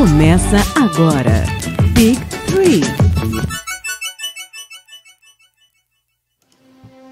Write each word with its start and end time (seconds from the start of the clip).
Começa 0.00 0.56
agora. 0.82 1.44
Big 1.92 2.18
Three. 2.46 2.80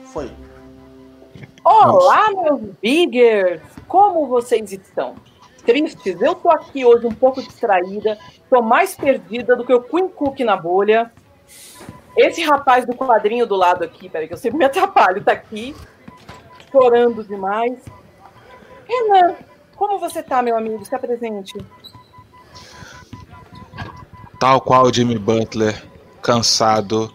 Foi. 0.07 0.30
Olá, 1.62 2.30
meus 2.30 2.62
biggers! 2.80 3.61
Como 3.87 4.27
vocês 4.27 4.72
estão? 4.72 5.16
Tristes? 5.66 6.22
Eu 6.22 6.35
tô 6.35 6.48
aqui 6.48 6.82
hoje 6.82 7.06
um 7.06 7.12
pouco 7.12 7.43
distraída, 7.43 8.19
tô 8.48 8.62
mais 8.62 8.96
perdida 8.96 9.55
do 9.55 9.66
que 9.66 9.75
o 9.75 9.82
Queen 9.82 10.09
Cook 10.09 10.41
na 10.41 10.57
bolha. 10.57 11.12
Esse 12.16 12.43
rapaz 12.43 12.86
do 12.86 12.95
quadrinho 12.95 13.46
do 13.46 13.55
lado 13.55 13.84
aqui, 13.84 14.09
peraí 14.09 14.27
que 14.27 14.32
eu 14.32 14.39
sempre 14.39 14.57
me 14.57 14.64
atrapalho, 14.64 15.23
tá 15.23 15.32
aqui, 15.32 15.77
chorando 16.73 17.23
demais. 17.23 17.79
Renan, 18.89 19.36
como 19.77 19.98
você 19.98 20.23
tá, 20.23 20.41
meu 20.41 20.57
amigo? 20.57 20.80
Está 20.82 20.98
presente? 20.98 21.55
Tal 24.38 24.60
qual 24.60 24.92
Jimmy 24.92 25.19
Butler, 25.19 25.84
cansado, 26.23 27.12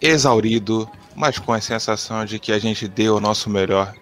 exaurido, 0.00 0.88
mas 1.14 1.38
com 1.38 1.52
a 1.52 1.60
sensação 1.60 2.24
de 2.24 2.38
que 2.38 2.52
a 2.52 2.58
gente 2.58 2.86
deu 2.86 3.16
o 3.16 3.20
nosso 3.20 3.50
melhor. 3.50 3.92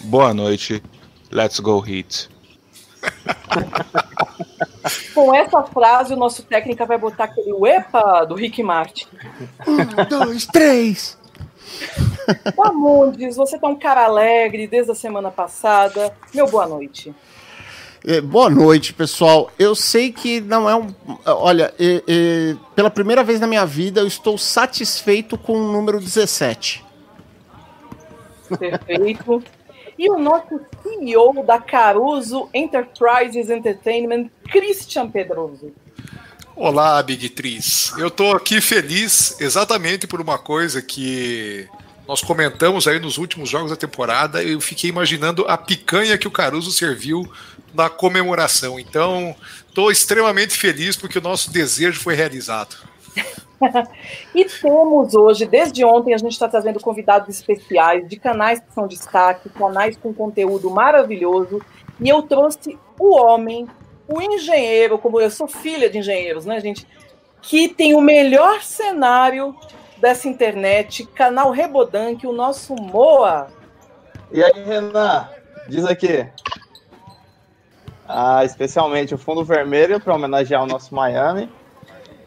Boa 0.00 0.34
noite, 0.34 0.82
let's 1.30 1.60
go 1.60 1.78
hit. 1.78 2.28
Com 5.14 5.34
essa 5.34 5.62
frase, 5.62 6.12
o 6.14 6.16
nosso 6.16 6.42
técnico 6.42 6.84
vai 6.86 6.98
botar 6.98 7.24
aquele 7.24 7.52
uepa 7.52 8.24
do 8.24 8.34
Rick 8.34 8.62
Martin. 8.62 9.06
Um, 9.66 10.04
dois, 10.08 10.46
três. 10.46 11.18
Famundes, 12.54 13.36
você 13.36 13.58
tá 13.58 13.66
um 13.66 13.76
cara 13.76 14.04
alegre 14.04 14.66
desde 14.66 14.92
a 14.92 14.94
semana 14.94 15.30
passada. 15.30 16.14
Meu 16.34 16.46
boa 16.46 16.66
noite. 16.66 17.14
É, 18.08 18.20
boa 18.20 18.48
noite, 18.48 18.94
pessoal. 18.94 19.50
Eu 19.58 19.74
sei 19.74 20.12
que 20.12 20.40
não 20.40 20.70
é 20.70 20.76
um. 20.76 20.94
Olha, 21.24 21.74
é, 21.76 22.04
é, 22.06 22.56
pela 22.72 22.88
primeira 22.88 23.24
vez 23.24 23.40
na 23.40 23.48
minha 23.48 23.66
vida, 23.66 24.00
eu 24.00 24.06
estou 24.06 24.38
satisfeito 24.38 25.36
com 25.36 25.54
o 25.54 25.72
número 25.72 25.98
17. 25.98 26.84
Perfeito. 28.60 29.42
E 29.98 30.08
o 30.08 30.16
nosso 30.20 30.60
CEO 30.84 31.44
da 31.44 31.58
Caruso 31.58 32.48
Enterprises 32.54 33.50
Entertainment, 33.50 34.30
Christian 34.52 35.10
Pedroso. 35.10 35.72
Olá, 36.54 37.02
Big 37.02 37.28
Tris. 37.30 37.92
Eu 37.98 38.08
tô 38.08 38.30
aqui 38.30 38.60
feliz 38.60 39.40
exatamente 39.40 40.06
por 40.06 40.20
uma 40.20 40.38
coisa 40.38 40.80
que 40.80 41.68
nós 42.06 42.22
comentamos 42.22 42.86
aí 42.86 43.00
nos 43.00 43.18
últimos 43.18 43.48
jogos 43.48 43.70
da 43.70 43.76
temporada. 43.76 44.44
Eu 44.44 44.60
fiquei 44.60 44.90
imaginando 44.90 45.44
a 45.48 45.58
picanha 45.58 46.16
que 46.16 46.28
o 46.28 46.30
Caruso 46.30 46.70
serviu 46.70 47.28
na 47.76 47.90
comemoração. 47.90 48.78
Então, 48.78 49.34
tô 49.74 49.90
extremamente 49.90 50.56
feliz 50.56 50.96
porque 50.96 51.18
o 51.18 51.22
nosso 51.22 51.52
desejo 51.52 52.00
foi 52.00 52.14
realizado. 52.14 52.76
e 54.34 54.44
temos 54.44 55.14
hoje, 55.14 55.46
desde 55.46 55.84
ontem, 55.84 56.14
a 56.14 56.18
gente 56.18 56.32
está 56.32 56.48
trazendo 56.48 56.80
convidados 56.80 57.28
especiais 57.28 58.08
de 58.08 58.16
canais 58.16 58.60
que 58.60 58.72
são 58.72 58.86
destaque, 58.86 59.48
canais 59.50 59.96
com 59.96 60.12
conteúdo 60.12 60.70
maravilhoso. 60.70 61.60
E 62.00 62.08
eu 62.08 62.22
trouxe 62.22 62.78
o 62.98 63.16
homem, 63.16 63.66
o 64.08 64.20
engenheiro, 64.20 64.98
como 64.98 65.20
eu 65.20 65.30
sou 65.30 65.46
filha 65.46 65.88
de 65.88 65.98
engenheiros, 65.98 66.44
né, 66.44 66.60
gente? 66.60 66.86
Que 67.42 67.68
tem 67.68 67.94
o 67.94 68.00
melhor 68.00 68.62
cenário 68.62 69.54
dessa 69.98 70.28
internet, 70.28 71.06
canal 71.06 71.50
Rebodank, 71.50 72.26
o 72.26 72.32
nosso 72.32 72.74
Moa. 72.74 73.48
E 74.32 74.42
aí, 74.42 74.64
Renan, 74.64 75.28
diz 75.68 75.84
aqui. 75.84 76.26
Ah, 78.08 78.44
especialmente 78.44 79.14
o 79.14 79.18
fundo 79.18 79.44
vermelho 79.44 79.98
para 80.00 80.14
homenagear 80.14 80.62
o 80.62 80.66
nosso 80.66 80.94
Miami. 80.94 81.50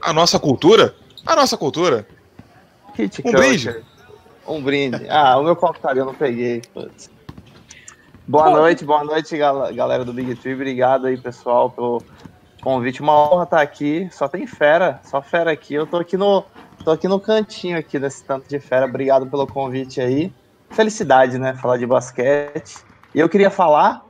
A 0.01 0.11
nossa 0.13 0.39
cultura? 0.39 0.95
A 1.25 1.35
nossa 1.35 1.57
cultura. 1.57 2.05
Hit 2.95 3.21
Um 3.21 3.31
culture. 3.31 3.47
brinde. 3.47 3.85
Um 4.47 4.61
brinde. 4.61 5.07
Ah, 5.09 5.37
o 5.37 5.43
meu 5.43 5.55
copo 5.55 5.79
tá 5.79 5.89
ali, 5.89 5.99
eu 5.99 6.05
não 6.05 6.13
peguei. 6.13 6.61
Putz. 6.73 7.09
Boa 8.27 8.45
Bom. 8.45 8.57
noite, 8.57 8.85
boa 8.85 9.03
noite, 9.03 9.35
gal- 9.37 9.73
galera 9.73 10.05
do 10.05 10.13
Big 10.13 10.35
Tree. 10.35 10.53
Obrigado 10.53 11.07
aí, 11.07 11.17
pessoal, 11.17 11.69
pelo 11.69 12.01
convite. 12.61 13.01
Uma 13.01 13.13
honra 13.31 13.43
estar 13.43 13.61
aqui. 13.61 14.07
Só 14.11 14.27
tem 14.27 14.45
fera, 14.45 14.99
só 15.03 15.21
fera 15.21 15.51
aqui. 15.51 15.73
Eu 15.73 15.87
tô 15.87 15.97
aqui 15.97 16.15
no, 16.17 16.43
tô 16.83 16.91
aqui 16.91 17.07
no 17.07 17.19
cantinho 17.19 17.77
aqui 17.77 17.97
desse 17.97 18.23
tanto 18.23 18.47
de 18.47 18.59
fera. 18.59 18.85
Obrigado 18.85 19.25
pelo 19.27 19.47
convite 19.47 19.99
aí. 19.99 20.31
Felicidade, 20.69 21.39
né? 21.39 21.55
Falar 21.55 21.77
de 21.77 21.85
basquete. 21.87 22.77
E 23.15 23.19
eu 23.19 23.27
queria 23.27 23.49
falar, 23.49 24.05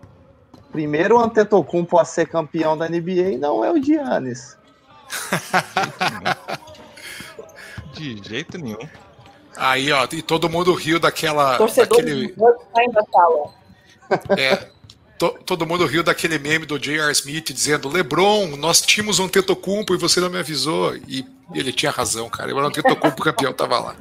primeiro 0.72 1.18
o 1.18 1.20
Antetokounmpo 1.20 1.98
a 1.98 2.06
ser 2.06 2.28
campeão 2.28 2.78
da 2.78 2.88
NBA 2.88 3.38
não 3.40 3.64
é 3.64 3.72
o 3.72 3.82
Giannis. 3.82 4.58
De 7.94 8.22
jeito 8.24 8.58
nenhum. 8.58 8.78
Aí, 9.58 9.92
ó, 9.92 10.08
e 10.12 10.22
todo 10.22 10.50
mundo 10.50 10.74
riu 10.74 11.00
daquela. 11.00 11.58
Torcedor 11.58 11.98
daquele, 11.98 12.34
da 12.34 13.04
sala. 13.12 13.54
é, 14.38 14.68
to- 15.18 15.38
todo 15.46 15.66
mundo 15.66 15.86
riu 15.86 16.04
daquele 16.04 16.40
meme 16.40 16.66
do 16.66 16.80
J.R. 16.80 17.12
Smith 17.12 17.52
dizendo: 17.52 17.90
LeBron, 17.90 18.56
nós 18.56 18.82
tínhamos 18.82 19.20
um 19.20 19.28
Tetocumpo 19.28 19.94
e 19.94 19.98
você 19.98 20.22
não 20.22 20.30
me 20.30 20.40
avisou. 20.40 20.96
E 20.96 21.26
ele 21.54 21.74
tinha 21.74 21.92
razão, 21.92 22.30
cara. 22.30 22.56
O 22.56 22.72
Tetocumpo 22.72 23.24
campeão 23.24 23.54
tava 23.54 23.80
lá. 23.80 23.96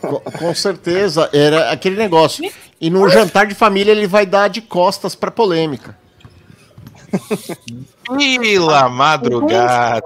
Com, 0.00 0.20
com 0.20 0.54
certeza, 0.54 1.28
era 1.32 1.70
aquele 1.70 1.96
negócio. 1.96 2.48
E 2.80 2.90
no 2.90 3.08
jantar 3.08 3.46
de 3.46 3.54
família 3.54 3.92
ele 3.92 4.06
vai 4.06 4.26
dar 4.26 4.48
de 4.48 4.60
costas 4.60 5.14
pra 5.14 5.30
polêmica. 5.30 5.96
Pela 8.06 8.88
madrugada. 8.88 10.02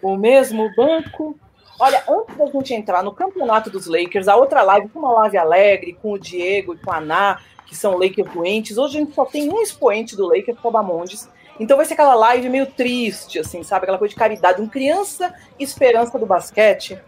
O 0.00 0.16
mesmo 0.16 0.72
banco. 0.74 1.36
Olha, 1.78 2.02
antes 2.08 2.36
da 2.36 2.46
gente 2.46 2.74
entrar 2.74 3.02
no 3.02 3.12
campeonato 3.12 3.68
dos 3.68 3.86
Lakers, 3.86 4.28
a 4.28 4.36
outra 4.36 4.62
live 4.62 4.88
foi 4.88 5.02
uma 5.02 5.12
live 5.12 5.36
alegre 5.36 5.98
com 6.00 6.12
o 6.12 6.18
Diego 6.18 6.74
e 6.74 6.78
com 6.78 6.92
a 6.92 6.98
Ana, 6.98 7.40
que 7.66 7.76
são 7.76 7.98
Lakers 7.98 8.32
doentes. 8.32 8.78
Hoje 8.78 8.96
a 8.96 9.00
gente 9.00 9.14
só 9.14 9.24
tem 9.24 9.50
um 9.50 9.60
expoente 9.60 10.14
do 10.16 10.26
Lakers, 10.26 10.58
que 10.58 10.66
é 10.66 10.68
o 10.68 10.72
Bamondes. 10.72 11.28
Então 11.62 11.76
vai 11.76 11.86
ser 11.86 11.94
aquela 11.94 12.14
live 12.14 12.48
meio 12.48 12.66
triste, 12.66 13.38
assim, 13.38 13.62
sabe? 13.62 13.84
Aquela 13.84 13.98
coisa 13.98 14.12
de 14.12 14.18
caridade, 14.18 14.60
um 14.60 14.68
criança 14.68 15.32
esperança 15.58 16.18
do 16.18 16.26
basquete. 16.26 16.98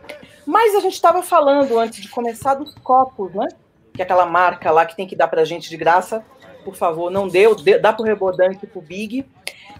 Mas 0.46 0.74
a 0.76 0.80
gente 0.80 0.94
estava 0.94 1.22
falando 1.22 1.76
antes 1.78 2.00
de 2.00 2.08
começar 2.08 2.54
dos 2.54 2.72
copos, 2.76 3.34
né? 3.34 3.48
Que 3.92 4.00
é 4.00 4.04
aquela 4.04 4.26
marca 4.26 4.70
lá 4.70 4.86
que 4.86 4.94
tem 4.94 5.06
que 5.08 5.16
dar 5.16 5.26
pra 5.26 5.44
gente 5.44 5.68
de 5.68 5.76
graça. 5.76 6.24
Por 6.64 6.76
favor, 6.76 7.10
não 7.10 7.26
deu, 7.26 7.54
dê- 7.56 7.78
dá 7.78 7.92
pro 7.92 8.04
Rebodante 8.04 8.60
e 8.62 8.66
pro 8.66 8.80
Big. 8.80 9.26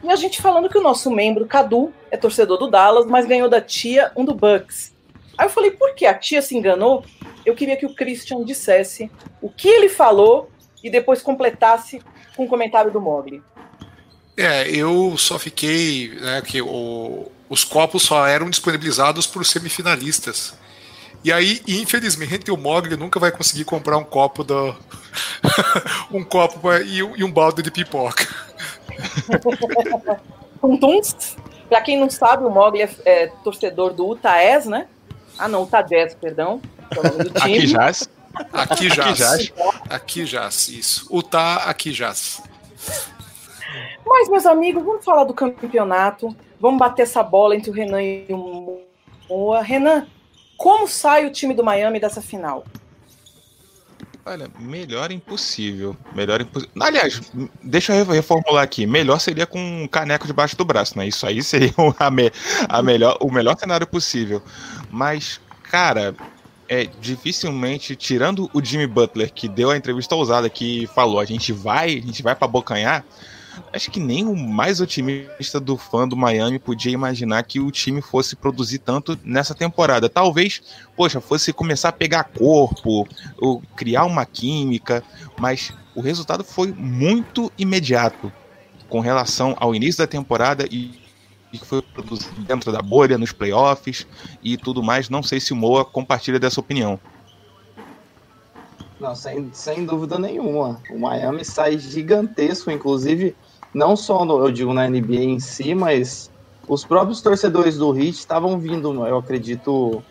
E 0.03 0.11
a 0.11 0.17
gente 0.17 0.43
falando 0.43 0.69
que 0.69 0.77
o 0.77 0.83
nosso 0.83 1.11
membro, 1.11 1.47
Cadu, 1.47 1.93
é 2.11 2.17
torcedor 2.17 2.59
do 2.59 2.69
Dallas, 2.69 3.07
mas 3.07 3.27
ganhou 3.27 3.49
da 3.49 3.61
tia 3.61 4.11
um 4.17 4.25
do 4.25 4.35
Bucks. 4.35 4.93
Aí 5.39 5.47
eu 5.47 5.51
falei, 5.51 5.71
por 5.71 5.95
que 5.95 6.05
a 6.05 6.15
tia 6.15 6.43
se 6.43 6.57
enganou? 6.57 7.05
Eu 7.47 7.55
queria 7.55 7.77
que 7.77 7.87
o 7.87 7.95
Christian 7.95 8.43
dissesse 8.45 9.11
o 9.41 9.49
que 9.49 9.69
ele 9.69 9.89
falou 9.89 10.51
e 10.83 10.91
depois 10.91 11.23
completasse 11.23 12.03
com 12.37 12.45
o 12.45 12.49
comentário 12.49 12.91
do 12.91 13.01
Mogli. 13.01 13.43
É, 14.37 14.69
eu 14.71 15.17
só 15.17 15.39
fiquei. 15.39 16.09
Né, 16.21 16.43
que 16.43 16.61
o- 16.61 17.31
os 17.49 17.63
copos 17.65 18.03
só 18.03 18.27
eram 18.27 18.51
disponibilizados 18.51 19.27
por 19.27 19.45
semifinalistas. 19.47 20.55
E 21.23 21.33
aí, 21.33 21.63
infelizmente, 21.67 22.51
o 22.51 22.57
Mogli 22.57 22.97
nunca 22.97 23.19
vai 23.21 23.31
conseguir 23.31 23.65
comprar 23.65 23.97
um 23.97 24.05
copo 24.05 24.43
do. 24.45 24.75
um 26.11 26.23
copo 26.25 26.59
pra- 26.59 26.81
e, 26.83 27.03
um- 27.03 27.17
e 27.17 27.23
um 27.25 27.31
balde 27.33 27.63
de 27.63 27.71
pipoca. 27.71 28.27
Tuntuns. 30.61 31.37
Pra 31.69 31.81
quem 31.81 31.99
não 31.99 32.11
sabe, 32.11 32.45
o 32.45 32.51
Mogli 32.51 32.83
é, 32.83 32.91
é 33.05 33.27
torcedor 33.43 33.93
do 33.95 34.07
Utah 34.13 34.39
Jazz, 34.39 34.67
né? 34.67 34.87
Ah, 35.39 35.49
não, 35.49 35.63
Utah 35.63 35.83
Jazz, 35.83 36.15
perdão. 36.15 36.61
é. 36.93 36.97
Aqui 37.43 37.67
já. 37.67 37.87
Aqui 37.89 38.07
Aqui 38.53 38.89
já. 38.91 39.15
já. 39.15 39.37
Aqui 39.89 40.27
já, 40.27 40.49
isso. 40.49 41.07
O 41.09 41.23
tá 41.23 41.57
aqui 41.65 41.93
já. 41.93 42.13
Mas, 44.05 44.29
meus 44.29 44.47
amigos, 44.47 44.83
vamos 44.85 45.05
falar 45.05 45.25
do 45.25 45.35
campeonato. 45.35 46.35
Vamos 46.61 46.79
bater 46.79 47.03
essa 47.03 47.23
bola 47.23 47.55
entre 47.57 47.71
o 47.71 47.73
Renan 47.75 48.03
e 48.03 48.27
o 48.31 48.81
Moa. 49.29 49.63
Renan, 49.63 50.07
como 50.57 50.87
sai 50.89 51.27
o 51.27 51.33
time 51.33 51.55
do 51.55 51.65
Miami 51.65 51.99
dessa 52.01 52.21
final? 52.23 52.65
Olha, 54.27 54.49
melhor 54.59 55.13
impossível. 55.13 55.95
Melhor 56.15 56.41
impossível. 56.41 56.73
Aliás, 56.81 57.21
deixa 57.63 57.95
eu 57.95 58.07
reformular 58.07 58.63
aqui. 58.63 58.87
Melhor 58.87 59.19
seria 59.19 59.47
com 59.47 59.59
um 59.59 59.87
caneco 59.87 60.27
debaixo 60.27 60.57
do 60.57 60.65
braço, 60.65 60.97
né? 60.97 61.07
Isso 61.07 61.27
aí 61.27 61.43
seria 61.43 61.75
o- 61.77 61.95
a, 61.99 62.11
me- 62.11 62.33
a 62.69 62.83
melhor, 62.83 63.19
o 63.21 63.31
melhor 63.31 63.59
cenário 63.59 63.87
possível. 63.87 64.43
Mas, 64.91 65.39
cara, 65.65 66.15
é 66.67 66.87
dificilmente, 67.01 67.95
tirando 67.95 68.49
o 68.55 68.65
Jimmy 68.65 68.87
Butler, 68.87 69.31
que 69.31 69.47
deu 69.47 69.71
a 69.71 69.77
entrevista 69.77 70.15
ousada 70.15 70.49
que 70.49 70.87
falou, 70.95 71.21
a 71.21 71.25
gente 71.27 71.53
vai, 71.53 71.89
a 71.89 72.01
gente 72.01 72.23
vai 72.23 72.35
para 72.35 72.47
abocanhar. 72.47 73.05
Acho 73.73 73.91
que 73.91 74.01
nem 74.01 74.27
o 74.27 74.37
mais 74.37 74.81
otimista 74.81 75.61
do 75.61 75.77
fã 75.77 76.07
do 76.07 76.17
Miami 76.17 76.59
podia 76.59 76.93
imaginar 76.93 77.43
que 77.43 77.61
o 77.61 77.71
time 77.71 78.01
fosse 78.01 78.37
produzir 78.37 78.79
tanto 78.79 79.19
nessa 79.25 79.55
temporada. 79.55 80.09
Talvez, 80.09 80.63
poxa, 80.97 81.21
fosse 81.21 81.53
começar 81.53 81.89
a 81.89 81.93
pegar 81.93 82.25
corpo, 82.25 83.07
ou 83.39 83.63
criar 83.77 84.05
uma 84.05 84.25
química, 84.25 85.03
mas 85.39 85.73
o 85.95 86.01
resultado 86.01 86.43
foi 86.45 86.73
muito 86.73 87.53
imediato. 87.59 88.33
com 88.89 89.01
relação 89.01 89.57
ao 89.59 89.75
início 89.75 89.99
da 89.99 90.07
temporada 90.07 90.67
e 90.71 91.03
que 91.51 91.65
foi 91.65 91.83
produzido 91.83 92.41
dentro 92.43 92.71
da 92.71 92.81
bolha, 92.81 93.19
nos 93.19 93.33
playoffs 93.33 94.07
e 94.43 94.57
tudo 94.57 94.85
mais. 94.85 95.09
Não 95.09 95.23
sei 95.23 95.41
se 95.41 95.53
o 95.53 95.57
Moa 95.57 95.85
compartilha 95.85 96.39
dessa 96.39 96.61
opinião. 96.61 97.01
Não, 99.01 99.15
sem, 99.17 99.51
sem 99.53 99.85
dúvida 99.85 100.17
nenhuma. 100.17 100.81
O 100.91 100.99
Miami 100.99 101.45
sai 101.45 101.77
gigantesco, 101.77 102.71
inclusive, 102.71 103.35
não 103.75 103.97
só 103.97 104.25
no, 104.25 104.45
eu 104.45 104.51
digo 104.51 104.73
na 104.73 104.89
NBA 104.89 105.23
em 105.23 105.41
si, 105.41 105.75
mas 105.75 106.31
os 106.69 106.85
próprios 106.85 107.21
torcedores 107.21 107.77
do 107.77 107.97
Heat 107.97 108.11
estavam 108.11 108.59
vindo, 108.59 109.07
eu 109.07 109.19
acredito, 109.19 110.03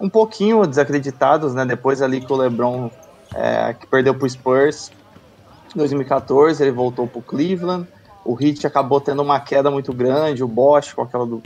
um 0.00 0.08
pouquinho 0.08 0.66
desacreditados, 0.66 1.54
né? 1.54 1.64
Depois 1.66 2.00
ali 2.00 2.20
que 2.20 2.32
o 2.32 2.36
LeBron 2.36 2.90
é, 3.34 3.74
que 3.74 3.86
perdeu 3.86 4.14
para 4.14 4.24
o 4.24 4.30
Spurs 4.30 4.90
em 5.74 5.78
2014, 5.78 6.62
ele 6.62 6.72
voltou 6.72 7.06
para 7.06 7.18
o 7.18 7.22
Cleveland. 7.22 7.86
O 8.24 8.36
Heat 8.40 8.66
acabou 8.66 9.00
tendo 9.00 9.22
uma 9.22 9.40
queda 9.40 9.70
muito 9.70 9.92
grande, 9.92 10.42
o 10.42 10.48
Bosch 10.48 10.94
com 10.94 11.02
aquela 11.02 11.26
do 11.26 11.42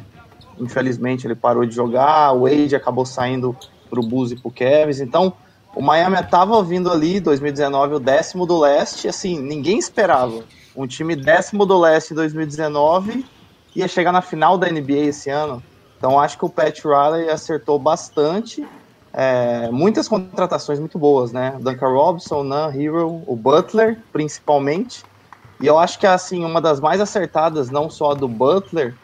infelizmente 0.60 1.26
ele 1.26 1.34
parou 1.34 1.64
de 1.64 1.74
jogar, 1.74 2.32
o 2.32 2.42
Wade 2.42 2.76
acabou 2.76 3.04
saindo 3.04 3.56
para 3.88 4.00
o 4.00 4.02
Bulls 4.02 4.32
e 4.32 4.36
para 4.36 4.48
o 4.48 4.52
Cavs. 4.52 5.00
Então, 5.00 5.32
o 5.74 5.82
Miami 5.82 6.18
estava 6.20 6.62
vindo 6.62 6.90
ali 6.90 7.20
2019 7.20 7.94
o 7.94 7.98
décimo 7.98 8.46
do 8.46 8.58
leste, 8.58 9.08
assim, 9.08 9.40
ninguém 9.40 9.78
esperava. 9.78 10.44
Um 10.76 10.86
time 10.86 11.14
décimo 11.14 11.66
do 11.66 11.78
leste 11.78 12.12
em 12.12 12.16
2019 12.16 13.24
ia 13.74 13.88
chegar 13.88 14.12
na 14.12 14.22
final 14.22 14.56
da 14.56 14.70
NBA 14.70 15.08
esse 15.08 15.30
ano. 15.30 15.62
Então 15.96 16.18
acho 16.18 16.38
que 16.38 16.44
o 16.44 16.50
Pat 16.50 16.78
Riley 16.84 17.28
acertou 17.28 17.78
bastante. 17.78 18.66
É, 19.12 19.70
muitas 19.70 20.08
contratações 20.08 20.80
muito 20.80 20.98
boas, 20.98 21.32
né? 21.32 21.56
Duncan 21.60 21.88
Robinson, 21.88 22.42
Nan 22.42 22.72
Hero, 22.74 23.22
o 23.26 23.36
Butler, 23.36 23.98
principalmente. 24.12 25.04
E 25.60 25.66
eu 25.66 25.78
acho 25.78 25.98
que 25.98 26.06
assim, 26.06 26.44
uma 26.44 26.60
das 26.60 26.80
mais 26.80 27.00
acertadas, 27.00 27.70
não 27.70 27.88
só 27.88 28.14
do 28.14 28.26
Butler, 28.26 28.96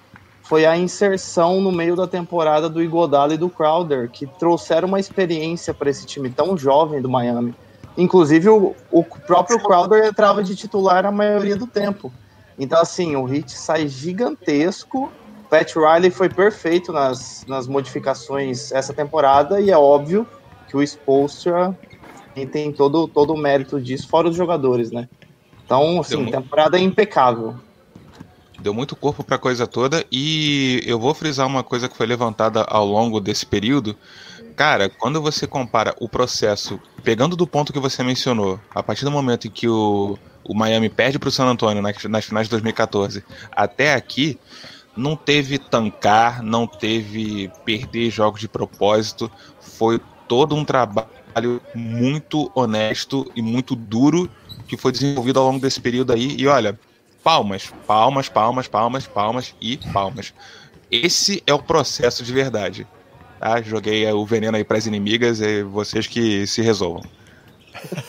foi 0.42 0.64
a 0.64 0.76
inserção 0.76 1.60
no 1.60 1.70
meio 1.70 1.94
da 1.94 2.08
temporada 2.08 2.68
do 2.68 2.82
Iguodala 2.82 3.34
e 3.34 3.38
do 3.38 3.50
Crowder, 3.50 4.10
que 4.10 4.26
trouxeram 4.26 4.88
uma 4.88 4.98
experiência 4.98 5.74
para 5.74 5.90
esse 5.90 6.06
time 6.06 6.30
tão 6.30 6.56
jovem 6.56 7.02
do 7.02 7.08
Miami. 7.08 7.54
Inclusive, 7.98 8.48
o, 8.48 8.76
o 8.92 9.02
próprio 9.02 9.58
Crowder 9.58 10.06
entrava 10.06 10.42
de 10.44 10.54
titular 10.54 11.04
a 11.04 11.10
maioria 11.10 11.56
do 11.56 11.66
tempo. 11.66 12.12
Então, 12.56 12.80
assim, 12.80 13.16
o 13.16 13.24
hit 13.24 13.50
sai 13.50 13.88
gigantesco. 13.88 15.12
Pat 15.50 15.74
Riley 15.74 16.10
foi 16.10 16.28
perfeito 16.28 16.92
nas, 16.92 17.44
nas 17.48 17.66
modificações 17.66 18.70
essa 18.70 18.94
temporada 18.94 19.60
e 19.60 19.70
é 19.70 19.76
óbvio 19.76 20.24
que 20.68 20.76
o 20.76 20.82
Spolstra 20.82 21.76
tem 22.52 22.70
todo, 22.70 23.08
todo 23.08 23.32
o 23.32 23.36
mérito 23.36 23.80
disso, 23.80 24.06
fora 24.06 24.28
os 24.28 24.36
jogadores, 24.36 24.92
né? 24.92 25.08
Então, 25.64 26.00
assim, 26.00 26.26
temporada 26.26 26.78
impecável. 26.78 27.56
Deu 28.60 28.72
muito 28.72 28.94
corpo 28.94 29.24
para 29.24 29.36
a 29.36 29.40
coisa 29.40 29.66
toda 29.66 30.04
e 30.10 30.82
eu 30.86 31.00
vou 31.00 31.14
frisar 31.14 31.46
uma 31.46 31.64
coisa 31.64 31.88
que 31.88 31.96
foi 31.96 32.06
levantada 32.06 32.62
ao 32.62 32.86
longo 32.86 33.20
desse 33.20 33.44
período. 33.44 33.96
Cara, 34.58 34.88
quando 34.88 35.22
você 35.22 35.46
compara 35.46 35.94
o 36.00 36.08
processo, 36.08 36.80
pegando 37.04 37.36
do 37.36 37.46
ponto 37.46 37.72
que 37.72 37.78
você 37.78 38.02
mencionou, 38.02 38.58
a 38.74 38.82
partir 38.82 39.04
do 39.04 39.10
momento 39.12 39.46
em 39.46 39.50
que 39.52 39.68
o, 39.68 40.18
o 40.42 40.52
Miami 40.52 40.88
perde 40.88 41.16
para 41.16 41.28
o 41.28 41.30
San 41.30 41.44
Antonio 41.44 41.80
nas, 41.80 42.02
nas 42.06 42.24
finais 42.24 42.48
de 42.48 42.50
2014 42.50 43.24
até 43.52 43.94
aqui, 43.94 44.36
não 44.96 45.14
teve 45.14 45.60
tancar, 45.60 46.42
não 46.42 46.66
teve 46.66 47.52
perder 47.64 48.10
jogos 48.10 48.40
de 48.40 48.48
propósito, 48.48 49.30
foi 49.60 50.00
todo 50.26 50.56
um 50.56 50.64
trabalho 50.64 51.62
muito 51.72 52.50
honesto 52.52 53.30
e 53.36 53.40
muito 53.40 53.76
duro 53.76 54.28
que 54.66 54.76
foi 54.76 54.90
desenvolvido 54.90 55.38
ao 55.38 55.46
longo 55.46 55.60
desse 55.60 55.80
período 55.80 56.12
aí. 56.12 56.34
E 56.36 56.48
olha, 56.48 56.76
palmas, 57.22 57.72
palmas, 57.86 58.28
palmas, 58.28 58.66
palmas, 58.66 59.06
palmas 59.06 59.54
e 59.60 59.76
palmas. 59.92 60.34
Esse 60.90 61.44
é 61.46 61.54
o 61.54 61.62
processo 61.62 62.24
de 62.24 62.32
verdade. 62.32 62.88
Tá? 63.38 63.62
Joguei 63.62 64.10
o 64.12 64.24
veneno 64.24 64.56
aí 64.56 64.64
para 64.64 64.78
as 64.78 64.86
inimigas 64.86 65.40
e 65.40 65.62
vocês 65.62 66.06
que 66.06 66.46
se 66.46 66.62
resolvam. 66.62 67.02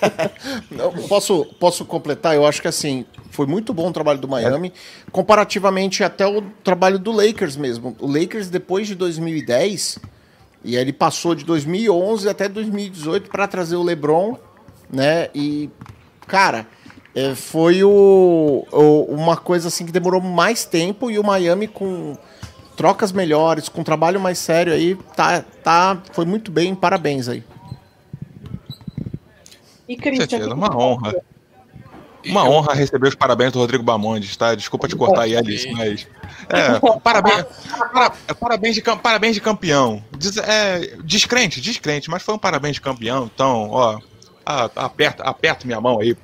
posso, 1.08 1.46
posso 1.60 1.86
completar? 1.86 2.36
Eu 2.36 2.46
acho 2.46 2.62
que 2.62 2.68
assim, 2.68 3.06
foi 3.30 3.46
muito 3.46 3.74
bom 3.74 3.90
o 3.90 3.94
trabalho 3.94 4.20
do 4.20 4.28
Miami, 4.28 4.70
é. 4.70 5.12
comparativamente 5.12 6.04
até 6.04 6.26
o 6.26 6.42
trabalho 6.64 6.98
do 6.98 7.12
Lakers 7.12 7.56
mesmo. 7.56 7.96
O 8.00 8.08
Lakers, 8.08 8.50
depois 8.50 8.88
de 8.88 8.96
2010, 8.96 10.00
e 10.64 10.76
ele 10.76 10.92
passou 10.92 11.36
de 11.36 11.46
2011 11.46 12.28
até 12.28 12.50
2018 12.50 13.30
para 13.30 13.48
trazer 13.48 13.76
o 13.76 13.84
LeBron, 13.84 14.38
né? 14.92 15.30
E, 15.34 15.70
cara, 16.28 16.68
é, 17.16 17.36
foi 17.36 17.84
o, 17.84 18.66
o, 18.72 19.04
uma 19.10 19.38
coisa 19.38 19.68
assim 19.68 19.86
que 19.86 19.92
demorou 19.92 20.22
mais 20.22 20.66
tempo 20.66 21.10
e 21.10 21.20
o 21.20 21.24
Miami 21.24 21.68
com 21.68 22.18
trocas 22.80 23.12
melhores, 23.12 23.68
com 23.68 23.84
trabalho 23.84 24.22
mais 24.22 24.38
sério 24.38 24.72
aí, 24.72 24.96
tá, 25.14 25.44
tá, 25.62 26.02
foi 26.14 26.24
muito 26.24 26.50
bem, 26.50 26.74
parabéns 26.74 27.28
aí. 27.28 27.44
E 29.86 29.98
Christian, 29.98 30.50
é 30.50 30.54
uma 30.54 30.74
honra. 30.78 31.14
Uma 32.26 32.46
eu... 32.46 32.52
honra 32.52 32.74
receber 32.74 33.10
os 33.10 33.16
parabéns 33.16 33.52
do 33.52 33.60
Rodrigo 33.60 33.84
Bamondes, 33.84 34.38
tá? 34.38 34.56
Desculpa 34.56 34.88
te 34.88 34.96
cortar 34.96 35.24
aí, 35.24 35.36
Alice, 35.36 35.70
mas. 35.74 36.08
É, 36.48 36.80
parabéns, 37.04 37.46
para, 37.92 38.14
parabéns, 38.40 38.76
de, 38.76 38.82
parabéns 38.82 39.36
de 39.36 39.42
campeão. 39.42 40.02
Des, 40.18 40.38
é, 40.38 40.96
descrente, 41.04 41.60
descrente, 41.60 42.10
mas 42.10 42.24
foi 42.24 42.36
um 42.36 42.40
parabéns 42.40 42.76
de 42.76 42.82
campeão, 42.82 43.30
então, 43.34 43.72
ó. 43.72 44.00
Aperta, 44.46 45.24
aperta 45.24 45.68
minha 45.68 45.82
mão 45.82 46.00
aí, 46.00 46.16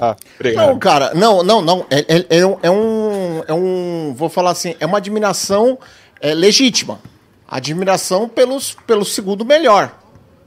ah, 0.00 0.16
obrigado. 0.34 0.66
Não, 0.66 0.78
cara, 0.78 1.12
não, 1.14 1.42
não, 1.42 1.62
não. 1.62 1.86
É, 1.90 2.00
é, 2.16 2.38
é, 2.38 2.46
um, 2.46 2.58
é, 2.62 2.70
um, 2.70 3.42
é 3.48 3.54
um. 3.54 4.14
Vou 4.14 4.28
falar 4.28 4.50
assim, 4.50 4.74
é 4.78 4.86
uma 4.86 4.98
admiração 4.98 5.78
é, 6.20 6.34
legítima. 6.34 7.00
Admiração 7.48 8.28
pelos, 8.28 8.76
pelo 8.86 9.04
segundo 9.04 9.44
melhor. 9.44 9.92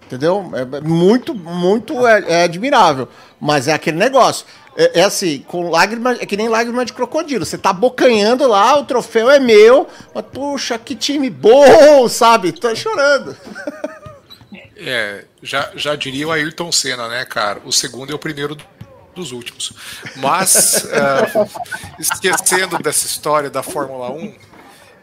Entendeu? 0.05 0.51
É 0.53 0.81
muito, 0.81 1.35
muito 1.35 2.05
é, 2.07 2.23
é 2.27 2.43
admirável. 2.43 3.07
Mas 3.39 3.67
é 3.67 3.73
aquele 3.73 3.97
negócio. 3.97 4.45
É, 4.75 5.01
é, 5.01 5.03
assim, 5.03 5.39
com 5.47 5.69
lágrima, 5.69 6.13
é 6.13 6.25
que 6.25 6.37
nem 6.37 6.47
lágrima 6.47 6.85
de 6.85 6.93
crocodilo. 6.93 7.45
Você 7.45 7.57
tá 7.57 7.73
bocanhando 7.73 8.47
lá, 8.47 8.77
o 8.79 8.85
troféu 8.85 9.29
é 9.29 9.39
meu, 9.39 9.87
mas 10.13 10.25
puxa, 10.31 10.77
que 10.77 10.95
time 10.95 11.29
bom, 11.29 12.07
sabe? 12.07 12.51
Tô 12.51 12.73
chorando. 12.75 13.35
É, 14.77 15.25
já, 15.43 15.71
já 15.75 15.95
diria 15.95 16.27
o 16.27 16.31
Ayrton 16.31 16.71
Senna, 16.71 17.09
né, 17.09 17.25
cara? 17.25 17.59
O 17.65 17.71
segundo 17.71 18.11
é 18.11 18.15
o 18.15 18.19
primeiro 18.19 18.55
dos 19.15 19.31
últimos. 19.31 19.73
Mas, 20.17 20.85
uh, 20.85 21.50
esquecendo 22.00 22.77
dessa 22.79 23.06
história 23.06 23.50
da 23.50 23.63
Fórmula 23.63 24.11
1, 24.11 24.35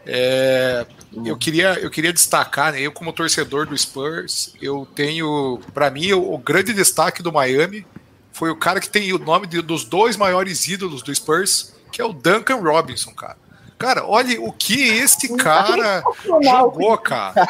é, 0.09 0.85
eu, 1.25 1.37
queria, 1.37 1.73
eu 1.79 1.89
queria 1.89 2.13
destacar, 2.13 2.71
né, 2.71 2.79
eu 2.79 2.91
como 2.93 3.11
torcedor 3.11 3.67
do 3.67 3.77
Spurs, 3.77 4.53
eu 4.61 4.87
tenho, 4.95 5.59
para 5.73 5.91
mim, 5.91 6.13
o, 6.13 6.33
o, 6.33 6.37
grande 6.37 6.73
destaque 6.73 7.21
do 7.21 7.31
Miami 7.31 7.85
foi 8.31 8.49
o 8.49 8.55
cara 8.55 8.79
que 8.79 8.89
tem 8.89 9.11
o 9.11 9.19
nome 9.19 9.47
de, 9.47 9.61
dos 9.61 9.83
dois 9.83 10.15
maiores 10.15 10.65
ídolos 10.67 11.03
do 11.03 11.13
Spurs, 11.13 11.73
que 11.91 12.01
é 12.01 12.05
o 12.05 12.13
Duncan 12.13 12.61
Robinson, 12.61 13.11
cara. 13.11 13.37
Cara, 13.77 14.05
olha 14.05 14.41
o 14.41 14.51
que 14.51 14.81
esse 14.81 15.35
cara 15.37 16.03
jogou, 16.41 16.97
cara. 16.97 17.47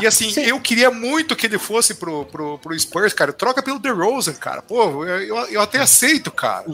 E 0.00 0.06
assim, 0.06 0.30
Sim. 0.30 0.42
eu 0.42 0.58
queria 0.60 0.90
muito 0.90 1.36
que 1.36 1.46
ele 1.46 1.58
fosse 1.58 1.94
pro, 1.94 2.24
pro, 2.24 2.58
pro 2.58 2.78
Spurs, 2.78 3.12
cara. 3.12 3.32
Troca 3.32 3.62
pelo 3.62 3.78
DeRozan, 3.78 4.32
cara. 4.34 4.62
Pô, 4.62 5.04
eu, 5.04 5.36
eu 5.48 5.60
até 5.60 5.78
aceito, 5.78 6.30
cara. 6.30 6.64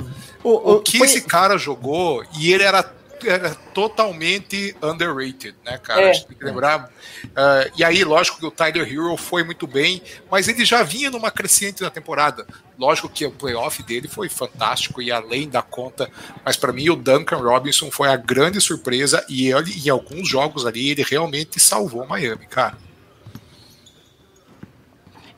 O, 0.45 0.51
o, 0.51 0.75
o 0.75 0.81
que 0.81 0.99
foi... 0.99 1.09
esse 1.09 1.23
cara 1.23 1.59
jogou, 1.59 2.25
e 2.39 2.53
ele 2.53 2.63
era 2.63 2.85
era 3.25 3.55
totalmente 3.73 4.75
underrated, 4.83 5.55
né, 5.65 5.79
cara? 5.79 6.01
É. 6.03 6.13
Tem 6.13 6.37
que 6.37 6.45
lembrar. 6.45 6.91
Uh, 7.25 7.71
e 7.77 7.85
aí, 7.85 8.03
lógico 8.05 8.39
que 8.39 8.47
o 8.47 8.51
Tyler 8.51 8.91
Hero 8.91 9.17
foi 9.17 9.45
muito 9.45 9.67
bem, 9.67 10.03
mas 10.31 10.49
ele 10.49 10.65
já 10.65 10.83
vinha 10.83 11.11
numa 11.11 11.31
crescente 11.31 11.83
na 11.83 11.91
temporada. 11.91 12.47
Lógico 12.79 13.09
que 13.09 13.25
o 13.25 13.31
playoff 13.31 13.83
dele 13.83 14.09
foi 14.09 14.29
fantástico 14.29 15.01
e 15.01 15.11
além 15.11 15.49
da 15.49 15.63
conta, 15.63 16.11
mas 16.45 16.57
para 16.57 16.73
mim 16.73 16.91
o 16.91 16.97
Duncan 16.97 17.39
Robinson 17.39 17.91
foi 17.91 18.09
a 18.09 18.17
grande 18.17 18.61
surpresa 18.61 19.25
e 19.29 19.51
ele, 19.51 19.73
em 19.85 19.89
alguns 19.89 20.29
jogos 20.29 20.67
ali 20.67 20.91
ele 20.91 21.03
realmente 21.03 21.59
salvou 21.59 22.07
Miami, 22.07 22.47
cara. 22.47 22.86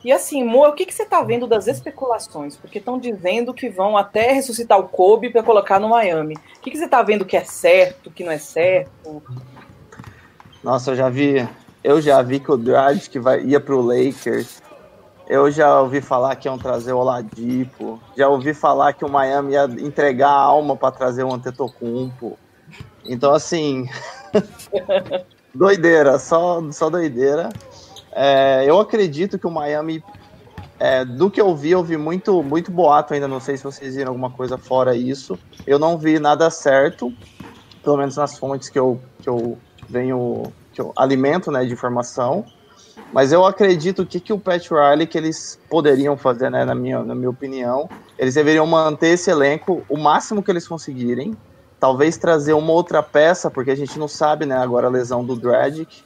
E 0.03 0.11
assim, 0.13 0.43
Mo, 0.43 0.65
o 0.65 0.73
que, 0.73 0.85
que 0.85 0.93
você 0.93 1.03
está 1.03 1.21
vendo 1.21 1.45
das 1.45 1.67
especulações? 1.67 2.55
Porque 2.55 2.79
estão 2.79 2.97
dizendo 2.97 3.53
que 3.53 3.69
vão 3.69 3.97
até 3.97 4.31
ressuscitar 4.31 4.79
o 4.79 4.87
Kobe 4.87 5.29
para 5.29 5.43
colocar 5.43 5.79
no 5.79 5.89
Miami. 5.89 6.35
O 6.35 6.61
que, 6.61 6.71
que 6.71 6.77
você 6.77 6.85
está 6.85 7.03
vendo 7.03 7.25
que 7.25 7.35
é 7.35 7.43
certo, 7.43 8.09
que 8.09 8.23
não 8.23 8.31
é 8.31 8.37
certo? 8.37 9.21
Nossa, 10.63 10.91
eu 10.91 10.95
já 10.95 11.09
vi, 11.09 11.47
eu 11.83 12.01
já 12.01 12.21
vi 12.21 12.39
que 12.39 12.51
o 12.51 12.57
Dragic 12.57 13.19
vai 13.19 13.41
ia 13.41 13.59
para 13.59 13.75
o 13.75 13.81
Lakers. 13.81 14.61
Eu 15.27 15.51
já 15.51 15.79
ouvi 15.81 16.01
falar 16.01 16.35
que 16.37 16.47
iam 16.47 16.57
trazer 16.57 16.93
o 16.93 16.97
Oladipo. 16.97 18.01
Já 18.15 18.29
ouvi 18.29 18.53
falar 18.53 18.93
que 18.93 19.03
o 19.03 19.09
Miami 19.09 19.53
ia 19.53 19.65
entregar 19.65 20.29
a 20.29 20.41
alma 20.41 20.75
para 20.77 20.91
trazer 20.91 21.23
o 21.23 21.33
Antetokounmpo. 21.33 22.39
Então 23.05 23.33
assim, 23.33 23.87
doideira, 25.53 26.17
só 26.17 26.61
só 26.71 26.89
doideira. 26.89 27.49
É, 28.11 28.63
eu 28.65 28.79
acredito 28.79 29.37
que 29.37 29.47
o 29.47 29.51
Miami 29.51 30.03
é, 30.79 31.03
do 31.03 31.29
que 31.29 31.41
eu 31.41 31.53
vi, 31.55 31.71
eu 31.71 31.83
vi 31.83 31.97
muito, 31.97 32.41
muito 32.41 32.71
boato 32.71 33.13
ainda. 33.13 33.27
Não 33.27 33.39
sei 33.39 33.57
se 33.57 33.63
vocês 33.63 33.95
viram 33.95 34.11
alguma 34.11 34.29
coisa 34.29 34.57
fora 34.57 34.95
isso. 34.95 35.37
Eu 35.67 35.77
não 35.77 35.97
vi 35.97 36.19
nada 36.19 36.49
certo, 36.49 37.13
pelo 37.83 37.97
menos 37.97 38.15
nas 38.15 38.39
fontes 38.39 38.69
que 38.69 38.79
eu, 38.79 38.99
que 39.21 39.27
eu 39.27 39.57
venho, 39.89 40.43
que 40.71 40.79
eu 40.79 40.93
alimento 40.95 41.51
né, 41.51 41.65
de 41.65 41.73
informação. 41.73 42.45
Mas 43.11 43.31
eu 43.31 43.45
acredito 43.45 44.05
que, 44.05 44.19
que 44.19 44.31
o 44.31 44.39
Pat 44.39 44.69
Riley 44.69 45.07
que 45.07 45.17
eles 45.17 45.59
poderiam 45.69 46.15
fazer, 46.15 46.49
né, 46.49 46.63
na, 46.63 46.75
minha, 46.75 47.03
na 47.03 47.15
minha 47.15 47.29
opinião, 47.29 47.89
eles 48.17 48.35
deveriam 48.35 48.65
manter 48.65 49.09
esse 49.09 49.29
elenco 49.29 49.83
o 49.89 49.97
máximo 49.97 50.41
que 50.41 50.51
eles 50.51 50.67
conseguirem. 50.67 51.35
Talvez 51.79 52.17
trazer 52.17 52.53
uma 52.53 52.71
outra 52.71 53.01
peça, 53.01 53.49
porque 53.49 53.71
a 53.71 53.75
gente 53.75 53.97
não 53.97 54.07
sabe, 54.07 54.45
né, 54.45 54.57
agora 54.57 54.87
a 54.87 54.89
lesão 54.89 55.25
do 55.25 55.35
Dragic. 55.35 56.03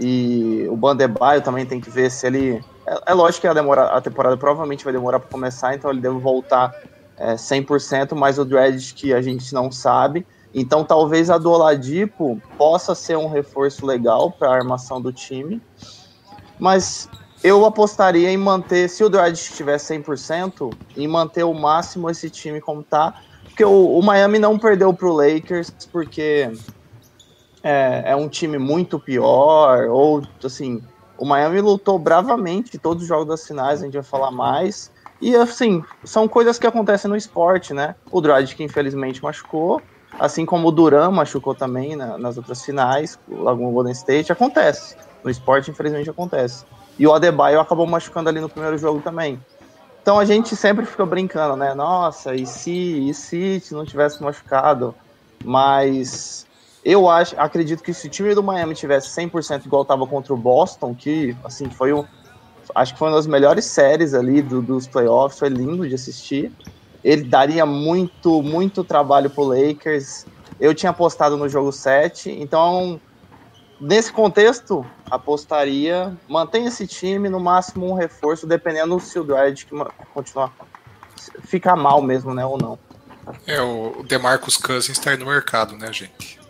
E 0.00 0.66
o 0.68 0.76
Bandebaio 0.76 1.42
também 1.42 1.66
tem 1.66 1.80
que 1.80 1.90
ver 1.90 2.10
se 2.10 2.26
ele. 2.26 2.64
É, 2.86 3.12
é 3.12 3.14
lógico 3.14 3.42
que 3.42 3.46
a, 3.46 3.54
demora, 3.54 3.84
a 3.84 4.00
temporada 4.00 4.36
provavelmente 4.36 4.84
vai 4.84 4.92
demorar 4.92 5.20
para 5.20 5.28
começar, 5.28 5.74
então 5.74 5.90
ele 5.90 6.00
deve 6.00 6.18
voltar 6.18 6.74
é, 7.16 7.34
100%, 7.34 8.14
mas 8.14 8.38
o 8.38 8.44
Dragic 8.44 8.94
que 8.94 9.14
a 9.14 9.20
gente 9.20 9.52
não 9.52 9.70
sabe. 9.70 10.26
Então 10.54 10.84
talvez 10.84 11.30
a 11.30 11.38
do 11.38 11.50
Oladipo 11.50 12.40
possa 12.58 12.94
ser 12.94 13.16
um 13.16 13.28
reforço 13.28 13.86
legal 13.86 14.30
para 14.30 14.48
a 14.48 14.54
armação 14.54 15.00
do 15.00 15.12
time. 15.12 15.62
Mas 16.58 17.08
eu 17.42 17.64
apostaria 17.64 18.30
em 18.30 18.36
manter, 18.36 18.88
se 18.88 19.02
o 19.02 19.08
Dragic 19.08 19.50
estiver 19.50 19.76
100%, 19.76 20.72
em 20.96 21.08
manter 21.08 21.44
o 21.44 21.54
máximo 21.54 22.08
esse 22.10 22.30
time 22.30 22.60
como 22.60 22.82
tá. 22.82 23.14
Porque 23.44 23.64
o, 23.64 23.98
o 23.98 24.02
Miami 24.02 24.38
não 24.38 24.58
perdeu 24.58 24.94
para 24.94 25.08
o 25.08 25.12
Lakers, 25.12 25.70
porque 25.90 26.50
é, 27.62 28.02
é, 28.06 28.16
um 28.16 28.28
time 28.28 28.58
muito 28.58 28.98
pior, 28.98 29.88
ou 29.88 30.22
assim, 30.42 30.82
o 31.16 31.24
Miami 31.24 31.60
lutou 31.60 31.98
bravamente 31.98 32.78
todos 32.78 33.02
os 33.02 33.08
jogos 33.08 33.26
das 33.26 33.46
finais, 33.46 33.80
a 33.80 33.84
gente 33.84 33.94
vai 33.94 34.02
falar 34.02 34.30
mais. 34.30 34.90
E 35.20 35.36
assim, 35.36 35.84
são 36.02 36.26
coisas 36.26 36.58
que 36.58 36.66
acontecem 36.66 37.08
no 37.08 37.16
esporte, 37.16 37.72
né? 37.72 37.94
O 38.10 38.20
Dragic 38.20 38.62
infelizmente 38.62 39.22
machucou, 39.22 39.80
assim 40.18 40.44
como 40.44 40.68
o 40.68 40.72
Duran 40.72 41.10
machucou 41.10 41.54
também 41.54 41.94
na, 41.94 42.18
nas 42.18 42.36
outras 42.36 42.64
finais, 42.64 43.18
o 43.28 43.54
Golden 43.54 43.92
State, 43.92 44.32
acontece. 44.32 44.96
No 45.22 45.30
esporte, 45.30 45.70
infelizmente, 45.70 46.10
acontece. 46.10 46.64
E 46.98 47.06
o 47.06 47.14
Adebayo 47.14 47.60
acabou 47.60 47.86
machucando 47.86 48.28
ali 48.28 48.40
no 48.40 48.48
primeiro 48.48 48.76
jogo 48.76 49.00
também. 49.00 49.40
Então 50.02 50.18
a 50.18 50.24
gente 50.24 50.56
sempre 50.56 50.84
fica 50.84 51.06
brincando, 51.06 51.56
né? 51.56 51.74
Nossa, 51.74 52.34
e 52.34 52.44
se, 52.44 53.08
e 53.08 53.14
se 53.14 53.72
não 53.72 53.84
tivesse 53.84 54.20
machucado? 54.20 54.92
Mas 55.44 56.44
eu 56.84 57.08
acho, 57.08 57.38
acredito 57.38 57.82
que 57.82 57.94
se 57.94 58.06
o 58.06 58.10
time 58.10 58.34
do 58.34 58.42
Miami 58.42 58.74
tivesse 58.74 59.08
100% 59.08 59.66
igual 59.66 59.82
estava 59.82 60.06
contra 60.06 60.34
o 60.34 60.36
Boston, 60.36 60.94
que 60.94 61.36
assim 61.44 61.70
foi 61.70 61.92
um, 61.92 62.04
acho 62.74 62.92
que 62.92 62.98
foi 62.98 63.08
uma 63.08 63.16
das 63.16 63.26
melhores 63.26 63.64
séries 63.64 64.14
ali 64.14 64.42
do, 64.42 64.60
dos 64.60 64.86
playoffs, 64.86 65.38
foi 65.38 65.48
lindo 65.48 65.88
de 65.88 65.94
assistir. 65.94 66.52
Ele 67.04 67.22
daria 67.22 67.64
muito, 67.64 68.42
muito 68.42 68.82
trabalho 68.82 69.30
pro 69.30 69.44
Lakers. 69.44 70.26
Eu 70.58 70.74
tinha 70.74 70.90
apostado 70.90 71.36
no 71.36 71.48
jogo 71.48 71.72
7, 71.72 72.30
então 72.30 73.00
nesse 73.80 74.12
contexto, 74.12 74.84
apostaria, 75.10 76.16
mantém 76.28 76.66
esse 76.66 76.86
time, 76.86 77.28
no 77.28 77.40
máximo 77.40 77.90
um 77.90 77.94
reforço, 77.94 78.46
dependendo 78.46 78.98
se 79.00 79.18
o 79.18 79.24
Dredd 79.24 79.66
continuar 80.14 80.52
ficar 81.44 81.76
mal 81.76 82.02
mesmo, 82.02 82.34
né, 82.34 82.44
ou 82.44 82.58
não. 82.58 82.78
É, 83.46 83.60
o 83.60 84.02
DeMarcus 84.02 84.56
Cousins 84.56 84.98
está 84.98 85.12
aí 85.12 85.16
no 85.16 85.26
mercado, 85.26 85.76
né, 85.76 85.92
gente? 85.92 86.41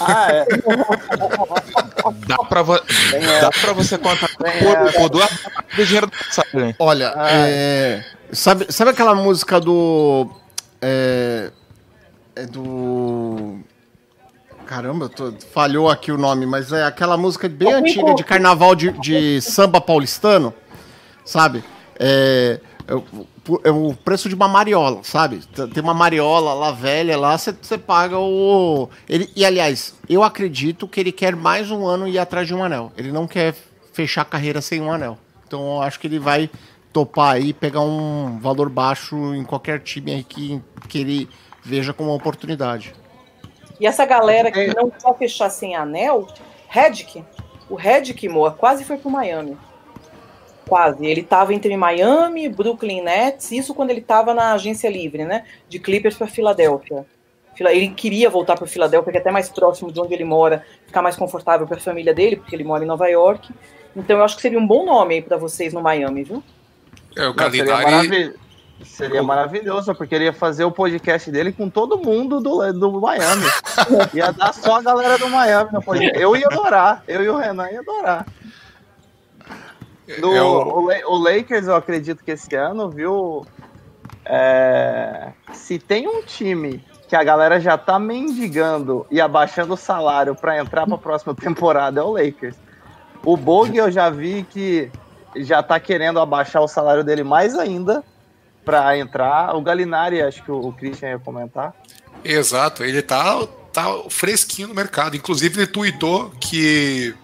Ah, 0.00 0.32
é. 0.32 0.46
dá, 2.26 2.38
pra 2.38 2.62
vo... 2.62 2.76
é. 2.76 3.40
dá 3.40 3.50
pra 3.50 3.72
você 3.72 3.98
contar 3.98 4.30
é. 4.44 4.90
por, 4.92 5.08
duas 5.10 5.30
do 5.76 5.84
dinheiro 5.84 6.06
do 6.06 6.12
passagem. 6.12 6.74
Olha, 6.78 7.12
ah, 7.16 7.30
é... 7.30 8.04
sabe, 8.32 8.72
sabe 8.72 8.90
aquela 8.90 9.14
música 9.14 9.60
do. 9.60 10.30
É, 10.80 11.50
é 12.36 12.46
do. 12.46 13.58
Caramba, 14.66 15.08
tô... 15.08 15.32
falhou 15.52 15.90
aqui 15.90 16.10
o 16.12 16.18
nome, 16.18 16.46
mas 16.46 16.72
é 16.72 16.84
aquela 16.84 17.16
música 17.16 17.48
bem 17.48 17.72
antiga 17.72 18.14
de 18.14 18.24
carnaval 18.24 18.74
de, 18.74 18.92
de 18.92 19.40
samba 19.40 19.80
paulistano, 19.80 20.54
sabe? 21.24 21.62
É, 21.98 22.60
é, 22.88 23.24
é, 23.62 23.70
o 23.70 23.94
preço 23.94 24.28
de 24.28 24.34
uma 24.34 24.48
mariola, 24.48 25.02
sabe? 25.02 25.40
Tem 25.72 25.82
uma 25.82 25.94
mariola 25.94 26.54
lá 26.54 26.72
velha 26.72 27.16
lá, 27.16 27.36
você 27.36 27.76
paga 27.76 28.18
o. 28.18 28.88
Ele, 29.08 29.30
e 29.36 29.44
aliás, 29.44 29.94
eu 30.08 30.22
acredito 30.22 30.88
que 30.88 31.00
ele 31.00 31.12
quer 31.12 31.36
mais 31.36 31.70
um 31.70 31.86
ano 31.86 32.08
ir 32.08 32.18
atrás 32.18 32.46
de 32.46 32.54
um 32.54 32.64
anel. 32.64 32.92
Ele 32.96 33.12
não 33.12 33.26
quer 33.26 33.54
fechar 33.92 34.22
a 34.22 34.26
carreira 34.26 34.60
sem 34.60 34.80
um 34.80 34.90
anel. 34.90 35.18
Então 35.46 35.76
eu 35.76 35.82
acho 35.82 36.00
que 36.00 36.06
ele 36.06 36.18
vai 36.18 36.50
topar 36.92 37.34
aí, 37.34 37.52
pegar 37.52 37.80
um 37.80 38.38
valor 38.38 38.68
baixo 38.68 39.34
em 39.34 39.44
qualquer 39.44 39.80
time 39.80 40.12
aí 40.12 40.24
que, 40.24 40.62
que 40.88 40.98
ele 40.98 41.28
veja 41.62 41.92
como 41.92 42.10
uma 42.10 42.16
oportunidade. 42.16 42.94
E 43.80 43.86
essa 43.86 44.06
galera 44.06 44.50
que 44.50 44.74
não 44.74 44.88
quer 44.90 45.14
fechar 45.18 45.50
sem 45.50 45.74
anel, 45.74 46.28
Redick, 46.68 47.24
o 47.68 47.74
Redick, 47.74 48.28
Moa, 48.28 48.52
quase 48.52 48.84
foi 48.84 48.96
pro 48.96 49.10
Miami. 49.10 49.56
Quase. 50.68 51.06
Ele 51.06 51.20
estava 51.20 51.52
entre 51.52 51.76
Miami, 51.76 52.48
Brooklyn 52.48 53.02
Nets, 53.02 53.52
isso 53.52 53.74
quando 53.74 53.90
ele 53.90 54.00
estava 54.00 54.32
na 54.32 54.52
agência 54.52 54.88
livre, 54.88 55.24
né? 55.24 55.44
De 55.68 55.78
Clippers 55.78 56.16
para 56.16 56.26
Filadélfia. 56.26 57.04
Ele 57.60 57.88
queria 57.88 58.28
voltar 58.28 58.56
para 58.56 58.66
Filadélfia, 58.66 59.12
que 59.12 59.18
é 59.18 59.20
até 59.20 59.30
mais 59.30 59.48
próximo 59.48 59.92
de 59.92 60.00
onde 60.00 60.12
ele 60.12 60.24
mora, 60.24 60.64
ficar 60.86 61.02
mais 61.02 61.16
confortável 61.16 61.66
para 61.66 61.76
a 61.76 61.80
família 61.80 62.12
dele, 62.12 62.36
porque 62.36 62.54
ele 62.56 62.64
mora 62.64 62.82
em 62.82 62.86
Nova 62.86 63.06
York. 63.08 63.48
Então 63.94 64.18
eu 64.18 64.24
acho 64.24 64.36
que 64.36 64.42
seria 64.42 64.58
um 64.58 64.66
bom 64.66 64.84
nome 64.84 65.14
aí 65.14 65.22
para 65.22 65.36
vocês 65.36 65.72
no 65.72 65.80
Miami, 65.80 66.24
viu? 66.24 66.42
É, 67.16 67.26
o 67.28 67.34
Gallinari... 67.34 68.08
Seria, 68.08 68.34
seria 68.84 69.22
maravilhoso, 69.22 69.94
porque 69.94 70.14
ele 70.14 70.24
ia 70.24 70.32
fazer 70.32 70.64
o 70.64 70.72
podcast 70.72 71.30
dele 71.30 71.52
com 71.52 71.70
todo 71.70 71.98
mundo 71.98 72.40
do, 72.40 72.72
do 72.72 73.00
Miami. 73.00 73.46
ia 74.12 74.32
dar 74.32 74.52
só 74.52 74.78
a 74.78 74.82
galera 74.82 75.16
do 75.16 75.28
Miami 75.28 75.70
no 75.72 75.82
podcast. 75.82 76.20
Eu 76.20 76.34
ia 76.34 76.46
adorar, 76.46 77.04
eu 77.06 77.22
e 77.22 77.28
o 77.28 77.36
Renan 77.36 77.70
ia 77.70 77.80
adorar. 77.80 78.26
No, 80.18 80.34
é 80.34 80.42
o... 80.42 81.12
o... 81.12 81.18
Lakers, 81.18 81.66
eu 81.66 81.74
acredito 81.74 82.22
que 82.22 82.32
esse 82.32 82.54
ano, 82.54 82.90
viu? 82.90 83.46
É, 84.24 85.32
se 85.52 85.78
tem 85.78 86.06
um 86.08 86.22
time 86.22 86.84
que 87.08 87.16
a 87.16 87.22
galera 87.22 87.60
já 87.60 87.76
tá 87.76 87.98
mendigando 87.98 89.06
e 89.10 89.20
abaixando 89.20 89.74
o 89.74 89.76
salário 89.76 90.34
para 90.34 90.58
entrar 90.58 90.86
para 90.86 90.94
a 90.94 90.98
próxima 90.98 91.34
temporada, 91.36 92.00
é 92.00 92.04
o 92.04 92.12
Lakers. 92.12 92.56
O 93.24 93.36
Bog 93.36 93.76
eu 93.76 93.90
já 93.90 94.10
vi 94.10 94.46
que 94.50 94.90
já 95.36 95.62
tá 95.62 95.80
querendo 95.80 96.20
abaixar 96.20 96.62
o 96.62 96.68
salário 96.68 97.02
dele 97.02 97.24
mais 97.24 97.58
ainda 97.58 98.04
para 98.64 98.96
entrar. 98.98 99.54
O 99.54 99.62
Galinari, 99.62 100.22
acho 100.22 100.42
que 100.42 100.52
o 100.52 100.72
Christian 100.72 101.10
ia 101.10 101.18
comentar. 101.18 101.74
Exato, 102.22 102.84
ele 102.84 103.02
tá, 103.02 103.46
tá 103.72 103.84
fresquinho 104.08 104.68
no 104.68 104.74
mercado. 104.74 105.16
Inclusive, 105.16 105.60
ele 105.60 105.66
tweetou 105.66 106.30
que 106.40 107.14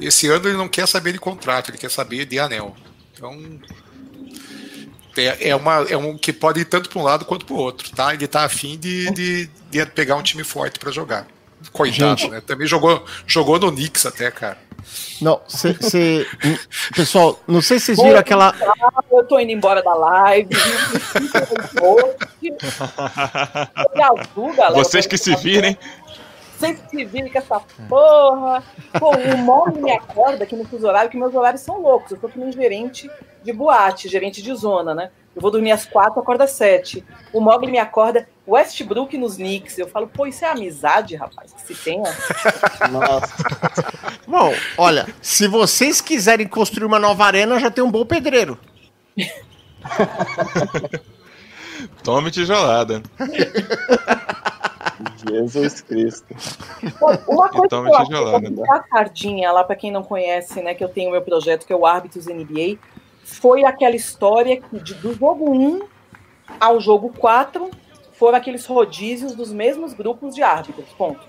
esse 0.00 0.28
ano 0.28 0.48
ele 0.48 0.56
não 0.56 0.68
quer 0.68 0.86
saber 0.86 1.12
de 1.12 1.18
contrato, 1.18 1.70
ele 1.70 1.78
quer 1.78 1.90
saber 1.90 2.24
de 2.24 2.38
anel. 2.38 2.74
Então 3.12 3.36
é, 5.16 5.48
é, 5.50 5.56
uma, 5.56 5.82
é 5.88 5.96
um 5.96 6.16
que 6.16 6.32
pode 6.32 6.60
ir 6.60 6.64
tanto 6.64 6.88
para 6.88 6.98
um 6.98 7.02
lado 7.02 7.24
quanto 7.24 7.44
para 7.44 7.54
o 7.54 7.58
outro, 7.58 7.90
tá? 7.90 8.14
Ele 8.14 8.26
tá 8.26 8.44
afim 8.44 8.78
de, 8.78 9.10
de, 9.10 9.50
de 9.70 9.86
pegar 9.86 10.16
um 10.16 10.22
time 10.22 10.44
forte 10.44 10.78
para 10.78 10.92
jogar. 10.92 11.26
Coitado, 11.72 12.20
Gente. 12.20 12.30
né? 12.30 12.40
Também 12.40 12.68
jogou, 12.68 13.04
jogou 13.26 13.58
no 13.58 13.72
Knicks 13.72 14.06
até, 14.06 14.30
cara. 14.30 14.58
Não, 15.20 15.40
cê, 15.48 15.74
pessoal, 16.94 17.42
não 17.48 17.60
sei 17.60 17.80
se 17.80 17.86
vocês 17.86 17.98
viram 18.00 18.18
aquela. 18.18 18.54
Eu 19.10 19.24
tô 19.24 19.38
indo 19.40 19.50
embora 19.50 19.82
da 19.82 19.92
live. 19.92 20.50
Vocês 24.74 25.06
que 25.06 25.18
se 25.18 25.34
virem 25.36 25.76
sempre 26.58 26.82
se 26.88 27.04
vira 27.04 27.30
com 27.30 27.38
essa 27.38 27.60
porra. 27.88 28.62
Pô, 28.98 29.10
o 29.16 29.38
Mogli 29.38 29.80
me 29.80 29.92
acorda 29.92 30.44
aqui 30.44 30.56
no 30.56 30.64
fuso 30.64 30.86
horário, 30.86 31.10
que 31.10 31.16
meus 31.16 31.34
horários 31.34 31.62
são 31.62 31.80
loucos. 31.80 32.12
Eu 32.12 32.18
tô 32.18 32.28
com 32.28 32.40
um 32.40 32.52
gerente 32.52 33.10
de 33.42 33.52
boate, 33.52 34.08
gerente 34.08 34.42
de 34.42 34.54
zona, 34.54 34.94
né? 34.94 35.10
Eu 35.34 35.40
vou 35.40 35.50
dormir 35.50 35.70
às 35.70 35.86
quatro, 35.86 36.20
acorda 36.20 36.44
às 36.44 36.50
sete. 36.50 37.04
O 37.32 37.40
Mogli 37.40 37.70
me 37.70 37.78
acorda 37.78 38.28
Westbrook 38.46 39.16
nos 39.16 39.36
Knicks. 39.36 39.78
Eu 39.78 39.86
falo, 39.86 40.08
pô, 40.08 40.26
isso 40.26 40.44
é 40.44 40.48
amizade, 40.48 41.14
rapaz, 41.14 41.52
que 41.52 41.62
se 41.62 41.74
tenha. 41.76 42.12
Nossa. 42.90 43.34
Bom, 44.26 44.52
olha, 44.76 45.06
se 45.22 45.46
vocês 45.46 46.00
quiserem 46.00 46.46
construir 46.48 46.86
uma 46.86 46.98
nova 46.98 47.24
arena, 47.24 47.60
já 47.60 47.70
tem 47.70 47.84
um 47.84 47.90
bom 47.90 48.04
pedreiro. 48.04 48.58
Tome 52.02 52.30
tijolada. 52.30 53.02
Jesus 55.28 55.80
Cristo. 55.80 56.34
Uma 57.28 57.48
coisa 57.48 57.66
então, 57.66 57.84
que 57.84 57.90
eu 57.90 57.96
acho 57.96 58.72
a 58.72 58.84
sardinha 58.88 59.52
lá 59.52 59.64
para 59.64 59.76
quem 59.76 59.90
não 59.90 60.02
conhece, 60.02 60.62
né, 60.62 60.74
que 60.74 60.84
eu 60.84 60.88
tenho 60.88 61.10
meu 61.10 61.22
projeto 61.22 61.66
que 61.66 61.72
é 61.72 61.76
o 61.76 61.86
Árbitros 61.86 62.26
NBA, 62.26 62.78
foi 63.24 63.64
aquela 63.64 63.96
história 63.96 64.60
que 64.60 64.80
de, 64.80 64.94
do 64.94 65.14
jogo 65.14 65.50
1 65.50 65.82
ao 66.58 66.80
jogo 66.80 67.12
4 67.18 67.70
foram 68.12 68.38
aqueles 68.38 68.66
rodízios 68.66 69.34
dos 69.34 69.52
mesmos 69.52 69.92
grupos 69.92 70.34
de 70.34 70.42
árbitros. 70.42 70.88
Ponto. 70.96 71.20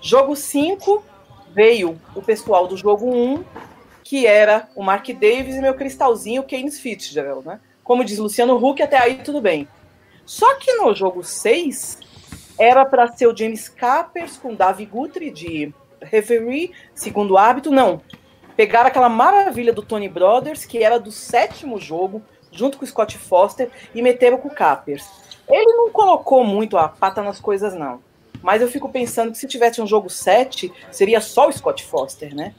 Jogo 0.00 0.34
5 0.34 1.04
veio 1.52 2.00
o 2.14 2.22
pessoal 2.22 2.66
do 2.66 2.76
jogo 2.76 3.12
1 3.12 3.44
que 4.02 4.26
era 4.26 4.68
o 4.74 4.82
Mark 4.82 5.06
Davis 5.06 5.54
e 5.54 5.60
meu 5.60 5.74
cristalzinho, 5.74 6.42
o 6.42 6.44
Keynes 6.44 6.80
Fitzgerald, 6.80 7.46
né? 7.46 7.60
Como 7.84 8.04
diz 8.04 8.18
Luciano 8.18 8.56
Huck, 8.56 8.82
até 8.82 8.98
aí 8.98 9.22
tudo 9.22 9.40
bem. 9.40 9.68
Só 10.26 10.56
que 10.56 10.72
no 10.74 10.92
jogo 10.94 11.22
6, 11.22 11.98
era 12.60 12.84
para 12.84 13.10
ser 13.10 13.26
o 13.26 13.34
James 13.34 13.70
Capers 13.70 14.36
com 14.36 14.54
Davi 14.54 14.84
Guthrie 14.84 15.30
de 15.30 15.72
referee, 16.02 16.72
segundo 16.94 17.38
hábito, 17.38 17.70
não. 17.70 18.02
Pegaram 18.54 18.88
aquela 18.88 19.08
maravilha 19.08 19.72
do 19.72 19.82
Tony 19.82 20.10
Brothers, 20.10 20.66
que 20.66 20.84
era 20.84 21.00
do 21.00 21.10
sétimo 21.10 21.80
jogo, 21.80 22.22
junto 22.52 22.76
com 22.76 22.84
o 22.84 22.86
Scott 22.86 23.16
Foster, 23.16 23.70
e 23.94 24.02
meteram 24.02 24.36
com 24.36 24.48
o 24.48 24.54
Capers. 24.54 25.08
Ele 25.48 25.72
não 25.74 25.90
colocou 25.90 26.44
muito 26.44 26.76
a 26.76 26.86
pata 26.86 27.22
nas 27.22 27.40
coisas, 27.40 27.74
não. 27.74 28.02
Mas 28.42 28.60
eu 28.60 28.68
fico 28.68 28.90
pensando 28.90 29.32
que 29.32 29.38
se 29.38 29.48
tivesse 29.48 29.80
um 29.80 29.86
jogo 29.86 30.10
7, 30.10 30.70
seria 30.90 31.22
só 31.22 31.48
o 31.48 31.52
Scott 31.52 31.82
Foster, 31.82 32.34
né? 32.34 32.54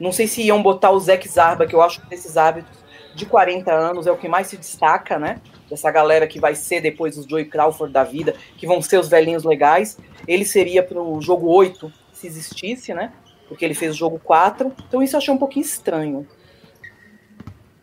Não 0.00 0.10
sei 0.10 0.26
se 0.26 0.42
iam 0.42 0.60
botar 0.60 0.90
o 0.90 0.98
Zack 0.98 1.28
Zarba, 1.28 1.64
que 1.64 1.76
eu 1.76 1.82
acho 1.82 2.00
que 2.00 2.08
desses 2.08 2.36
hábitos 2.36 2.77
de 3.18 3.26
40 3.26 3.70
anos 3.72 4.06
é 4.06 4.12
o 4.12 4.16
que 4.16 4.28
mais 4.28 4.46
se 4.46 4.56
destaca, 4.56 5.18
né? 5.18 5.40
Dessa 5.68 5.90
galera 5.90 6.26
que 6.26 6.38
vai 6.38 6.54
ser 6.54 6.80
depois 6.80 7.18
os 7.18 7.26
Joey 7.26 7.44
Crawford 7.44 7.92
da 7.92 8.04
vida, 8.04 8.34
que 8.56 8.66
vão 8.66 8.80
ser 8.80 8.98
os 8.98 9.08
velhinhos 9.08 9.44
legais. 9.44 9.98
Ele 10.26 10.44
seria 10.44 10.82
pro 10.82 11.20
jogo 11.20 11.48
8, 11.48 11.92
se 12.12 12.26
existisse, 12.26 12.94
né? 12.94 13.12
Porque 13.48 13.64
ele 13.64 13.74
fez 13.74 13.94
o 13.94 13.98
jogo 13.98 14.20
4. 14.20 14.72
Então 14.86 15.02
isso 15.02 15.16
eu 15.16 15.18
achei 15.18 15.34
um 15.34 15.38
pouquinho 15.38 15.64
estranho. 15.64 16.26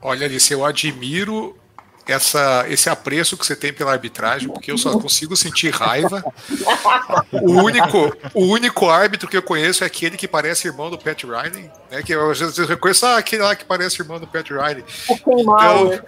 Olha, 0.02 0.26
Alice, 0.26 0.52
eu 0.54 0.64
admiro 0.64 1.58
essa, 2.08 2.66
esse 2.70 2.90
apreço 2.90 3.36
que 3.38 3.46
você 3.46 3.56
tem 3.56 3.74
pela 3.74 3.92
arbitragem, 3.92 4.48
porque 4.48 4.72
eu 4.72 4.78
só 4.78 4.98
consigo 5.00 5.36
sentir 5.36 5.72
raiva. 5.72 6.24
O 7.32 7.52
único, 7.64 8.16
o 8.34 8.46
único 8.46 8.90
árbitro 8.90 9.28
que 9.28 9.36
eu 9.38 9.42
conheço 9.42 9.84
é 9.84 9.88
aquele 9.88 10.16
que 10.18 10.28
parece 10.28 10.68
irmão 10.68 10.90
do 10.90 10.98
Pat 10.98 11.24
Riley, 11.24 11.70
né? 11.90 12.04
Que 12.04 12.14
eu 12.14 12.30
às 12.32 12.40
vezes 12.40 12.58
reconheço 12.68 13.06
ah, 13.06 13.18
aquele 13.18 13.42
lá 13.44 13.56
que 13.56 13.66
parece 13.66 14.02
irmão 14.02 14.20
do 14.20 14.28
Pat 14.28 14.48
Riley. 14.50 14.84
O 15.26 15.44
mal, 15.44 15.94
Então- 15.94 16.04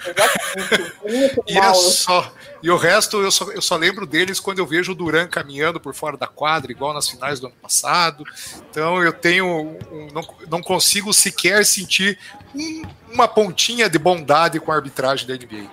E 1.47 1.57
é 1.57 1.73
só. 1.75 2.31
E 2.63 2.71
o 2.71 2.77
resto 2.77 3.21
eu 3.21 3.29
só, 3.31 3.51
eu 3.51 3.61
só 3.61 3.75
lembro 3.75 4.05
deles 4.05 4.39
quando 4.39 4.59
eu 4.59 4.65
vejo 4.65 4.91
o 4.91 4.95
Duran 4.95 5.27
caminhando 5.27 5.79
por 5.79 5.93
fora 5.93 6.17
da 6.17 6.27
quadra, 6.27 6.71
igual 6.71 6.93
nas 6.93 7.07
finais 7.09 7.39
do 7.39 7.47
ano 7.47 7.55
passado. 7.61 8.23
Então 8.69 9.01
eu 9.03 9.13
tenho. 9.13 9.45
um- 9.91 10.07
não, 10.13 10.27
não 10.49 10.61
consigo 10.61 11.13
sequer 11.13 11.65
sentir 11.65 12.17
um- 12.55 12.81
uma 13.13 13.27
pontinha 13.27 13.89
de 13.89 13.99
bondade 13.99 14.59
com 14.59 14.71
a 14.71 14.75
arbitragem 14.75 15.27
da 15.27 15.35
NBA. 15.35 15.67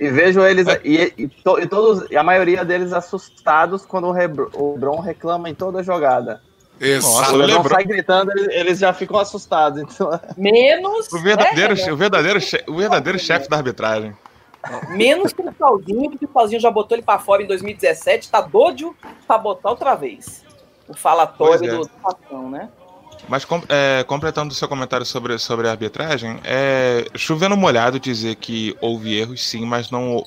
E 0.00 0.08
vejo 0.10 0.40
eles, 0.44 0.66
e, 0.84 1.12
e 1.16 1.28
to- 1.28 1.58
e 1.58 1.66
todos, 1.66 2.08
e 2.10 2.16
a 2.16 2.22
maioria 2.22 2.64
deles 2.64 2.92
assustados 2.92 3.84
quando 3.84 4.06
o, 4.06 4.12
Rebr- 4.12 4.50
o 4.54 4.72
LeBron 4.74 5.00
reclama 5.00 5.48
em 5.50 5.54
toda 5.54 5.82
jogada. 5.82 6.40
Exato. 6.78 7.32
o 7.34 7.36
LeBron 7.38 7.68
sai 7.68 7.84
gritando, 7.84 8.30
eles, 8.32 8.48
eles 8.54 8.78
já 8.78 8.92
ficam 8.92 9.18
assustados. 9.18 9.80
Então, 9.80 10.10
Menos. 10.36 11.10
O 11.12 11.18
verdadeiro, 11.20 11.74
né, 11.74 11.92
o 11.92 11.96
verdadeiro, 11.96 12.38
o 12.68 12.76
verdadeiro 12.76 13.18
chefe 13.18 13.48
da 13.48 13.56
arbitragem. 13.56 14.14
Menos 14.90 15.32
que 15.32 15.42
o 15.42 16.18
Cristalzinho 16.18 16.60
já 16.60 16.70
botou 16.70 16.96
ele 16.96 17.04
pra 17.04 17.18
fora 17.18 17.42
em 17.42 17.46
2017, 17.46 18.30
tá 18.30 18.40
doido 18.40 18.94
pra 19.26 19.38
botar 19.38 19.70
outra 19.70 19.94
vez. 19.94 20.44
O 20.88 20.94
falatório 20.94 21.68
é. 21.68 21.74
do, 21.74 21.80
do 21.82 21.88
patrão, 21.88 22.50
né? 22.50 22.68
Mas 23.28 23.46
é, 23.68 24.04
completando 24.04 24.52
o 24.52 24.56
seu 24.56 24.68
comentário 24.68 25.04
sobre, 25.04 25.36
sobre 25.38 25.66
a 25.68 25.72
arbitragem, 25.72 26.38
é 26.44 27.06
chovendo 27.14 27.56
molhado 27.56 27.98
dizer 27.98 28.36
que 28.36 28.76
houve 28.80 29.18
erros, 29.18 29.44
sim, 29.44 29.64
mas 29.64 29.90
não, 29.90 30.24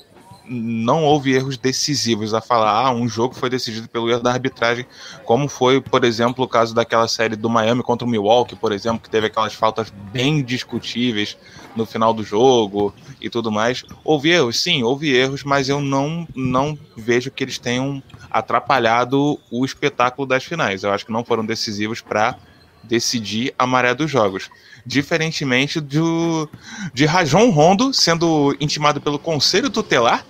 não 0.50 1.04
houve 1.04 1.32
erros 1.32 1.56
decisivos 1.56 2.34
a 2.34 2.40
falar, 2.40 2.72
ah, 2.72 2.90
um 2.90 3.08
jogo 3.08 3.34
foi 3.34 3.48
decidido 3.48 3.88
pelo 3.88 4.10
erro 4.10 4.20
da 4.20 4.32
arbitragem, 4.32 4.84
como 5.24 5.48
foi, 5.48 5.80
por 5.80 6.04
exemplo, 6.04 6.44
o 6.44 6.48
caso 6.48 6.74
daquela 6.74 7.06
série 7.06 7.36
do 7.36 7.48
Miami 7.48 7.84
contra 7.84 8.06
o 8.06 8.10
Milwaukee, 8.10 8.56
por 8.56 8.72
exemplo, 8.72 9.00
que 9.00 9.08
teve 9.08 9.28
aquelas 9.28 9.54
faltas 9.54 9.92
bem 10.12 10.42
discutíveis 10.42 11.38
no 11.76 11.86
final 11.86 12.12
do 12.12 12.24
jogo 12.24 12.92
e 13.20 13.30
tudo 13.30 13.52
mais. 13.52 13.84
Houve 14.02 14.30
erros? 14.30 14.60
Sim, 14.60 14.82
houve 14.82 15.14
erros, 15.14 15.44
mas 15.44 15.68
eu 15.68 15.80
não, 15.80 16.26
não 16.34 16.76
vejo 16.96 17.30
que 17.30 17.44
eles 17.44 17.58
tenham 17.58 18.02
atrapalhado 18.28 19.38
o 19.50 19.64
espetáculo 19.64 20.26
das 20.26 20.44
finais. 20.44 20.82
Eu 20.82 20.90
acho 20.90 21.06
que 21.06 21.12
não 21.12 21.24
foram 21.24 21.46
decisivos 21.46 22.00
para 22.00 22.36
decidir 22.82 23.54
a 23.58 23.66
maré 23.66 23.94
dos 23.94 24.10
jogos. 24.10 24.50
Diferentemente 24.84 25.80
do, 25.80 26.48
de 26.92 27.04
Rajon 27.04 27.50
Rondo 27.50 27.92
sendo 27.92 28.56
intimado 28.60 29.00
pelo 29.00 29.18
Conselho 29.18 29.70
Tutelar. 29.70 30.24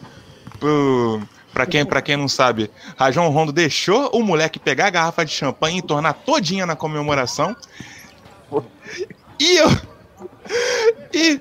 Para 1.53 1.67
quem, 1.67 1.85
quem 2.05 2.17
não 2.17 2.29
sabe, 2.29 2.71
Rajon 2.97 3.29
Rondo 3.29 3.53
deixou 3.53 4.11
o 4.13 4.23
moleque 4.23 4.59
pegar 4.59 4.87
a 4.87 4.91
garrafa 4.91 5.25
de 5.25 5.33
champanhe 5.33 5.79
e 5.79 5.83
tornar 5.83 6.13
todinha 6.13 6.67
na 6.67 6.77
comemoração. 6.77 7.57
E 9.39 9.57
eu. 9.57 9.69
E 11.13 11.41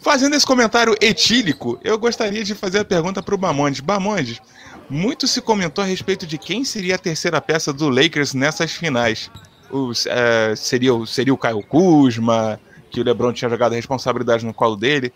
fazendo 0.00 0.34
esse 0.36 0.46
comentário 0.46 0.96
etílico, 1.00 1.78
eu 1.82 1.98
gostaria 1.98 2.42
de 2.44 2.54
fazer 2.54 2.78
a 2.78 2.84
pergunta 2.84 3.22
para 3.22 3.34
o 3.34 3.38
Bamondes. 3.38 3.80
Bamondes, 3.80 4.40
muito 4.88 5.26
se 5.26 5.40
comentou 5.40 5.84
a 5.84 5.86
respeito 5.86 6.26
de 6.26 6.38
quem 6.38 6.64
seria 6.64 6.94
a 6.94 6.98
terceira 6.98 7.40
peça 7.40 7.72
do 7.72 7.88
Lakers 7.88 8.32
nessas 8.32 8.72
finais. 8.72 9.30
Os, 9.70 10.06
é, 10.06 10.54
seria, 10.56 10.94
o- 10.94 11.06
seria 11.06 11.32
o 11.34 11.38
Caio 11.38 11.62
Kuzma, 11.62 12.58
que 12.90 13.00
o 13.00 13.04
LeBron 13.04 13.32
tinha 13.32 13.48
jogado 13.48 13.72
a 13.72 13.76
responsabilidade 13.76 14.44
no 14.44 14.52
colo 14.54 14.76
dele. 14.76 15.12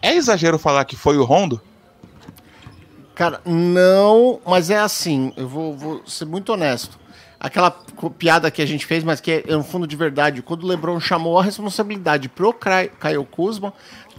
É 0.00 0.14
exagero 0.14 0.58
falar 0.58 0.84
que 0.84 0.96
foi 0.96 1.18
o 1.18 1.24
Rondo? 1.24 1.60
Cara, 3.14 3.40
não, 3.44 4.40
mas 4.46 4.70
é 4.70 4.78
assim, 4.78 5.32
eu 5.36 5.48
vou, 5.48 5.76
vou 5.76 6.02
ser 6.06 6.24
muito 6.24 6.52
honesto. 6.52 6.98
Aquela 7.40 7.70
piada 8.16 8.50
que 8.50 8.62
a 8.62 8.66
gente 8.66 8.86
fez, 8.86 9.02
mas 9.02 9.20
que 9.20 9.30
é, 9.30 9.44
é 9.48 9.56
um 9.56 9.62
fundo 9.62 9.86
de 9.86 9.96
verdade, 9.96 10.40
quando 10.40 10.62
o 10.62 10.66
LeBron 10.66 10.98
chamou 11.00 11.38
a 11.38 11.42
responsabilidade 11.42 12.28
pro 12.28 12.52
Kyle 12.54 13.24
Kuzma, 13.30 13.72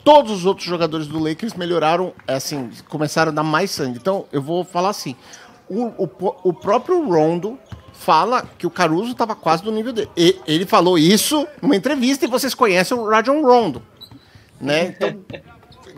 todos 0.04 0.32
os 0.32 0.46
outros 0.46 0.68
jogadores 0.68 1.08
do 1.08 1.18
Lakers 1.18 1.54
melhoraram, 1.54 2.14
assim, 2.28 2.70
começaram 2.90 3.32
a 3.32 3.36
dar 3.36 3.44
mais 3.44 3.72
sangue. 3.72 3.98
Então, 3.98 4.26
eu 4.32 4.42
vou 4.42 4.64
falar 4.64 4.90
assim, 4.90 5.16
o, 5.70 5.86
o, 6.04 6.10
o 6.44 6.54
próprio 6.54 7.06
Rondo 7.10 7.58
fala 8.00 8.44
que 8.58 8.66
o 8.66 8.70
Caruso 8.70 9.12
estava 9.12 9.36
quase 9.36 9.62
do 9.62 9.72
nível 9.72 9.92
dele. 9.92 10.10
E- 10.16 10.40
ele 10.48 10.66
falou 10.66 10.98
isso 10.98 11.46
numa 11.62 11.76
entrevista 11.76 12.24
e 12.26 12.30
vocês 12.30 12.54
conhecem 12.56 12.98
o 12.98 13.06
Rajon 13.08 13.42
Rondo, 13.42 13.82
né? 14.60 14.86
Então, 14.88 15.20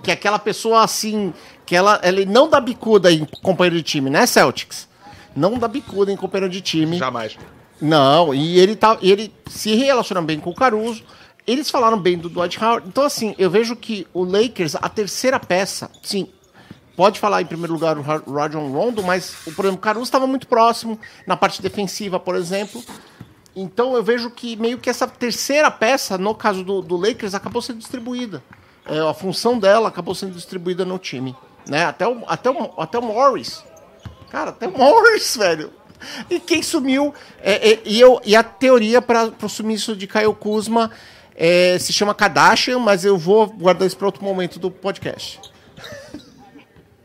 que 0.02 0.10
é 0.10 0.14
aquela 0.16 0.40
pessoa 0.40 0.84
assim, 0.84 1.32
que 1.66 1.76
ela, 1.76 2.02
ele 2.04 2.26
não 2.26 2.50
dá 2.50 2.60
bicuda 2.60 3.12
em 3.12 3.24
companheiro 3.44 3.76
de 3.76 3.84
time, 3.84 4.10
né, 4.10 4.26
Celtics? 4.26 4.90
Não 5.36 5.58
dá 5.60 5.68
bicuda 5.68 6.12
em 6.12 6.18
companheiro 6.18 6.52
de 6.52 6.60
time. 6.60 6.98
Jamais. 6.98 7.38
Não, 7.80 8.34
e 8.34 8.60
ele 8.60 8.76
tá, 8.76 8.98
ele 9.02 9.32
se 9.48 9.76
relaciona 9.76 10.22
bem 10.22 10.40
com 10.40 10.50
o 10.50 10.56
Caruso. 10.56 11.04
Eles 11.46 11.70
falaram 11.70 12.00
bem 12.00 12.18
do 12.18 12.30
Dwight 12.30 12.64
Howard. 12.64 12.88
Então, 12.88 13.04
assim, 13.04 13.36
eu 13.38 13.50
vejo 13.50 13.76
que 13.76 14.08
o 14.14 14.24
Lakers, 14.24 14.76
a 14.76 14.90
terceira 14.90 15.40
peça, 15.40 15.90
sim, 16.02 16.28
pode 17.02 17.20
falar 17.20 17.42
em 17.42 17.48
primeiro 17.48 17.74
lugar 17.74 17.98
o 17.98 18.02
Ra- 18.04 18.22
Rajon 18.28 18.72
Rondo, 18.72 19.02
mas 19.02 19.34
o, 19.48 19.52
por 19.54 19.66
exemplo, 19.66 19.80
o 19.80 19.82
Caruso 19.82 20.04
estava 20.04 20.28
muito 20.28 20.46
próximo 20.46 21.00
na 21.26 21.36
parte 21.36 21.60
defensiva, 21.60 22.20
por 22.20 22.36
exemplo. 22.36 22.80
Então 23.56 23.96
eu 23.96 24.04
vejo 24.04 24.30
que 24.30 24.56
meio 24.56 24.78
que 24.78 24.88
essa 24.88 25.08
terceira 25.08 25.72
peça, 25.72 26.16
no 26.16 26.36
caso 26.36 26.64
do, 26.64 26.80
do 26.80 26.96
Lakers, 26.96 27.34
acabou 27.34 27.60
sendo 27.60 27.80
distribuída. 27.80 28.44
É, 28.86 29.00
a 29.00 29.16
função 29.16 29.58
dela 29.58 29.88
acabou 29.88 30.14
sendo 30.14 30.34
distribuída 30.36 30.86
no 30.86 31.00
time. 31.00 31.36
Né? 31.68 31.86
Até, 31.86 32.08
o, 32.08 32.24
até, 32.28 32.52
o, 32.52 32.72
até 32.78 33.00
o 33.00 33.02
Morris. 33.02 33.64
Cara, 34.30 34.52
até 34.52 34.68
o 34.68 34.78
Morris, 34.78 35.36
velho. 35.42 35.74
E 36.30 36.40
quem 36.40 36.62
sumiu. 36.62 37.16
é, 37.42 37.72
é, 37.72 37.82
e, 37.84 38.00
eu, 38.00 38.22
e 38.24 38.36
a 38.36 38.44
teoria 38.44 39.02
para 39.02 39.34
o 39.42 39.50
sumiço 39.50 39.96
de 39.96 40.06
Caio 40.06 40.36
Kuzma 40.36 40.92
é, 41.36 41.80
se 41.80 41.92
chama 41.92 42.14
Kardashian, 42.14 42.78
mas 42.78 43.04
eu 43.04 43.18
vou 43.18 43.48
guardar 43.48 43.88
isso 43.88 43.98
para 43.98 44.06
outro 44.06 44.24
momento 44.24 44.60
do 44.60 44.70
podcast. 44.70 45.42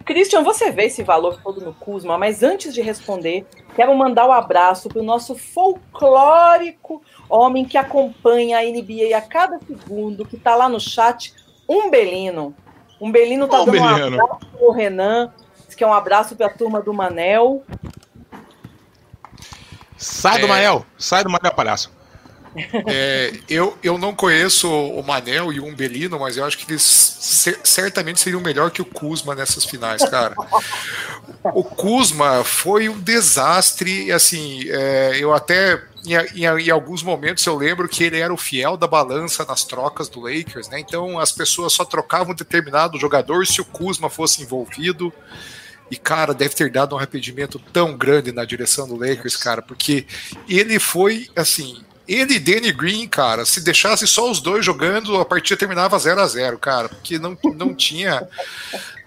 Christian, 0.06 0.42
você 0.44 0.70
vê 0.70 0.84
esse 0.84 1.02
valor 1.02 1.40
todo 1.42 1.60
no 1.60 1.74
Kuzma, 1.74 2.16
mas 2.16 2.42
antes 2.44 2.72
de 2.72 2.80
responder, 2.80 3.44
quero 3.74 3.92
mandar 3.94 4.26
um 4.26 4.32
abraço 4.32 4.88
para 4.88 5.00
o 5.00 5.04
nosso 5.04 5.34
folclórico 5.34 7.02
homem 7.28 7.64
que 7.64 7.76
acompanha 7.76 8.58
a 8.58 8.62
NBA 8.62 9.16
a 9.16 9.20
cada 9.20 9.58
segundo, 9.58 10.24
que 10.24 10.36
está 10.36 10.54
lá 10.54 10.68
no 10.68 10.78
chat, 10.78 11.34
um 11.68 11.90
Belino. 11.90 12.54
Um 13.00 13.10
Belino 13.10 13.48
tá 13.48 13.60
Ô, 13.60 13.64
dando 13.64 13.78
um 13.78 13.94
Belino. 13.94 14.22
abraço 14.24 14.46
pro 14.56 14.70
Renan, 14.70 15.34
diz 15.66 15.74
que 15.74 15.82
é 15.82 15.86
um 15.86 15.92
abraço 15.92 16.36
para 16.36 16.46
a 16.46 16.50
turma 16.54 16.80
do 16.80 16.94
Manel. 16.94 17.64
Sai 19.96 20.38
do 20.38 20.46
É. 20.46 20.48
Manel! 20.48 20.86
Sai 20.96 21.24
do 21.24 21.30
Manel, 21.30 21.52
palhaço. 21.54 21.95
É, 22.86 23.32
eu, 23.48 23.76
eu 23.82 23.98
não 23.98 24.14
conheço 24.14 24.70
o 24.70 25.02
Manel 25.02 25.52
e 25.52 25.60
o 25.60 25.66
Umbelino, 25.66 26.18
mas 26.18 26.36
eu 26.36 26.44
acho 26.44 26.58
que 26.58 26.70
eles 26.70 26.82
cer- 26.82 27.60
certamente 27.64 28.20
seriam 28.20 28.40
melhor 28.40 28.70
que 28.70 28.80
o 28.82 28.84
Kuzma 28.84 29.34
nessas 29.34 29.64
finais, 29.64 30.02
cara. 30.08 30.34
O 31.54 31.62
Kuzma 31.64 32.42
foi 32.44 32.88
um 32.88 32.98
desastre, 32.98 34.10
assim, 34.12 34.64
é, 34.68 35.16
eu 35.18 35.32
até 35.34 35.82
em, 36.04 36.14
em- 36.40 36.66
em 36.66 36.70
alguns 36.70 37.02
momentos 37.02 37.44
eu 37.46 37.56
lembro 37.56 37.88
que 37.88 38.04
ele 38.04 38.18
era 38.18 38.32
o 38.32 38.36
fiel 38.36 38.76
da 38.76 38.86
balança 38.86 39.44
nas 39.44 39.64
trocas 39.64 40.08
do 40.08 40.20
Lakers, 40.20 40.68
né? 40.68 40.80
Então 40.80 41.18
as 41.18 41.32
pessoas 41.32 41.72
só 41.72 41.84
trocavam 41.84 42.32
um 42.32 42.36
determinado 42.36 42.98
jogador 42.98 43.46
se 43.46 43.60
o 43.60 43.64
Kuzma 43.64 44.08
fosse 44.10 44.42
envolvido. 44.42 45.12
E, 45.88 45.96
cara, 45.96 46.34
deve 46.34 46.52
ter 46.52 46.68
dado 46.68 46.96
um 46.96 46.98
arrependimento 46.98 47.60
tão 47.72 47.96
grande 47.96 48.32
na 48.32 48.44
direção 48.44 48.88
do 48.88 48.96
Lakers, 48.96 49.36
cara, 49.36 49.62
porque 49.62 50.04
ele 50.48 50.80
foi, 50.80 51.28
assim, 51.36 51.80
ele 52.08 52.34
e 52.34 52.38
Danny 52.38 52.72
Green, 52.72 53.08
cara, 53.08 53.44
se 53.44 53.60
deixasse 53.60 54.06
só 54.06 54.30
os 54.30 54.40
dois 54.40 54.64
jogando, 54.64 55.16
a 55.20 55.24
partida 55.24 55.58
terminava 55.58 55.98
0 55.98 56.20
a 56.20 56.26
0 56.26 56.58
cara, 56.58 56.88
porque 56.88 57.18
não, 57.18 57.36
não 57.54 57.74
tinha 57.74 58.26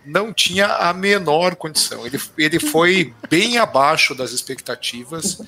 não 0.05 0.33
tinha 0.33 0.65
a 0.65 0.93
menor 0.93 1.55
condição. 1.55 2.05
Ele, 2.05 2.19
ele 2.37 2.59
foi 2.59 3.13
bem 3.29 3.57
abaixo 3.57 4.15
das 4.15 4.31
expectativas 4.31 5.39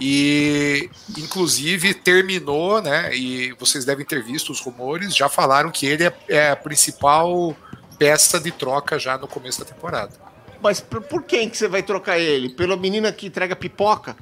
e, 0.00 0.90
inclusive, 1.16 1.94
terminou, 1.94 2.82
né? 2.82 3.14
E 3.14 3.52
vocês 3.58 3.84
devem 3.84 4.04
ter 4.04 4.22
visto 4.22 4.50
os 4.50 4.60
rumores, 4.60 5.14
já 5.14 5.28
falaram 5.28 5.70
que 5.70 5.86
ele 5.86 6.04
é, 6.04 6.12
é 6.28 6.50
a 6.50 6.56
principal 6.56 7.56
peça 7.98 8.40
de 8.40 8.50
troca 8.50 8.98
já 8.98 9.16
no 9.16 9.28
começo 9.28 9.60
da 9.60 9.66
temporada. 9.66 10.12
Mas 10.60 10.80
por, 10.80 11.00
por 11.02 11.22
quem 11.22 11.48
que 11.48 11.56
você 11.56 11.68
vai 11.68 11.82
trocar 11.82 12.18
ele? 12.18 12.48
Pela 12.48 12.76
menina 12.76 13.12
que 13.12 13.26
entrega 13.26 13.54
pipoca? 13.54 14.16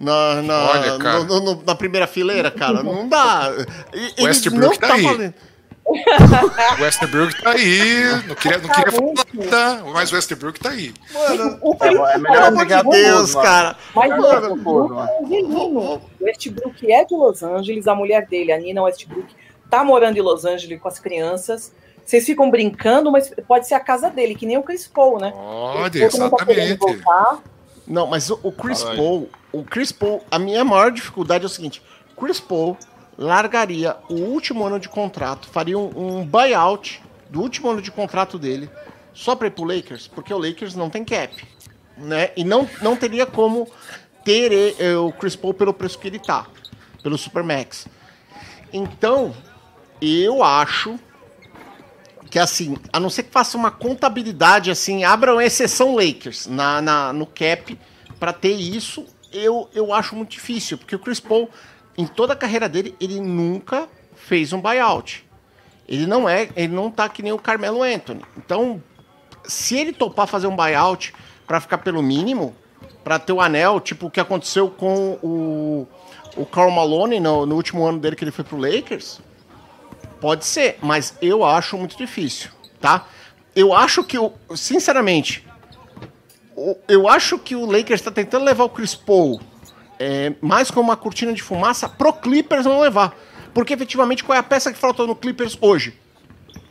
Na, 0.00 0.40
na, 0.40 0.70
Olha, 0.70 0.98
cara. 0.98 1.24
no- 1.24 1.40
no- 1.40 1.62
na 1.66 1.74
primeira 1.74 2.06
fileira, 2.06 2.50
cara? 2.50 2.82
Não 2.82 3.06
dá. 3.06 3.52
E- 4.16 4.24
Westbrook 4.24 4.72
não 4.72 4.76
tá 4.80 4.88
tá 4.88 4.94
aí. 4.94 5.02
falando. 5.02 5.34
O 5.84 5.92
Westbrook 6.82 7.42
tá 7.42 7.50
aí, 7.50 8.04
não 8.26 8.34
queria, 8.36 8.58
não 8.58 8.68
queria 8.68 8.92
falar 8.92 9.12
nada, 9.34 9.82
mas 9.92 10.12
o 10.12 10.14
Westbrook 10.14 10.60
tá 10.60 10.70
aí. 10.70 10.94
Mano, 11.12 11.58
O 11.62 11.76
É, 11.84 11.88
é 12.14 12.18
melhor 12.18 12.52
de 12.52 12.58
pegar 12.58 12.82
Deus, 12.82 13.20
Kuzma. 13.22 13.42
cara. 13.42 13.76
Mas 13.94 14.12
o 14.12 14.16
Mano, 14.56 15.00
é 15.00 15.24
angelino. 15.24 15.80
O 15.80 16.00
Westbrook 16.24 16.90
é 16.92 17.04
de 17.04 17.14
Los 17.14 17.42
Angeles, 17.42 17.86
a 17.88 17.94
mulher 17.94 18.26
dele, 18.26 18.52
a 18.52 18.58
Nina 18.58 18.82
Westbrook, 18.82 19.34
tá 19.68 19.84
morando 19.84 20.16
em 20.16 20.22
Los 20.22 20.44
Angeles 20.44 20.80
com 20.80 20.88
as 20.88 20.98
crianças. 20.98 21.72
Vocês 22.06 22.24
ficam 22.24 22.50
brincando, 22.50 23.10
mas 23.12 23.30
pode 23.46 23.66
ser 23.68 23.74
a 23.74 23.80
casa 23.80 24.08
dele, 24.10 24.34
que 24.34 24.46
nem 24.46 24.56
o 24.58 24.62
Chris 24.62 24.86
Paul, 24.86 25.18
né? 25.18 25.32
Olha, 25.36 26.06
O 26.06 26.10
Paul 26.10 26.20
não 26.20 26.30
tá 26.30 26.44
exatamente. 26.52 27.02
Não, 27.86 28.06
mas 28.06 28.30
o, 28.30 28.38
o 28.42 28.52
Chris. 28.52 28.82
Paul, 28.82 29.28
o 29.52 29.64
Chris 29.64 29.92
Paul, 29.92 30.24
a 30.30 30.38
minha 30.38 30.64
maior 30.64 30.90
dificuldade 30.92 31.44
é 31.44 31.46
o 31.46 31.50
seguinte: 31.50 31.82
Chris 32.18 32.40
Paul 32.40 32.76
largaria 33.18 33.96
o 34.08 34.14
último 34.14 34.64
ano 34.64 34.78
de 34.78 34.88
contrato, 34.88 35.48
faria 35.48 35.78
um, 35.78 36.20
um 36.20 36.24
buyout 36.26 37.02
do 37.28 37.40
último 37.40 37.70
ano 37.70 37.82
de 37.82 37.90
contrato 37.90 38.38
dele 38.38 38.68
só 39.12 39.34
para 39.36 39.48
ir 39.48 39.50
pro 39.50 39.64
Lakers, 39.64 40.06
porque 40.08 40.32
o 40.32 40.38
Lakers 40.38 40.74
não 40.74 40.88
tem 40.88 41.04
cap, 41.04 41.34
né? 41.96 42.30
E 42.36 42.44
não, 42.44 42.68
não 42.80 42.96
teria 42.96 43.26
como 43.26 43.68
ter 44.24 44.74
eh, 44.78 44.96
o 44.96 45.12
Chris 45.12 45.36
Paul 45.36 45.52
pelo 45.52 45.74
preço 45.74 45.98
que 45.98 46.06
ele 46.06 46.18
tá, 46.18 46.46
pelo 47.02 47.18
Supermax. 47.18 47.86
Então, 48.72 49.34
eu 50.00 50.42
acho 50.42 50.98
que 52.30 52.38
assim, 52.38 52.76
a 52.92 53.00
não 53.00 53.10
ser 53.10 53.24
que 53.24 53.32
faça 53.32 53.56
uma 53.58 53.70
contabilidade 53.72 54.70
assim, 54.70 55.02
abra 55.02 55.32
uma 55.32 55.44
exceção 55.44 55.94
Lakers 55.96 56.46
na, 56.46 56.80
na- 56.80 57.12
no 57.12 57.26
cap 57.26 57.76
para 58.20 58.32
ter 58.32 58.52
isso, 58.54 59.04
eu, 59.32 59.68
eu 59.74 59.92
acho 59.92 60.14
muito 60.16 60.30
difícil, 60.30 60.78
porque 60.78 60.94
o 60.94 60.98
Chris 60.98 61.20
Paul, 61.20 61.48
em 61.96 62.06
toda 62.06 62.32
a 62.32 62.36
carreira 62.36 62.68
dele, 62.68 62.94
ele 63.00 63.20
nunca 63.20 63.88
fez 64.14 64.52
um 64.52 64.60
buyout. 64.60 65.24
Ele 65.88 66.06
não 66.06 66.28
é, 66.28 66.48
ele 66.56 66.72
não 66.74 66.90
tá 66.90 67.08
que 67.08 67.22
nem 67.22 67.32
o 67.32 67.38
Carmelo 67.38 67.82
Anthony. 67.82 68.22
Então, 68.36 68.82
se 69.44 69.76
ele 69.76 69.92
topar 69.92 70.26
fazer 70.26 70.46
um 70.46 70.54
buyout 70.54 71.12
para 71.46 71.60
ficar 71.60 71.78
pelo 71.78 72.02
mínimo, 72.02 72.54
para 73.02 73.18
ter 73.18 73.32
o 73.32 73.40
anel, 73.40 73.80
tipo 73.80 74.06
o 74.06 74.10
que 74.10 74.20
aconteceu 74.20 74.70
com 74.70 75.18
o, 75.22 75.86
o 76.36 76.46
Karl 76.46 76.70
Malone 76.70 77.18
no, 77.18 77.44
no 77.46 77.56
último 77.56 77.84
ano 77.86 77.98
dele 77.98 78.14
que 78.14 78.22
ele 78.24 78.30
foi 78.30 78.44
pro 78.44 78.56
Lakers, 78.56 79.20
Pode 80.20 80.44
ser, 80.44 80.78
mas 80.82 81.16
eu 81.22 81.42
acho 81.42 81.78
muito 81.78 81.96
difícil, 81.96 82.50
tá? 82.78 83.06
Eu 83.56 83.72
acho 83.72 84.04
que, 84.04 84.18
o- 84.18 84.34
sinceramente, 84.54 85.48
eu 86.88 87.08
acho 87.08 87.38
que 87.38 87.54
o 87.54 87.64
Lakers 87.64 88.00
está 88.00 88.10
tentando 88.10 88.44
levar 88.44 88.64
o 88.64 88.68
Chris 88.68 88.94
Paul 88.94 89.40
é, 90.00 90.32
mais 90.40 90.70
como 90.70 90.88
uma 90.88 90.96
cortina 90.96 91.32
de 91.32 91.42
fumaça 91.42 91.86
pro 91.86 92.12
Clippers 92.12 92.64
não 92.64 92.80
levar. 92.80 93.14
Porque 93.52 93.74
efetivamente 93.74 94.24
qual 94.24 94.34
é 94.34 94.38
a 94.38 94.42
peça 94.42 94.72
que 94.72 94.78
faltou 94.78 95.06
no 95.06 95.14
Clippers 95.14 95.58
hoje? 95.60 95.94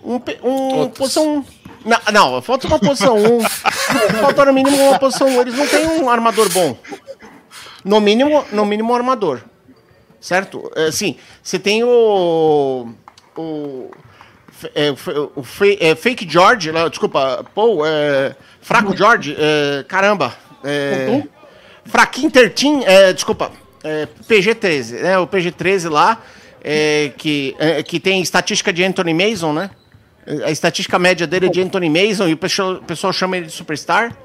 Um, 0.03 0.15
um 0.43 0.89
posição 0.89 1.37
1. 1.37 1.45
Não, 1.85 1.99
não, 2.11 2.41
falta 2.41 2.67
uma 2.67 2.79
posição 2.79 3.15
1. 3.15 3.41
falta 4.19 4.45
no 4.45 4.53
mínimo 4.53 4.75
uma 4.77 4.97
posição 4.97 5.27
1. 5.27 5.41
Eles 5.41 5.53
não 5.55 5.67
têm 5.67 5.85
um 5.85 6.09
armador 6.09 6.49
bom. 6.51 6.75
No 7.83 8.01
mínimo, 8.01 8.43
no 8.51 8.65
mínimo 8.65 8.91
um 8.91 8.95
armador. 8.95 9.41
Certo? 10.19 10.71
Assim, 10.87 11.17
você 11.43 11.59
tem 11.59 11.83
o. 11.83 12.89
O. 13.37 13.91
é, 14.75 14.91
o 15.35 15.43
fe- 15.43 15.77
é, 15.79 15.95
fake 15.95 16.27
George, 16.29 16.71
lá, 16.71 16.87
desculpa, 16.87 17.45
Paul, 17.55 17.85
é, 17.85 18.35
fraco 18.61 18.95
George, 18.95 19.35
é, 19.37 19.83
caramba. 19.87 20.33
É, 20.63 21.23
fraquinho 21.85 22.29
Tertin, 22.29 22.83
é, 22.83 23.13
desculpa, 23.13 23.51
é, 23.83 24.07
PG-13, 24.27 25.01
né? 25.01 25.17
O 25.17 25.27
PG-13 25.27 25.89
lá, 25.89 26.21
é, 26.63 27.11
que, 27.17 27.55
é, 27.59 27.81
que 27.83 27.99
tem 27.99 28.21
estatística 28.21 28.71
de 28.73 28.83
Anthony 28.83 29.13
Mason, 29.13 29.53
né? 29.53 29.69
A 30.45 30.51
estatística 30.51 30.99
média 30.99 31.25
dele 31.25 31.47
é 31.47 31.49
de 31.49 31.61
Anthony 31.61 31.89
Mason 31.89 32.27
e 32.27 32.33
o 32.33 32.37
pessoal, 32.37 32.73
o 32.73 32.83
pessoal 32.83 33.11
chama 33.11 33.37
ele 33.37 33.47
de 33.47 33.51
superstar. 33.51 34.15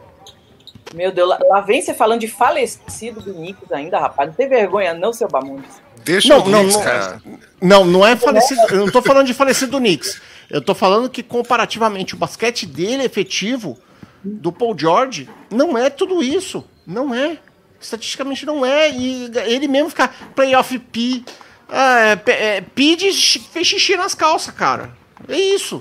Meu 0.92 1.10
Deus, 1.10 1.28
lá, 1.28 1.38
lá 1.48 1.60
vem 1.60 1.80
você 1.80 1.94
falando 1.94 2.20
de 2.20 2.28
falecido 2.28 3.20
do 3.20 3.32
Knicks 3.32 3.72
ainda, 3.72 3.98
rapaz. 3.98 4.28
Não 4.28 4.34
tem 4.34 4.48
vergonha, 4.48 4.92
não, 4.92 5.12
seu 5.12 5.28
Bamundes. 5.28 5.82
Deixa 6.04 6.28
Não, 6.28 6.44
o 6.44 6.48
não, 6.48 6.58
Knicks, 6.60 6.76
não. 6.76 6.82
cara. 6.84 7.22
Não, 7.60 7.84
não 7.84 8.06
é 8.06 8.14
falecido. 8.16 8.60
Eu 8.70 8.78
não 8.86 8.90
tô 8.90 9.00
falando 9.02 9.26
de 9.26 9.34
falecido 9.34 9.72
do 9.72 9.78
Knicks. 9.78 10.20
Eu 10.50 10.60
tô 10.60 10.74
falando 10.74 11.08
que, 11.08 11.22
comparativamente, 11.22 12.14
o 12.14 12.18
basquete 12.18 12.66
dele 12.66 13.04
efetivo, 13.04 13.78
do 14.22 14.52
Paul 14.52 14.76
George, 14.78 15.28
não 15.50 15.76
é 15.78 15.88
tudo 15.88 16.22
isso. 16.22 16.64
Não 16.86 17.14
é. 17.14 17.38
Estatisticamente 17.80 18.44
não 18.46 18.64
é. 18.64 18.90
E 18.90 19.30
ele 19.46 19.66
mesmo 19.68 19.88
fica 19.90 20.08
playoff 20.34 20.78
P. 20.78 21.22
Ah, 21.68 22.18
é, 22.26 22.30
é, 22.56 22.60
P 22.60 22.96
de 22.96 23.10
xi- 23.12 23.38
fez 23.40 23.66
xixi 23.66 23.96
nas 23.96 24.14
calças, 24.14 24.54
cara. 24.54 24.92
É 25.26 25.38
isso. 25.38 25.80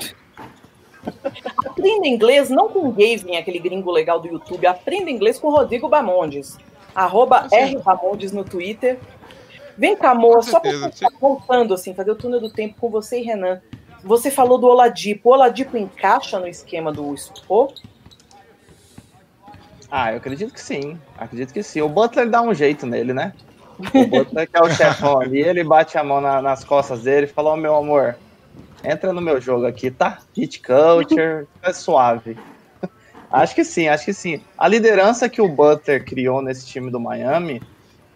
Aprenda 1.65 2.07
inglês 2.07 2.49
não 2.49 2.69
com 2.69 2.87
o 2.87 2.91
Gavin, 2.91 3.35
aquele 3.35 3.59
gringo 3.59 3.91
legal 3.91 4.19
do 4.19 4.27
YouTube. 4.27 4.65
Aprenda 4.65 5.11
inglês 5.11 5.37
com 5.37 5.47
o 5.47 5.51
Rodrigo 5.51 5.89
Bamondes. 5.89 6.57
Arroba 6.95 7.47
R 7.51 7.77
Bamondes 7.79 8.31
no 8.31 8.43
Twitter. 8.43 8.99
Vem 9.77 9.95
cá, 9.95 10.11
amor, 10.11 10.43
só 10.43 10.59
pra 10.59 10.71
voltando, 11.19 11.73
assim, 11.73 11.93
fazer 11.93 12.11
o 12.11 12.15
túnel 12.15 12.39
do 12.39 12.49
tempo 12.49 12.75
com 12.79 12.89
você 12.89 13.19
e 13.19 13.23
Renan. 13.23 13.61
Você 14.03 14.29
falou 14.29 14.57
do 14.57 14.67
Oladipo. 14.67 15.29
O 15.29 15.33
Oladipo 15.33 15.77
encaixa 15.77 16.39
no 16.39 16.47
esquema 16.47 16.91
do 16.91 17.15
Spor? 17.17 17.73
Ah, 19.89 20.11
eu 20.11 20.17
acredito 20.17 20.53
que 20.53 20.61
sim. 20.61 20.97
Acredito 21.17 21.53
que 21.53 21.63
sim. 21.63 21.81
O 21.81 21.89
Butler 21.89 22.29
dá 22.29 22.41
um 22.41 22.53
jeito 22.53 22.85
nele, 22.85 23.13
né? 23.13 23.33
O 23.79 24.07
Butler 24.07 24.49
que 24.49 24.57
é 24.57 24.61
o 24.61 24.69
chefão 24.73 25.19
ali, 25.19 25.39
ele 25.39 25.63
bate 25.63 25.97
a 25.97 26.03
mão 26.03 26.19
na- 26.19 26.41
nas 26.41 26.63
costas 26.63 27.03
dele 27.03 27.25
e 27.25 27.29
fala, 27.29 27.53
ô 27.53 27.57
meu 27.57 27.75
amor, 27.75 28.15
entra 28.83 29.13
no 29.13 29.21
meu 29.21 29.39
jogo 29.39 29.65
aqui, 29.65 29.89
tá? 29.89 30.19
Hit 30.35 30.61
culture, 30.61 31.47
é 31.63 31.73
suave. 31.73 32.37
Acho 33.31 33.55
que 33.55 33.63
sim, 33.63 33.87
acho 33.87 34.05
que 34.05 34.13
sim. 34.13 34.43
A 34.55 34.67
liderança 34.67 35.27
que 35.27 35.41
o 35.41 35.47
Butler 35.47 36.05
criou 36.05 36.39
nesse 36.39 36.67
time 36.67 36.91
do 36.91 36.99
Miami, 36.99 37.63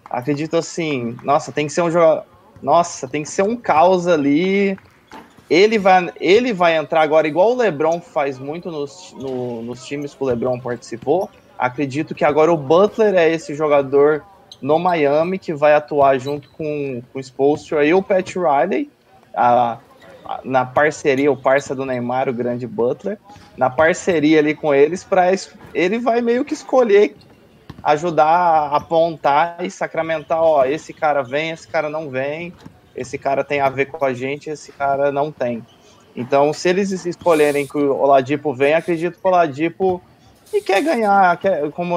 acredito 0.10 0.56
assim, 0.58 1.18
nossa, 1.24 1.52
tem 1.52 1.68
que 1.68 1.74
ser 1.74 1.82
um 1.82 1.92
jogador. 1.92 2.24
Nossa, 2.62 3.08
tem 3.08 3.24
que 3.24 3.30
ser 3.30 3.44
um 3.44 3.56
caos 3.56 4.08
ali. 4.08 4.78
Ele 5.50 5.78
vai, 5.80 6.12
ele 6.20 6.52
vai 6.52 6.76
entrar 6.76 7.02
agora, 7.02 7.28
igual 7.28 7.52
o 7.52 7.56
Lebron 7.56 8.02
faz 8.02 8.38
muito 8.38 8.70
nos, 8.70 9.14
no- 9.14 9.62
nos 9.62 9.86
times 9.86 10.14
que 10.14 10.24
o 10.24 10.28
Lebron 10.28 10.60
participou. 10.60 11.30
Acredito 11.58 12.14
que 12.14 12.26
agora 12.26 12.52
o 12.52 12.58
Butler 12.58 13.16
é 13.16 13.32
esse 13.32 13.56
jogador 13.56 14.24
no 14.62 14.78
Miami 14.78 15.40
que 15.40 15.54
vai 15.54 15.74
atuar 15.74 16.20
junto 16.20 16.50
com, 16.50 17.02
com 17.14 17.20
o 17.20 17.22
Spolstra 17.22 17.86
e 17.86 17.94
o 17.94 18.02
Pat 18.02 18.36
Riley, 18.36 18.90
a- 19.36 19.80
na 20.44 20.66
parceria, 20.66 21.32
o 21.32 21.38
parça 21.38 21.74
do 21.74 21.86
Neymar, 21.86 22.28
o 22.28 22.34
grande 22.34 22.68
Butler, 22.68 23.18
na 23.58 23.70
parceria 23.70 24.40
ali 24.40 24.54
com 24.54 24.74
eles, 24.74 25.04
para 25.04 25.32
ele 25.74 26.00
vai 26.00 26.22
meio 26.22 26.44
que 26.44 26.54
escolher, 26.54 27.16
ajudar 27.88 28.26
a 28.26 28.76
apontar 28.76 29.64
e 29.64 29.72
sacramentar, 29.72 30.44
ó, 30.44 30.66
esse 30.66 30.92
cara 30.92 31.22
vem, 31.22 31.52
esse 31.52 31.66
cara 31.66 31.90
não 31.90 32.10
vem, 32.10 32.52
esse 32.94 33.18
cara 33.18 33.46
tem 33.46 33.62
a 33.62 33.70
ver 33.70 33.86
com 33.86 34.04
a 34.04 34.14
gente, 34.14 34.50
esse 34.50 34.74
cara 34.74 35.10
não 35.10 35.32
tem. 35.32 35.66
Então, 36.14 36.52
se 36.52 36.68
eles 36.68 36.92
escolherem 37.06 37.66
que 37.66 37.78
o 37.78 37.96
Oladipo 37.96 38.54
vem, 38.54 38.74
acredito 38.74 39.18
que 39.18 39.26
o 39.26 39.30
Oladipo 39.30 40.02
e 40.54 40.62
quer 40.62 40.82
ganhar, 40.82 41.38
quer, 41.38 41.72
como 41.72 41.96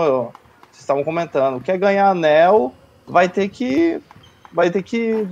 vocês 0.71 0.79
estavam 0.79 1.03
comentando, 1.03 1.61
quer 1.61 1.77
ganhar 1.77 2.11
anel, 2.11 2.73
vai 3.05 3.29
ter 3.29 3.49
que 3.49 4.01
vai 4.53 4.71
ter 4.71 4.85
que 4.85 5.27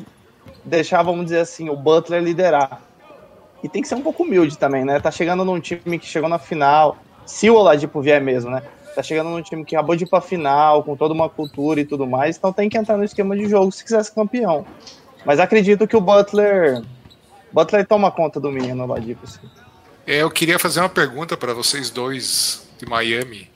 deixar, 0.64 1.02
vamos 1.02 1.26
dizer 1.26 1.38
assim, 1.38 1.68
o 1.68 1.76
Butler 1.76 2.20
liderar. 2.20 2.80
E 3.62 3.68
tem 3.68 3.80
que 3.80 3.86
ser 3.86 3.94
um 3.94 4.02
pouco 4.02 4.24
humilde 4.24 4.58
também, 4.58 4.84
né? 4.84 4.98
Tá 4.98 5.12
chegando 5.12 5.44
num 5.44 5.60
time 5.60 6.00
que 6.00 6.06
chegou 6.06 6.28
na 6.28 6.38
final, 6.38 6.96
se 7.24 7.48
o 7.48 7.54
Oladipo 7.54 8.00
vier 8.00 8.20
mesmo, 8.20 8.50
né? 8.50 8.62
Tá 8.98 9.02
chegando 9.04 9.30
num 9.30 9.40
time 9.40 9.64
que 9.64 9.76
acabou 9.76 9.94
de 9.94 10.02
ir 10.02 10.08
pra 10.08 10.20
final, 10.20 10.82
com 10.82 10.96
toda 10.96 11.14
uma 11.14 11.28
cultura 11.28 11.80
e 11.80 11.84
tudo 11.84 12.04
mais, 12.04 12.36
então 12.36 12.52
tem 12.52 12.68
que 12.68 12.76
entrar 12.76 12.96
no 12.96 13.04
esquema 13.04 13.36
de 13.36 13.48
jogo 13.48 13.70
se 13.70 13.84
quiser 13.84 14.02
ser 14.02 14.12
campeão. 14.12 14.66
Mas 15.24 15.38
acredito 15.38 15.86
que 15.86 15.96
o 15.96 16.00
Butler 16.00 16.82
Butler 17.52 17.86
toma 17.86 18.10
conta 18.10 18.40
do 18.40 18.50
menino 18.50 18.82
Oladipo, 18.82 19.24
sim. 19.24 19.48
É, 20.04 20.22
eu 20.22 20.28
queria 20.28 20.58
fazer 20.58 20.80
uma 20.80 20.88
pergunta 20.88 21.36
para 21.36 21.54
vocês 21.54 21.90
dois 21.90 22.68
de 22.76 22.86
Miami. 22.86 23.48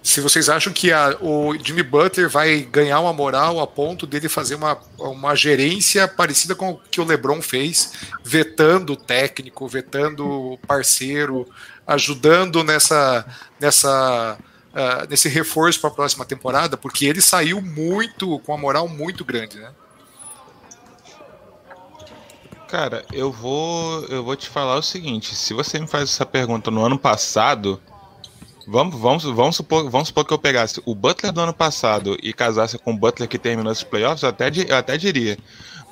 se 0.00 0.20
vocês 0.20 0.48
acham 0.48 0.72
que 0.72 0.92
a, 0.92 1.16
o 1.20 1.56
Jimmy 1.58 1.82
Butler 1.82 2.28
vai 2.28 2.60
ganhar 2.60 3.00
uma 3.00 3.12
moral 3.12 3.58
a 3.58 3.66
ponto 3.66 4.06
dele 4.06 4.28
fazer 4.28 4.54
uma, 4.54 4.78
uma 4.96 5.34
gerência 5.34 6.06
parecida 6.06 6.54
com 6.54 6.70
o 6.70 6.78
que 6.88 7.00
o 7.00 7.04
LeBron 7.04 7.42
fez, 7.42 7.94
vetando 8.22 8.92
o 8.92 8.96
técnico, 8.96 9.66
vetando 9.66 10.24
o 10.24 10.58
parceiro, 10.58 11.48
ajudando 11.84 12.62
nessa, 12.62 13.26
nessa, 13.58 14.38
uh, 14.72 15.08
nesse 15.08 15.28
reforço 15.28 15.80
para 15.80 15.90
a 15.90 15.94
próxima 15.94 16.24
temporada, 16.24 16.76
porque 16.76 17.06
ele 17.06 17.20
saiu 17.20 17.60
muito 17.60 18.38
com 18.40 18.52
uma 18.52 18.58
moral 18.58 18.88
muito 18.88 19.24
grande, 19.24 19.58
né? 19.58 19.70
Cara, 22.68 23.04
eu 23.12 23.30
vou, 23.30 24.02
eu 24.06 24.24
vou 24.24 24.34
te 24.34 24.48
falar 24.48 24.76
o 24.76 24.82
seguinte: 24.82 25.34
se 25.34 25.52
você 25.52 25.78
me 25.78 25.86
faz 25.86 26.04
essa 26.04 26.24
pergunta 26.24 26.70
no 26.70 26.82
ano 26.82 26.98
passado, 26.98 27.78
vamos, 28.66 28.98
vamos, 28.98 29.24
vamos, 29.24 29.56
supor, 29.56 29.90
vamos 29.90 30.08
supor 30.08 30.24
que 30.24 30.32
eu 30.32 30.38
pegasse 30.38 30.80
o 30.86 30.94
Butler 30.94 31.32
do 31.32 31.40
ano 31.42 31.52
passado 31.52 32.16
e 32.22 32.32
casasse 32.32 32.78
com 32.78 32.94
o 32.94 32.96
Butler 32.96 33.28
que 33.28 33.38
terminou 33.38 33.70
esses 33.70 33.84
playoffs, 33.84 34.22
eu 34.22 34.30
até, 34.30 34.50
eu 34.66 34.76
até 34.76 34.96
diria. 34.96 35.38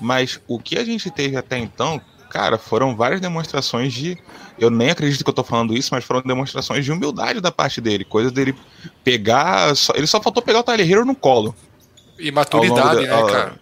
Mas 0.00 0.40
o 0.48 0.58
que 0.58 0.78
a 0.78 0.84
gente 0.84 1.10
teve 1.10 1.36
até 1.36 1.58
então, 1.58 2.00
cara, 2.30 2.56
foram 2.56 2.96
várias 2.96 3.20
demonstrações 3.20 3.92
de. 3.92 4.16
Eu 4.58 4.70
nem 4.70 4.90
acredito 4.90 5.24
que 5.24 5.28
eu 5.28 5.34
tô 5.34 5.44
falando 5.44 5.76
isso, 5.76 5.90
mas 5.92 6.04
foram 6.04 6.22
demonstrações 6.22 6.84
de 6.84 6.92
humildade 6.92 7.40
da 7.40 7.50
parte 7.50 7.80
dele. 7.80 8.04
Coisa 8.04 8.30
dele 8.30 8.54
pegar. 9.04 9.74
Só, 9.76 9.92
ele 9.94 10.06
só 10.06 10.20
faltou 10.20 10.42
pegar 10.42 10.60
o 10.60 10.62
Tyler 10.62 10.90
Hero 10.90 11.04
no 11.04 11.14
colo. 11.14 11.54
E 12.18 12.30
maturidade, 12.30 13.06
da, 13.06 13.22
né, 13.22 13.32
cara? 13.32 13.60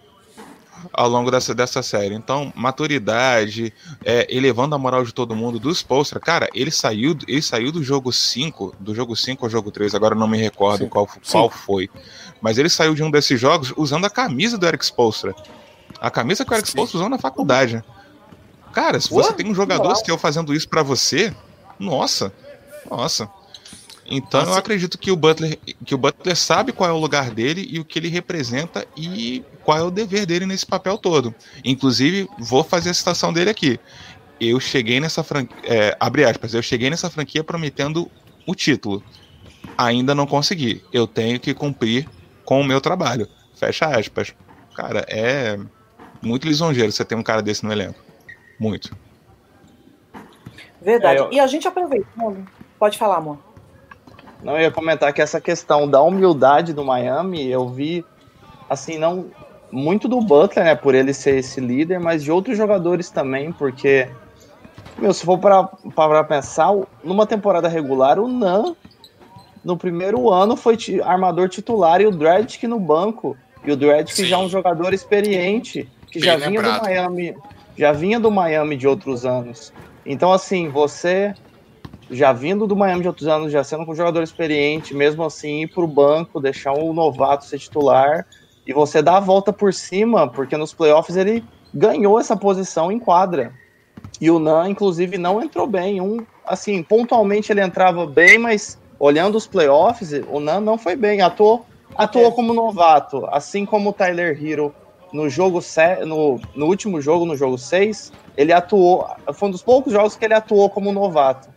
ao 0.93 1.09
longo 1.09 1.31
dessa, 1.31 1.53
dessa 1.53 1.81
série. 1.81 2.15
Então, 2.15 2.51
maturidade, 2.55 3.73
é, 4.03 4.27
elevando 4.29 4.75
a 4.75 4.77
moral 4.77 5.03
de 5.03 5.13
todo 5.13 5.35
mundo, 5.35 5.59
dos 5.59 5.79
Spolstra, 5.79 6.19
cara, 6.19 6.49
ele 6.53 6.71
saiu, 6.71 7.17
ele 7.27 7.41
saiu 7.41 7.71
do 7.71 7.83
jogo 7.83 8.11
5, 8.11 8.75
do 8.79 8.93
jogo 8.93 9.15
5 9.15 9.45
ao 9.45 9.49
jogo 9.49 9.71
3, 9.71 9.95
agora 9.95 10.15
não 10.15 10.27
me 10.27 10.37
recordo 10.37 10.83
Sim. 10.83 10.89
qual, 10.89 11.07
qual 11.29 11.49
foi. 11.49 11.89
Mas 12.41 12.57
ele 12.57 12.69
saiu 12.69 12.93
de 12.93 13.03
um 13.03 13.11
desses 13.11 13.39
jogos 13.39 13.73
usando 13.75 14.05
a 14.05 14.09
camisa 14.09 14.57
do 14.57 14.65
Eric 14.65 14.83
Spolstra. 14.85 15.35
A 15.99 16.09
camisa 16.09 16.45
que 16.45 16.51
o 16.51 16.55
Eric 16.55 16.67
Spolstra 16.67 16.97
usou 16.97 17.09
na 17.09 17.17
faculdade. 17.17 17.83
Cara, 18.73 18.99
se 18.99 19.09
você 19.09 19.29
Ué? 19.29 19.35
tem 19.35 19.47
um 19.47 19.55
jogador 19.55 19.95
seu 19.95 20.17
fazendo 20.17 20.53
isso 20.53 20.67
para 20.67 20.83
você, 20.83 21.33
nossa, 21.79 22.31
nossa. 22.89 23.29
Então 24.09 24.39
Nossa. 24.41 24.53
eu 24.53 24.57
acredito 24.57 24.97
que 24.97 25.11
o 25.11 25.15
Butler 25.15 25.59
que 25.85 25.93
o 25.93 25.97
Butler 25.97 26.35
sabe 26.35 26.71
qual 26.71 26.89
é 26.89 26.93
o 26.93 26.97
lugar 26.97 27.29
dele 27.29 27.67
e 27.69 27.79
o 27.79 27.85
que 27.85 27.99
ele 27.99 28.07
representa 28.07 28.85
e 28.97 29.43
qual 29.63 29.77
é 29.77 29.83
o 29.83 29.91
dever 29.91 30.25
dele 30.25 30.47
nesse 30.47 30.65
papel 30.65 30.97
todo. 30.97 31.33
Inclusive, 31.63 32.27
vou 32.39 32.63
fazer 32.63 32.89
a 32.89 32.93
citação 32.93 33.31
dele 33.31 33.51
aqui. 33.51 33.79
Eu 34.41 34.59
cheguei 34.59 34.99
nessa 34.99 35.21
franquia, 35.21 35.55
é, 35.63 35.97
abre 35.99 36.25
aspas, 36.25 36.53
eu 36.55 36.63
cheguei 36.63 36.89
nessa 36.89 37.09
franquia 37.09 37.43
prometendo 37.43 38.09
o 38.47 38.55
título. 38.55 39.03
Ainda 39.77 40.15
não 40.15 40.25
consegui. 40.25 40.83
Eu 40.91 41.05
tenho 41.05 41.39
que 41.39 41.53
cumprir 41.53 42.09
com 42.43 42.61
o 42.61 42.63
meu 42.63 42.81
trabalho. 42.81 43.27
Fecha 43.53 43.85
aspas. 43.85 44.33
Cara, 44.75 45.05
é 45.07 45.59
muito 46.21 46.47
lisonjeiro 46.47 46.91
você 46.91 47.05
ter 47.05 47.15
um 47.15 47.23
cara 47.23 47.41
desse 47.43 47.63
no 47.63 47.71
elenco. 47.71 48.08
Muito. 48.59 48.95
Verdade. 50.81 51.19
É, 51.19 51.21
eu... 51.21 51.31
E 51.31 51.39
a 51.39 51.47
gente 51.47 51.67
aproveita. 51.67 52.07
Pode 52.77 52.97
falar, 52.97 53.17
amor. 53.17 53.37
Não, 54.43 54.53
eu 54.53 54.61
ia 54.61 54.71
comentar 54.71 55.11
que 55.13 55.21
essa 55.21 55.41
questão 55.41 55.87
da 55.87 56.01
humildade 56.01 56.73
do 56.73 56.83
Miami, 56.83 57.47
eu 57.49 57.67
vi, 57.67 58.05
assim, 58.69 58.97
não 58.97 59.27
muito 59.71 60.07
do 60.07 60.21
Butler, 60.21 60.65
né, 60.65 60.75
por 60.75 60.95
ele 60.95 61.13
ser 61.13 61.37
esse 61.37 61.59
líder, 61.59 61.99
mas 61.99 62.23
de 62.23 62.31
outros 62.31 62.57
jogadores 62.57 63.09
também, 63.09 63.51
porque, 63.51 64.09
meu, 64.97 65.13
se 65.13 65.23
for 65.25 65.37
para 65.37 66.23
pensar, 66.23 66.69
numa 67.03 67.27
temporada 67.27 67.67
regular, 67.67 68.17
o 68.17 68.27
Nan, 68.27 68.75
no 69.63 69.77
primeiro 69.77 70.29
ano, 70.29 70.55
foi 70.55 70.77
armador 71.03 71.49
titular 71.49 72.01
e 72.01 72.07
o 72.07 72.11
Dredd 72.11 72.63
no 72.63 72.79
banco. 72.79 73.35
E 73.63 73.71
o 73.71 73.75
Dredd 73.75 74.09
já 74.25 74.37
é 74.37 74.39
um 74.39 74.49
jogador 74.49 74.93
experiente, 74.93 75.87
que 76.09 76.19
Bem 76.19 76.29
já 76.29 76.37
vinha 76.37 76.61
lembrado. 76.61 76.79
do 76.79 76.85
Miami, 76.85 77.35
já 77.79 77.93
vinha 77.93 78.19
do 78.19 78.29
Miami 78.29 78.75
de 78.75 78.85
outros 78.85 79.25
anos. 79.25 79.71
Então, 80.05 80.33
assim, 80.33 80.67
você 80.67 81.33
já 82.11 82.33
vindo 82.33 82.67
do 82.67 82.75
Miami 82.75 83.03
de 83.03 83.07
outros 83.07 83.25
anos, 83.25 83.53
já 83.53 83.63
sendo 83.63 83.89
um 83.89 83.95
jogador 83.95 84.21
experiente, 84.21 84.93
mesmo 84.93 85.23
assim 85.23 85.61
ir 85.61 85.67
para 85.67 85.85
o 85.85 85.87
banco, 85.87 86.41
deixar 86.41 86.73
um 86.73 86.91
novato 86.91 87.45
ser 87.45 87.57
titular 87.57 88.27
e 88.67 88.73
você 88.73 89.01
dar 89.01 89.15
a 89.15 89.19
volta 89.21 89.53
por 89.53 89.73
cima, 89.73 90.27
porque 90.27 90.57
nos 90.57 90.73
playoffs 90.73 91.15
ele 91.15 91.41
ganhou 91.73 92.19
essa 92.19 92.35
posição 92.35 92.91
em 92.91 92.99
quadra. 92.99 93.53
E 94.19 94.29
o 94.29 94.39
Nan, 94.39 94.67
inclusive, 94.67 95.17
não 95.17 95.41
entrou 95.41 95.65
bem. 95.65 96.01
Um, 96.01 96.17
assim, 96.45 96.83
pontualmente 96.83 97.49
ele 97.49 97.61
entrava 97.61 98.05
bem, 98.05 98.37
mas 98.37 98.77
olhando 98.99 99.37
os 99.37 99.47
playoffs, 99.47 100.11
o 100.29 100.41
Nan 100.41 100.59
não 100.59 100.77
foi 100.77 100.97
bem. 100.97 101.21
Atuou, 101.21 101.65
atuou 101.95 102.27
é. 102.27 102.31
como 102.31 102.53
novato, 102.53 103.25
assim 103.27 103.65
como 103.65 103.91
o 103.91 103.93
Tyler 103.93 104.37
Hero 104.37 104.75
no 105.11 105.29
jogo 105.29 105.59
no, 106.05 106.39
no 106.55 106.65
último 106.65 107.01
jogo, 107.01 107.25
no 107.25 107.35
jogo 107.35 107.57
6, 107.57 108.11
ele 108.37 108.53
atuou. 108.53 109.07
Foi 109.33 109.49
um 109.49 109.51
dos 109.51 109.63
poucos 109.63 109.93
jogos 109.93 110.15
que 110.15 110.25
ele 110.25 110.33
atuou 110.33 110.69
como 110.69 110.91
novato 110.91 111.49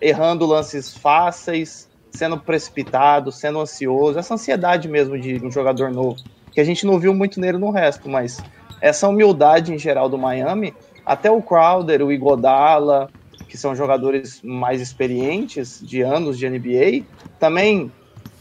errando 0.00 0.46
lances 0.46 0.94
fáceis, 0.94 1.88
sendo 2.10 2.38
precipitado, 2.38 3.32
sendo 3.32 3.60
ansioso, 3.60 4.18
essa 4.18 4.34
ansiedade 4.34 4.88
mesmo 4.88 5.18
de 5.18 5.44
um 5.44 5.50
jogador 5.50 5.90
novo, 5.90 6.16
que 6.52 6.60
a 6.60 6.64
gente 6.64 6.86
não 6.86 6.98
viu 6.98 7.14
muito 7.14 7.40
nele 7.40 7.58
no 7.58 7.70
resto, 7.70 8.08
mas 8.08 8.42
essa 8.80 9.08
humildade 9.08 9.72
em 9.72 9.78
geral 9.78 10.08
do 10.08 10.18
Miami, 10.18 10.74
até 11.04 11.30
o 11.30 11.42
Crowder, 11.42 12.02
o 12.02 12.12
Igodala, 12.12 13.10
que 13.48 13.56
são 13.56 13.74
jogadores 13.74 14.42
mais 14.42 14.80
experientes, 14.80 15.80
de 15.82 16.02
anos 16.02 16.38
de 16.38 16.48
NBA, 16.48 17.04
também 17.38 17.92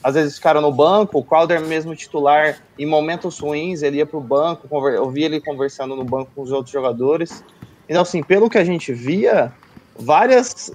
às 0.05 0.13
vezes 0.13 0.35
ficaram 0.35 0.61
no 0.61 0.71
banco, 0.71 1.17
o 1.17 1.23
Crowder 1.23 1.59
mesmo 1.61 1.95
titular, 1.95 2.59
em 2.77 2.85
momentos 2.85 3.39
ruins, 3.39 3.81
ele 3.81 3.97
ia 3.97 4.05
para 4.05 4.19
o 4.19 4.21
banco, 4.21 4.67
eu 4.87 5.09
via 5.09 5.25
ele 5.25 5.41
conversando 5.41 5.95
no 5.95 6.03
banco 6.03 6.29
com 6.35 6.43
os 6.43 6.51
outros 6.51 6.71
jogadores. 6.71 7.43
Então, 7.89 8.03
assim, 8.03 8.21
pelo 8.21 8.47
que 8.47 8.59
a 8.59 8.63
gente 8.63 8.93
via, 8.93 9.51
várias, 9.97 10.71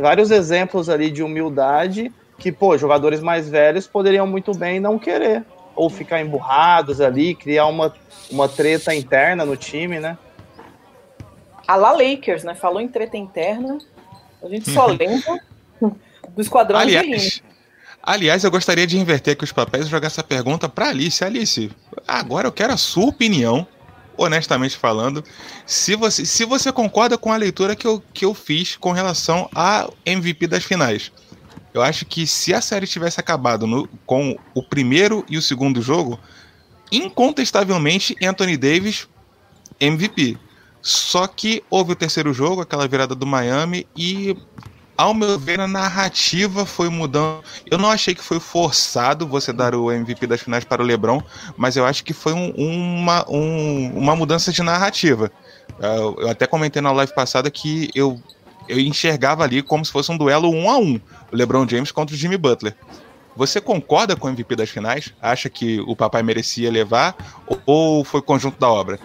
vários 0.00 0.32
exemplos 0.32 0.88
ali 0.88 1.12
de 1.12 1.22
humildade 1.22 2.12
que, 2.38 2.50
pô, 2.50 2.76
jogadores 2.76 3.20
mais 3.20 3.48
velhos 3.48 3.86
poderiam 3.86 4.26
muito 4.26 4.52
bem 4.52 4.80
não 4.80 4.98
querer. 4.98 5.44
Ou 5.76 5.88
ficar 5.88 6.20
emburrados 6.20 7.00
ali, 7.00 7.36
criar 7.36 7.66
uma, 7.66 7.94
uma 8.32 8.48
treta 8.48 8.92
interna 8.92 9.44
no 9.44 9.56
time, 9.56 10.00
né? 10.00 10.18
A 11.68 11.76
La 11.76 11.92
Lakers, 11.92 12.42
né? 12.42 12.56
Falou 12.56 12.80
em 12.80 12.88
treta 12.88 13.16
interna. 13.16 13.78
A 14.42 14.48
gente 14.48 14.72
só 14.72 14.86
lembra 14.90 15.38
do 15.80 16.42
esquadrão 16.42 16.80
aliás, 16.80 17.40
aliás, 18.02 18.44
eu 18.44 18.50
gostaria 18.50 18.86
de 18.86 18.98
inverter 18.98 19.34
aqui 19.34 19.44
os 19.44 19.52
papéis 19.52 19.86
e 19.86 19.90
jogar 19.90 20.06
essa 20.06 20.22
pergunta 20.22 20.68
para 20.68 20.88
Alice. 20.88 21.24
Alice, 21.24 21.70
agora 22.06 22.46
eu 22.48 22.52
quero 22.52 22.72
a 22.72 22.76
sua 22.76 23.06
opinião 23.06 23.66
honestamente 24.16 24.76
falando, 24.76 25.24
se 25.64 25.96
você, 25.96 26.26
se 26.26 26.44
você 26.44 26.70
concorda 26.70 27.16
com 27.16 27.32
a 27.32 27.36
leitura 27.36 27.74
que 27.74 27.86
eu, 27.86 28.02
que 28.12 28.24
eu 28.24 28.34
fiz 28.34 28.76
com 28.76 28.92
relação 28.92 29.48
a 29.54 29.88
MVP 30.04 30.46
das 30.46 30.64
finais. 30.64 31.10
Eu 31.72 31.82
acho 31.82 32.04
que 32.04 32.26
se 32.26 32.52
a 32.52 32.60
série 32.60 32.86
tivesse 32.86 33.20
acabado 33.20 33.66
no, 33.66 33.88
com 34.04 34.36
o 34.54 34.62
primeiro 34.62 35.24
e 35.28 35.38
o 35.38 35.42
segundo 35.42 35.80
jogo, 35.80 36.18
incontestavelmente 36.90 38.16
Anthony 38.22 38.56
Davis 38.56 39.08
MVP. 39.78 40.36
Só 40.82 41.26
que 41.26 41.62
houve 41.70 41.92
o 41.92 41.96
terceiro 41.96 42.32
jogo, 42.34 42.60
aquela 42.60 42.88
virada 42.88 43.14
do 43.14 43.26
Miami, 43.26 43.86
e 43.96 44.36
ao 45.00 45.14
meu 45.14 45.38
ver, 45.38 45.58
a 45.58 45.66
narrativa 45.66 46.66
foi 46.66 46.90
mudando. 46.90 47.42
Eu 47.70 47.78
não 47.78 47.90
achei 47.90 48.14
que 48.14 48.22
foi 48.22 48.38
forçado 48.38 49.26
você 49.26 49.50
dar 49.50 49.74
o 49.74 49.90
MVP 49.90 50.26
das 50.26 50.42
finais 50.42 50.62
para 50.62 50.82
o 50.82 50.84
LeBron, 50.84 51.22
mas 51.56 51.74
eu 51.74 51.86
acho 51.86 52.04
que 52.04 52.12
foi 52.12 52.34
um, 52.34 52.50
uma, 52.50 53.24
um, 53.26 53.96
uma 53.96 54.14
mudança 54.14 54.52
de 54.52 54.62
narrativa. 54.62 55.32
Eu 56.18 56.28
até 56.28 56.46
comentei 56.46 56.82
na 56.82 56.92
live 56.92 57.14
passada 57.14 57.50
que 57.50 57.88
eu, 57.94 58.20
eu 58.68 58.78
enxergava 58.78 59.42
ali 59.42 59.62
como 59.62 59.82
se 59.82 59.90
fosse 59.90 60.12
um 60.12 60.18
duelo 60.18 60.50
um 60.50 60.68
a 60.68 60.76
um, 60.76 61.00
o 61.32 61.36
LeBron 61.36 61.66
James 61.66 61.90
contra 61.90 62.14
o 62.14 62.18
Jimmy 62.18 62.36
Butler. 62.36 62.76
Você 63.34 63.58
concorda 63.58 64.14
com 64.14 64.26
o 64.26 64.30
MVP 64.30 64.54
das 64.54 64.68
finais? 64.68 65.14
Acha 65.22 65.48
que 65.48 65.80
o 65.80 65.96
papai 65.96 66.22
merecia 66.22 66.70
levar 66.70 67.16
ou 67.64 68.04
foi 68.04 68.20
conjunto 68.20 68.60
da 68.60 68.68
obra? 68.68 69.00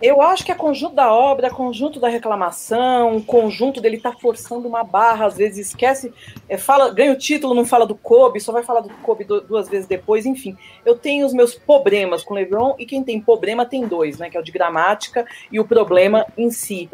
Eu 0.00 0.22
acho 0.22 0.46
que 0.46 0.50
é 0.50 0.54
conjunto 0.54 0.94
da 0.94 1.12
obra, 1.12 1.50
conjunto 1.50 2.00
da 2.00 2.08
reclamação, 2.08 3.20
conjunto 3.20 3.82
dele 3.82 4.00
tá 4.00 4.12
forçando 4.12 4.66
uma 4.66 4.82
barra, 4.82 5.26
às 5.26 5.36
vezes 5.36 5.68
esquece, 5.68 6.10
é, 6.48 6.56
fala, 6.56 6.90
ganha 6.90 7.12
o 7.12 7.18
título, 7.18 7.54
não 7.54 7.66
fala 7.66 7.86
do 7.86 7.94
Kobe, 7.94 8.40
só 8.40 8.50
vai 8.50 8.62
falar 8.62 8.80
do 8.80 8.88
Kobe 8.88 9.24
duas 9.24 9.68
vezes 9.68 9.86
depois, 9.86 10.24
enfim. 10.24 10.56
Eu 10.86 10.96
tenho 10.96 11.26
os 11.26 11.34
meus 11.34 11.54
problemas 11.54 12.24
com 12.24 12.32
LeBron 12.32 12.76
e 12.78 12.86
quem 12.86 13.04
tem 13.04 13.20
problema 13.20 13.66
tem 13.66 13.86
dois, 13.86 14.16
né? 14.16 14.30
Que 14.30 14.38
é 14.38 14.40
o 14.40 14.42
de 14.42 14.50
gramática 14.50 15.26
e 15.52 15.60
o 15.60 15.66
problema 15.66 16.24
em 16.34 16.50
si. 16.50 16.88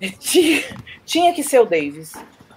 Tinha 1.06 1.32
que 1.32 1.42
ser 1.44 1.60
o 1.60 1.64
Davis. 1.64 2.14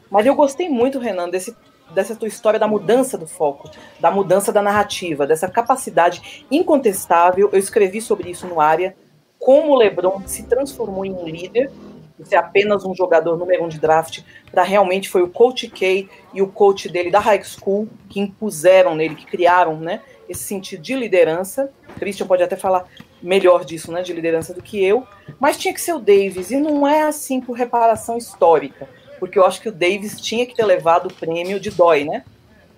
Mas 0.10 0.26
eu 0.26 0.34
gostei 0.34 0.70
muito, 0.70 0.98
Renan, 0.98 1.30
desse, 1.30 1.56
dessa 1.94 2.16
tua 2.16 2.28
história 2.28 2.60
da 2.60 2.68
mudança 2.68 3.16
do 3.16 3.28
foco, 3.28 3.70
da 4.00 4.10
mudança 4.10 4.52
da 4.52 4.62
narrativa, 4.62 5.28
dessa 5.28 5.48
capacidade 5.48 6.46
incontestável. 6.50 7.50
Eu 7.54 7.60
escrevi 7.60 8.02
sobre 8.02 8.32
isso 8.32 8.48
no 8.48 8.60
área 8.60 8.96
como 9.39 9.73
o 9.73 9.76
LeBron 9.76 10.21
se 10.26 10.43
transformou 10.43 11.06
em 11.06 11.13
um 11.13 11.26
líder 11.26 11.71
de 12.17 12.28
ser 12.28 12.36
apenas 12.36 12.84
um 12.84 12.95
jogador 12.95 13.38
número 13.38 13.63
um 13.63 13.67
de 13.67 13.80
draft, 13.80 14.21
para 14.52 14.63
realmente 14.63 15.08
foi 15.08 15.21
o 15.21 15.30
coach 15.30 15.67
K 15.69 16.10
e 16.34 16.41
o 16.41 16.47
coach 16.47 16.89
dele 16.89 17.12
da 17.12 17.19
high 17.19 17.43
school 17.43 17.88
que 18.10 18.19
impuseram 18.19 18.95
nele, 18.95 19.15
que 19.15 19.26
criaram, 19.26 19.80
né, 19.80 20.02
esse 20.28 20.43
sentido 20.43 20.82
de 20.82 20.95
liderança. 20.95 21.71
Christian 22.00 22.26
pode 22.26 22.41
até 22.41 22.56
falar 22.56 22.86
melhor 23.21 23.63
disso, 23.63 23.91
né, 23.91 24.02
de 24.02 24.13
liderança 24.13 24.54
do 24.54 24.63
que 24.63 24.84
eu, 24.84 25.06
mas 25.39 25.58
tinha 25.58 25.73
que 25.73 25.82
ser 25.82 25.93
o 25.93 26.00
Davis, 26.00 26.50
e 26.50 26.58
não 26.58 26.88
é 26.88 27.04
assim 27.04 27.39
por 27.39 27.54
reparação 27.54 28.17
histórica, 28.17 28.89
porque 29.19 29.38
eu 29.38 29.45
acho 29.45 29.62
que 29.62 29.69
o 29.69 29.71
Davis 29.71 30.19
tinha 30.19 30.45
que 30.45 30.56
ter 30.56 30.65
levado 30.65 31.08
o 31.08 31.13
prêmio 31.13 31.60
de 31.60 31.69
DOI, 31.69 32.04
né, 32.04 32.26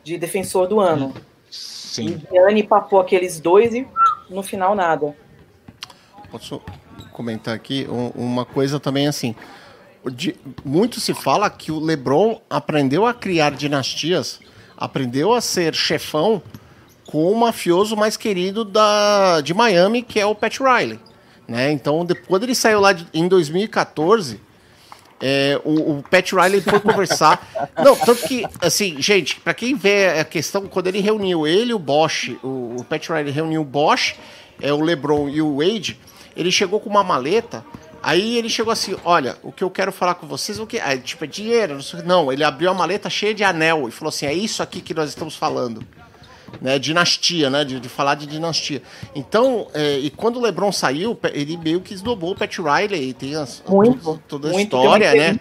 de 0.04 0.17
defensor 0.17 0.67
do 0.67 0.80
ano. 0.80 1.13
Sim. 1.50 2.22
E 2.30 2.34
Gianni 2.34 2.63
papou 2.63 3.00
aqueles 3.00 3.39
dois 3.39 3.74
e 3.74 3.88
no 4.30 4.43
final 4.43 4.76
nada. 4.76 5.15
Posso 6.32 6.62
comentar 7.12 7.54
aqui 7.56 7.88
um- 7.89 8.10
uma 8.15 8.46
coisa 8.46 8.80
também 8.80 9.08
assim. 9.08 9.36
de- 10.13 10.34
muito 10.63 10.98
se 11.02 11.13
fala 11.13 11.50
que 11.50 11.74
o 11.74 11.80
LeBron 11.80 12.39
aprendeu 12.50 13.06
a 13.06 13.13
criar 13.13 13.52
dinastias, 13.52 14.39
aprendeu 14.78 15.34
a 15.34 15.42
ser 15.42 15.76
chefão 15.76 16.42
com 17.06 17.30
o 17.30 17.36
mafioso 17.38 17.98
mais 17.98 18.15
querido 18.15 18.63
da, 18.63 19.42
de 19.42 19.54
Miami, 19.54 20.02
que 20.02 20.18
é 20.18 20.26
o 20.26 20.34
Pat 20.34 20.58
Riley. 20.60 20.98
Né? 21.46 21.72
Então, 21.74 22.06
de- 22.06 22.15
quando 22.15 22.44
ele 22.44 22.56
saiu 22.56 22.80
lá 22.80 22.94
de- 22.94 23.06
em 23.13 23.28
2014, 23.28 24.39
é, 25.22 25.60
o, 25.65 25.98
o 25.98 26.04
Pat 26.10 26.32
Riley 26.32 26.62
foi 26.62 26.80
conversar. 26.80 27.46
Não, 27.84 27.94
tanto 27.98 28.26
que, 28.26 28.46
assim, 28.62 29.02
gente, 29.02 29.36
pra 29.42 29.54
quem 29.54 29.76
vê 29.76 30.08
a 30.20 30.24
questão, 30.24 30.65
quando 30.68 30.88
ele 30.88 31.02
reuniu 31.02 31.46
ele, 31.46 31.74
o 31.74 31.80
Bosch, 31.80 32.38
o, 32.42 32.78
o 32.80 32.86
Pat 32.88 33.06
Riley 33.10 33.32
reuniu 33.34 33.62
o 33.62 33.65
Bosch, 33.65 34.15
é, 34.62 34.72
o 34.72 34.80
LeBron 34.82 35.28
e 35.28 35.42
o 35.42 35.58
Wade, 35.58 36.00
ele 36.39 36.52
chegou 36.52 36.80
com 36.80 36.89
uma 36.89 37.04
maleta. 37.04 37.65
Aí 38.02 38.38
ele 38.38 38.49
chegou 38.49 38.71
assim: 38.71 38.95
Olha, 39.04 39.38
o 39.43 39.52
que 39.52 39.63
eu 39.63 39.69
quero 39.69 39.91
falar 39.91 40.15
com 40.15 40.25
vocês 40.25 40.58
é 40.58 40.62
o 40.62 40.65
que? 40.65 40.80
Ah, 40.80 40.97
tipo, 40.97 41.25
é 41.25 41.28
dinheiro. 41.28 41.75
Não, 41.75 41.82
sei 41.82 42.02
não, 42.04 42.32
ele 42.32 42.43
abriu 42.43 42.71
a 42.71 42.73
maleta 42.73 43.10
cheia 43.10 43.34
de 43.34 43.43
anel 43.43 43.89
e 43.89 43.91
falou 43.91 44.10
assim: 44.10 44.25
É 44.25 44.34
isso 44.34 44.63
aqui 44.63 44.80
que 44.80 44.93
nós 44.93 45.10
estamos 45.10 45.36
falando 45.36 45.86
né, 46.62 46.80
dinastia, 46.80 47.49
né, 47.49 47.63
de, 47.63 47.80
de 47.80 47.89
falar 47.89 48.15
de 48.15 48.25
dinastia. 48.25 48.82
Então, 49.13 49.67
é, 49.73 49.99
e 49.99 50.10
quando 50.10 50.38
o 50.38 50.41
LeBron 50.41 50.71
saiu, 50.71 51.17
ele 51.34 51.58
meio 51.58 51.82
que 51.82 51.93
esnobou 51.93 52.32
o 52.32 52.36
Pat 52.36 52.58
Riley, 52.58 53.10
e 53.10 53.13
tem 53.13 53.36
as, 53.36 53.63
Muito, 53.67 54.19
toda, 54.28 54.49
a 54.49 54.52
muito, 54.52 54.75
história, 54.75 55.13
né? 55.13 55.39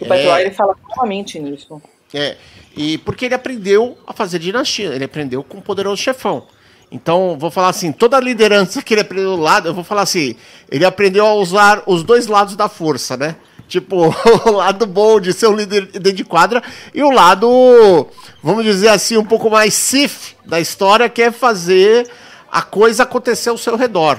O 0.00 0.06
Pat 0.06 0.18
É. 0.18 0.36
Riley 0.36 0.50
fala 0.52 0.74
claramente 0.74 1.38
nisso. 1.40 1.80
É, 2.14 2.36
e 2.76 2.98
porque 2.98 3.26
ele 3.26 3.34
aprendeu 3.34 3.98
a 4.06 4.12
fazer 4.12 4.38
dinastia, 4.38 4.94
ele 4.94 5.04
aprendeu 5.04 5.42
com 5.42 5.58
o 5.58 5.62
poderoso 5.62 6.00
chefão. 6.00 6.46
Então, 6.90 7.36
vou 7.38 7.50
falar 7.50 7.68
assim, 7.68 7.92
toda 7.92 8.16
a 8.16 8.20
liderança 8.20 8.80
que 8.80 8.94
ele 8.94 9.02
aprendeu 9.02 9.36
do 9.36 9.42
lado, 9.42 9.68
eu 9.68 9.74
vou 9.74 9.84
falar 9.84 10.02
assim, 10.02 10.34
ele 10.70 10.84
aprendeu 10.84 11.26
a 11.26 11.34
usar 11.34 11.82
os 11.86 12.02
dois 12.02 12.26
lados 12.26 12.56
da 12.56 12.68
força, 12.68 13.16
né? 13.16 13.36
Tipo, 13.68 14.14
o 14.46 14.50
lado 14.50 14.86
bom 14.86 15.20
de 15.20 15.34
ser 15.34 15.48
um 15.48 15.54
líder 15.54 15.86
dentro 15.86 16.14
de 16.14 16.24
quadra 16.24 16.62
e 16.94 17.02
o 17.02 17.10
lado, 17.10 18.08
vamos 18.42 18.64
dizer 18.64 18.88
assim, 18.88 19.18
um 19.18 19.24
pouco 19.24 19.50
mais 19.50 19.74
sif 19.74 20.34
da 20.46 20.58
história, 20.58 21.08
que 21.10 21.20
é 21.20 21.30
fazer 21.30 22.08
a 22.50 22.62
coisa 22.62 23.02
acontecer 23.02 23.50
ao 23.50 23.58
seu 23.58 23.76
redor. 23.76 24.18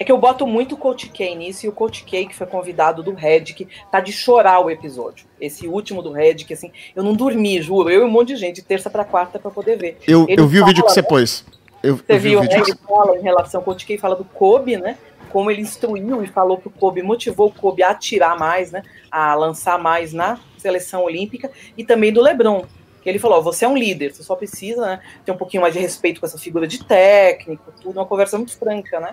É 0.00 0.04
que 0.04 0.10
eu 0.10 0.16
boto 0.16 0.46
muito 0.46 0.76
o 0.76 0.78
Coach 0.78 1.10
K 1.10 1.34
nisso, 1.34 1.66
e 1.66 1.68
o 1.68 1.72
Coach 1.72 2.04
K, 2.04 2.24
que 2.24 2.34
foi 2.34 2.46
convidado 2.46 3.02
do 3.02 3.12
Redick, 3.12 3.68
tá 3.92 4.00
de 4.00 4.10
chorar 4.10 4.58
o 4.60 4.70
episódio. 4.70 5.26
Esse 5.38 5.68
último 5.68 6.00
do 6.00 6.10
Redick, 6.10 6.50
assim, 6.54 6.72
eu 6.96 7.02
não 7.02 7.12
dormi, 7.12 7.60
juro. 7.60 7.90
Eu 7.90 8.00
e 8.00 8.04
um 8.06 8.10
monte 8.10 8.28
de 8.28 8.36
gente, 8.36 8.56
de 8.56 8.62
terça 8.62 8.88
pra 8.88 9.04
quarta, 9.04 9.38
pra 9.38 9.50
poder 9.50 9.76
ver. 9.76 9.98
Eu, 10.08 10.24
Ele 10.26 10.40
eu 10.40 10.48
vi 10.48 10.58
o 10.58 10.64
vídeo 10.64 10.82
que 10.82 10.88
fala, 10.88 10.94
você 10.94 11.02
né? 11.02 11.06
pôs. 11.06 11.44
Eu, 11.82 11.96
Você 11.96 12.04
eu 12.08 12.18
vi 12.18 12.30
viu, 12.30 12.40
o 12.40 12.42
né? 12.42 12.48
Ele 12.50 12.74
fala 12.76 13.18
em 13.18 13.22
relação, 13.22 13.60
o 13.60 13.64
Coach 13.64 13.84
K 13.84 13.98
fala 13.98 14.16
do 14.16 14.24
Kobe, 14.24 14.78
né? 14.78 14.96
Como 15.28 15.50
ele 15.50 15.60
instruiu 15.60 16.24
e 16.24 16.26
falou 16.26 16.56
pro 16.56 16.70
Kobe, 16.70 17.02
motivou 17.02 17.48
o 17.48 17.52
Kobe 17.52 17.82
a 17.82 17.90
atirar 17.90 18.38
mais, 18.38 18.72
né? 18.72 18.82
A 19.10 19.34
lançar 19.34 19.78
mais 19.78 20.14
na 20.14 20.40
seleção 20.56 21.04
olímpica, 21.04 21.50
e 21.76 21.84
também 21.84 22.10
do 22.10 22.22
LeBron. 22.22 22.64
Que 23.02 23.08
ele 23.10 23.18
falou, 23.18 23.38
ó, 23.38 23.40
você 23.42 23.66
é 23.66 23.68
um 23.68 23.76
líder, 23.76 24.14
você 24.14 24.22
só 24.22 24.34
precisa 24.34 24.82
né, 24.82 25.00
ter 25.24 25.32
um 25.32 25.36
pouquinho 25.36 25.62
mais 25.62 25.72
de 25.72 25.80
respeito 25.80 26.20
com 26.20 26.26
essa 26.26 26.36
figura 26.36 26.66
de 26.66 26.84
técnico, 26.84 27.72
tudo, 27.80 27.98
uma 27.98 28.04
conversa 28.04 28.36
muito 28.36 28.56
franca, 28.58 29.00
né? 29.00 29.12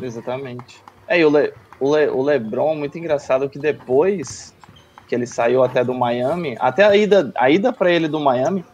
Exatamente. 0.00 0.82
É, 1.08 1.20
e 1.20 1.24
o, 1.24 1.30
Le, 1.30 1.52
o, 1.80 1.94
Le, 1.94 2.08
o 2.08 2.22
LeBron, 2.22 2.74
muito 2.74 2.98
engraçado 2.98 3.48
que 3.48 3.58
depois 3.58 4.54
que 5.08 5.14
ele 5.14 5.26
saiu 5.26 5.62
até 5.62 5.84
do 5.84 5.94
Miami, 5.94 6.56
até 6.58 6.84
a 6.84 6.96
ida, 6.96 7.32
a 7.36 7.48
ida 7.48 7.72
para 7.72 7.90
ele 7.90 8.08
do 8.08 8.18
Miami, 8.18 8.64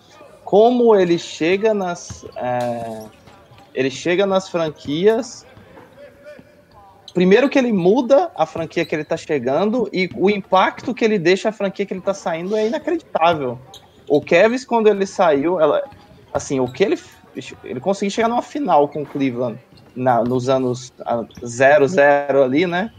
como 0.44 0.96
ele 0.96 1.18
chega 1.18 1.74
nas. 1.74 2.24
é, 2.36 3.04
ele 3.74 3.90
chega 3.90 4.26
nas 4.26 4.48
franquias. 4.48 5.46
Primeiro 7.14 7.50
que 7.50 7.58
ele 7.58 7.72
muda 7.74 8.30
a 8.34 8.46
franquia 8.46 8.86
que 8.86 8.94
ele 8.94 9.04
tá 9.04 9.18
chegando 9.18 9.86
e 9.92 10.08
o 10.16 10.30
impacto 10.30 10.94
que 10.94 11.04
ele 11.04 11.18
deixa 11.18 11.50
a 11.50 11.52
franquia 11.52 11.84
que 11.84 11.92
ele 11.92 12.00
tá 12.00 12.14
saindo 12.14 12.56
é 12.56 12.66
inacreditável. 12.66 13.58
O 14.08 14.18
Kevs, 14.18 14.64
quando 14.64 14.86
ele 14.88 15.04
saiu, 15.04 15.60
ela, 15.60 15.82
assim, 16.32 16.58
o 16.58 16.72
que 16.72 16.84
ele 16.84 16.98
ele 17.64 17.80
conseguiu 17.80 18.10
chegar 18.10 18.28
numa 18.28 18.42
final 18.42 18.88
com 18.88 19.02
o 19.02 19.06
Cleveland 19.06 19.58
na- 19.94 20.22
nos 20.22 20.48
anos 20.48 20.92
0-0 21.44 22.42
ali, 22.42 22.66
né? 22.66 22.90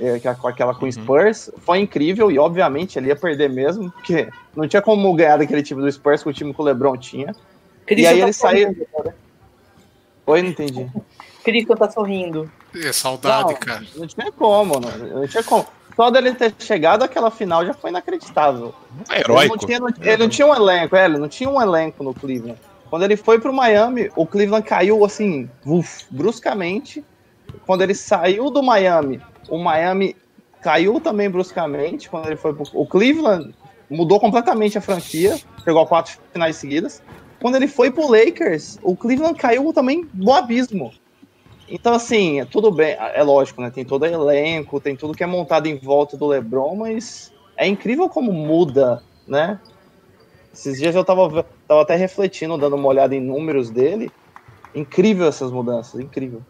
É, 0.00 0.18
que- 0.18 0.34
com 0.34 0.48
aquela 0.48 0.74
com 0.74 0.86
o 0.86 0.92
Spurs, 0.92 1.50
foi 1.58 1.78
incrível 1.78 2.30
e 2.30 2.38
obviamente 2.38 2.98
ele 2.98 3.08
ia 3.08 3.16
perder 3.16 3.48
mesmo, 3.50 3.90
porque 3.92 4.28
não 4.56 4.66
tinha 4.66 4.82
como 4.82 5.12
ganhar 5.14 5.36
daquele 5.36 5.62
time 5.62 5.80
do 5.82 5.90
Spurs 5.92 6.22
com 6.22 6.30
o 6.30 6.32
time 6.32 6.52
que 6.52 6.60
o 6.60 6.64
LeBron 6.64 6.96
tinha. 6.96 7.34
Christian 7.86 8.10
aí 8.10 8.18
tá 8.18 8.24
ele 8.24 8.32
saiu-. 8.32 8.86
Oi, 10.26 10.42
não 10.42 10.48
entendi. 10.48 10.88
Christian 11.44 11.76
tá 11.76 11.90
sorrindo. 11.90 12.50
É 12.74 12.92
saudade, 12.92 13.52
Não, 13.52 13.54
cara. 13.60 13.82
Não 13.96 14.06
tinha 14.06 14.32
como, 14.32 14.80
não, 14.80 14.90
não 15.20 15.26
tinha 15.26 15.42
como. 15.42 15.66
Só 15.94 16.10
dele 16.10 16.32
ter 16.34 16.54
chegado 16.58 17.02
àquela 17.02 17.30
final 17.30 17.66
já 17.66 17.74
foi 17.74 17.90
inacreditável. 17.90 18.74
É 19.10 19.16
Ele 19.20 19.24
não, 19.28 19.34
heróico. 19.42 19.66
tinha, 19.66 19.78
não- 19.78 19.88
ele 20.00 20.16
não 20.16 20.28
tinha 20.28 20.46
um 20.46 20.54
elenco, 20.54 20.96
é, 20.96 21.04
ele 21.04 21.18
não 21.18 21.28
tinha 21.28 21.50
um 21.50 21.60
elenco 21.60 22.02
no 22.02 22.14
Cleveland. 22.14 22.58
Quando 22.92 23.04
ele 23.04 23.16
foi 23.16 23.40
pro 23.40 23.54
Miami, 23.54 24.10
o 24.14 24.26
Cleveland 24.26 24.66
caiu 24.66 25.02
assim, 25.02 25.48
uf, 25.64 26.04
bruscamente. 26.10 27.02
Quando 27.64 27.80
ele 27.80 27.94
saiu 27.94 28.50
do 28.50 28.62
Miami, 28.62 29.18
o 29.48 29.56
Miami 29.56 30.14
caiu 30.60 31.00
também 31.00 31.30
bruscamente. 31.30 32.10
Quando 32.10 32.26
ele 32.26 32.36
foi 32.36 32.52
pro, 32.52 32.66
o 32.74 32.86
Cleveland 32.86 33.54
mudou 33.88 34.20
completamente 34.20 34.76
a 34.76 34.82
franquia, 34.82 35.40
chegou 35.64 35.80
a 35.80 35.86
quatro 35.86 36.18
finais 36.34 36.56
seguidas. 36.56 37.02
Quando 37.40 37.54
ele 37.54 37.66
foi 37.66 37.90
pro 37.90 38.10
Lakers, 38.10 38.78
o 38.82 38.94
Cleveland 38.94 39.38
caiu 39.38 39.72
também 39.72 40.06
no 40.12 40.30
abismo. 40.30 40.92
Então, 41.66 41.94
assim, 41.94 42.44
tudo 42.50 42.70
bem, 42.70 42.94
é 42.98 43.22
lógico, 43.22 43.62
né? 43.62 43.70
Tem 43.70 43.86
todo 43.86 44.04
elenco, 44.04 44.78
tem 44.78 44.94
tudo 44.96 45.14
que 45.14 45.24
é 45.24 45.26
montado 45.26 45.66
em 45.66 45.78
volta 45.78 46.14
do 46.14 46.26
LeBron, 46.26 46.76
mas 46.76 47.32
é 47.56 47.66
incrível 47.66 48.06
como 48.10 48.34
muda, 48.34 49.02
né? 49.26 49.58
Esses 50.52 50.78
dias 50.78 50.94
eu 50.94 51.02
tava, 51.02 51.46
tava 51.72 51.82
até 51.82 51.96
refletindo, 51.96 52.58
dando 52.58 52.76
uma 52.76 52.88
olhada 52.88 53.14
em 53.14 53.20
números 53.20 53.70
dele. 53.70 54.10
Incrível 54.74 55.26
essas 55.26 55.50
mudanças, 55.50 56.00
incrível. 56.00 56.42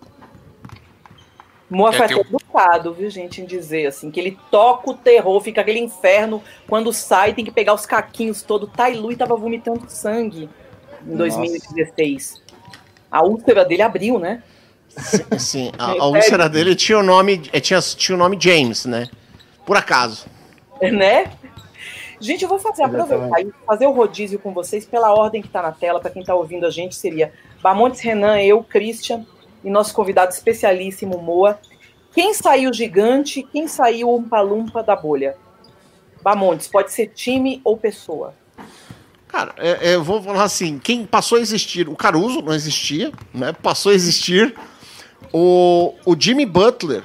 Moa 1.70 1.90
É, 1.90 1.92
foi 1.92 2.04
até 2.06 2.14
educado, 2.14 2.92
viu, 2.92 3.08
gente, 3.08 3.40
em 3.40 3.46
dizer 3.46 3.86
assim, 3.86 4.10
que 4.10 4.20
ele 4.20 4.38
toca 4.50 4.90
o 4.90 4.94
terror, 4.94 5.40
fica 5.40 5.62
aquele 5.62 5.78
inferno, 5.78 6.42
quando 6.68 6.92
sai 6.92 7.32
tem 7.32 7.44
que 7.44 7.50
pegar 7.50 7.72
os 7.72 7.86
caquinhos 7.86 8.42
todo. 8.42 8.66
Tai 8.66 8.94
Lui 8.94 9.16
tava 9.16 9.34
vomitando 9.36 9.84
sangue 9.88 10.50
em 11.06 11.14
Nossa. 11.16 11.38
2016. 11.38 12.42
A 13.10 13.24
úlcera 13.24 13.64
dele 13.64 13.82
abriu, 13.82 14.18
né? 14.18 14.42
Sim, 14.88 15.38
sim. 15.38 15.72
A, 15.78 15.84
a 15.84 15.94
Sério? 15.94 16.04
úlcera 16.14 16.48
dele 16.48 16.74
tinha 16.76 16.98
o 16.98 17.02
nome, 17.02 17.42
eh, 17.52 17.60
tinha, 17.60 17.80
tinha 17.80 18.14
o 18.14 18.18
nome 18.18 18.36
James, 18.38 18.84
né? 18.84 19.08
Por 19.64 19.76
acaso. 19.76 20.26
né? 20.80 21.30
Gente, 22.22 22.42
eu 22.44 22.48
vou 22.48 22.60
fazer, 22.60 22.84
aproveitar 22.84 23.40
e 23.40 23.52
fazer 23.66 23.86
o 23.86 23.90
rodízio 23.90 24.38
com 24.38 24.54
vocês 24.54 24.86
pela 24.86 25.12
ordem 25.12 25.42
que 25.42 25.48
tá 25.48 25.60
na 25.60 25.72
tela, 25.72 25.98
para 25.98 26.10
quem 26.10 26.22
tá 26.22 26.32
ouvindo 26.34 26.64
a 26.64 26.70
gente, 26.70 26.94
seria 26.94 27.32
Bamontes 27.60 28.00
Renan, 28.00 28.38
eu, 28.40 28.62
Christian 28.62 29.26
e 29.64 29.68
nosso 29.68 29.92
convidado 29.92 30.32
especialíssimo, 30.32 31.18
Moa. 31.18 31.58
Quem 32.14 32.32
saiu 32.32 32.72
gigante, 32.72 33.42
quem 33.42 33.66
saiu 33.66 34.14
umpa-lumpa 34.14 34.84
da 34.84 34.94
bolha? 34.94 35.36
Bamontes, 36.22 36.68
pode 36.68 36.92
ser 36.92 37.08
time 37.08 37.60
ou 37.64 37.76
pessoa. 37.76 38.34
Cara, 39.26 39.52
é- 39.56 39.90
é, 39.90 39.94
eu 39.96 40.04
vou 40.04 40.22
falar 40.22 40.44
assim, 40.44 40.78
quem 40.78 41.04
passou 41.04 41.38
a 41.38 41.40
existir, 41.40 41.88
o 41.88 41.96
Caruso 41.96 42.40
não 42.40 42.54
existia, 42.54 43.10
né? 43.34 43.52
Passou 43.52 43.90
a 43.90 43.94
existir 43.94 44.54
o, 45.32 45.94
o 46.06 46.14
Jimmy 46.16 46.46
Butler, 46.46 47.02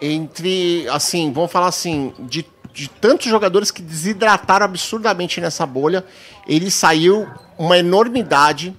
entre, 0.00 0.88
assim, 0.88 1.30
vamos 1.30 1.52
falar 1.52 1.66
assim, 1.66 2.14
de, 2.20 2.46
de 2.72 2.88
tantos 2.88 3.26
jogadores 3.26 3.70
que 3.70 3.82
desidrataram 3.82 4.64
absurdamente 4.64 5.40
nessa 5.40 5.66
bolha, 5.66 6.04
ele 6.46 6.70
saiu 6.70 7.28
uma 7.58 7.78
enormidade. 7.78 8.74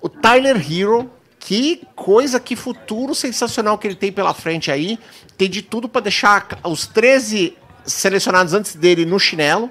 O 0.00 0.08
Tyler 0.08 0.56
Hero, 0.56 1.10
que 1.38 1.82
coisa, 1.94 2.40
que 2.40 2.56
futuro 2.56 3.14
sensacional 3.14 3.78
que 3.78 3.86
ele 3.86 3.94
tem 3.94 4.12
pela 4.12 4.34
frente 4.34 4.70
aí. 4.70 4.98
Tem 5.36 5.48
de 5.48 5.62
tudo 5.62 5.88
para 5.88 6.02
deixar 6.02 6.46
os 6.64 6.86
13 6.86 7.56
selecionados 7.84 8.52
antes 8.52 8.74
dele 8.74 9.04
no 9.06 9.18
chinelo, 9.18 9.70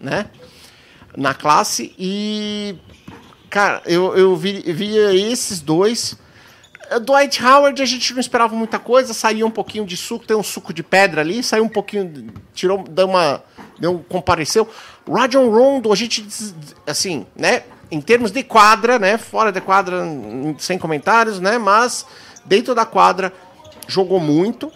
né? 0.00 0.26
Na 1.16 1.34
classe. 1.34 1.94
E, 1.98 2.76
cara, 3.50 3.82
eu, 3.84 4.16
eu 4.16 4.36
vi, 4.36 4.60
via 4.72 5.14
esses 5.14 5.60
dois. 5.60 6.16
Dwight 7.00 7.44
Howard 7.44 7.80
a 7.80 7.86
gente 7.86 8.12
não 8.12 8.20
esperava 8.20 8.54
muita 8.54 8.78
coisa, 8.78 9.14
saiu 9.14 9.46
um 9.46 9.50
pouquinho 9.50 9.84
de 9.84 9.96
suco, 9.96 10.26
tem 10.26 10.36
um 10.36 10.42
suco 10.42 10.72
de 10.72 10.82
pedra 10.82 11.20
ali, 11.20 11.42
saiu 11.42 11.64
um 11.64 11.68
pouquinho, 11.68 12.32
tirou, 12.54 12.82
deu 12.82 13.08
uma, 13.08 13.42
deu, 13.78 14.04
compareceu. 14.08 14.68
Rajon 15.08 15.50
Rondo, 15.50 15.92
a 15.92 15.96
gente, 15.96 16.26
assim, 16.86 17.26
né, 17.36 17.64
em 17.90 18.00
termos 18.00 18.30
de 18.30 18.42
quadra, 18.42 18.98
né, 18.98 19.18
fora 19.18 19.52
da 19.52 19.60
quadra, 19.60 20.04
sem 20.58 20.78
comentários, 20.78 21.40
né, 21.40 21.58
mas 21.58 22.06
dentro 22.44 22.74
da 22.74 22.86
quadra 22.86 23.32
jogou 23.86 24.20
muito. 24.20 24.72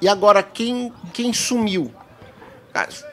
E 0.00 0.08
agora 0.08 0.42
quem, 0.42 0.92
quem 1.12 1.32
sumiu? 1.32 1.92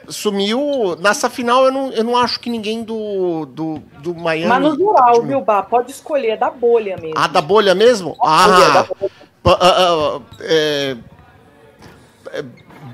Sumiu. 0.08 0.96
Nessa 0.98 1.28
final, 1.28 1.64
eu 1.66 1.72
não, 1.72 1.92
eu 1.92 2.02
não 2.02 2.16
acho 2.16 2.40
que 2.40 2.48
ninguém 2.48 2.82
do, 2.82 3.46
do, 3.46 3.78
do 4.02 4.14
Miami. 4.14 4.46
Mas 4.46 4.62
no 4.62 4.76
geral, 4.76 5.22
viu, 5.22 5.40
Bá? 5.42 5.62
Pode 5.62 5.90
escolher, 5.90 6.30
é 6.30 6.36
da 6.36 6.50
bolha 6.50 6.96
mesmo. 6.96 7.14
Ah, 7.16 7.26
da 7.26 7.42
bolha 7.42 7.74
mesmo? 7.74 8.16
Ah, 8.24 8.86
uh, 9.44 10.22
é, 10.40 10.96
é, 12.32 12.44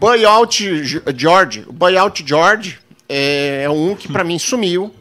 Buyout 0.01 0.85
George. 1.17 1.67
Buyout 1.71 2.25
George 2.27 2.79
é, 3.09 3.63
é 3.65 3.71
um 3.71 3.95
que 3.95 4.11
para 4.11 4.25
mim 4.25 4.39
sumiu. 4.39 4.93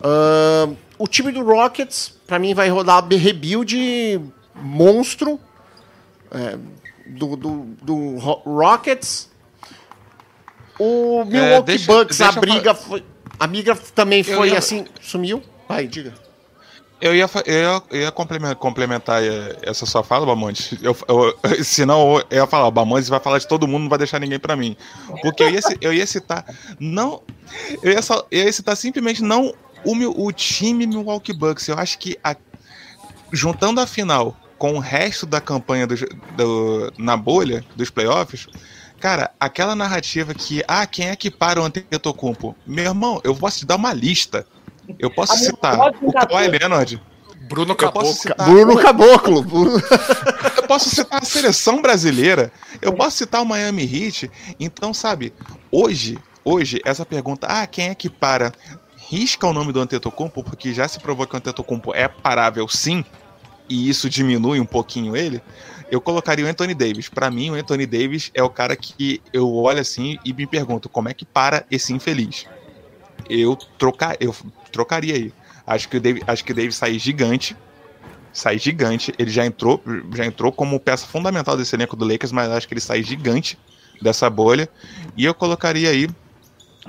Uh, 0.00 0.76
o 0.98 1.06
time 1.06 1.30
do 1.30 1.44
Rockets, 1.44 2.14
para 2.26 2.38
mim, 2.38 2.54
vai 2.54 2.68
rodar 2.68 3.06
rebuild 3.08 4.20
monstro. 4.56 5.38
É, 6.30 6.58
do, 7.06 7.36
do, 7.36 7.64
do 7.80 8.18
Rockets 8.18 9.30
o 10.78 11.24
Milwaukee 11.24 11.54
é, 11.54 11.62
deixa, 11.62 11.92
Bucks, 11.92 12.18
deixa 12.18 12.38
a 12.38 12.40
briga 12.40 12.74
foi. 12.74 13.04
A 13.38 13.46
briga 13.46 13.76
também 13.94 14.22
foi 14.22 14.50
ia... 14.50 14.58
assim. 14.58 14.86
Sumiu? 15.00 15.42
Vai, 15.68 15.86
diga. 15.86 16.14
Eu 17.00 17.14
ia, 17.14 17.30
eu 17.46 18.00
ia, 18.00 18.10
complementar, 18.10 18.56
complementar, 18.56 19.22
essa 19.62 19.86
sua 19.86 20.02
fala, 20.02 20.26
Bamontes. 20.26 20.76
Eu, 20.82 20.96
eu, 21.06 21.38
senão 21.62 22.20
eu 22.28 22.38
ia 22.38 22.46
falar, 22.46 22.66
o 22.66 22.72
Bamontes 22.72 23.08
vai 23.08 23.20
falar 23.20 23.38
de 23.38 23.46
todo 23.46 23.68
mundo, 23.68 23.82
não 23.82 23.88
vai 23.88 23.98
deixar 23.98 24.18
ninguém 24.18 24.38
para 24.38 24.56
mim. 24.56 24.76
Porque 25.22 25.44
eu 25.44 25.50
ia, 25.50 25.60
eu 25.80 25.92
ia 25.92 26.06
citar. 26.06 26.44
Não. 26.80 27.22
Eu 27.82 27.92
ia, 27.92 28.02
só, 28.02 28.26
eu 28.30 28.44
ia 28.44 28.52
citar 28.52 28.76
simplesmente 28.76 29.22
não 29.22 29.54
o, 29.84 29.94
meu, 29.94 30.12
o 30.18 30.32
time 30.32 30.86
Milwaukee 30.86 31.32
Bucks. 31.32 31.68
Eu 31.68 31.78
acho 31.78 31.98
que 31.98 32.18
a, 32.24 32.34
juntando 33.32 33.80
a 33.80 33.86
final 33.86 34.36
com 34.58 34.74
o 34.74 34.80
resto 34.80 35.24
da 35.24 35.40
campanha 35.40 35.86
do, 35.86 35.94
do, 36.36 36.92
na 36.98 37.16
bolha 37.16 37.64
dos 37.76 37.90
playoffs, 37.90 38.48
Cara, 39.00 39.30
aquela 39.38 39.76
narrativa 39.76 40.34
que, 40.34 40.62
ah, 40.66 40.86
quem 40.86 41.08
é 41.08 41.16
que 41.16 41.30
para 41.30 41.60
o 41.60 41.64
Antetokounmpo? 41.64 42.54
Meu 42.66 42.84
irmão, 42.84 43.20
eu 43.22 43.34
posso 43.34 43.58
te 43.58 43.66
dar 43.66 43.76
uma 43.76 43.92
lista. 43.92 44.44
Eu 44.98 45.10
posso 45.10 45.36
citar 45.36 45.92
o 46.02 46.12
Kawhi 46.12 46.48
Leonard. 46.48 47.00
Bruno 47.48 47.76
Caboclo. 47.76 48.12
Citar... 48.12 48.48
Bruno 48.48 48.76
Caboclo. 48.76 49.44
eu 50.56 50.62
posso 50.66 50.90
citar 50.90 51.22
a 51.22 51.24
seleção 51.24 51.80
brasileira. 51.80 52.52
Eu 52.82 52.92
posso 52.92 53.18
citar 53.18 53.40
o 53.40 53.46
Miami 53.46 53.82
Heat. 53.82 54.30
Então, 54.58 54.92
sabe, 54.92 55.32
hoje, 55.70 56.18
hoje, 56.44 56.80
essa 56.84 57.06
pergunta, 57.06 57.46
ah, 57.46 57.66
quem 57.66 57.88
é 57.88 57.94
que 57.94 58.10
para? 58.10 58.52
Risca 58.96 59.46
o 59.46 59.52
nome 59.52 59.72
do 59.72 59.80
Antetokounmpo, 59.80 60.42
porque 60.42 60.74
já 60.74 60.86
se 60.86 60.98
provou 60.98 61.26
que 61.26 61.34
o 61.34 61.38
Antetokounmpo 61.38 61.94
é 61.94 62.08
parável 62.08 62.68
sim, 62.68 63.02
e 63.68 63.88
isso 63.88 64.10
diminui 64.10 64.60
um 64.60 64.66
pouquinho 64.66 65.16
ele 65.16 65.42
eu 65.90 66.00
colocaria 66.00 66.44
o 66.44 66.48
Anthony 66.48 66.74
Davis. 66.74 67.08
Para 67.08 67.30
mim, 67.30 67.50
o 67.50 67.54
Anthony 67.54 67.86
Davis 67.86 68.30
é 68.34 68.42
o 68.42 68.50
cara 68.50 68.76
que 68.76 69.22
eu 69.32 69.52
olho 69.54 69.80
assim 69.80 70.18
e 70.24 70.32
me 70.32 70.46
pergunto 70.46 70.88
como 70.88 71.08
é 71.08 71.14
que 71.14 71.24
para 71.24 71.64
esse 71.70 71.92
infeliz. 71.92 72.46
Eu, 73.28 73.56
trocar, 73.56 74.16
eu 74.20 74.34
trocaria 74.70 75.14
aí. 75.14 75.32
Acho 75.66 75.88
que 75.88 75.96
o 75.96 76.00
Davis, 76.00 76.22
acho 76.26 76.44
que 76.44 76.52
o 76.52 76.54
Davis 76.54 76.76
sai 76.76 76.98
gigante. 76.98 77.56
Sai 78.32 78.58
gigante. 78.58 79.12
Ele 79.18 79.30
já 79.30 79.44
entrou, 79.44 79.82
já 80.14 80.24
entrou 80.24 80.52
como 80.52 80.78
peça 80.78 81.06
fundamental 81.06 81.56
desse 81.56 81.74
elenco 81.74 81.96
do 81.96 82.06
Lakers, 82.06 82.32
mas 82.32 82.50
acho 82.50 82.68
que 82.68 82.74
ele 82.74 82.80
sai 82.80 83.02
gigante 83.02 83.58
dessa 84.00 84.28
bolha. 84.28 84.68
E 85.16 85.24
eu 85.24 85.34
colocaria 85.34 85.90
aí 85.90 86.08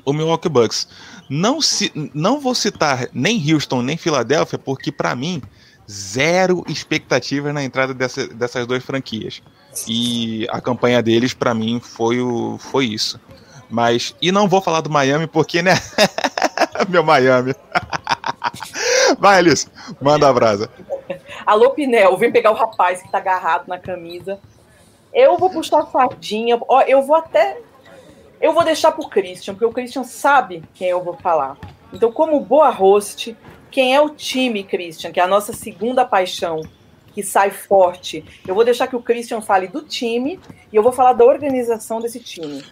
o 0.05 0.13
Milwaukee 0.13 0.49
Bucks. 0.49 0.87
Não, 1.29 1.61
se, 1.61 1.91
não 2.13 2.39
vou 2.39 2.55
citar 2.55 3.07
nem 3.13 3.53
Houston 3.53 3.81
nem 3.81 3.97
Filadélfia, 3.97 4.57
porque 4.57 4.91
para 4.91 5.15
mim 5.15 5.41
zero 5.89 6.63
expectativas 6.67 7.53
na 7.53 7.63
entrada 7.63 7.93
dessa, 7.93 8.27
dessas 8.27 8.67
duas 8.67 8.83
franquias. 8.83 9.41
E 9.87 10.47
a 10.51 10.61
campanha 10.61 11.01
deles, 11.01 11.33
para 11.33 11.53
mim, 11.53 11.79
foi, 11.79 12.21
o, 12.21 12.57
foi 12.59 12.85
isso. 12.85 13.19
Mas. 13.69 14.15
E 14.21 14.31
não 14.31 14.47
vou 14.47 14.61
falar 14.61 14.81
do 14.81 14.89
Miami, 14.89 15.27
porque, 15.27 15.61
né? 15.61 15.73
Meu 16.89 17.03
Miami. 17.03 17.53
Vai, 19.19 19.39
Alice, 19.39 19.67
manda 20.01 20.27
a 20.27 20.33
brasa. 20.33 20.69
Alô, 21.45 21.71
Pinel, 21.71 22.15
vem 22.17 22.31
pegar 22.31 22.51
o 22.51 22.55
rapaz 22.55 23.01
que 23.01 23.11
tá 23.11 23.17
agarrado 23.17 23.67
na 23.67 23.77
camisa. 23.77 24.39
Eu 25.13 25.37
vou 25.37 25.49
puxar 25.49 25.81
a 25.81 25.85
fardinha. 25.85 26.59
Ó, 26.67 26.81
eu 26.81 27.01
vou 27.01 27.15
até. 27.15 27.59
Eu 28.39 28.53
vou 28.53 28.63
deixar 28.63 28.91
pro 28.91 29.09
Christian, 29.09 29.53
porque 29.53 29.65
o 29.65 29.71
Christian 29.71 30.03
sabe 30.03 30.63
quem 30.73 30.87
eu 30.87 31.03
vou 31.03 31.15
falar. 31.15 31.57
Então, 31.91 32.11
como 32.11 32.39
boa 32.39 32.69
host, 32.69 33.35
quem 33.71 33.95
é 33.95 34.01
o 34.01 34.09
time, 34.09 34.63
Christian, 34.63 35.11
que 35.11 35.19
é 35.19 35.23
a 35.23 35.27
nossa 35.27 35.53
segunda 35.53 36.05
paixão, 36.05 36.61
que 37.13 37.23
sai 37.23 37.51
forte? 37.51 38.23
Eu 38.47 38.55
vou 38.55 38.63
deixar 38.63 38.87
que 38.87 38.95
o 38.95 39.01
Christian 39.01 39.41
fale 39.41 39.67
do 39.67 39.81
time 39.81 40.39
e 40.71 40.75
eu 40.75 40.83
vou 40.83 40.91
falar 40.91 41.13
da 41.13 41.25
organização 41.25 41.99
desse 41.99 42.19
time. 42.19 42.63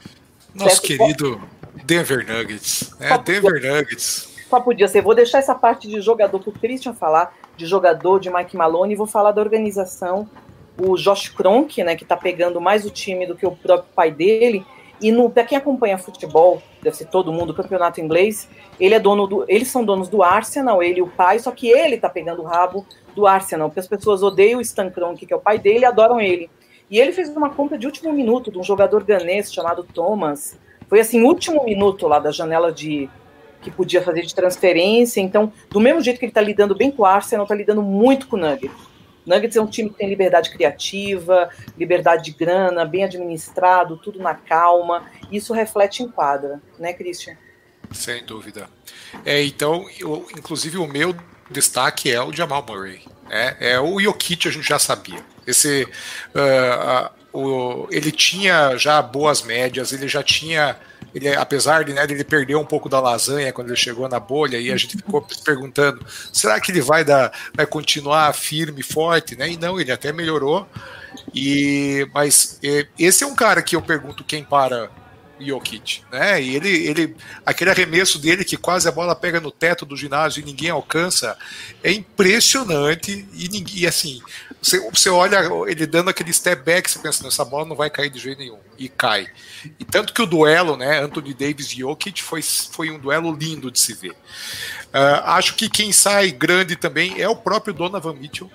Nosso 0.53 0.77
certo? 0.77 0.81
querido 0.81 1.41
Denver 1.83 2.25
Nuggets. 2.27 2.93
É, 2.99 3.09
só 3.09 3.17
Denver 3.17 3.53
podia, 3.53 3.75
Nuggets. 3.75 4.35
Só 4.49 4.59
podia 4.59 4.87
ser. 4.87 5.01
Vou 5.01 5.15
deixar 5.15 5.39
essa 5.39 5.55
parte 5.55 5.87
de 5.87 6.01
jogador 6.01 6.39
para 6.39 6.49
o 6.49 6.53
Christian 6.53 6.93
falar, 6.93 7.35
de 7.55 7.65
jogador, 7.65 8.19
de 8.19 8.29
Mike 8.29 8.55
Malone, 8.55 8.93
e 8.93 8.97
vou 8.97 9.07
falar 9.07 9.31
da 9.31 9.41
organização. 9.41 10.29
O 10.79 10.95
Josh 10.95 11.29
Kronk, 11.29 11.83
né, 11.83 11.95
que 11.95 12.03
está 12.03 12.15
pegando 12.15 12.61
mais 12.61 12.85
o 12.85 12.89
time 12.89 13.25
do 13.25 13.35
que 13.35 13.45
o 13.45 13.51
próprio 13.51 13.89
pai 13.95 14.11
dele, 14.11 14.65
e 15.01 15.11
para 15.29 15.43
quem 15.43 15.57
acompanha 15.57 15.97
futebol, 15.97 16.61
deve 16.87 16.97
ser 16.97 17.05
todo 17.05 17.33
mundo, 17.33 17.53
campeonato 17.53 17.99
inglês, 17.99 18.49
ele 18.79 18.95
é 18.95 18.99
dono 18.99 19.27
do, 19.27 19.45
eles 19.47 19.67
são 19.67 19.83
donos 19.83 20.07
do 20.07 20.23
Arsenal, 20.23 20.81
ele 20.81 20.99
e 20.99 21.01
o 21.01 21.07
pai, 21.07 21.37
só 21.37 21.51
que 21.51 21.67
ele 21.67 21.97
tá 21.97 22.07
pegando 22.07 22.41
o 22.41 22.45
rabo 22.45 22.85
do 23.13 23.27
Arsenal, 23.27 23.67
porque 23.67 23.81
as 23.81 23.87
pessoas 23.87 24.23
odeiam 24.23 24.59
o 24.59 24.61
Stan 24.61 24.89
Kroenke, 24.89 25.25
que 25.25 25.33
é 25.33 25.35
o 25.35 25.41
pai 25.41 25.59
dele, 25.59 25.79
e 25.79 25.85
adoram 25.85 26.19
ele. 26.21 26.49
E 26.89 26.99
ele 26.99 27.11
fez 27.11 27.27
uma 27.29 27.49
compra 27.49 27.77
de 27.77 27.85
último 27.85 28.13
minuto 28.13 28.49
de 28.49 28.57
um 28.57 28.63
jogador 28.63 29.03
ganês 29.03 29.53
chamado 29.53 29.83
Thomas. 29.83 30.57
Foi 30.87 31.01
assim, 31.01 31.21
último 31.21 31.65
minuto 31.65 32.07
lá 32.07 32.19
da 32.19 32.31
janela 32.31 32.71
de 32.71 33.09
que 33.61 33.69
podia 33.69 34.01
fazer 34.01 34.21
de 34.21 34.33
transferência. 34.33 35.19
Então, 35.19 35.51
do 35.69 35.81
mesmo 35.81 35.99
jeito 35.99 36.17
que 36.17 36.25
ele 36.25 36.29
está 36.29 36.39
lidando 36.39 36.73
bem 36.73 36.89
com 36.89 37.01
o 37.01 37.05
Arsenal, 37.05 37.43
está 37.43 37.55
lidando 37.55 37.81
muito 37.81 38.27
com 38.27 38.37
o 38.37 38.39
Nuggets. 38.39 38.71
Nuggets 39.27 39.57
é 39.57 39.61
um 39.61 39.67
time 39.67 39.89
que 39.89 39.97
tem 39.97 40.07
liberdade 40.07 40.49
criativa, 40.49 41.49
liberdade 41.77 42.23
de 42.23 42.31
grana, 42.31 42.85
bem 42.85 43.03
administrado, 43.03 43.97
tudo 43.97 44.19
na 44.19 44.33
calma. 44.33 45.05
Isso 45.31 45.53
reflete 45.53 46.01
em 46.01 46.07
quadra, 46.07 46.61
né, 46.79 46.93
Christian? 46.93 47.35
Sem 47.91 48.23
dúvida. 48.25 48.69
É, 49.25 49.43
então, 49.43 49.85
eu, 49.99 50.25
inclusive 50.35 50.77
o 50.77 50.87
meu 50.87 51.15
destaque 51.51 52.11
é 52.11 52.21
o 52.21 52.33
Jamal 52.33 52.65
Murray. 52.67 53.01
É, 53.29 53.73
é 53.73 53.79
o 53.79 53.99
Jokic 53.99 54.47
a 54.47 54.51
gente 54.51 54.67
já 54.67 54.79
sabia. 54.79 55.23
Esse, 55.45 55.83
uh, 56.33 57.37
uh, 57.37 57.37
o, 57.37 57.87
ele 57.91 58.11
tinha 58.11 58.77
já 58.77 59.01
boas 59.01 59.41
médias, 59.41 59.91
ele 59.91 60.07
já 60.07 60.23
tinha 60.23 60.77
ele, 61.17 61.35
apesar 61.35 61.83
de, 61.83 61.93
né, 61.93 62.03
ele 62.03 62.23
perder 62.23 62.55
um 62.55 62.65
pouco 62.65 62.89
da 62.89 62.99
lasanha 62.99 63.53
quando 63.53 63.67
ele 63.67 63.75
chegou 63.75 64.07
na 64.07 64.19
bolha, 64.19 64.57
e 64.57 64.71
a 64.71 64.77
gente 64.77 64.97
ficou 64.97 65.25
se 65.29 65.43
perguntando: 65.43 66.05
será 66.31 66.59
que 66.59 66.71
ele 66.71 66.81
vai, 66.81 67.03
dar, 67.03 67.31
vai 67.55 67.65
continuar 67.65 68.33
firme, 68.33 68.81
forte? 68.81 69.35
Né? 69.35 69.51
E 69.51 69.57
não, 69.57 69.79
ele 69.79 69.91
até 69.91 70.11
melhorou. 70.11 70.67
E, 71.33 72.07
mas 72.13 72.59
esse 72.97 73.23
é 73.23 73.27
um 73.27 73.35
cara 73.35 73.61
que 73.61 73.75
eu 73.75 73.81
pergunto 73.81 74.23
quem 74.23 74.43
para 74.43 74.89
Jokic, 75.39 76.01
né? 76.11 76.41
E 76.41 76.55
ele, 76.55 76.69
ele, 76.69 77.15
aquele 77.45 77.69
arremesso 77.69 78.19
dele 78.19 78.43
que 78.43 78.57
quase 78.57 78.87
a 78.87 78.91
bola 78.91 79.15
pega 79.15 79.39
no 79.39 79.51
teto 79.51 79.85
do 79.85 79.95
ginásio 79.95 80.41
e 80.41 80.45
ninguém 80.45 80.69
alcança, 80.69 81.37
é 81.83 81.91
impressionante. 81.91 83.27
E, 83.33 83.81
e 83.81 83.87
assim, 83.87 84.21
você, 84.61 84.79
você 84.89 85.09
olha 85.09 85.39
ele 85.67 85.85
dando 85.85 86.09
aquele 86.09 86.33
step 86.33 86.63
back, 86.63 86.89
você 86.89 86.99
pensa, 86.99 87.27
essa 87.27 87.45
bola 87.45 87.65
não 87.65 87.75
vai 87.75 87.89
cair 87.89 88.09
de 88.09 88.19
jeito 88.19 88.39
nenhum. 88.39 88.59
E 88.77 88.89
cai. 88.89 89.27
E 89.79 89.85
tanto 89.85 90.13
que 90.13 90.21
o 90.21 90.25
duelo, 90.25 90.77
né, 90.77 90.99
Anthony 90.99 91.33
Davis 91.33 91.71
e 91.71 91.79
Jokic, 91.79 92.21
foi, 92.21 92.41
foi 92.41 92.89
um 92.91 92.99
duelo 92.99 93.35
lindo 93.35 93.71
de 93.71 93.79
se 93.79 93.93
ver. 93.93 94.11
Uh, 94.11 95.21
acho 95.23 95.55
que 95.55 95.69
quem 95.69 95.91
sai 95.91 96.31
grande 96.31 96.75
também 96.75 97.21
é 97.21 97.27
o 97.27 97.35
próprio 97.35 97.73
Donovan 97.73 98.13
Mitchell 98.13 98.49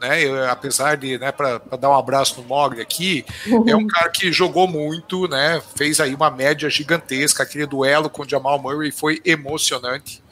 né? 0.00 0.24
Eu, 0.24 0.48
apesar 0.48 0.96
de, 0.96 1.18
né, 1.18 1.32
para 1.32 1.58
dar 1.78 1.90
um 1.90 1.96
abraço 1.96 2.40
no 2.40 2.46
Mogli 2.46 2.80
aqui, 2.80 3.24
uhum. 3.46 3.68
é 3.68 3.76
um 3.76 3.86
cara 3.88 4.08
que 4.10 4.32
jogou 4.32 4.66
muito, 4.66 5.28
né? 5.28 5.62
Fez 5.76 6.00
aí 6.00 6.14
uma 6.14 6.30
média 6.30 6.68
gigantesca. 6.68 7.42
Aquele 7.42 7.66
duelo 7.66 8.10
com 8.10 8.22
o 8.22 8.28
Jamal 8.28 8.58
Murray 8.58 8.90
foi 8.90 9.20
emocionante. 9.24 10.22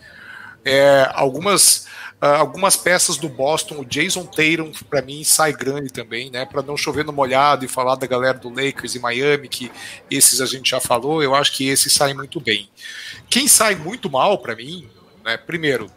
É, 0.64 1.08
algumas 1.14 1.86
uh, 2.20 2.36
algumas 2.38 2.76
peças 2.76 3.16
do 3.16 3.28
Boston, 3.28 3.80
o 3.80 3.84
Jason 3.84 4.24
Tatum 4.24 4.72
para 4.88 5.02
mim 5.02 5.22
sai 5.24 5.52
grande 5.52 5.92
também, 5.92 6.30
né? 6.30 6.44
Para 6.44 6.62
não 6.62 6.76
chover 6.76 7.04
no 7.04 7.12
molhado 7.12 7.64
e 7.64 7.68
falar 7.68 7.96
da 7.96 8.06
galera 8.06 8.38
do 8.38 8.48
Lakers 8.48 8.94
e 8.94 8.98
Miami, 8.98 9.48
que 9.48 9.70
esses 10.10 10.40
a 10.40 10.46
gente 10.46 10.70
já 10.70 10.80
falou, 10.80 11.22
eu 11.22 11.34
acho 11.34 11.52
que 11.52 11.68
esses 11.68 11.92
saem 11.92 12.14
muito 12.14 12.40
bem. 12.40 12.68
Quem 13.28 13.46
sai 13.48 13.74
muito 13.74 14.10
mal 14.10 14.38
para 14.38 14.56
mim, 14.56 14.88
né? 15.24 15.36
Primeiro, 15.36 15.90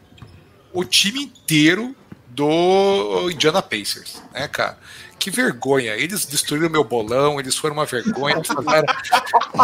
o 0.74 0.84
time 0.84 1.24
inteiro 1.24 1.96
do 2.40 3.30
Indiana 3.30 3.62
Pacers, 3.62 4.22
né, 4.34 4.48
cara? 4.48 4.78
Que 5.20 5.30
vergonha. 5.30 5.96
Eles 5.96 6.26
destruíram 6.26 6.70
meu 6.70 6.86
bolão, 6.86 7.38
eles 7.38 7.58
foram 7.58 7.74
uma 7.74 7.86
vergonha, 7.86 8.38
eles 8.38 8.48
fizeram, 8.48 8.86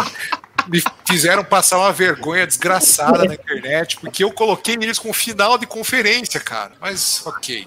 me 0.68 0.82
fizeram 1.08 1.42
passar 1.42 1.78
uma 1.78 1.92
vergonha 1.92 2.46
desgraçada 2.46 3.24
na 3.24 3.32
internet, 3.32 3.96
porque 3.96 4.22
eu 4.22 4.30
coloquei 4.30 4.74
eles 4.74 4.98
com 4.98 5.10
final 5.14 5.56
de 5.56 5.66
conferência, 5.66 6.38
cara. 6.38 6.72
Mas 6.78 7.26
ok. 7.26 7.66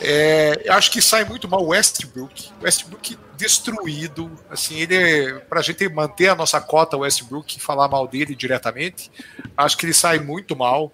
É, 0.00 0.64
acho 0.68 0.90
que 0.90 1.02
sai 1.02 1.24
muito 1.24 1.46
mal 1.48 1.62
o 1.62 1.68
Westbrook. 1.68 2.50
Westbrook 2.62 3.18
destruído. 3.36 4.30
Assim, 4.50 4.80
ele 4.80 5.40
para 5.48 5.60
a 5.60 5.62
gente 5.62 5.88
manter 5.88 6.28
a 6.28 6.34
nossa 6.34 6.60
cota 6.60 6.96
Westbrook 6.96 7.56
e 7.56 7.60
falar 7.60 7.88
mal 7.88 8.06
dele 8.06 8.34
diretamente, 8.34 9.10
acho 9.56 9.76
que 9.76 9.86
ele 9.86 9.94
sai 9.94 10.18
muito 10.18 10.56
mal. 10.56 10.92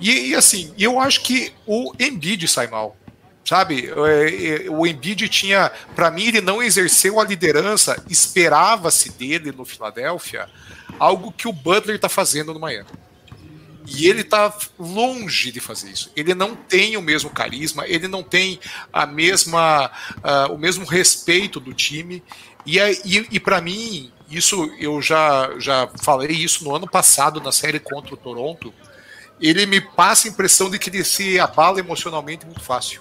E, 0.00 0.30
e 0.30 0.34
assim, 0.34 0.72
eu 0.78 0.98
acho 0.98 1.22
que 1.22 1.52
o 1.66 1.92
Embiid 1.98 2.46
sai 2.48 2.66
mal. 2.66 2.96
Sabe, 3.44 3.88
é, 3.88 4.66
é, 4.66 4.70
o 4.70 4.86
Embiid 4.86 5.26
tinha, 5.30 5.72
para 5.96 6.10
mim, 6.10 6.26
ele 6.26 6.42
não 6.42 6.62
exerceu 6.62 7.18
a 7.18 7.24
liderança, 7.24 7.96
esperava-se 8.10 9.10
dele 9.12 9.52
no 9.52 9.64
Filadélfia, 9.64 10.50
algo 10.98 11.32
que 11.32 11.48
o 11.48 11.52
Butler 11.52 11.96
está 11.96 12.10
fazendo 12.10 12.52
no 12.52 12.60
Miami. 12.60 12.90
E 13.96 14.06
ele 14.06 14.20
está 14.20 14.54
longe 14.78 15.50
de 15.50 15.60
fazer 15.60 15.90
isso. 15.90 16.12
Ele 16.14 16.34
não 16.34 16.54
tem 16.54 16.96
o 16.96 17.02
mesmo 17.02 17.30
carisma, 17.30 17.86
ele 17.86 18.06
não 18.06 18.22
tem 18.22 18.60
a 18.92 19.06
mesma, 19.06 19.90
uh, 20.18 20.52
o 20.52 20.58
mesmo 20.58 20.84
respeito 20.84 21.58
do 21.58 21.72
time. 21.72 22.22
E, 22.66 22.78
é, 22.78 22.92
e, 23.04 23.26
e 23.30 23.40
para 23.40 23.62
mim, 23.62 24.12
isso 24.30 24.70
eu 24.78 25.00
já, 25.00 25.58
já 25.58 25.88
falei 26.02 26.32
isso 26.32 26.64
no 26.64 26.76
ano 26.76 26.86
passado 26.86 27.40
na 27.40 27.50
série 27.50 27.80
contra 27.80 28.12
o 28.12 28.16
Toronto. 28.16 28.74
Ele 29.40 29.64
me 29.64 29.80
passa 29.80 30.28
a 30.28 30.30
impressão 30.30 30.68
de 30.68 30.78
que 30.78 30.90
ele 30.90 31.02
se 31.02 31.40
abala 31.40 31.80
emocionalmente 31.80 32.44
muito 32.44 32.60
fácil. 32.60 33.00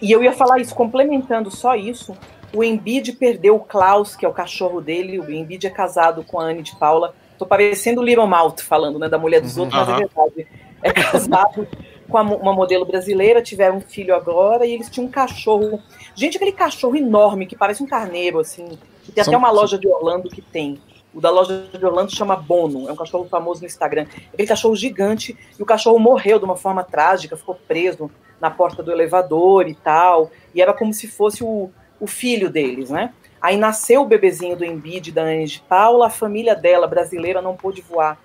E 0.00 0.12
eu 0.12 0.22
ia 0.22 0.32
falar 0.32 0.60
isso, 0.60 0.74
complementando 0.74 1.50
só 1.50 1.74
isso. 1.74 2.16
O 2.52 2.62
Embiid 2.62 3.12
perdeu 3.12 3.56
o 3.56 3.60
Klaus, 3.60 4.14
que 4.14 4.26
é 4.26 4.28
o 4.28 4.32
cachorro 4.32 4.80
dele. 4.80 5.18
O 5.18 5.30
Embiid 5.30 5.66
é 5.66 5.70
casado 5.70 6.22
com 6.22 6.38
a 6.38 6.44
Anne 6.44 6.62
de 6.62 6.76
Paula 6.76 7.14
Tô 7.38 7.46
parecendo 7.46 8.00
o 8.00 8.04
Little 8.04 8.26
Mouth 8.26 8.60
falando, 8.60 8.98
né, 8.98 9.08
da 9.08 9.18
mulher 9.18 9.40
dos 9.40 9.56
uhum, 9.56 9.64
outros, 9.64 9.80
mas 9.80 9.88
é 9.88 9.96
verdade. 9.96 10.46
É 10.82 10.92
casado 10.92 11.66
com 12.08 12.18
uma 12.18 12.52
modelo 12.52 12.84
brasileira, 12.84 13.42
tiveram 13.42 13.76
um 13.76 13.80
filho 13.80 14.14
agora 14.14 14.66
e 14.66 14.72
eles 14.72 14.90
tinham 14.90 15.06
um 15.06 15.10
cachorro. 15.10 15.80
Gente, 16.14 16.36
aquele 16.36 16.52
cachorro 16.52 16.96
enorme 16.96 17.46
que 17.46 17.56
parece 17.56 17.82
um 17.82 17.86
carneiro, 17.86 18.40
assim. 18.40 18.78
Que 19.04 19.12
tem 19.12 19.22
São... 19.22 19.32
até 19.32 19.38
uma 19.38 19.50
loja 19.50 19.78
de 19.78 19.86
Orlando 19.86 20.28
que 20.28 20.40
tem. 20.40 20.80
O 21.14 21.20
da 21.20 21.30
loja 21.30 21.64
de 21.72 21.84
Orlando 21.84 22.14
chama 22.14 22.36
Bono, 22.36 22.88
é 22.88 22.92
um 22.92 22.96
cachorro 22.96 23.26
famoso 23.28 23.60
no 23.60 23.66
Instagram. 23.66 24.06
Aquele 24.32 24.48
cachorro 24.48 24.76
gigante, 24.76 25.36
e 25.58 25.62
o 25.62 25.66
cachorro 25.66 25.98
morreu 25.98 26.38
de 26.38 26.44
uma 26.44 26.56
forma 26.56 26.82
trágica, 26.84 27.36
ficou 27.36 27.54
preso 27.54 28.10
na 28.40 28.50
porta 28.50 28.82
do 28.82 28.92
elevador 28.92 29.68
e 29.68 29.74
tal. 29.74 30.30
E 30.54 30.62
era 30.62 30.72
como 30.72 30.92
se 30.92 31.08
fosse 31.08 31.42
o, 31.42 31.70
o 31.98 32.06
filho 32.06 32.50
deles, 32.50 32.90
né? 32.90 33.12
Aí 33.40 33.56
nasceu 33.56 34.02
o 34.02 34.06
bebezinho 34.06 34.56
do 34.56 34.64
Embiid 34.64 35.12
da 35.12 35.22
Anne 35.22 35.46
de 35.46 35.60
Paula, 35.60 36.06
a 36.06 36.10
família 36.10 36.54
dela, 36.54 36.86
brasileira, 36.86 37.40
não 37.40 37.56
pôde 37.56 37.80
voar 37.80 38.18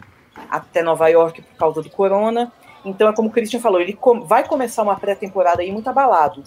até 0.49 0.82
Nova 0.82 1.07
York 1.07 1.41
por 1.41 1.57
causa 1.57 1.82
do 1.82 1.89
corona. 1.89 2.51
Então 2.84 3.07
é 3.07 3.14
como 3.14 3.30
o 3.30 3.32
Christian 3.32 3.59
falou, 3.59 3.80
ele 3.80 3.97
vai 4.26 4.45
começar 4.47 4.84
uma 4.84 4.95
pré-temporada 4.95 5.61
aí 5.61 5.72
muito 5.72 5.89
abalado. 5.89 6.43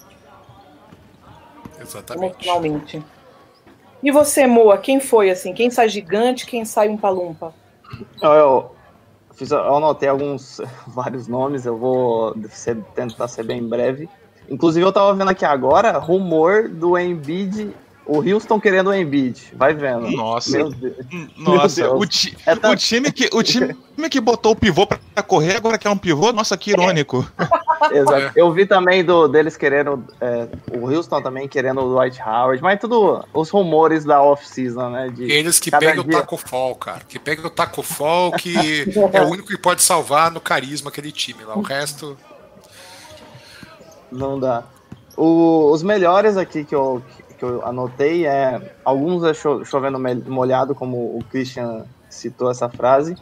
Exatamente. 1.80 2.34
Emocionalmente. 2.34 3.04
E 4.02 4.10
você, 4.10 4.46
Moa, 4.46 4.78
quem 4.78 5.00
foi 5.00 5.30
assim? 5.30 5.52
Quem 5.52 5.70
sai 5.70 5.88
gigante, 5.88 6.46
quem 6.46 6.64
sai 6.64 6.88
um 6.88 6.96
palumpa? 6.96 7.54
Eu, 8.20 8.32
eu, 8.32 8.70
fiz, 9.34 9.50
eu 9.50 9.76
anotei 9.76 10.08
alguns, 10.08 10.60
vários 10.86 11.26
nomes, 11.26 11.64
eu 11.64 11.76
vou 11.76 12.34
ser, 12.50 12.76
tentar 12.94 13.28
ser 13.28 13.44
bem 13.44 13.66
breve. 13.66 14.08
Inclusive, 14.48 14.84
eu 14.84 14.92
tava 14.92 15.12
vendo 15.14 15.30
aqui 15.30 15.44
agora 15.44 15.98
rumor 15.98 16.68
do 16.68 16.96
Embiid 16.98 17.74
o 18.06 18.20
Houston 18.20 18.60
querendo 18.60 18.88
o 18.90 18.94
Embiid, 18.94 19.52
vai 19.54 19.74
vendo. 19.74 20.10
Nossa, 20.12 20.56
Meu 20.56 20.70
Deus. 20.70 20.96
nossa, 21.36 21.82
Meu 21.82 21.90
Deus. 21.90 22.02
O, 22.02 22.06
ti, 22.06 22.36
é 22.46 22.52
o, 22.68 22.76
time 22.76 23.10
que, 23.10 23.28
o 23.32 23.42
time 23.44 23.74
que 24.10 24.20
botou 24.20 24.52
o 24.52 24.56
pivô 24.56 24.86
pra 24.86 24.98
correr 25.22 25.56
agora 25.56 25.76
quer 25.76 25.90
um 25.90 25.98
pivô, 25.98 26.32
nossa, 26.32 26.56
que 26.56 26.70
irônico. 26.70 27.28
Exato. 27.92 28.32
Eu 28.36 28.52
vi 28.52 28.64
também 28.64 29.04
do, 29.04 29.28
deles 29.28 29.56
querendo, 29.56 30.04
é, 30.20 30.48
o 30.76 30.90
Houston 30.90 31.20
também 31.20 31.48
querendo 31.48 31.80
o 31.80 31.94
Dwight 31.94 32.20
Howard, 32.22 32.62
mas 32.62 32.80
tudo 32.80 33.24
os 33.34 33.50
rumores 33.50 34.04
da 34.04 34.22
off-season, 34.22 34.90
né? 34.90 35.08
De 35.08 35.30
Eles 35.30 35.58
que 35.58 35.70
pegam 35.70 36.04
dia... 36.04 36.16
o 36.16 36.20
Taco 36.20 36.36
Fall, 36.36 36.74
cara, 36.76 37.02
que 37.06 37.18
pegam 37.18 37.44
o 37.44 37.50
Taco 37.50 37.82
Fall, 37.82 38.32
que 38.32 38.86
é 39.12 39.22
o 39.22 39.26
único 39.26 39.48
que 39.48 39.58
pode 39.58 39.82
salvar 39.82 40.30
no 40.30 40.40
carisma 40.40 40.90
aquele 40.90 41.12
time 41.12 41.44
lá, 41.44 41.56
o 41.56 41.62
resto... 41.62 42.16
Não 44.10 44.38
dá. 44.38 44.62
O, 45.16 45.70
os 45.72 45.82
melhores 45.82 46.36
aqui 46.36 46.64
que 46.64 46.74
eu, 46.74 47.02
que 47.36 47.44
eu 47.44 47.64
anotei 47.64 48.26
é 48.26 48.74
alguns 48.84 49.24
é 49.24 49.34
cho 49.34 49.64
chovendo 49.64 49.98
molhado, 50.28 50.74
como 50.74 50.96
o 50.96 51.20
Christian 51.30 51.84
citou 52.08 52.50
essa 52.50 52.68
frase. 52.68 53.14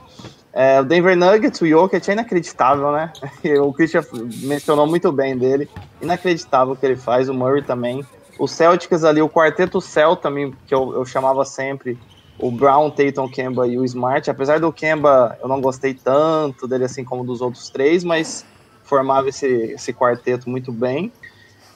É, 0.52 0.80
o 0.80 0.84
Denver 0.84 1.16
Nuggets, 1.16 1.60
o 1.60 1.66
Jokic 1.66 2.08
é 2.08 2.12
inacreditável, 2.12 2.92
né? 2.92 3.12
o 3.60 3.72
Christian 3.72 4.04
mencionou 4.42 4.86
muito 4.86 5.10
bem 5.10 5.36
dele. 5.36 5.68
Inacreditável 6.00 6.74
o 6.74 6.76
que 6.76 6.86
ele 6.86 6.96
faz, 6.96 7.28
o 7.28 7.34
Murray 7.34 7.62
também. 7.62 8.06
O 8.38 8.46
Celtics 8.46 9.02
ali, 9.02 9.20
o 9.20 9.28
quarteto 9.28 9.80
Cell 9.80 10.14
também, 10.14 10.54
que 10.66 10.74
eu, 10.74 10.92
eu 10.94 11.04
chamava 11.04 11.44
sempre, 11.44 11.98
o 12.38 12.50
Brown, 12.50 12.90
Tatum, 12.90 13.28
Kemba 13.28 13.66
e 13.66 13.76
o 13.76 13.84
Smart. 13.84 14.30
Apesar 14.30 14.60
do 14.60 14.72
Kemba, 14.72 15.36
eu 15.42 15.48
não 15.48 15.60
gostei 15.60 15.92
tanto 15.92 16.68
dele 16.68 16.84
assim 16.84 17.04
como 17.04 17.24
dos 17.24 17.40
outros 17.40 17.68
três, 17.70 18.04
mas 18.04 18.44
formava 18.84 19.28
esse, 19.28 19.46
esse 19.46 19.92
quarteto 19.92 20.48
muito 20.48 20.70
bem. 20.70 21.12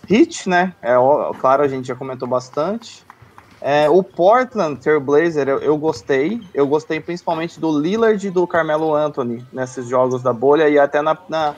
Hit, 0.09 0.48
né? 0.48 0.74
É, 0.82 0.94
claro, 1.38 1.62
a 1.62 1.68
gente 1.68 1.86
já 1.86 1.94
comentou 1.94 2.26
bastante. 2.26 3.06
É, 3.61 3.90
o 3.90 4.02
Portland 4.02 4.80
Trailblazer, 4.80 5.48
eu, 5.48 5.59
eu 5.59 5.76
gostei. 5.76 6.40
Eu 6.54 6.66
gostei 6.66 6.98
principalmente 6.98 7.61
do 7.61 7.78
Lillard 7.78 8.26
e 8.26 8.30
do 8.30 8.46
Carmelo 8.46 8.94
Anthony 8.94 9.44
nesses 9.52 9.86
jogos 9.86 10.22
da 10.22 10.32
bolha 10.32 10.68
e 10.68 10.78
até 10.78 11.02
na, 11.02 11.18
na 11.28 11.54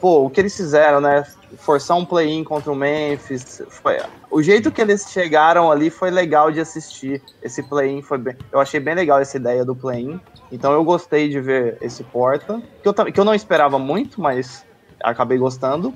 pô, 0.00 0.24
o 0.24 0.30
que 0.30 0.40
eles 0.40 0.56
fizeram, 0.56 1.00
né? 1.00 1.24
Forçar 1.56 1.96
um 1.96 2.04
play-in 2.04 2.44
contra 2.44 2.70
o 2.70 2.76
Memphis. 2.76 3.62
Foi, 3.82 3.96
o 4.30 4.40
jeito 4.42 4.70
que 4.70 4.80
eles 4.80 5.10
chegaram 5.10 5.70
ali 5.70 5.90
foi 5.90 6.10
legal 6.10 6.52
de 6.52 6.60
assistir. 6.60 7.20
Esse 7.42 7.62
play-in 7.62 8.02
foi 8.02 8.18
bem. 8.18 8.36
Eu 8.52 8.60
achei 8.60 8.78
bem 8.78 8.94
legal 8.94 9.18
essa 9.18 9.36
ideia 9.36 9.64
do 9.64 9.74
play-in. 9.74 10.20
Então 10.52 10.72
eu 10.72 10.84
gostei 10.84 11.28
de 11.28 11.40
ver 11.40 11.78
esse 11.80 12.04
Portland. 12.04 12.64
Que 12.82 12.88
eu, 12.88 12.94
que 12.94 13.18
eu 13.18 13.24
não 13.24 13.34
esperava 13.34 13.78
muito, 13.78 14.20
mas 14.20 14.64
acabei 15.02 15.38
gostando. 15.38 15.92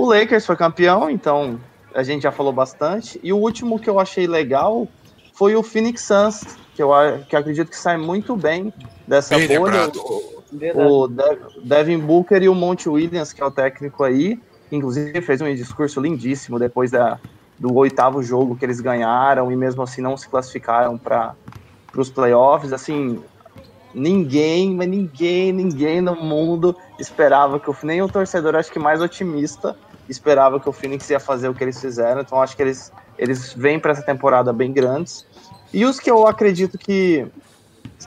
O 0.00 0.06
Lakers 0.06 0.46
foi 0.46 0.56
campeão, 0.56 1.10
então 1.10 1.60
a 1.94 2.02
gente 2.02 2.22
já 2.22 2.32
falou 2.32 2.54
bastante. 2.54 3.20
E 3.22 3.34
o 3.34 3.36
último 3.36 3.78
que 3.78 3.90
eu 3.90 4.00
achei 4.00 4.26
legal 4.26 4.88
foi 5.34 5.54
o 5.54 5.62
Phoenix 5.62 6.00
Suns, 6.02 6.56
que 6.74 6.82
eu 6.82 6.90
que 7.28 7.36
acredito 7.36 7.68
que 7.68 7.76
sai 7.76 7.98
muito 7.98 8.34
bem 8.34 8.72
dessa 9.06 9.36
bem 9.36 9.58
bolha. 9.58 9.92
O, 10.74 11.04
o 11.04 11.08
Devin 11.62 11.98
Booker 11.98 12.42
e 12.42 12.48
o 12.48 12.54
Monte 12.54 12.88
Williams, 12.88 13.34
que 13.34 13.42
é 13.42 13.44
o 13.44 13.50
técnico 13.50 14.02
aí, 14.02 14.40
inclusive 14.72 15.20
fez 15.20 15.42
um 15.42 15.54
discurso 15.54 16.00
lindíssimo 16.00 16.58
depois 16.58 16.90
da, 16.90 17.20
do 17.58 17.74
oitavo 17.76 18.22
jogo 18.22 18.56
que 18.56 18.64
eles 18.64 18.80
ganharam 18.80 19.52
e 19.52 19.56
mesmo 19.56 19.82
assim 19.82 20.00
não 20.00 20.16
se 20.16 20.26
classificaram 20.26 20.96
para 20.96 21.34
os 21.94 22.08
playoffs. 22.08 22.72
Assim, 22.72 23.22
ninguém, 23.94 24.74
mas 24.74 24.88
ninguém, 24.88 25.52
ninguém 25.52 26.00
no 26.00 26.16
mundo 26.16 26.74
esperava 26.98 27.60
que 27.60 27.68
o 27.68 27.76
nem 27.82 28.00
o 28.00 28.08
torcedor 28.08 28.56
acho 28.56 28.72
que 28.72 28.78
mais 28.78 29.02
otimista 29.02 29.76
esperava 30.10 30.58
que 30.58 30.68
o 30.68 30.72
Phoenix 30.72 31.08
ia 31.10 31.20
fazer 31.20 31.48
o 31.48 31.54
que 31.54 31.62
eles 31.62 31.80
fizeram, 31.80 32.20
então 32.20 32.42
acho 32.42 32.56
que 32.56 32.62
eles, 32.62 32.92
eles 33.18 33.52
vêm 33.52 33.78
para 33.78 33.92
essa 33.92 34.02
temporada 34.02 34.52
bem 34.52 34.72
grandes. 34.72 35.26
E 35.72 35.84
os 35.84 36.00
que 36.00 36.10
eu 36.10 36.26
acredito 36.26 36.76
que 36.76 37.26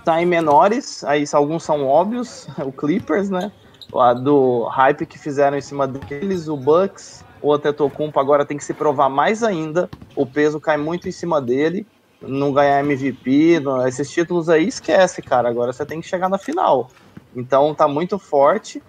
saem 0.03 0.25
menores, 0.25 1.03
aí 1.03 1.23
alguns 1.33 1.63
são 1.63 1.85
óbvios, 1.85 2.47
o 2.63 2.71
Clippers, 2.71 3.29
né? 3.29 3.51
Lá 3.91 4.13
do 4.13 4.63
hype 4.65 5.05
que 5.05 5.19
fizeram 5.19 5.57
em 5.57 5.61
cima 5.61 5.87
deles, 5.87 6.47
o 6.47 6.57
Bucks, 6.57 7.23
o 7.41 7.53
Antetokounmpo 7.53 8.19
agora 8.19 8.45
tem 8.45 8.57
que 8.57 8.63
se 8.63 8.73
provar 8.73 9.07
mais 9.07 9.43
ainda, 9.43 9.89
o 10.15 10.25
peso 10.25 10.59
cai 10.59 10.77
muito 10.77 11.07
em 11.07 11.11
cima 11.11 11.39
dele, 11.39 11.85
não 12.21 12.51
ganhar 12.51 12.79
MVP, 12.79 13.61
esses 13.87 14.09
títulos 14.09 14.49
aí 14.49 14.67
esquece, 14.67 15.21
cara, 15.21 15.49
agora 15.49 15.71
você 15.71 15.85
tem 15.85 16.01
que 16.01 16.07
chegar 16.07 16.29
na 16.29 16.37
final. 16.37 16.89
Então 17.35 17.73
tá 17.73 17.87
muito 17.87 18.17
forte. 18.17 18.81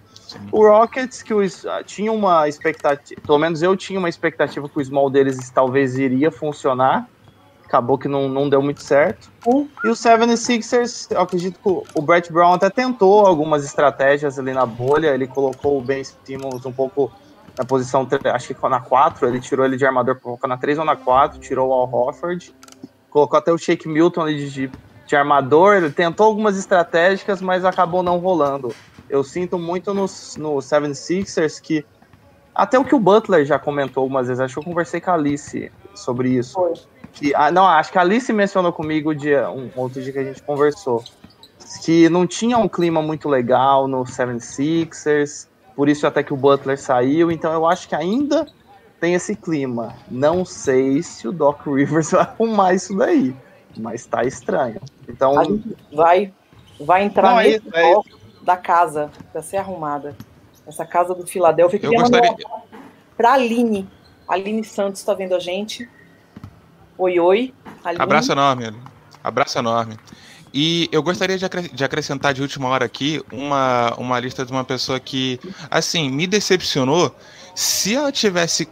O 0.51 0.67
Rockets, 0.67 1.21
que 1.21 1.33
os, 1.33 1.65
ah, 1.65 1.83
tinha 1.83 2.11
uma 2.11 2.47
expectativa, 2.47 3.19
pelo 3.21 3.37
menos 3.37 3.61
eu 3.61 3.75
tinha 3.75 3.99
uma 3.99 4.09
expectativa 4.09 4.67
que 4.67 4.79
o 4.79 4.83
small 4.83 5.09
deles 5.09 5.49
talvez 5.49 5.97
iria 5.97 6.31
funcionar. 6.31 7.07
Acabou 7.65 7.97
que 7.97 8.07
não, 8.07 8.29
não 8.29 8.47
deu 8.47 8.61
muito 8.61 8.81
certo. 8.81 9.29
E 9.83 9.87
o 9.87 9.93
76ers, 9.93 11.07
eu 11.11 11.19
acredito 11.19 11.59
que 11.59 11.99
o 11.99 12.01
Brett 12.01 12.31
Brown 12.31 12.53
até 12.53 12.69
tentou 12.69 13.25
algumas 13.25 13.65
estratégias 13.65 14.37
ali 14.37 14.53
na 14.53 14.65
bolha. 14.65 15.07
Ele 15.07 15.25
colocou 15.25 15.77
o 15.77 15.81
Ben 15.81 16.03
Simmons 16.03 16.65
um 16.65 16.71
pouco 16.71 17.11
na 17.57 17.65
posição, 17.65 18.07
acho 18.33 18.53
que 18.53 18.69
na 18.69 18.79
4. 18.79 19.27
Ele 19.27 19.39
tirou 19.39 19.65
ele 19.65 19.77
de 19.77 19.85
armador, 19.85 20.19
colocou 20.19 20.47
na 20.47 20.57
3 20.57 20.77
ou 20.77 20.85
na 20.85 20.95
4. 20.95 21.39
Tirou 21.39 21.69
o 21.69 21.73
Al 21.73 21.91
Horford. 21.91 22.53
Colocou 23.09 23.39
até 23.39 23.51
o 23.51 23.57
Shake 23.57 23.87
Milton 23.87 24.21
ali 24.21 24.47
de, 24.47 24.71
de 25.07 25.15
armador. 25.15 25.75
Ele 25.75 25.89
tentou 25.89 26.27
algumas 26.27 26.57
estratégicas, 26.57 27.41
mas 27.41 27.65
acabou 27.65 28.03
não 28.03 28.19
rolando 28.19 28.75
eu 29.09 29.23
sinto 29.23 29.57
muito 29.57 29.93
no, 29.93 30.01
no 30.03 30.57
76ers 30.57 31.61
que 31.61 31.85
Até 32.53 32.79
o 32.79 32.85
que 32.85 32.95
o 32.95 32.99
Butler 32.99 33.45
já 33.45 33.59
comentou 33.59 34.01
algumas 34.01 34.27
vezes, 34.27 34.39
acho 34.39 34.53
que 34.55 34.59
eu 34.59 34.63
conversei 34.63 35.01
com 35.01 35.11
a 35.11 35.13
Alice 35.13 35.71
sobre 35.93 36.29
isso. 36.29 36.53
Foi. 36.53 36.73
Que, 37.13 37.33
ah, 37.33 37.51
não, 37.51 37.65
acho 37.65 37.91
que 37.91 37.97
a 37.97 38.01
Alice 38.01 38.31
mencionou 38.33 38.73
comigo 38.73 39.15
dia, 39.15 39.49
um 39.49 39.69
outro 39.75 40.01
dia 40.01 40.11
que 40.11 40.19
a 40.19 40.23
gente 40.23 40.41
conversou. 40.43 41.03
Que 41.83 42.09
não 42.09 42.27
tinha 42.27 42.57
um 42.57 42.67
clima 42.67 43.01
muito 43.01 43.29
legal 43.29 43.87
no 43.87 44.03
76ers, 44.03 45.47
por 45.75 45.89
isso 45.89 46.05
até 46.05 46.23
que 46.23 46.33
o 46.33 46.37
Butler 46.37 46.79
saiu, 46.79 47.31
então 47.31 47.53
eu 47.53 47.65
acho 47.65 47.87
que 47.87 47.95
ainda 47.95 48.45
tem 48.99 49.13
esse 49.13 49.35
clima. 49.35 49.93
Não 50.09 50.45
sei 50.45 51.01
se 51.03 51.27
o 51.27 51.31
Doc 51.31 51.65
Rivers 51.65 52.11
vai 52.11 52.21
arrumar 52.21 52.73
isso 52.73 52.95
daí, 52.95 53.35
mas 53.77 54.05
tá 54.05 54.23
estranho. 54.23 54.79
Então 55.07 55.35
vai 55.93 56.33
vai 56.79 57.03
entrar 57.03 57.31
não, 57.31 57.39
é 57.39 57.43
nesse 57.43 57.69
é 57.73 57.91
é 57.91 57.95
da 58.45 58.55
casa 58.55 59.11
para 59.33 59.41
ser 59.41 59.57
arrumada. 59.57 60.15
Essa 60.67 60.85
casa 60.85 61.13
do 61.13 61.25
Filadélfia 61.25 61.79
eu 61.81 61.91
gostaria 61.91 62.35
para 63.17 63.33
Aline. 63.33 63.89
Aline 64.27 64.63
Santos 64.63 65.01
está 65.01 65.13
vendo 65.13 65.35
a 65.35 65.39
gente. 65.39 65.89
Oi, 66.97 67.19
oi. 67.19 67.53
Aline. 67.83 68.01
Abraço 68.01 68.31
enorme. 68.31 68.73
Abraço 69.23 69.57
enorme. 69.57 69.97
E 70.53 70.87
eu 70.91 71.03
gostaria 71.03 71.37
de, 71.37 71.45
de, 71.73 71.83
acrescentar 71.83 72.33
de 72.33 72.41
última 72.41 72.69
hora 72.69 72.85
aqui 72.85 73.21
uma, 73.31 73.93
uma 73.97 74.19
lista 74.19 74.45
de 74.45 74.51
uma 74.51 74.63
pessoa 74.63 74.99
que, 74.99 75.39
assim, 75.69 76.09
me 76.09 76.25
decepcionou. 76.25 77.13
Se 77.53 77.95
ela 77.95 78.11
tivesse 78.11 78.67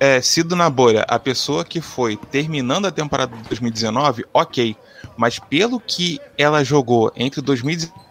é, 0.00 0.20
sido 0.20 0.56
na 0.56 0.68
bolha 0.68 1.04
a 1.08 1.18
pessoa 1.18 1.64
que 1.64 1.80
foi 1.80 2.16
terminando 2.16 2.86
a 2.86 2.90
temporada 2.90 3.36
de 3.36 3.42
2019, 3.44 4.24
ok. 4.34 4.76
Mas 5.16 5.38
pelo 5.38 5.78
que 5.78 6.20
ela 6.36 6.64
jogou 6.64 7.12
entre 7.14 7.40
2019. 7.40 8.07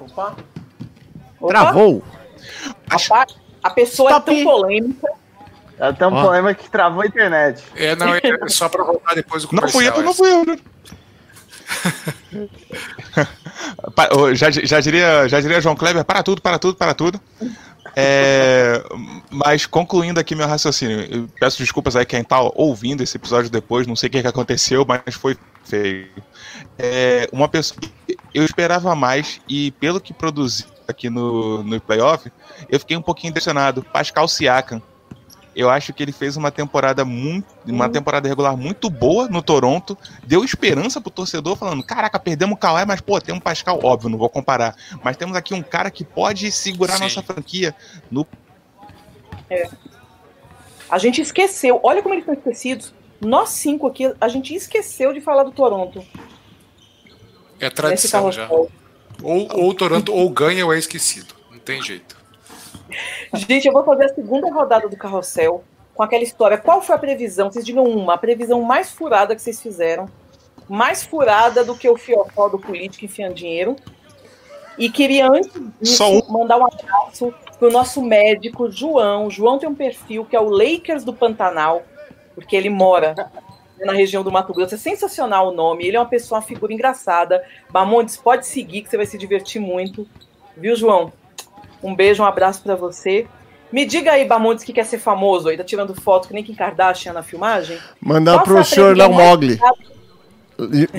Opa! 0.00 0.36
Travou! 1.46 2.02
Acho... 2.90 3.12
A 3.62 3.70
pessoa 3.70 4.10
Stop. 4.10 4.30
é 4.30 4.34
tão 4.34 4.44
polêmica. 4.44 5.08
É 5.78 5.92
tão 5.92 6.14
oh. 6.14 6.22
polêmica 6.22 6.54
que 6.54 6.70
travou 6.70 7.02
a 7.02 7.06
internet. 7.06 7.64
É, 7.74 7.96
não, 7.96 8.14
é 8.14 8.20
só 8.48 8.68
pra 8.68 8.84
voltar 8.84 9.14
depois 9.14 9.42
do 9.42 9.48
comercial. 9.48 9.82
Não 9.82 9.90
fui 9.90 10.00
eu, 10.00 10.04
não 10.04 10.14
fui 10.14 10.30
eu, 10.30 10.44
né? 10.44 10.58
já, 14.34 14.50
já, 14.50 14.80
diria, 14.80 15.26
já 15.28 15.40
diria 15.40 15.60
João 15.60 15.74
Kleber, 15.74 16.04
para 16.04 16.22
tudo, 16.22 16.42
para 16.42 16.58
tudo, 16.58 16.76
para 16.76 16.94
tudo. 16.94 17.20
É, 17.96 18.82
mas 19.30 19.66
concluindo 19.66 20.18
aqui 20.18 20.34
meu 20.34 20.48
raciocínio, 20.48 21.28
peço 21.38 21.58
desculpas 21.58 21.94
aí 21.94 22.04
quem 22.04 22.20
está 22.20 22.40
ouvindo 22.40 23.02
esse 23.02 23.16
episódio 23.16 23.48
depois, 23.48 23.86
não 23.86 23.94
sei 23.94 24.08
o 24.08 24.12
que, 24.12 24.20
que 24.20 24.28
aconteceu, 24.28 24.84
mas 24.86 25.14
foi 25.14 25.36
feio. 25.64 26.08
É, 26.78 27.28
uma 27.32 27.48
pessoa 27.48 27.80
eu 28.34 28.44
esperava 28.44 28.94
mais 28.94 29.40
e 29.48 29.70
pelo 29.72 30.00
que 30.00 30.12
produzi 30.12 30.66
aqui 30.86 31.08
no, 31.08 31.62
no 31.62 31.80
playoff, 31.80 32.30
eu 32.68 32.78
fiquei 32.78 32.96
um 32.96 33.02
pouquinho 33.02 33.30
impressionado. 33.30 33.82
Pascal 33.82 34.28
Siakam 34.28 34.82
eu 35.56 35.70
acho 35.70 35.92
que 35.92 36.02
ele 36.02 36.12
fez 36.12 36.36
uma 36.36 36.50
temporada 36.50 37.04
muito, 37.04 37.46
uma 37.66 37.88
temporada 37.88 38.28
regular 38.28 38.56
muito 38.56 38.90
boa 38.90 39.28
no 39.28 39.40
Toronto, 39.40 39.96
deu 40.24 40.44
esperança 40.44 41.00
pro 41.00 41.10
torcedor 41.10 41.56
falando: 41.56 41.84
"Caraca, 41.84 42.18
perdemos 42.18 42.56
o 42.56 42.58
Kawhi, 42.58 42.84
mas 42.84 43.00
pô, 43.00 43.20
tem 43.20 43.34
um 43.34 43.40
Pascal, 43.40 43.78
óbvio, 43.82 44.10
não 44.10 44.18
vou 44.18 44.28
comparar, 44.28 44.74
mas 45.02 45.16
temos 45.16 45.36
aqui 45.36 45.54
um 45.54 45.62
cara 45.62 45.90
que 45.90 46.04
pode 46.04 46.50
segurar 46.50 46.96
Sim. 46.96 47.04
nossa 47.04 47.22
franquia 47.22 47.74
no 48.10 48.26
é. 49.48 49.68
A 50.90 50.98
gente 50.98 51.20
esqueceu, 51.20 51.80
olha 51.82 52.02
como 52.02 52.14
eles 52.14 52.22
estão 52.22 52.34
esquecidos. 52.34 52.92
Nós 53.20 53.50
cinco 53.50 53.86
aqui, 53.86 54.12
a 54.20 54.28
gente 54.28 54.54
esqueceu 54.54 55.12
de 55.12 55.20
falar 55.20 55.44
do 55.44 55.52
Toronto. 55.52 56.04
É 57.60 57.70
tradição 57.70 58.30
já. 58.30 58.48
Ou, 58.50 58.68
ou 59.22 59.68
o 59.68 59.74
Toronto 59.74 60.12
ou 60.12 60.28
ganha 60.30 60.64
ou 60.66 60.72
é 60.72 60.78
esquecido. 60.78 61.34
Não 61.50 61.58
tem 61.58 61.80
jeito. 61.82 62.16
Gente, 63.34 63.66
eu 63.66 63.72
vou 63.72 63.84
fazer 63.84 64.06
a 64.06 64.14
segunda 64.14 64.52
rodada 64.52 64.88
do 64.88 64.96
carrossel 64.96 65.64
com 65.94 66.02
aquela 66.02 66.22
história. 66.22 66.58
Qual 66.58 66.82
foi 66.82 66.94
a 66.94 66.98
previsão? 66.98 67.50
Vocês 67.50 67.64
digam 67.64 67.84
uma, 67.84 68.14
a 68.14 68.18
previsão 68.18 68.62
mais 68.62 68.90
furada 68.90 69.34
que 69.34 69.42
vocês 69.42 69.60
fizeram. 69.60 70.08
Mais 70.68 71.04
furada 71.04 71.64
do 71.64 71.76
que 71.76 71.88
o 71.88 71.96
fiofó 71.96 72.48
do 72.48 72.58
político 72.58 73.04
enfiando 73.04 73.34
dinheiro. 73.34 73.76
E 74.76 74.90
queria, 74.90 75.28
antes 75.28 75.52
disso, 75.80 76.04
um. 76.04 76.32
mandar 76.32 76.58
um 76.58 76.66
abraço 76.66 77.32
pro 77.58 77.70
nosso 77.70 78.02
médico, 78.02 78.70
João. 78.70 79.30
João 79.30 79.58
tem 79.58 79.68
um 79.68 79.74
perfil 79.74 80.24
que 80.24 80.34
é 80.34 80.40
o 80.40 80.48
Lakers 80.48 81.04
do 81.04 81.12
Pantanal, 81.12 81.82
porque 82.34 82.56
ele 82.56 82.68
mora 82.68 83.30
na 83.78 83.92
região 83.92 84.22
do 84.22 84.30
Mato 84.30 84.52
Grosso. 84.52 84.74
É 84.74 84.78
sensacional 84.78 85.48
o 85.48 85.52
nome. 85.52 85.86
Ele 85.86 85.96
é 85.96 86.00
uma 86.00 86.06
pessoa, 86.06 86.38
uma 86.38 86.46
figura 86.46 86.72
engraçada. 86.72 87.42
Bamondes, 87.70 88.16
pode 88.16 88.46
seguir 88.46 88.82
que 88.82 88.90
você 88.90 88.96
vai 88.96 89.06
se 89.06 89.18
divertir 89.18 89.60
muito. 89.60 90.06
Viu, 90.56 90.76
João? 90.76 91.12
Um 91.82 91.94
beijo, 91.94 92.22
um 92.22 92.26
abraço 92.26 92.62
para 92.62 92.74
você. 92.74 93.26
Me 93.72 93.84
diga 93.84 94.12
aí, 94.12 94.24
Bamontes, 94.24 94.64
que 94.64 94.72
quer 94.72 94.84
ser 94.84 94.98
famoso 94.98 95.48
aí, 95.48 95.56
tá 95.56 95.64
tirando 95.64 96.00
foto 96.00 96.28
que 96.28 96.34
nem 96.34 96.44
Kim 96.44 96.54
Kardashian 96.54 97.12
na 97.12 97.22
filmagem? 97.22 97.76
Mandar 98.00 98.34
Qual 98.34 98.44
pro 98.44 98.64
senhor 98.64 98.96
Léo 98.96 99.12
Mogli. 99.12 99.58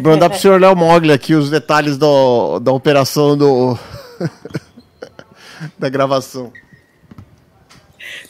Mandar 0.04 0.30
pro 0.30 0.38
senhor 0.38 0.60
Léo 0.60 0.76
Mogli 0.76 1.14
aqui 1.14 1.34
os 1.34 1.50
detalhes 1.50 1.98
do, 1.98 2.60
da 2.60 2.74
operação 2.74 3.38
do. 3.38 3.78
da 5.80 5.88
gravação. 5.88 6.52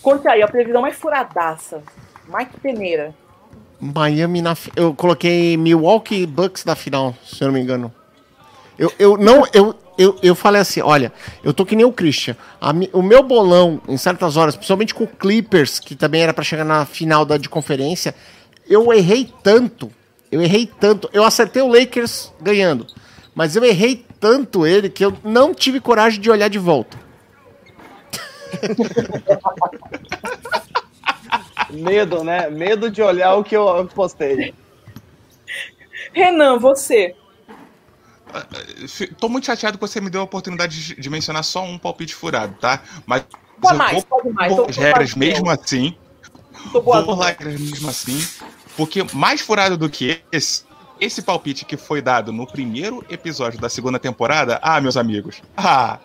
Conte 0.01 0.27
aí, 0.27 0.43
a 0.43 0.47
previsão 0.47 0.83
mais 0.83 0.95
furadaça. 0.95 1.81
Mike 2.27 2.59
Peneira. 2.59 3.15
Miami 3.93 4.41
na. 4.41 4.55
Eu 4.75 4.93
coloquei 4.93 5.57
Milwaukee 5.57 6.25
Bucks 6.25 6.65
na 6.65 6.75
final, 6.75 7.15
se 7.25 7.43
eu 7.43 7.47
não 7.47 7.53
me 7.53 7.61
engano. 7.61 7.93
Eu, 8.77 8.91
eu 8.97 9.17
não. 9.17 9.43
Eu, 9.53 9.75
eu, 9.97 10.17
eu 10.21 10.35
falei 10.35 10.61
assim: 10.61 10.81
olha, 10.81 11.11
eu 11.43 11.53
tô 11.53 11.65
que 11.65 11.75
nem 11.75 11.85
o 11.85 11.91
Christian. 11.91 12.35
A, 12.59 12.71
o 12.93 13.01
meu 13.01 13.23
bolão, 13.23 13.81
em 13.87 13.97
certas 13.97 14.37
horas, 14.37 14.55
principalmente 14.55 14.93
com 14.93 15.03
o 15.03 15.07
Clippers, 15.07 15.79
que 15.79 15.95
também 15.95 16.21
era 16.21 16.33
para 16.33 16.43
chegar 16.43 16.65
na 16.65 16.85
final 16.85 17.25
da 17.25 17.37
de 17.37 17.47
conferência, 17.47 18.15
eu 18.67 18.91
errei 18.93 19.31
tanto. 19.43 19.91
Eu 20.31 20.41
errei 20.41 20.67
tanto. 20.67 21.09
Eu 21.13 21.23
acertei 21.23 21.61
o 21.61 21.67
Lakers 21.67 22.33
ganhando. 22.41 22.85
Mas 23.33 23.55
eu 23.55 23.63
errei 23.63 24.05
tanto 24.19 24.65
ele 24.65 24.89
que 24.89 25.05
eu 25.05 25.13
não 25.23 25.53
tive 25.53 25.79
coragem 25.79 26.19
de 26.19 26.29
olhar 26.29 26.47
de 26.47 26.57
volta. 26.57 26.97
Medo, 31.69 32.23
né? 32.23 32.49
Medo 32.49 32.89
de 32.89 33.01
olhar 33.01 33.35
o 33.35 33.43
que 33.43 33.55
eu 33.55 33.87
postei. 33.93 34.53
Renan, 36.13 36.57
você. 36.57 37.15
Tô 39.19 39.29
muito 39.29 39.45
chateado 39.45 39.77
que 39.77 39.87
você 39.87 40.01
me 40.01 40.09
deu 40.09 40.21
a 40.21 40.23
oportunidade 40.23 40.95
de 40.95 41.09
mencionar 41.09 41.43
só 41.43 41.63
um 41.63 41.77
palpite 41.77 42.13
furado, 42.13 42.55
tá? 42.59 42.81
Mas 43.05 43.23
pode 43.61 43.77
mais, 43.77 44.03
pode 44.03 44.29
mais. 44.29 44.55
Tô, 44.55 44.65
as 44.65 44.77
regras 44.77 45.13
tô 45.13 45.19
mesmo 45.19 45.49
assim. 45.49 45.97
Tô 46.71 46.81
boa 46.81 47.01
vou 47.01 47.15
regras 47.15 47.59
mesmo 47.59 47.89
assim. 47.89 48.25
Porque 48.75 49.05
mais 49.13 49.41
furado 49.41 49.77
do 49.77 49.89
que 49.89 50.21
esse, 50.31 50.65
esse 50.99 51.21
palpite 51.21 51.65
que 51.65 51.77
foi 51.77 52.01
dado 52.01 52.33
no 52.33 52.45
primeiro 52.45 53.05
episódio 53.09 53.59
da 53.59 53.69
segunda 53.69 53.99
temporada, 53.99 54.59
ah, 54.61 54.81
meus 54.81 54.97
amigos, 54.97 55.41
ah, 55.55 55.99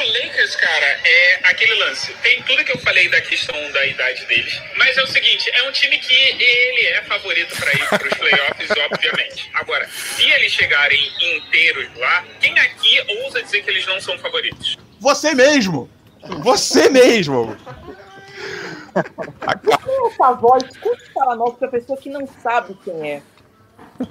o 0.00 0.12
Lakers, 0.12 0.56
cara, 0.56 1.00
é 1.04 1.40
aquele 1.44 1.74
lance. 1.74 2.12
Tem 2.22 2.42
tudo 2.42 2.64
que 2.64 2.72
eu 2.72 2.78
falei 2.78 3.08
da 3.08 3.20
questão 3.20 3.56
da 3.72 3.86
idade 3.86 4.24
deles. 4.26 4.60
Mas 4.76 4.96
é 4.96 5.02
o 5.02 5.06
seguinte, 5.06 5.50
é 5.52 5.68
um 5.68 5.72
time 5.72 5.98
que 5.98 6.14
ele 6.14 6.86
é 6.86 7.02
favorito 7.02 7.56
para 7.56 7.72
ir 7.72 7.88
para 7.88 8.08
os 8.08 8.14
playoffs, 8.14 8.70
obviamente. 8.90 9.50
Agora, 9.54 9.88
se 9.88 10.30
eles 10.30 10.52
chegarem 10.52 11.12
inteiros 11.20 11.88
lá, 11.96 12.24
quem 12.40 12.56
aqui 12.58 13.00
ousa 13.24 13.42
dizer 13.42 13.62
que 13.62 13.70
eles 13.70 13.86
não 13.86 14.00
são 14.00 14.18
favoritos? 14.18 14.76
Você 15.00 15.34
mesmo! 15.34 15.90
Você 16.42 16.88
mesmo! 16.88 17.56
Essa 18.94 20.32
voz, 20.32 20.64
escute 20.64 21.10
para 21.12 21.34
nós, 21.36 21.54
para 21.56 21.68
a 21.68 21.70
pessoa 21.70 21.98
que 21.98 22.10
não 22.10 22.26
sabe 22.26 22.76
quem 22.84 23.12
é. 23.12 23.22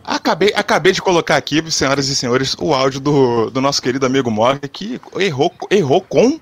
Acabei, 0.04 0.52
acabei 0.54 0.92
de 0.92 1.02
colocar 1.02 1.38
aqui, 1.38 1.64
senhoras 1.72 2.08
e 2.10 2.16
senhores, 2.16 2.56
o 2.60 2.74
áudio 2.74 3.00
do, 3.00 3.50
do 3.50 3.62
nosso 3.62 3.82
querido 3.82 4.06
amigo 4.06 4.30
Morgan, 4.30 4.68
que 4.68 5.00
errou, 5.18 5.54
errou 5.72 6.02
com, 6.02 6.40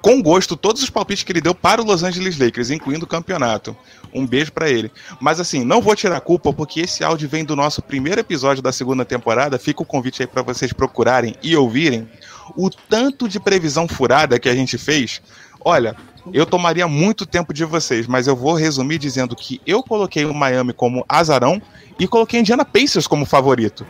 com 0.00 0.22
gosto 0.22 0.56
todos 0.56 0.82
os 0.82 0.90
palpites 0.90 1.24
que 1.24 1.32
ele 1.32 1.40
deu 1.40 1.54
para 1.54 1.82
o 1.82 1.84
Los 1.84 2.04
Angeles 2.04 2.38
Lakers, 2.38 2.70
incluindo 2.70 3.04
o 3.04 3.08
campeonato. 3.08 3.76
Um 4.14 4.24
beijo 4.24 4.52
para 4.52 4.70
ele. 4.70 4.90
Mas 5.20 5.40
assim, 5.40 5.64
não 5.64 5.82
vou 5.82 5.96
tirar 5.96 6.16
a 6.16 6.20
culpa, 6.20 6.52
porque 6.52 6.80
esse 6.80 7.02
áudio 7.02 7.28
vem 7.28 7.44
do 7.44 7.56
nosso 7.56 7.82
primeiro 7.82 8.20
episódio 8.20 8.62
da 8.62 8.70
segunda 8.70 9.04
temporada. 9.04 9.58
Fica 9.58 9.82
o 9.82 9.86
convite 9.86 10.22
aí 10.22 10.26
para 10.26 10.42
vocês 10.42 10.72
procurarem 10.72 11.34
e 11.42 11.56
ouvirem 11.56 12.08
o 12.56 12.70
tanto 12.70 13.28
de 13.28 13.40
previsão 13.40 13.88
furada 13.88 14.38
que 14.38 14.48
a 14.48 14.54
gente 14.54 14.78
fez. 14.78 15.20
Olha, 15.60 15.96
eu 16.32 16.46
tomaria 16.46 16.86
muito 16.88 17.26
tempo 17.26 17.52
de 17.52 17.64
vocês, 17.64 18.06
mas 18.06 18.26
eu 18.26 18.36
vou 18.36 18.54
resumir 18.54 18.98
dizendo 18.98 19.34
que 19.36 19.60
eu 19.66 19.82
coloquei 19.82 20.24
o 20.24 20.34
Miami 20.34 20.72
como 20.72 21.04
azarão 21.08 21.60
e 21.98 22.06
coloquei 22.06 22.40
Indiana 22.40 22.64
Pacers 22.64 23.06
como 23.06 23.24
favorito. 23.24 23.86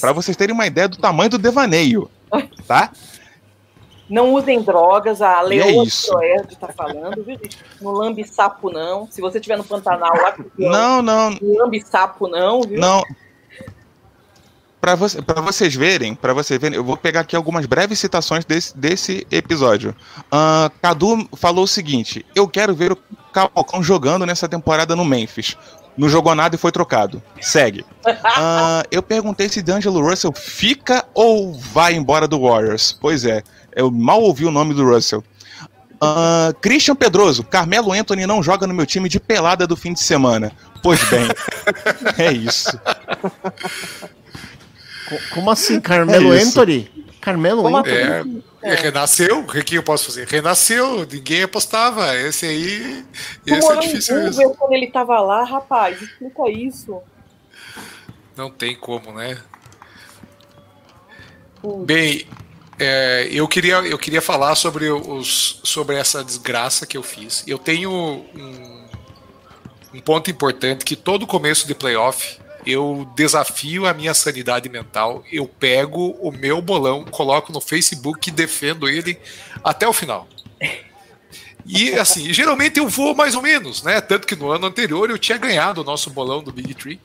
Para 0.00 0.12
vocês 0.12 0.36
terem 0.36 0.54
uma 0.54 0.66
ideia 0.66 0.88
do 0.88 0.96
tamanho 0.96 1.30
do 1.30 1.38
devaneio, 1.38 2.10
tá? 2.66 2.90
Não 4.08 4.34
usem 4.34 4.60
drogas, 4.62 5.22
a 5.22 5.40
Leoa 5.40 5.86
é 6.22 6.42
tá 6.42 6.68
falando, 6.68 7.24
viu, 7.24 7.38
gente? 7.38 7.58
No 7.80 7.90
lambe 7.90 8.22
sapo 8.24 8.70
não. 8.70 9.08
Se 9.10 9.20
você 9.20 9.38
estiver 9.38 9.56
no 9.56 9.64
Pantanal 9.64 10.14
lá, 10.14 10.36
não, 10.58 11.00
não. 11.00 11.30
No 11.30 11.58
lambe 11.58 11.80
sapo 11.80 12.28
não, 12.28 12.60
viu? 12.60 12.78
Não. 12.78 13.02
Para 14.84 14.96
você, 14.96 15.22
pra 15.22 15.40
vocês 15.40 15.74
verem, 15.74 16.14
para 16.14 16.34
vocês 16.34 16.60
verem, 16.60 16.76
eu 16.76 16.84
vou 16.84 16.94
pegar 16.94 17.20
aqui 17.20 17.34
algumas 17.34 17.64
breves 17.64 17.98
citações 17.98 18.44
desse, 18.44 18.76
desse 18.76 19.26
episódio. 19.30 19.96
Uh, 20.26 20.70
Cadu 20.82 21.26
falou 21.38 21.64
o 21.64 21.66
seguinte: 21.66 22.22
Eu 22.34 22.46
quero 22.46 22.74
ver 22.74 22.92
o 22.92 22.98
Calcão 23.32 23.82
jogando 23.82 24.26
nessa 24.26 24.46
temporada 24.46 24.94
no 24.94 25.02
Memphis. 25.02 25.56
Não 25.96 26.06
jogou 26.06 26.34
nada 26.34 26.54
e 26.54 26.58
foi 26.58 26.70
trocado. 26.70 27.22
Segue. 27.40 27.80
Uh, 27.80 28.84
eu 28.92 29.02
perguntei 29.02 29.48
se 29.48 29.62
D'Angelo 29.62 30.06
Russell 30.06 30.34
fica 30.34 31.02
ou 31.14 31.54
vai 31.54 31.94
embora 31.94 32.28
do 32.28 32.42
Warriors. 32.42 32.92
Pois 33.00 33.24
é, 33.24 33.42
eu 33.74 33.90
mal 33.90 34.20
ouvi 34.20 34.44
o 34.44 34.50
nome 34.50 34.74
do 34.74 34.84
Russell. 34.84 35.24
Uh, 35.94 36.52
Christian 36.60 36.94
Pedroso, 36.94 37.42
Carmelo 37.42 37.90
Anthony 37.90 38.26
não 38.26 38.42
joga 38.42 38.66
no 38.66 38.74
meu 38.74 38.84
time 38.84 39.08
de 39.08 39.18
pelada 39.18 39.66
do 39.66 39.78
fim 39.78 39.94
de 39.94 40.00
semana. 40.00 40.52
Pois 40.82 41.02
bem, 41.04 41.26
é 42.18 42.30
isso. 42.30 42.78
Como 45.32 45.50
assim, 45.50 45.80
Carmelo 45.80 46.34
É. 46.34 46.42
Anthony? 46.42 46.90
Carmelo 47.20 47.62
Como 47.62 47.76
Anthony? 47.76 48.42
É, 48.62 48.72
é, 48.72 48.74
renasceu, 48.74 49.40
o 49.40 49.46
que 49.46 49.74
eu 49.74 49.82
posso 49.82 50.06
fazer? 50.06 50.26
Renasceu, 50.26 51.06
ninguém 51.10 51.42
apostava. 51.42 52.16
Esse 52.16 52.46
aí. 52.46 53.04
Tu 53.46 53.54
Esse 53.54 53.72
é 53.72 53.76
difícil 53.76 54.14
mesmo. 54.16 54.30
Denver 54.40 54.56
quando 54.56 54.72
ele 54.72 54.86
tava 54.88 55.20
lá, 55.20 55.44
rapaz, 55.44 56.00
explica 56.00 56.50
isso. 56.50 57.00
Não 58.36 58.50
tem 58.50 58.74
como, 58.74 59.12
né? 59.12 59.38
Putz. 61.60 61.84
Bem, 61.84 62.26
é, 62.78 63.28
eu, 63.30 63.46
queria, 63.46 63.76
eu 63.76 63.98
queria 63.98 64.20
falar 64.20 64.54
sobre, 64.54 64.90
os, 64.90 65.60
sobre 65.62 65.96
essa 65.96 66.24
desgraça 66.24 66.86
que 66.86 66.96
eu 66.96 67.02
fiz. 67.02 67.44
Eu 67.46 67.58
tenho 67.58 67.90
um, 67.90 68.86
um 69.94 70.00
ponto 70.00 70.30
importante 70.30 70.84
que 70.84 70.96
todo 70.96 71.26
começo 71.26 71.66
de 71.66 71.74
playoff 71.74 72.38
eu 72.66 73.06
desafio 73.14 73.86
a 73.86 73.94
minha 73.94 74.14
sanidade 74.14 74.68
mental, 74.68 75.24
eu 75.30 75.46
pego 75.46 76.16
o 76.20 76.30
meu 76.30 76.62
bolão, 76.62 77.04
coloco 77.04 77.52
no 77.52 77.60
Facebook 77.60 78.28
e 78.28 78.32
defendo 78.32 78.88
ele 78.88 79.18
até 79.62 79.86
o 79.86 79.92
final. 79.92 80.28
E 81.66 81.92
assim, 81.94 82.32
geralmente 82.32 82.78
eu 82.78 82.88
vou 82.88 83.14
mais 83.14 83.34
ou 83.34 83.42
menos, 83.42 83.82
né? 83.82 84.00
Tanto 84.00 84.26
que 84.26 84.36
no 84.36 84.50
ano 84.50 84.66
anterior 84.66 85.08
eu 85.08 85.18
tinha 85.18 85.38
ganhado 85.38 85.80
o 85.80 85.84
nosso 85.84 86.10
bolão 86.10 86.42
do 86.42 86.52
Big 86.52 86.74
Tree. 86.74 87.00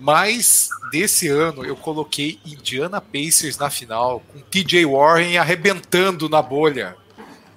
Mas 0.00 0.68
desse 0.90 1.28
ano 1.28 1.64
eu 1.64 1.76
coloquei 1.76 2.40
Indiana 2.44 3.00
Pacers 3.00 3.58
na 3.58 3.70
final, 3.70 4.20
com 4.20 4.40
TJ 4.40 4.84
Warren 4.86 5.38
arrebentando 5.38 6.28
na 6.28 6.42
bolha. 6.42 6.96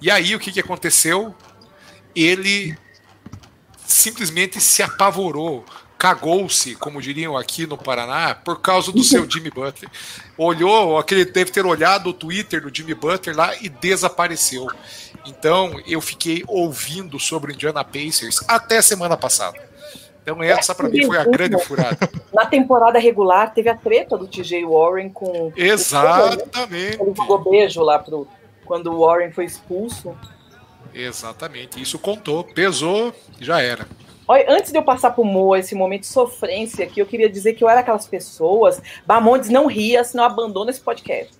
E 0.00 0.10
aí 0.10 0.34
o 0.34 0.38
que, 0.38 0.52
que 0.52 0.60
aconteceu? 0.60 1.34
Ele 2.14 2.76
simplesmente 3.86 4.60
se 4.60 4.82
apavorou, 4.82 5.64
cagou-se, 5.98 6.76
como 6.76 7.02
diriam 7.02 7.36
aqui 7.36 7.66
no 7.66 7.76
Paraná, 7.76 8.34
por 8.34 8.60
causa 8.60 8.92
do 8.92 9.02
seu 9.02 9.28
Jimmy 9.28 9.50
Butler. 9.50 9.90
Olhou, 10.36 10.96
aquele 10.96 11.24
deve 11.24 11.50
ter 11.50 11.66
olhado 11.66 12.10
o 12.10 12.12
Twitter 12.12 12.62
do 12.62 12.74
Jimmy 12.74 12.94
Butler 12.94 13.36
lá 13.36 13.56
e 13.60 13.68
desapareceu. 13.68 14.68
Então 15.26 15.78
eu 15.86 16.00
fiquei 16.00 16.44
ouvindo 16.46 17.18
sobre 17.18 17.50
o 17.50 17.54
Indiana 17.54 17.82
Pacers 17.82 18.40
até 18.46 18.80
semana 18.80 19.16
passada. 19.16 19.58
Então 20.22 20.42
essa 20.42 20.74
para 20.74 20.88
mim 20.88 21.04
foi 21.04 21.18
a 21.18 21.24
grande 21.24 21.58
furada. 21.64 21.98
Na 22.32 22.46
temporada 22.46 22.98
regular, 22.98 23.52
teve 23.52 23.68
a 23.68 23.74
treta 23.74 24.16
do 24.16 24.28
TJ 24.28 24.64
Warren 24.64 25.08
com. 25.08 25.52
Exatamente. 25.56 27.00
Ele 27.00 27.14
jogou 27.16 27.50
beijo 27.50 27.82
lá 27.82 27.98
pro. 27.98 28.28
Quando 28.64 28.92
o 28.92 29.00
Warren 29.00 29.32
foi 29.32 29.46
expulso. 29.46 30.14
Exatamente. 30.94 31.80
Isso 31.80 31.98
contou, 31.98 32.44
pesou, 32.44 33.14
já 33.40 33.62
era. 33.62 33.88
Olha, 34.28 34.44
antes 34.46 34.70
de 34.70 34.78
eu 34.78 34.82
passar 34.82 35.10
pro 35.12 35.24
Moa 35.24 35.58
esse 35.58 35.74
momento 35.74 36.02
de 36.02 36.08
sofrência 36.08 36.84
aqui, 36.84 37.00
eu 37.00 37.06
queria 37.06 37.30
dizer 37.30 37.54
que 37.54 37.64
eu 37.64 37.68
era 37.68 37.80
aquelas 37.80 38.06
pessoas. 38.06 38.80
Bamondes 39.06 39.48
não 39.48 39.66
ria, 39.66 40.04
senão 40.04 40.24
abandona 40.24 40.70
esse 40.70 40.80
podcast. 40.80 41.32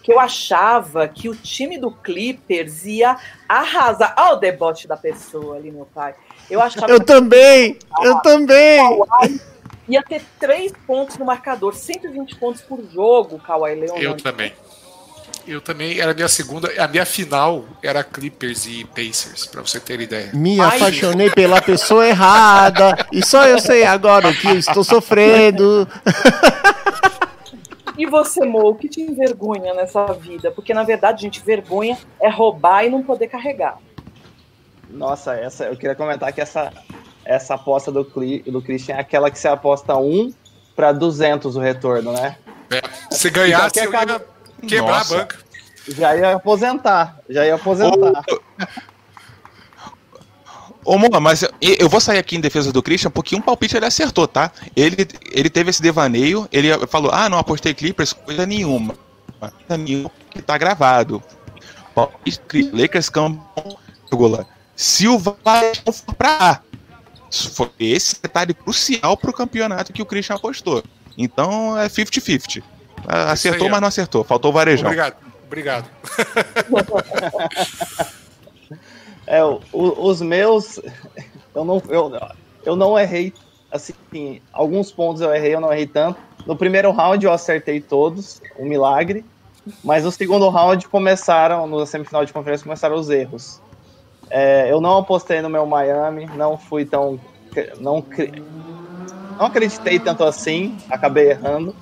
Que 0.00 0.12
eu 0.12 0.20
achava 0.20 1.08
que 1.08 1.28
o 1.28 1.34
time 1.34 1.76
do 1.76 1.90
Clippers 1.90 2.84
ia 2.84 3.16
arrasar. 3.48 4.14
Olha 4.16 4.34
o 4.34 4.36
debote 4.36 4.86
da 4.86 4.96
pessoa 4.96 5.56
ali, 5.56 5.72
meu 5.72 5.88
pai. 5.92 6.14
Eu 6.48 6.60
achava 6.60 6.92
Eu 6.92 7.00
que 7.00 7.06
também! 7.06 7.78
Eu 8.02 8.20
também! 8.20 8.78
Kawhi 8.78 9.40
ia 9.88 10.02
ter 10.02 10.22
três 10.38 10.72
pontos 10.86 11.18
no 11.18 11.24
marcador, 11.24 11.74
120 11.74 12.36
pontos 12.36 12.62
por 12.62 12.82
jogo, 12.90 13.38
Kawhi 13.38 13.74
Leonard. 13.74 14.04
Eu 14.04 14.16
também. 14.16 14.52
Eu 15.46 15.60
também, 15.60 16.00
era 16.00 16.12
a 16.12 16.14
minha 16.14 16.28
segunda, 16.28 16.72
a 16.82 16.88
minha 16.88 17.04
final 17.04 17.64
era 17.82 18.02
Clippers 18.02 18.66
e 18.66 18.84
Pacers, 18.84 19.46
pra 19.46 19.60
você 19.60 19.78
ter 19.78 20.00
ideia. 20.00 20.30
Me 20.32 20.58
Ai, 20.58 20.76
apaixonei 20.78 21.30
pela 21.30 21.60
pessoa 21.60 22.06
errada 22.06 23.06
e 23.12 23.24
só 23.24 23.46
eu 23.46 23.58
sei 23.58 23.84
agora 23.84 24.28
o 24.28 24.34
que 24.34 24.48
eu 24.48 24.58
estou 24.58 24.82
sofrendo. 24.82 25.86
E 27.96 28.06
você, 28.06 28.44
Mo, 28.44 28.70
o 28.70 28.74
que 28.74 28.88
te 28.88 29.00
envergonha 29.00 29.72
nessa 29.72 30.06
vida? 30.14 30.50
Porque, 30.50 30.74
na 30.74 30.82
verdade, 30.82 31.22
gente, 31.22 31.40
vergonha 31.40 31.96
é 32.20 32.28
roubar 32.28 32.84
e 32.84 32.90
não 32.90 33.04
poder 33.04 33.28
carregar. 33.28 33.78
Nossa, 34.90 35.34
essa, 35.36 35.66
eu 35.66 35.76
queria 35.76 35.94
comentar 35.94 36.32
que 36.32 36.40
essa, 36.40 36.72
essa 37.24 37.54
aposta 37.54 37.92
do, 37.92 38.04
Cli- 38.04 38.42
do 38.42 38.60
Christian 38.60 38.96
é 38.96 39.00
aquela 39.00 39.30
que 39.30 39.38
você 39.38 39.46
aposta 39.46 39.96
1 39.96 40.34
para 40.74 40.90
200 40.90 41.54
o 41.54 41.60
retorno, 41.60 42.12
né? 42.12 42.36
É, 42.70 42.82
se 43.14 43.30
ganhasse, 43.30 43.78
eu 43.78 43.92
ia 43.92 44.20
quebrar 44.66 44.98
Nossa. 44.98 45.14
a 45.14 45.18
banca. 45.18 45.38
Já 45.88 46.16
ia 46.16 46.36
aposentar, 46.36 47.18
já 47.28 47.44
ia 47.44 47.54
aposentar. 47.54 48.24
Ô, 50.84 50.98
Moa, 50.98 51.18
mas 51.18 51.42
eu, 51.42 51.50
eu 51.60 51.88
vou 51.88 52.00
sair 52.00 52.18
aqui 52.18 52.36
em 52.36 52.40
defesa 52.40 52.70
do 52.70 52.82
Christian 52.82 53.10
porque 53.10 53.34
um 53.34 53.40
palpite 53.40 53.76
ele 53.76 53.86
acertou, 53.86 54.28
tá? 54.28 54.52
Ele, 54.76 55.08
ele 55.32 55.48
teve 55.48 55.70
esse 55.70 55.80
devaneio, 55.80 56.46
ele 56.52 56.68
falou: 56.86 57.10
ah, 57.12 57.28
não 57.28 57.38
apostei 57.38 57.72
Clippers, 57.72 58.12
coisa 58.12 58.44
nenhuma. 58.44 58.94
Coisa 59.40 59.76
nenhuma, 59.76 60.10
que 60.30 60.42
tá 60.42 60.58
gravado. 60.58 61.22
Palpite, 61.94 62.70
Lakers 62.72 63.08
campeão, 63.08 63.78
vírgula. 64.10 64.46
Se 64.76 65.08
o 65.08 65.18
Vale 65.18 65.72
não 65.86 65.92
for 65.92 66.14
pra 66.14 66.36
A. 66.40 66.60
Foi 67.30 67.70
esse 67.80 68.20
detalhe 68.22 68.54
crucial 68.54 69.16
pro 69.16 69.32
campeonato 69.32 69.92
que 69.92 70.02
o 70.02 70.06
Christian 70.06 70.36
apostou. 70.36 70.84
Então 71.16 71.78
é 71.78 71.88
50-50. 71.88 72.62
Ah, 73.08 73.32
Acertou, 73.32 73.66
aí, 73.66 73.70
mas 73.70 73.80
não 73.80 73.88
acertou. 73.88 74.24
Faltou 74.24 74.50
o 74.50 74.54
varejão. 74.54 74.86
Obrigado, 74.86 75.16
obrigado. 75.46 75.90
É, 79.26 79.42
o- 79.42 79.60
o- 79.72 80.06
os 80.06 80.20
meus, 80.20 80.78
eu 81.54 81.64
não, 81.64 81.82
eu, 81.88 82.12
eu 82.64 82.76
não 82.76 82.98
errei, 82.98 83.32
assim, 83.70 83.94
alguns 84.52 84.92
pontos 84.92 85.22
eu 85.22 85.34
errei, 85.34 85.54
eu 85.54 85.60
não 85.60 85.72
errei 85.72 85.86
tanto. 85.86 86.18
No 86.46 86.56
primeiro 86.56 86.90
round 86.90 87.24
eu 87.24 87.32
acertei 87.32 87.80
todos, 87.80 88.40
um 88.58 88.66
milagre. 88.66 89.24
Mas 89.82 90.04
no 90.04 90.12
segundo 90.12 90.46
round 90.50 90.86
começaram, 90.88 91.66
no 91.66 91.86
semifinal 91.86 92.22
de 92.26 92.34
conferência, 92.34 92.64
começaram 92.64 92.96
os 92.96 93.08
erros. 93.08 93.62
É, 94.28 94.70
eu 94.70 94.78
não 94.78 94.98
apostei 94.98 95.40
no 95.40 95.48
meu 95.48 95.64
Miami, 95.64 96.26
não 96.36 96.58
fui 96.58 96.84
tão. 96.84 97.18
Não, 97.78 98.06
não 99.38 99.46
acreditei 99.46 99.98
tanto 99.98 100.22
assim, 100.22 100.76
acabei 100.90 101.30
errando. 101.30 101.74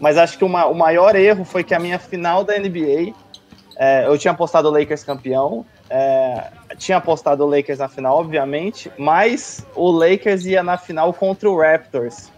Mas 0.00 0.16
acho 0.16 0.38
que 0.38 0.44
uma- 0.44 0.66
o 0.66 0.74
maior 0.74 1.14
erro 1.14 1.44
foi 1.44 1.62
que 1.62 1.74
a 1.74 1.78
minha 1.78 1.98
final 1.98 2.42
da 2.42 2.56
NBA, 2.56 3.12
é, 3.76 4.06
eu 4.06 4.16
tinha 4.18 4.32
apostado 4.32 4.68
o 4.68 4.72
Lakers 4.72 5.04
campeão, 5.04 5.64
é, 5.90 6.50
tinha 6.78 6.96
apostado 6.98 7.44
o 7.44 7.48
Lakers 7.48 7.78
na 7.78 7.88
final, 7.88 8.16
obviamente, 8.16 8.90
mas 8.96 9.64
o 9.74 9.90
Lakers 9.90 10.46
ia 10.46 10.62
na 10.62 10.78
final 10.78 11.12
contra 11.12 11.50
o 11.50 11.60
Raptors. 11.60 12.30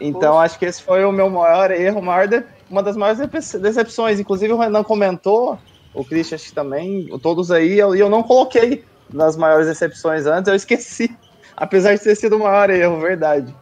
Então 0.00 0.40
acho 0.40 0.58
que 0.58 0.64
esse 0.64 0.82
foi 0.82 1.04
o 1.04 1.12
meu 1.12 1.28
maior 1.30 1.70
erro, 1.70 2.02
maior 2.02 2.26
de- 2.26 2.42
uma 2.68 2.82
das 2.82 2.96
maiores 2.96 3.20
decep- 3.20 3.60
decepções. 3.62 4.18
Inclusive 4.18 4.52
o 4.52 4.58
Renan 4.58 4.82
comentou, 4.82 5.58
o 5.94 6.04
Christian 6.04 6.38
também, 6.54 7.06
todos 7.22 7.50
aí, 7.50 7.74
e 7.74 7.78
eu, 7.78 7.94
e 7.94 8.00
eu 8.00 8.08
não 8.08 8.22
coloquei 8.22 8.84
nas 9.12 9.36
maiores 9.36 9.66
decepções 9.66 10.24
antes, 10.26 10.48
eu 10.48 10.54
esqueci. 10.54 11.14
Apesar 11.54 11.94
de 11.94 12.02
ter 12.02 12.16
sido 12.16 12.36
o 12.36 12.40
maior 12.40 12.70
erro, 12.70 12.98
verdade. 12.98 13.54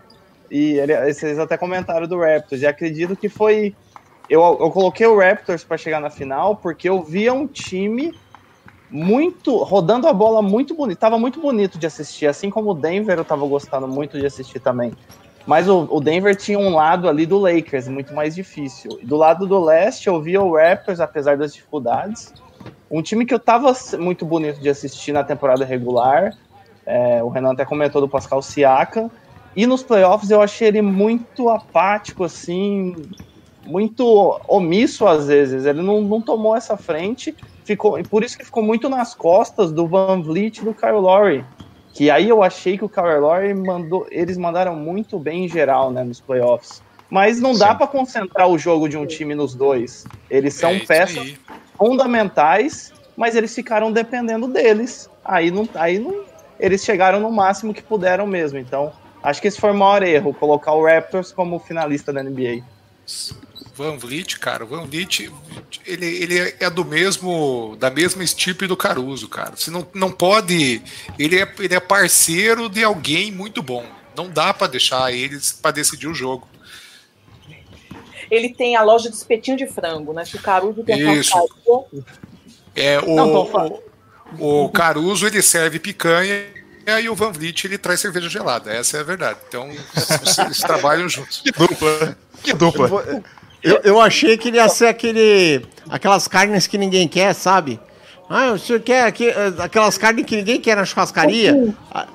E 0.51 0.75
ele- 0.79 1.13
vocês 1.13 1.39
até 1.39 1.57
comentaram 1.59 2.07
do 2.09 2.19
Raptors, 2.19 2.63
e 2.63 2.67
acredito 2.67 3.17
que 3.17 3.29
foi. 3.29 3.77
Eu, 4.29 4.41
eu 4.61 4.71
coloquei 4.71 5.07
o 5.07 5.19
Raptors 5.19 5.65
para 5.65 5.77
chegar 5.79 6.01
na 6.01 6.11
final 6.11 6.57
porque 6.59 6.89
eu 6.89 7.03
via 7.03 7.33
um 7.33 7.47
time 7.49 8.15
muito 8.89 9.57
rodando 9.63 10.09
a 10.09 10.13
bola 10.13 10.43
muito 10.43 10.75
bonito. 10.75 10.99
Tava 10.99 11.19
muito 11.19 11.41
bonito 11.41 11.79
de 11.79 11.87
assistir, 11.87 12.27
assim 12.27 12.51
como 12.51 12.71
o 12.71 12.75
Denver 12.75 13.19
eu 13.19 13.25
tava 13.25 13.47
gostando 13.47 13.87
muito 13.89 14.19
de 14.19 14.27
assistir 14.27 14.61
também. 14.61 14.95
Mas 15.47 15.69
o, 15.69 15.87
o 15.91 16.01
Denver 16.01 16.37
tinha 16.37 16.59
um 16.59 16.75
lado 16.75 17.09
ali 17.09 17.27
do 17.27 17.39
Lakers 17.39 17.89
muito 17.89 18.15
mais 18.15 18.35
difícil. 18.35 18.99
Do 19.03 19.17
lado 19.17 19.47
do 19.47 19.61
leste 19.63 20.09
eu 20.09 20.21
via 20.23 20.43
o 20.43 20.57
Raptors, 20.57 21.01
apesar 21.01 21.37
das 21.39 21.55
dificuldades, 21.55 22.35
um 22.91 23.03
time 23.03 23.25
que 23.25 23.35
eu 23.35 23.39
tava 23.41 23.73
muito 23.99 24.27
bonito 24.27 24.61
de 24.61 24.69
assistir 24.69 25.13
na 25.13 25.25
temporada 25.25 25.65
regular. 25.65 26.33
É, 26.87 27.23
o 27.23 27.29
Renan 27.29 27.53
até 27.53 27.65
comentou 27.65 28.01
do 28.01 28.09
Pascal 28.09 28.43
Siakam. 28.43 29.11
E 29.55 29.67
nos 29.67 29.83
playoffs 29.83 30.31
eu 30.31 30.41
achei 30.41 30.69
ele 30.69 30.83
muito 30.83 31.49
apático, 31.49 32.25
assim, 32.25 32.95
muito 33.65 34.41
omisso 34.49 35.07
às 35.07 35.27
vezes. 35.27 35.67
Ele 35.67 35.83
não, 35.83 36.01
não 36.01 36.21
tomou 36.21 36.57
essa 36.57 36.77
frente, 36.77 37.35
ficou, 37.65 37.99
e 37.99 38.05
por 38.05 38.23
isso 38.23 38.39
que 38.39 38.45
ficou 38.45 38.63
muito 38.63 38.89
nas 38.89 39.15
costas 39.15 39.73
do 39.73 39.87
Van 39.87 40.23
Vliet 40.23 40.59
e 40.59 40.65
do 40.65 40.75
Kyle 40.75 40.93
Lowry. 40.93 41.45
Que 41.93 42.11
aí 42.11 42.29
eu 42.29 42.43
achei 42.43 42.79
que 42.79 42.85
o 42.85 42.89
Kyle 42.89 43.19
Lowry 43.19 43.53
mandou, 43.53 44.07
eles 44.11 44.37
mandaram 44.39 44.77
muito 44.77 45.19
bem 45.19 45.45
em 45.45 45.49
geral, 45.49 45.91
né, 45.91 46.05
nos 46.05 46.21
playoffs. 46.21 46.83
Mas 47.11 47.41
não 47.41 47.53
dá 47.53 47.73
Sim. 47.73 47.79
pra 47.79 47.87
concentrar 47.89 48.49
o 48.49 48.57
jogo 48.57 48.89
de 48.89 48.97
um 48.97 49.05
time 49.05 49.35
nos 49.35 49.55
dois. 49.55 50.05
Eles 50.31 50.55
são 50.55 50.71
É 50.71 50.79
peças 50.79 51.35
fundamentais, 51.77 52.93
mas 53.17 53.35
eles 53.35 53.53
ficaram 53.53 53.91
dependendo 53.91 54.47
deles. 54.47 55.11
Aí 55.25 55.51
não, 55.51 55.69
aí 55.75 55.99
não, 55.99 56.15
eles 56.61 56.85
chegaram 56.85 57.19
no 57.19 57.33
máximo 57.33 57.75
que 57.75 57.83
puderam 57.83 58.29
mesmo. 58.29 58.59
Então, 58.59 58.93
acho 59.23 59.41
que 59.41 59.49
esse 59.49 59.61
foi 59.61 59.71
o 59.71 59.75
maior 59.75 60.03
erro, 60.03 60.35
colocar 60.35 60.73
o 60.73 60.85
Raptors 60.85 61.33
como 61.33 61.59
finalista 61.59 62.13
da 62.13 62.23
NBA. 62.23 62.63
Van 63.75 63.97
Vliet, 63.97 64.39
cara, 64.39 64.65
o 64.65 64.67
Van 64.67 64.85
Vliet, 64.85 65.31
ele, 65.87 66.07
ele 66.07 66.55
é 66.61 66.69
do 66.69 66.85
mesmo, 66.85 67.77
da 67.79 67.91
mesma 67.91 68.23
estirpe 68.23 68.67
do 68.67 68.77
Caruso, 68.77 69.27
cara. 69.29 69.57
Você 69.57 69.71
não, 69.71 69.87
não 69.95 70.11
pode, 70.11 70.83
ele 71.19 71.39
é, 71.39 71.51
ele 71.59 71.75
é 71.75 71.81
parceiro 71.81 72.69
de 72.69 72.85
alguém 72.85 73.33
muito 73.33 73.63
bom. 73.63 73.85
Não 74.15 74.29
dá 74.29 74.53
pra 74.53 74.67
deixar 74.67 75.13
eles 75.13 75.53
pra 75.53 75.71
decidir 75.71 76.09
o 76.09 76.15
jogo. 76.15 76.47
Ele 78.31 78.51
tem 78.51 78.77
a 78.77 78.83
loja 78.83 79.09
de 79.09 79.17
espetinho 79.17 79.57
de 79.57 79.67
frango, 79.67 80.13
né? 80.13 80.25
Se 80.25 80.37
o 80.37 80.43
Caruso 80.43 80.85
tem 80.85 81.03
a 81.03 81.15
Isso. 81.15 81.33
pastelaria, 81.33 82.05
É 82.77 83.01
o, 83.01 83.17
Não, 83.17 83.81
o 84.39 84.69
Caruso 84.69 85.27
ele 85.27 85.43
serve 85.43 85.79
picanha 85.79 86.45
e 86.99 87.09
o 87.11 87.15
Van 87.15 87.31
Vliet 87.33 87.65
ele 87.67 87.77
traz 87.77 88.01
cerveja 88.01 88.29
gelada. 88.31 88.73
Essa 88.73 88.97
é 88.97 89.01
a 89.01 89.05
verdade. 89.05 89.39
Então 89.49 89.69
eles 90.47 90.59
trabalham 90.61 91.07
juntos. 91.09 91.43
Que 91.43 91.53
dupla. 91.53 92.17
Que 92.43 92.53
dupla. 92.55 93.23
Eu, 93.63 93.81
eu 93.85 94.01
achei 94.01 94.39
que 94.39 94.49
ele 94.49 94.57
ia 94.57 94.69
ser 94.71 94.87
aquele. 94.87 95.67
aquelas 95.91 96.27
carnes 96.27 96.67
que 96.67 96.79
ninguém 96.79 97.07
quer, 97.07 97.35
sabe? 97.35 97.79
Ah, 98.29 98.53
o 98.53 98.59
senhor 98.59 98.81
quer 98.81 99.05
aqui, 99.05 99.29
eh, 99.29 99.53
aquelas 99.59 99.99
carnes 99.99 100.25
que 100.25 100.37
ninguém 100.37 100.61
quer 100.61 100.77
na 100.77 100.85
churrascaria? 100.85 101.53
Ah, 101.93 102.07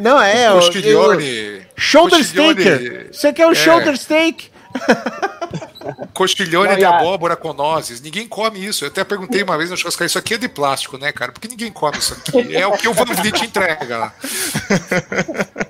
Não, 0.00 0.20
é. 0.22 0.50
o- 0.52 0.56
Costiglione. 0.56 1.26
eu- 1.26 1.62
Shoulder 1.76 2.24
steak. 2.24 3.08
Você 3.12 3.32
quer 3.32 3.46
o 3.46 3.52
É. 3.52 3.54
shoulder 3.54 3.96
steak? 3.98 4.48
Costiglione 6.14 6.70
Não, 6.70 6.76
de 6.78 6.84
abóbora 6.84 7.36
com 7.36 7.52
nozes. 7.52 8.00
Ninguém 8.00 8.26
come 8.28 8.64
isso. 8.64 8.84
Eu 8.84 8.88
até 8.88 9.04
perguntei 9.04 9.42
uma 9.42 9.56
vez 9.56 9.70
na 9.70 9.76
churrascaria, 9.76 10.06
isso 10.06 10.18
aqui 10.18 10.34
é 10.34 10.38
de 10.38 10.48
plástico, 10.48 10.96
né, 10.98 11.12
cara? 11.12 11.32
Por 11.32 11.40
que 11.40 11.48
ninguém 11.48 11.70
come 11.72 11.98
isso 11.98 12.14
aqui? 12.14 12.54
É 12.56 12.66
o 12.66 12.72
que 12.72 12.88
o 12.88 12.92
Van 12.94 13.04
Vliet 13.04 13.42
entrega 13.44 13.98
lá. 13.98 14.14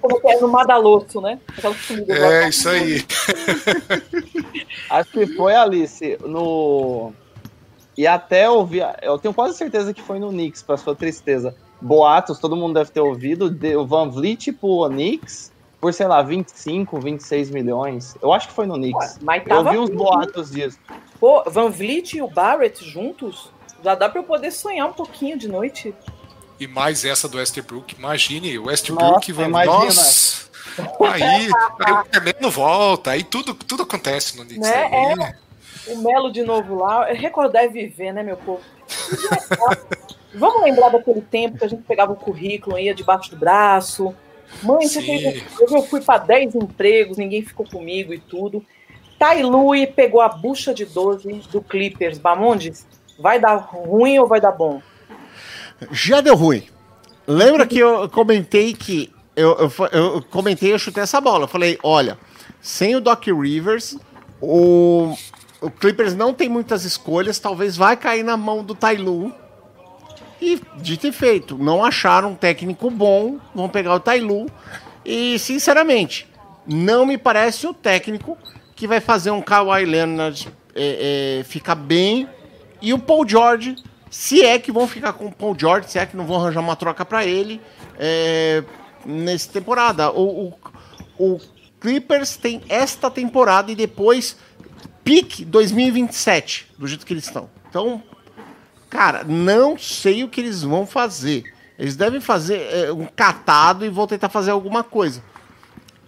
como 0.00 0.20
que 0.20 0.28
é 0.28 0.40
no 0.40 0.48
Madalosso, 0.48 1.20
né? 1.20 1.38
É 2.08 2.48
isso 2.48 2.68
aí. 2.68 3.04
Acho 4.90 5.10
que 5.10 5.26
foi, 5.36 5.54
Alice, 5.54 6.18
no. 6.24 7.12
E 7.96 8.06
até 8.06 8.48
ouvi, 8.48 8.80
eu 9.02 9.18
tenho 9.18 9.32
quase 9.32 9.56
certeza 9.56 9.94
que 9.94 10.02
foi 10.02 10.18
no 10.18 10.28
Knicks, 10.28 10.62
pra 10.62 10.76
sua 10.76 10.94
tristeza. 10.94 11.54
Boatos, 11.80 12.38
todo 12.38 12.54
mundo 12.56 12.74
deve 12.74 12.90
ter 12.90 13.00
ouvido, 13.00 13.48
de- 13.50 13.76
o 13.76 13.86
Van 13.86 14.08
Vliet 14.10 14.52
pro 14.52 14.86
Knicks 14.88 15.50
por, 15.86 15.94
sei 15.94 16.08
lá, 16.08 16.20
25, 16.20 16.98
26 16.98 17.50
milhões. 17.50 18.16
Eu 18.20 18.32
acho 18.32 18.48
que 18.48 18.54
foi 18.54 18.66
no 18.66 18.74
Knicks. 18.74 19.18
Mas 19.22 19.42
Eu 19.42 19.48
tava 19.48 19.70
vi 19.70 19.78
uns 19.78 19.90
boatos 19.90 20.50
disso. 20.50 20.78
Pô, 21.20 21.44
Van 21.46 21.70
Vliet 21.70 22.14
e 22.14 22.22
o 22.22 22.28
Barrett 22.28 22.84
juntos, 22.84 23.52
já 23.84 23.94
dá 23.94 24.08
pra 24.08 24.18
eu 24.18 24.24
poder 24.24 24.50
sonhar 24.50 24.88
um 24.88 24.92
pouquinho 24.92 25.38
de 25.38 25.46
noite. 25.46 25.94
E 26.58 26.66
mais 26.66 27.04
essa 27.04 27.28
do 27.28 27.38
Westbrook. 27.38 27.94
Imagine, 27.96 28.58
o 28.58 28.66
Westbrook 28.66 29.32
Nossa, 29.32 29.48
Van. 29.48 29.64
Nossa. 29.64 30.46
Aí, 31.12 31.22
aí 31.22 31.50
o 31.92 32.04
Carmelo 32.04 32.50
volta, 32.50 33.12
aí 33.12 33.22
tudo, 33.22 33.54
tudo 33.54 33.84
acontece 33.84 34.36
no 34.36 34.44
Knicks. 34.44 34.68
Né? 34.68 34.90
aí. 34.92 35.94
O 35.94 36.02
Melo 36.02 36.32
de 36.32 36.42
novo 36.42 36.74
lá, 36.74 37.04
recordar 37.12 37.62
é 37.62 37.68
viver, 37.68 38.12
né, 38.12 38.24
meu 38.24 38.36
povo? 38.36 38.60
Vamos 40.34 40.62
lembrar 40.62 40.88
daquele 40.88 41.20
tempo 41.20 41.58
que 41.58 41.64
a 41.64 41.68
gente 41.68 41.84
pegava 41.84 42.12
o 42.12 42.16
currículo, 42.16 42.76
ia 42.76 42.92
debaixo 42.92 43.30
do 43.30 43.36
braço. 43.36 44.12
Mãe, 44.62 44.88
tem 44.88 45.42
eu 45.60 45.82
fui 45.82 46.00
para 46.00 46.18
10 46.18 46.54
empregos, 46.54 47.16
ninguém 47.16 47.42
ficou 47.42 47.66
comigo 47.66 48.12
e 48.12 48.18
tudo. 48.18 48.64
Tai 49.18 49.42
Lui 49.42 49.86
pegou 49.86 50.20
a 50.20 50.28
bucha 50.28 50.74
de 50.74 50.84
12 50.84 51.42
do 51.50 51.62
Clippers. 51.62 52.18
Bamondes, 52.18 52.86
vai 53.18 53.40
dar 53.40 53.56
ruim 53.56 54.18
ou 54.18 54.26
vai 54.26 54.40
dar 54.40 54.52
bom? 54.52 54.80
Já 55.90 56.20
deu 56.20 56.34
ruim. 56.34 56.64
Lembra 57.26 57.66
que 57.66 57.78
eu 57.78 58.08
comentei 58.08 58.72
que. 58.72 59.12
Eu, 59.34 59.56
eu, 59.58 59.86
eu 59.92 60.22
comentei, 60.30 60.72
eu 60.72 60.78
chutei 60.78 61.02
essa 61.02 61.20
bola. 61.20 61.44
Eu 61.44 61.48
falei: 61.48 61.78
olha, 61.82 62.18
sem 62.60 62.94
o 62.96 63.00
Doc 63.00 63.26
Rivers, 63.26 63.98
o, 64.40 65.14
o 65.60 65.70
Clippers 65.70 66.14
não 66.14 66.32
tem 66.32 66.48
muitas 66.48 66.84
escolhas, 66.84 67.38
talvez 67.38 67.76
vai 67.76 67.96
cair 67.96 68.22
na 68.22 68.36
mão 68.36 68.62
do 68.62 68.74
Tailu. 68.74 69.32
E 70.40 70.60
dito 70.76 71.06
e 71.06 71.12
feito, 71.12 71.56
não 71.56 71.84
acharam 71.84 72.32
um 72.32 72.34
técnico 72.34 72.90
bom, 72.90 73.38
vão 73.54 73.68
pegar 73.68 73.94
o 73.94 74.00
Tailu. 74.00 74.46
E, 75.04 75.38
sinceramente, 75.38 76.28
não 76.66 77.06
me 77.06 77.16
parece 77.16 77.66
o 77.66 77.72
técnico 77.72 78.36
que 78.74 78.86
vai 78.86 79.00
fazer 79.00 79.30
um 79.30 79.40
Kawhi 79.40 79.84
Leonard 79.84 80.48
é, 80.74 81.38
é, 81.40 81.44
ficar 81.44 81.74
bem. 81.74 82.28
E 82.82 82.92
o 82.92 82.98
Paul 82.98 83.26
George, 83.26 83.76
se 84.10 84.44
é 84.44 84.58
que 84.58 84.70
vão 84.70 84.86
ficar 84.86 85.14
com 85.14 85.26
o 85.26 85.32
Paul 85.32 85.56
George, 85.58 85.90
se 85.90 85.98
é 85.98 86.04
que 86.04 86.16
não 86.16 86.26
vão 86.26 86.36
arranjar 86.36 86.60
uma 86.60 86.76
troca 86.76 87.04
para 87.04 87.24
ele 87.24 87.60
é, 87.98 88.62
nessa 89.04 89.50
temporada. 89.50 90.10
O, 90.10 90.48
o, 90.48 91.34
o 91.34 91.40
Clippers 91.80 92.36
tem 92.36 92.62
esta 92.68 93.10
temporada 93.10 93.72
e 93.72 93.74
depois 93.74 94.36
pique 95.02 95.44
2027, 95.44 96.72
do 96.76 96.86
jeito 96.86 97.06
que 97.06 97.12
eles 97.12 97.24
estão. 97.24 97.48
Então, 97.68 98.02
cara, 98.96 99.24
não 99.24 99.76
sei 99.76 100.24
o 100.24 100.28
que 100.28 100.40
eles 100.40 100.62
vão 100.62 100.86
fazer. 100.86 101.44
Eles 101.78 101.96
devem 101.96 102.18
fazer 102.18 102.66
é, 102.72 102.90
um 102.90 103.04
catado 103.04 103.84
e 103.84 103.90
vão 103.90 104.06
tentar 104.06 104.30
fazer 104.30 104.50
alguma 104.50 104.82
coisa. 104.82 105.22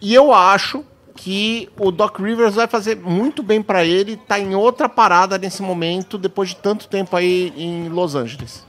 E 0.01 0.15
eu 0.15 0.33
acho 0.33 0.83
que 1.15 1.69
o 1.79 1.91
Doc 1.91 2.19
Rivers 2.19 2.55
vai 2.55 2.67
fazer 2.67 2.97
muito 2.97 3.43
bem 3.43 3.61
pra 3.61 3.85
ele, 3.85 4.17
tá 4.17 4.39
em 4.39 4.55
outra 4.55 4.89
parada 4.89 5.37
nesse 5.37 5.61
momento, 5.61 6.17
depois 6.17 6.49
de 6.49 6.57
tanto 6.57 6.89
tempo 6.89 7.15
aí 7.15 7.53
em 7.55 7.91
Los 7.91 8.15
Angeles. 8.15 8.67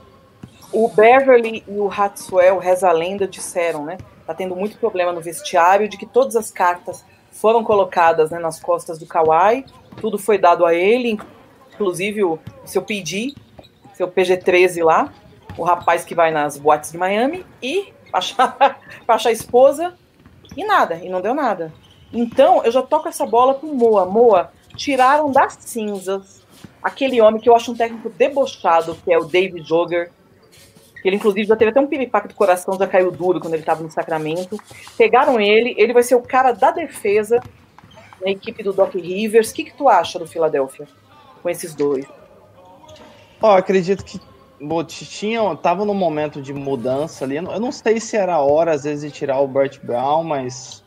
O 0.70 0.88
Beverly 0.88 1.64
e 1.66 1.78
o 1.78 1.90
Hatswell, 1.90 2.58
reza 2.58 2.90
a 2.90 2.92
lenda, 2.92 3.26
disseram, 3.26 3.86
né? 3.86 3.96
Tá 4.26 4.34
tendo 4.34 4.54
muito 4.54 4.76
problema 4.76 5.12
no 5.12 5.22
vestiário, 5.22 5.88
de 5.88 5.96
que 5.96 6.04
todas 6.04 6.36
as 6.36 6.50
cartas 6.50 7.02
foram 7.32 7.64
colocadas 7.64 8.30
né, 8.30 8.38
nas 8.38 8.60
costas 8.60 8.98
do 8.98 9.06
Kawhi, 9.06 9.64
tudo 9.98 10.18
foi 10.18 10.36
dado 10.36 10.66
a 10.66 10.74
ele, 10.74 11.18
inclusive 11.72 12.22
o 12.22 12.38
seu 12.66 12.82
PD, 12.82 13.34
seu 14.00 14.08
PG-13 14.08 14.82
lá, 14.82 15.12
o 15.58 15.62
rapaz 15.62 16.04
que 16.04 16.14
vai 16.14 16.30
nas 16.30 16.56
boates 16.56 16.92
de 16.92 16.98
Miami, 16.98 17.44
e 17.62 17.92
pra 18.10 18.18
achar, 18.18 18.56
pra 19.04 19.14
achar 19.14 19.28
a 19.28 19.32
esposa, 19.32 19.94
e 20.56 20.64
nada, 20.64 20.96
e 20.96 21.08
não 21.08 21.20
deu 21.20 21.34
nada. 21.34 21.72
Então, 22.12 22.64
eu 22.64 22.72
já 22.72 22.82
toco 22.82 23.08
essa 23.08 23.26
bola 23.26 23.54
pro 23.54 23.72
Moa. 23.72 24.06
Moa, 24.06 24.52
tiraram 24.74 25.30
das 25.30 25.56
cinzas 25.60 26.40
aquele 26.82 27.20
homem 27.20 27.40
que 27.40 27.48
eu 27.48 27.54
acho 27.54 27.72
um 27.72 27.76
técnico 27.76 28.08
debochado, 28.08 28.96
que 29.04 29.12
é 29.12 29.18
o 29.18 29.24
David 29.24 29.68
Joger, 29.68 30.10
que 31.02 31.08
ele 31.08 31.16
inclusive 31.16 31.46
já 31.46 31.56
teve 31.56 31.70
até 31.70 31.80
um 31.80 31.86
piripaque 31.86 32.28
do 32.28 32.34
coração, 32.34 32.78
já 32.78 32.86
caiu 32.86 33.10
duro 33.10 33.38
quando 33.38 33.52
ele 33.52 33.62
estava 33.62 33.82
no 33.82 33.90
Sacramento. 33.90 34.58
Pegaram 34.96 35.38
ele, 35.38 35.74
ele 35.76 35.92
vai 35.92 36.02
ser 36.02 36.14
o 36.14 36.22
cara 36.22 36.52
da 36.52 36.70
defesa 36.70 37.40
na 38.20 38.30
equipe 38.30 38.62
do 38.62 38.72
Doc 38.72 38.94
Rivers. 38.94 39.50
O 39.50 39.54
que, 39.54 39.64
que 39.64 39.74
tu 39.74 39.88
acha 39.88 40.18
do 40.18 40.26
Philadelphia 40.26 40.88
com 41.42 41.48
esses 41.48 41.74
dois? 41.74 42.06
Ó, 43.42 43.56
acredito 43.56 44.04
que 44.04 44.20
bom, 44.60 44.84
tinha, 44.84 45.56
tava 45.56 45.84
num 45.84 45.94
momento 45.94 46.42
de 46.42 46.52
mudança 46.52 47.24
ali. 47.24 47.36
Eu 47.36 47.42
não- 47.42 47.52
eu 47.54 47.60
não 47.60 47.72
sei 47.72 47.98
se 47.98 48.16
era 48.16 48.34
a 48.34 48.40
hora, 48.40 48.72
às 48.72 48.84
vezes, 48.84 49.10
de 49.10 49.18
tirar 49.18 49.40
o 49.40 49.48
Bert 49.48 49.78
Brown, 49.82 50.22
mas 50.22 50.82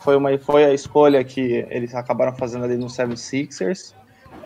foi, 0.00 0.16
uma, 0.16 0.36
foi 0.38 0.64
a 0.64 0.74
escolha 0.74 1.24
que 1.24 1.66
eles 1.70 1.94
acabaram 1.94 2.36
fazendo 2.36 2.64
ali 2.64 2.76
no 2.76 2.88
76ers. 2.88 3.94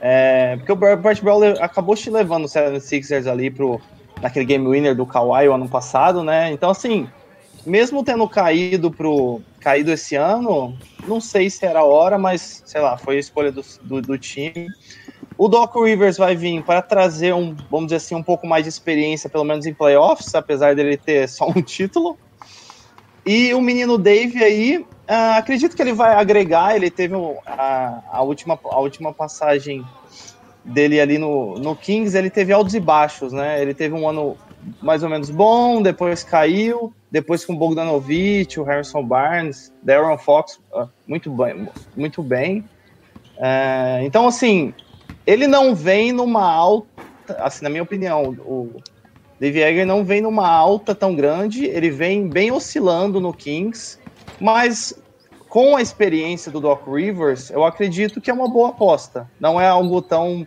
É, 0.00 0.56
porque 0.56 0.70
o 0.70 0.76
Bert 0.96 1.20
Brown 1.22 1.42
acabou 1.60 1.96
te 1.96 2.08
levando 2.08 2.44
o 2.44 2.48
76ers 2.48 3.26
ali 3.26 3.50
pro, 3.50 3.80
naquele 4.22 4.44
game 4.44 4.68
winner 4.68 4.94
do 4.94 5.04
Kawhi 5.04 5.48
o 5.48 5.54
ano 5.54 5.68
passado, 5.68 6.22
né? 6.22 6.52
Então, 6.52 6.70
assim, 6.70 7.08
mesmo 7.66 8.04
tendo 8.04 8.28
caído 8.28 8.92
pro 8.92 9.40
caído 9.60 9.90
esse 9.90 10.14
ano, 10.14 10.76
não 11.06 11.20
sei 11.20 11.50
se 11.50 11.66
era 11.66 11.80
a 11.80 11.84
hora, 11.84 12.16
mas 12.16 12.62
sei 12.64 12.80
lá, 12.80 12.96
foi 12.96 13.16
a 13.16 13.20
escolha 13.20 13.50
do, 13.50 13.62
do, 13.82 14.00
do 14.00 14.16
time. 14.18 14.68
O 15.38 15.46
Doc 15.46 15.76
Rivers 15.76 16.18
vai 16.18 16.34
vir 16.34 16.64
para 16.64 16.82
trazer 16.82 17.32
um, 17.32 17.54
vamos 17.70 17.86
dizer 17.86 17.96
assim, 17.96 18.16
um 18.16 18.22
pouco 18.24 18.44
mais 18.44 18.64
de 18.64 18.68
experiência, 18.70 19.30
pelo 19.30 19.44
menos 19.44 19.66
em 19.66 19.72
playoffs, 19.72 20.34
apesar 20.34 20.74
dele 20.74 20.96
ter 20.96 21.28
só 21.28 21.48
um 21.48 21.62
título. 21.62 22.18
E 23.24 23.54
o 23.54 23.60
menino 23.60 23.96
Dave 23.96 24.42
aí, 24.42 24.84
ah, 25.06 25.36
acredito 25.36 25.76
que 25.76 25.82
ele 25.82 25.92
vai 25.92 26.14
agregar. 26.14 26.74
Ele 26.74 26.90
teve 26.90 27.14
um- 27.14 27.36
a, 27.46 28.02
a, 28.10 28.22
última, 28.22 28.58
a 28.64 28.80
última 28.80 29.12
passagem 29.12 29.84
dele 30.64 31.00
ali 31.00 31.18
no, 31.18 31.54
no 31.54 31.76
Kings, 31.76 32.18
ele 32.18 32.30
teve 32.30 32.52
altos 32.52 32.74
e 32.74 32.80
baixos, 32.80 33.32
né? 33.32 33.62
Ele 33.62 33.72
teve 33.72 33.94
um 33.94 34.08
ano 34.08 34.36
mais 34.82 35.04
ou 35.04 35.08
menos 35.08 35.30
bom, 35.30 35.80
depois 35.80 36.24
caiu, 36.24 36.92
depois 37.10 37.44
com 37.44 37.52
o 37.52 37.56
Bogdanovich, 37.56 38.58
o 38.58 38.64
Harrison 38.64 39.04
Barnes, 39.04 39.72
Darren 39.82 40.18
Fox, 40.18 40.60
ah, 40.74 40.88
muito 41.06 41.30
bem, 41.30 41.68
muito 41.96 42.22
bem. 42.24 42.64
É, 43.38 44.00
então, 44.02 44.26
assim, 44.26 44.74
ele 45.28 45.46
não 45.46 45.74
vem 45.74 46.10
numa 46.10 46.50
alta, 46.50 46.88
assim, 47.40 47.62
na 47.62 47.68
minha 47.68 47.82
opinião, 47.82 48.34
o 48.46 48.80
Dave 49.38 49.60
Egger 49.60 49.86
não 49.86 50.02
vem 50.02 50.22
numa 50.22 50.48
alta 50.48 50.94
tão 50.94 51.14
grande, 51.14 51.66
ele 51.66 51.90
vem 51.90 52.26
bem 52.26 52.50
oscilando 52.50 53.20
no 53.20 53.34
Kings, 53.34 53.98
mas 54.40 54.94
com 55.46 55.76
a 55.76 55.82
experiência 55.82 56.50
do 56.50 56.60
Doc 56.60 56.88
Rivers, 56.88 57.50
eu 57.50 57.62
acredito 57.62 58.22
que 58.22 58.30
é 58.30 58.34
uma 58.34 58.48
boa 58.48 58.70
aposta. 58.70 59.28
Não 59.38 59.60
é 59.60 59.68
algo 59.68 60.00
tão. 60.00 60.46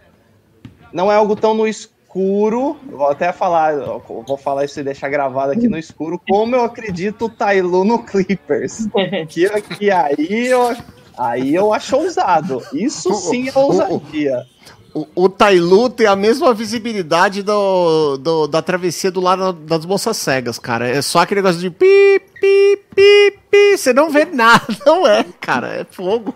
Não 0.92 1.12
é 1.12 1.16
algo 1.16 1.36
tão 1.36 1.54
no 1.54 1.68
escuro. 1.68 2.76
Vou 2.90 3.08
até 3.08 3.32
falar, 3.32 3.76
vou 3.76 4.38
falar 4.38 4.66
isso 4.66 4.80
e 4.80 4.84
deixar 4.84 5.10
gravado 5.10 5.52
aqui 5.52 5.68
no 5.68 5.78
escuro, 5.78 6.20
como 6.28 6.56
eu 6.56 6.64
acredito 6.64 7.26
o 7.26 7.30
Tailu 7.30 7.84
no 7.86 8.00
Clippers. 8.04 8.88
Que, 9.30 9.48
que 9.62 9.92
aí 9.92 10.48
eu. 10.48 10.76
Aí 11.22 11.54
eu 11.54 11.72
acho 11.74 11.96
ousado. 11.98 12.62
Isso 12.74 13.14
sim 13.14 13.48
é 13.48 13.52
ousadia. 13.58 14.46
O, 14.94 15.06
o 15.16 15.30
Tailu 15.30 15.90
tem 15.90 16.08
a 16.08 16.16
mesma 16.16 16.54
visibilidade 16.54 17.44
do, 17.44 18.18
do- 18.18 18.48
da 18.48 18.62
travessia 18.62 19.10
do 19.12 19.22
lado 19.22 19.54
das 19.54 19.86
moças 19.86 20.18
cegas, 20.18 20.58
cara. 20.60 20.90
É 20.90 21.02
só 21.02 21.20
aquele 21.20 21.42
negócio 21.42 21.62
de 21.62 21.70
pi, 21.70 22.20
pi, 22.42 22.80
pi, 22.96 23.38
pi. 23.50 23.78
Você 23.78 23.94
não 23.94 24.10
vê 24.10 24.26
nada, 24.26 24.66
não 24.86 25.08
é, 25.08 25.24
cara. 25.40 25.68
É 25.68 25.86
fogo. 25.90 26.34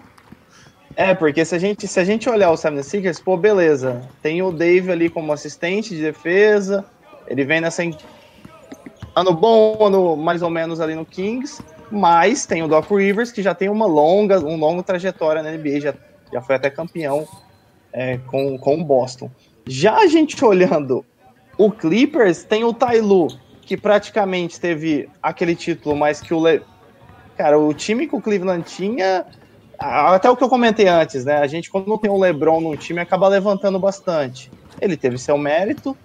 É, 0.95 1.13
porque 1.13 1.43
se 1.43 1.53
a 1.55 1.59
gente, 1.59 1.86
se 1.88 1.99
a 1.99 2.05
gente 2.05 2.29
olhar 2.29 2.51
o 2.51 2.55
Seven 2.55 2.81
Seekers, 2.81 3.19
pô, 3.19 3.36
beleza. 3.36 4.01
Tem 4.21 4.41
o 4.41 4.51
Dave 4.51 4.89
ali 4.91 5.09
como 5.09 5.33
assistente 5.33 5.93
de 5.93 6.01
defesa. 6.01 6.86
Ele 7.27 7.43
vem 7.43 7.59
nessa. 7.59 7.83
Ano 9.15 9.33
bom, 9.33 9.77
ano 9.86 10.15
mais 10.15 10.41
ou 10.41 10.49
menos 10.49 10.79
ali 10.79 10.95
no 10.95 11.05
Kings. 11.05 11.61
Mas 11.91 12.45
tem 12.45 12.63
o 12.63 12.67
Doc 12.67 12.89
Rivers, 12.89 13.31
que 13.31 13.41
já 13.41 13.53
tem 13.53 13.69
uma 13.69 13.86
longa, 13.86 14.39
um 14.39 14.57
longa 14.57 14.83
trajetória 14.83 15.43
na 15.43 15.51
NBA, 15.51 15.79
já, 15.79 15.93
já 16.31 16.41
foi 16.41 16.55
até 16.55 16.69
campeão 16.69 17.27
é, 17.93 18.17
com, 18.17 18.57
com 18.57 18.75
o 18.79 18.83
Boston. 18.83 19.29
Já 19.67 19.97
a 19.97 20.07
gente 20.07 20.43
olhando 20.43 21.05
o 21.57 21.71
Clippers, 21.71 22.43
tem 22.43 22.63
o 22.63 22.73
Tailu, 22.73 23.27
que 23.61 23.77
praticamente 23.77 24.59
teve 24.59 25.09
aquele 25.21 25.55
título, 25.55 25.95
mas 25.95 26.21
que 26.21 26.33
o. 26.33 26.43
Le... 26.43 26.61
Cara, 27.38 27.59
o 27.59 27.73
time 27.73 28.07
que 28.07 28.15
o 28.15 28.21
Cleveland 28.21 28.63
tinha 28.63 29.25
até 29.77 30.29
o 30.29 30.38
que 30.38 30.43
eu 30.43 30.49
comentei 30.49 30.88
antes, 30.88 31.25
né? 31.25 31.38
A 31.38 31.47
gente, 31.47 31.69
quando 31.69 31.97
tem 31.97 32.09
um 32.09 32.19
LeBron 32.19 32.61
no 32.61 32.77
time, 32.77 32.99
acaba 32.99 33.27
levantando 33.27 33.79
bastante. 33.79 34.51
Ele 34.79 34.95
teve 34.95 35.17
seu 35.17 35.38
mérito, 35.38 35.97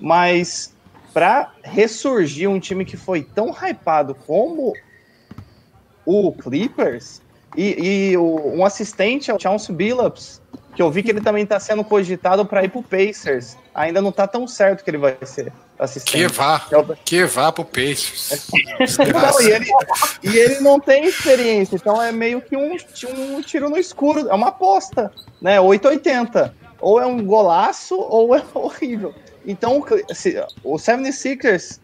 mas 0.00 0.74
para 1.12 1.52
ressurgir 1.62 2.48
um 2.48 2.58
time 2.58 2.84
que 2.84 2.96
foi 2.96 3.22
tão 3.22 3.50
hypado 3.50 4.14
como 4.14 4.72
o 6.06 6.32
Clippers 6.32 7.20
e, 7.56 8.10
e 8.12 8.16
o- 8.16 8.52
um 8.54 8.64
assistente 8.64 9.30
é 9.30 9.34
o 9.34 9.38
Chauncey 9.38 9.74
Billups, 9.74 10.40
que 10.74 10.80
eu 10.82 10.90
vi 10.90 11.02
que 11.02 11.10
ele 11.10 11.20
também 11.20 11.44
está 11.44 11.60
sendo 11.60 11.84
cogitado 11.84 12.46
para 12.46 12.64
ir 12.64 12.70
pro 12.70 12.82
Pacers. 12.82 13.56
Ainda 13.74 14.00
não 14.00 14.10
tá 14.10 14.26
tão 14.26 14.46
certo 14.48 14.82
que 14.82 14.90
ele 14.90 14.98
vai 14.98 15.16
ser 15.22 15.52
assistente. 15.78 16.12
Que 16.16 16.26
vá, 16.28 16.66
É 16.70 16.78
o- 16.78 16.96
que 17.04 17.24
vá 17.24 17.52
pro 17.52 17.64
Pacers. 17.64 18.48
não, 19.12 19.40
e, 19.42 19.50
ele, 19.50 19.66
e 20.22 20.36
ele 20.38 20.60
não 20.60 20.80
tem 20.80 21.04
experiência, 21.04 21.76
então 21.76 22.00
é 22.00 22.10
meio 22.10 22.40
que 22.40 22.56
um, 22.56 22.74
um 23.36 23.42
tiro 23.42 23.68
no 23.68 23.76
escuro, 23.76 24.28
é 24.28 24.34
uma 24.34 24.48
aposta, 24.48 25.12
né? 25.40 25.60
880. 25.60 26.54
Ou 26.80 27.00
é 27.00 27.06
um 27.06 27.22
golaço 27.24 27.94
ou 27.96 28.34
é 28.34 28.42
horrível. 28.54 29.14
Então, 29.46 29.78
o 29.78 30.74
o 30.74 30.76
76ers 30.76 31.78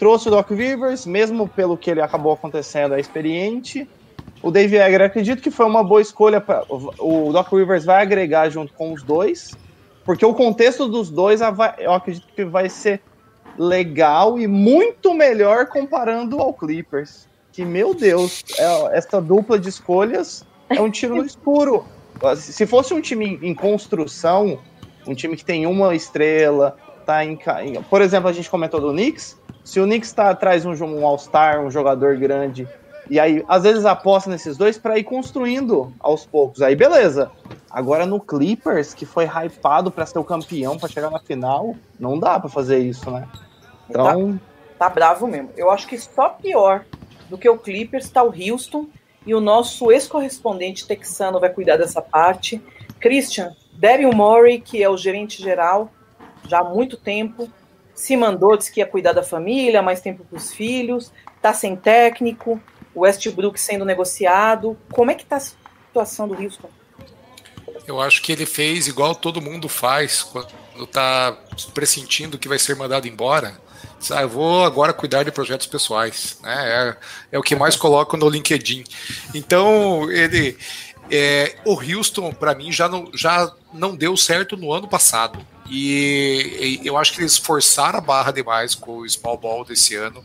trouxe 0.00 0.28
o 0.28 0.30
Doc 0.30 0.48
Rivers, 0.50 1.04
mesmo 1.04 1.46
pelo 1.46 1.76
que 1.76 1.90
ele 1.90 2.00
acabou 2.00 2.32
acontecendo, 2.32 2.94
é 2.94 3.00
experiente. 3.00 3.86
O 4.42 4.50
Dave 4.50 4.78
Egger, 4.78 5.02
acredito 5.02 5.42
que 5.42 5.50
foi 5.50 5.66
uma 5.66 5.84
boa 5.84 6.00
escolha. 6.00 6.40
Pra, 6.40 6.64
o 6.68 7.30
Doc 7.30 7.52
Rivers 7.52 7.84
vai 7.84 8.00
agregar 8.00 8.48
junto 8.48 8.72
com 8.72 8.94
os 8.94 9.02
dois, 9.02 9.50
porque 10.02 10.24
o 10.24 10.32
contexto 10.32 10.88
dos 10.88 11.10
dois 11.10 11.42
eu 11.78 11.92
acredito 11.92 12.26
que 12.34 12.46
vai 12.46 12.70
ser 12.70 13.02
legal 13.58 14.38
e 14.38 14.46
muito 14.46 15.12
melhor 15.12 15.66
comparando 15.66 16.38
ao 16.40 16.54
Clippers. 16.54 17.28
Que, 17.52 17.62
meu 17.62 17.92
Deus, 17.92 18.42
é- 18.58 18.96
essa 18.96 19.20
dupla 19.20 19.58
de 19.58 19.68
escolhas 19.68 20.46
é 20.70 20.80
um 20.80 20.90
tiro 20.90 21.16
no 21.16 21.26
escuro. 21.26 21.84
Se 22.36 22.66
fosse 22.66 22.94
um 22.94 23.02
time 23.02 23.38
em 23.42 23.54
construção, 23.54 24.58
um 25.06 25.14
time 25.14 25.36
que 25.36 25.44
tem 25.44 25.66
uma 25.66 25.94
estrela, 25.94 26.74
tá 27.04 27.22
em- 27.22 27.38
por 27.90 28.00
exemplo, 28.00 28.30
a 28.30 28.32
gente 28.32 28.48
comentou 28.48 28.80
do 28.80 28.92
Knicks, 28.92 29.38
se 29.64 29.80
o 29.80 29.84
Knicks 29.84 30.12
tá, 30.12 30.34
traz 30.34 30.64
um, 30.64 30.72
um 30.72 31.06
All-Star, 31.06 31.60
um 31.60 31.70
jogador 31.70 32.16
grande, 32.16 32.68
e 33.08 33.18
aí 33.18 33.44
às 33.48 33.62
vezes 33.62 33.84
aposta 33.84 34.30
nesses 34.30 34.56
dois 34.56 34.78
para 34.78 34.98
ir 34.98 35.04
construindo 35.04 35.92
aos 35.98 36.24
poucos, 36.26 36.62
aí 36.62 36.76
beleza. 36.76 37.30
Agora 37.70 38.04
no 38.04 38.18
Clippers, 38.18 38.94
que 38.94 39.06
foi 39.06 39.26
hypado 39.26 39.90
para 39.90 40.04
ser 40.06 40.18
o 40.18 40.24
campeão, 40.24 40.76
para 40.76 40.88
chegar 40.88 41.10
na 41.10 41.20
final, 41.20 41.76
não 41.98 42.18
dá 42.18 42.38
para 42.40 42.50
fazer 42.50 42.78
isso, 42.78 43.10
né? 43.10 43.28
Então, 43.88 44.40
Tá 44.80 44.88
bravo 44.88 45.26
mesmo. 45.26 45.50
Eu 45.58 45.70
acho 45.70 45.86
que 45.86 45.98
só 45.98 46.30
pior 46.30 46.86
do 47.28 47.36
que 47.36 47.46
o 47.46 47.58
Clippers 47.58 48.08
tá 48.08 48.22
o 48.22 48.32
Houston 48.32 48.86
e 49.26 49.34
o 49.34 49.40
nosso 49.40 49.92
ex-correspondente 49.92 50.86
texano 50.86 51.38
vai 51.38 51.50
cuidar 51.50 51.76
dessa 51.76 52.00
parte. 52.00 52.62
Christian, 52.98 53.54
Daryl 53.74 54.10
Morey, 54.14 54.58
que 54.58 54.82
é 54.82 54.88
o 54.88 54.96
gerente 54.96 55.42
geral 55.42 55.90
já 56.48 56.60
há 56.60 56.64
muito 56.64 56.96
tempo, 56.96 57.46
se 58.00 58.16
mandou, 58.16 58.56
disse 58.56 58.72
que 58.72 58.80
ia 58.80 58.86
cuidar 58.86 59.12
da 59.12 59.22
família, 59.22 59.82
mais 59.82 60.00
tempo 60.00 60.24
para 60.24 60.38
os 60.38 60.52
filhos, 60.52 61.12
tá 61.42 61.52
sem 61.52 61.76
técnico, 61.76 62.60
o 62.94 63.00
Westbrook 63.00 63.60
sendo 63.60 63.84
negociado. 63.84 64.76
Como 64.90 65.10
é 65.10 65.14
que 65.14 65.24
tá 65.24 65.36
a 65.36 65.40
situação 65.40 66.26
do 66.26 66.34
Houston? 66.34 66.70
Eu 67.86 68.00
acho 68.00 68.22
que 68.22 68.32
ele 68.32 68.46
fez 68.46 68.88
igual 68.88 69.14
todo 69.14 69.40
mundo 69.40 69.68
faz 69.68 70.22
quando 70.22 70.86
tá 70.86 71.36
pressentindo 71.74 72.38
que 72.38 72.48
vai 72.48 72.58
ser 72.58 72.74
mandado 72.74 73.06
embora. 73.06 73.60
Diz, 73.98 74.10
Ah, 74.10 74.22
eu 74.22 74.28
vou 74.30 74.64
agora 74.64 74.94
cuidar 74.94 75.22
de 75.22 75.30
projetos 75.30 75.66
pessoais. 75.66 76.38
Né? 76.42 76.96
É, 77.32 77.36
é 77.36 77.38
o 77.38 77.42
que 77.42 77.54
mais 77.54 77.76
coloco 77.76 78.16
no 78.16 78.30
LinkedIn. 78.30 78.82
Então, 79.34 80.10
ele. 80.10 80.56
é, 81.10 81.56
o 81.66 81.74
Houston, 81.74 82.32
para 82.32 82.54
mim, 82.54 82.72
já 82.72 82.88
não, 82.88 83.10
já 83.14 83.52
não 83.74 83.94
deu 83.94 84.16
certo 84.16 84.56
no 84.56 84.72
ano 84.72 84.88
passado. 84.88 85.44
E, 85.70 86.80
e 86.82 86.86
eu 86.86 86.98
acho 86.98 87.12
que 87.14 87.20
eles 87.20 87.38
forçaram 87.38 87.98
a 87.98 88.02
barra 88.02 88.32
demais 88.32 88.74
com 88.74 88.98
o 88.98 89.08
small 89.08 89.38
ball 89.38 89.64
desse 89.64 89.94
ano. 89.94 90.24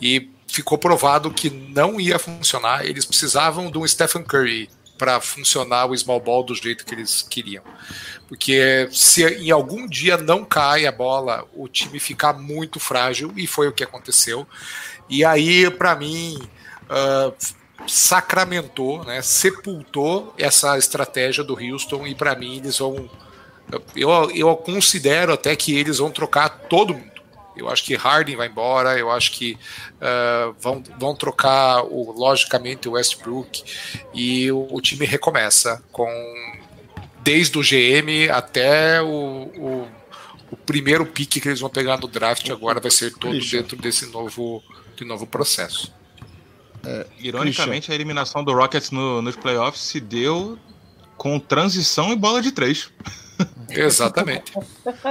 E 0.00 0.30
ficou 0.46 0.78
provado 0.78 1.32
que 1.32 1.50
não 1.50 2.00
ia 2.00 2.18
funcionar. 2.18 2.84
Eles 2.84 3.04
precisavam 3.04 3.70
de 3.70 3.78
um 3.78 3.86
Stephen 3.86 4.22
Curry 4.22 4.68
para 4.96 5.20
funcionar 5.20 5.86
o 5.86 5.96
small 5.96 6.20
ball 6.20 6.44
do 6.44 6.54
jeito 6.54 6.84
que 6.84 6.94
eles 6.94 7.22
queriam. 7.22 7.64
Porque 8.28 8.88
se 8.92 9.24
em 9.24 9.50
algum 9.50 9.86
dia 9.86 10.16
não 10.16 10.44
cai 10.44 10.86
a 10.86 10.92
bola, 10.92 11.46
o 11.54 11.68
time 11.68 11.98
fica 11.98 12.32
muito 12.32 12.78
frágil, 12.78 13.32
e 13.36 13.46
foi 13.46 13.68
o 13.68 13.72
que 13.72 13.84
aconteceu. 13.84 14.46
E 15.08 15.24
aí, 15.24 15.68
para 15.70 15.94
mim, 15.94 16.38
uh, 16.84 17.34
sacramentou, 17.86 19.04
né, 19.04 19.20
sepultou 19.20 20.34
essa 20.38 20.78
estratégia 20.78 21.44
do 21.44 21.58
Houston, 21.58 22.06
e 22.06 22.14
para 22.14 22.34
mim 22.34 22.58
eles 22.58 22.78
vão. 22.78 23.10
Eu, 23.96 24.30
eu 24.30 24.56
considero 24.56 25.32
até 25.32 25.56
que 25.56 25.76
eles 25.76 25.98
vão 25.98 26.10
trocar 26.10 26.48
todo 26.48 26.94
mundo. 26.94 27.14
Eu 27.56 27.68
acho 27.68 27.84
que 27.84 27.94
Harden 27.94 28.36
vai 28.36 28.48
embora, 28.48 28.98
eu 28.98 29.10
acho 29.10 29.30
que 29.30 29.56
uh, 29.96 30.54
vão, 30.60 30.82
vão 30.98 31.14
trocar, 31.14 31.84
o, 31.84 32.12
logicamente, 32.12 32.88
o 32.88 32.92
Westbrook, 32.92 33.62
e 34.12 34.50
o, 34.50 34.66
o 34.70 34.80
time 34.80 35.06
recomeça 35.06 35.82
com 35.92 36.08
desde 37.22 37.56
o 37.56 37.62
GM 37.62 38.28
até 38.30 39.00
o, 39.00 39.06
o, 39.06 39.88
o, 40.50 40.56
primeiro 40.56 41.06
pique 41.06 41.40
que 41.40 41.48
eles 41.48 41.60
vão 41.60 41.70
pegar 41.70 41.96
no 41.98 42.06
draft 42.06 42.50
agora 42.50 42.78
vai 42.80 42.90
ser 42.90 43.14
todo 43.14 43.30
Christian. 43.30 43.62
dentro 43.62 43.76
desse 43.78 44.06
novo, 44.06 44.62
de 44.96 45.04
novo 45.04 45.26
processo. 45.26 45.92
É, 46.84 47.06
Ironicamente, 47.18 47.86
Christian. 47.86 47.92
a 47.92 47.94
eliminação 47.94 48.44
do 48.44 48.52
Rockets 48.52 48.90
no, 48.90 49.22
nos 49.22 49.36
playoffs 49.36 49.82
se 49.82 50.00
deu 50.00 50.58
com 51.16 51.38
transição 51.38 52.12
e 52.12 52.16
bola 52.16 52.42
de 52.42 52.52
três. 52.52 52.90
Exatamente. 53.70 54.52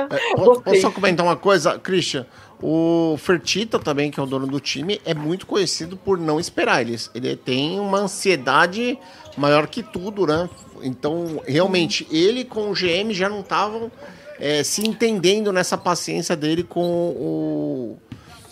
É, 0.10 0.36
posso, 0.36 0.62
posso 0.62 0.82
só 0.82 0.92
comentar 0.92 1.26
uma 1.26 1.36
coisa, 1.36 1.78
Christian? 1.78 2.26
O 2.62 3.18
Fertita 3.18 3.78
também, 3.78 4.10
que 4.10 4.20
é 4.20 4.24
o 4.24 4.26
dono 4.26 4.48
do 4.48 4.60
time, 4.60 5.02
é 5.04 5.14
muito 5.14 5.46
conhecido 5.46 5.98
por 5.98 6.18
não 6.18 6.40
esperar. 6.40 6.82
Ele, 6.82 6.98
ele 7.14 7.36
tem 7.36 7.80
uma 7.80 8.00
ansiedade 8.00 8.98
maior 9.38 9.68
que 9.68 9.84
tudo, 9.84 10.26
né? 10.26 10.50
Então, 10.82 11.42
realmente, 11.46 12.08
ele 12.12 12.46
com 12.46 12.70
o 12.70 12.74
GM 12.74 13.12
já 13.12 13.28
não 13.28 13.42
estavam 13.42 13.92
é, 14.40 14.64
se 14.64 14.88
entendendo 14.88 15.52
nessa 15.52 15.78
paciência 15.78 16.36
dele 16.36 16.64
com 16.64 16.82
o, 16.82 17.98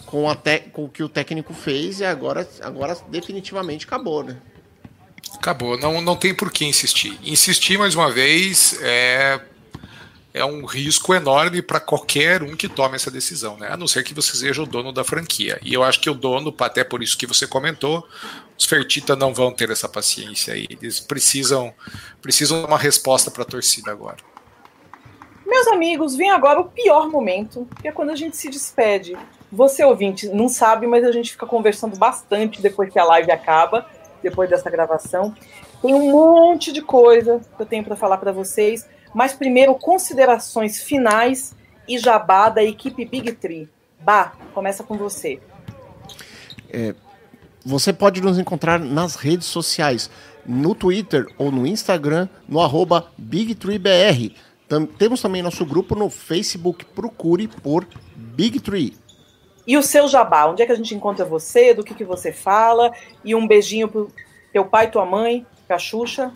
com, 0.06 0.30
a 0.30 0.36
te, 0.36 0.60
com 0.72 0.86
o 0.86 0.90
que 0.90 1.04
o 1.04 1.10
técnico 1.10 1.54
fez 1.54 2.00
e 2.00 2.06
agora, 2.06 2.48
agora 2.62 2.98
definitivamente 3.10 3.86
acabou, 3.86 4.24
né? 4.24 4.38
Acabou, 5.36 5.78
não, 5.78 6.02
não 6.02 6.16
tem 6.16 6.34
por 6.34 6.52
que 6.52 6.66
insistir. 6.66 7.18
Insistir 7.24 7.78
mais 7.78 7.96
uma 7.96 8.12
vez 8.12 8.78
é, 8.82 9.40
é 10.34 10.46
um 10.46 10.66
risco 10.66 11.14
enorme 11.14 11.62
para 11.62 11.80
qualquer 11.80 12.42
um 12.42 12.56
que 12.56 12.70
tome 12.70 12.96
essa 12.96 13.12
decisão, 13.12 13.58
né? 13.58 13.70
A 13.72 13.78
não 13.78 13.88
ser 13.88 14.04
que 14.04 14.14
você 14.14 14.36
seja 14.36 14.64
o 14.64 14.66
dono 14.66 14.92
da 14.92 15.04
franquia. 15.04 15.60
E 15.62 15.74
eu 15.74 15.84
acho 15.84 16.00
que 16.00 16.10
o 16.10 16.14
dono, 16.14 16.56
até 16.60 16.84
por 16.84 17.04
isso 17.04 17.18
que 17.18 17.28
você 17.28 17.46
comentou, 17.46 18.08
os 18.58 18.66
Fertita 18.66 19.16
não 19.16 19.34
vão 19.34 19.52
ter 19.52 19.70
essa 19.70 19.90
paciência 19.90 20.54
aí. 20.54 20.68
Eles 20.70 21.00
precisam 21.00 21.74
precisam 22.22 22.64
uma 22.64 22.78
resposta 22.78 23.30
para 23.30 23.44
a 23.44 23.46
torcida 23.46 23.92
agora. 23.92 24.18
Meus 25.46 25.68
amigos, 25.68 26.16
vem 26.16 26.32
agora 26.32 26.62
o 26.62 26.66
pior 26.66 27.10
momento, 27.10 27.68
que 27.82 27.88
é 27.88 27.92
quando 27.92 28.12
a 28.12 28.16
gente 28.16 28.38
se 28.38 28.50
despede. 28.50 29.18
Você 29.52 29.84
ouvinte 29.84 30.30
não 30.30 30.48
sabe, 30.48 30.88
mas 30.88 31.04
a 31.04 31.12
gente 31.12 31.32
fica 31.32 31.46
conversando 31.46 31.98
bastante 31.98 32.62
depois 32.62 32.90
que 32.92 32.98
a 32.98 33.04
live 33.04 33.32
acaba. 33.32 33.86
depois 34.24 34.50
dessa 34.50 34.70
gravação. 34.70 35.36
Tem 35.82 35.94
um 35.94 36.12
monte 36.12 36.72
de 36.72 36.82
coisa 36.82 37.42
que 37.58 37.62
eu 37.62 37.66
tenho 37.66 37.84
para 37.84 37.96
falar 37.96 38.18
para 38.18 38.32
vocês, 38.32 38.88
mas 39.14 39.34
primeiro 39.34 39.76
considerações 39.76 40.82
finais 40.82 41.56
e 41.88 41.98
jabá 41.98 42.50
da 42.50 42.64
equipe 42.64 43.06
Big 43.06 43.32
Tree. 43.34 43.70
Bah, 44.00 44.34
começa 44.54 44.84
com 44.84 44.98
você. 44.98 45.40
É, 46.70 46.96
você 47.64 47.94
pode 47.94 48.22
nos 48.22 48.40
encontrar 48.40 48.80
nas 48.80 49.16
redes 49.16 49.48
sociais, 49.48 50.10
no 50.46 50.74
Twitter 50.74 51.28
ou 51.38 51.52
no 51.52 51.68
Instagram, 51.68 52.28
no 52.48 52.60
arroba 52.60 53.12
BigTreeBR. 53.18 54.34
Tam, 54.68 54.86
temos 54.86 55.22
também 55.22 55.42
nosso 55.42 55.66
grupo 55.66 55.96
no 55.96 56.10
Facebook, 56.10 56.86
procure 56.86 57.48
por 57.48 57.88
Big 58.16 58.60
Tree. 58.60 58.96
E 59.68 59.78
o 59.78 59.84
seu 59.84 60.08
jabá, 60.08 60.48
onde 60.48 60.64
é 60.64 60.66
que 60.66 60.72
a 60.72 60.76
gente 60.76 60.96
encontra 60.96 61.24
você, 61.24 61.74
do 61.74 61.84
que, 61.84 61.94
que 61.94 62.04
você 62.04 62.32
fala? 62.32 62.92
E 63.24 63.36
um 63.36 63.46
beijinho 63.46 63.88
pro 63.88 64.12
teu 64.52 64.66
pai, 64.66 64.90
tua 64.90 65.06
mãe, 65.06 65.46
pra 65.68 65.78
Xuxa. 65.78 66.34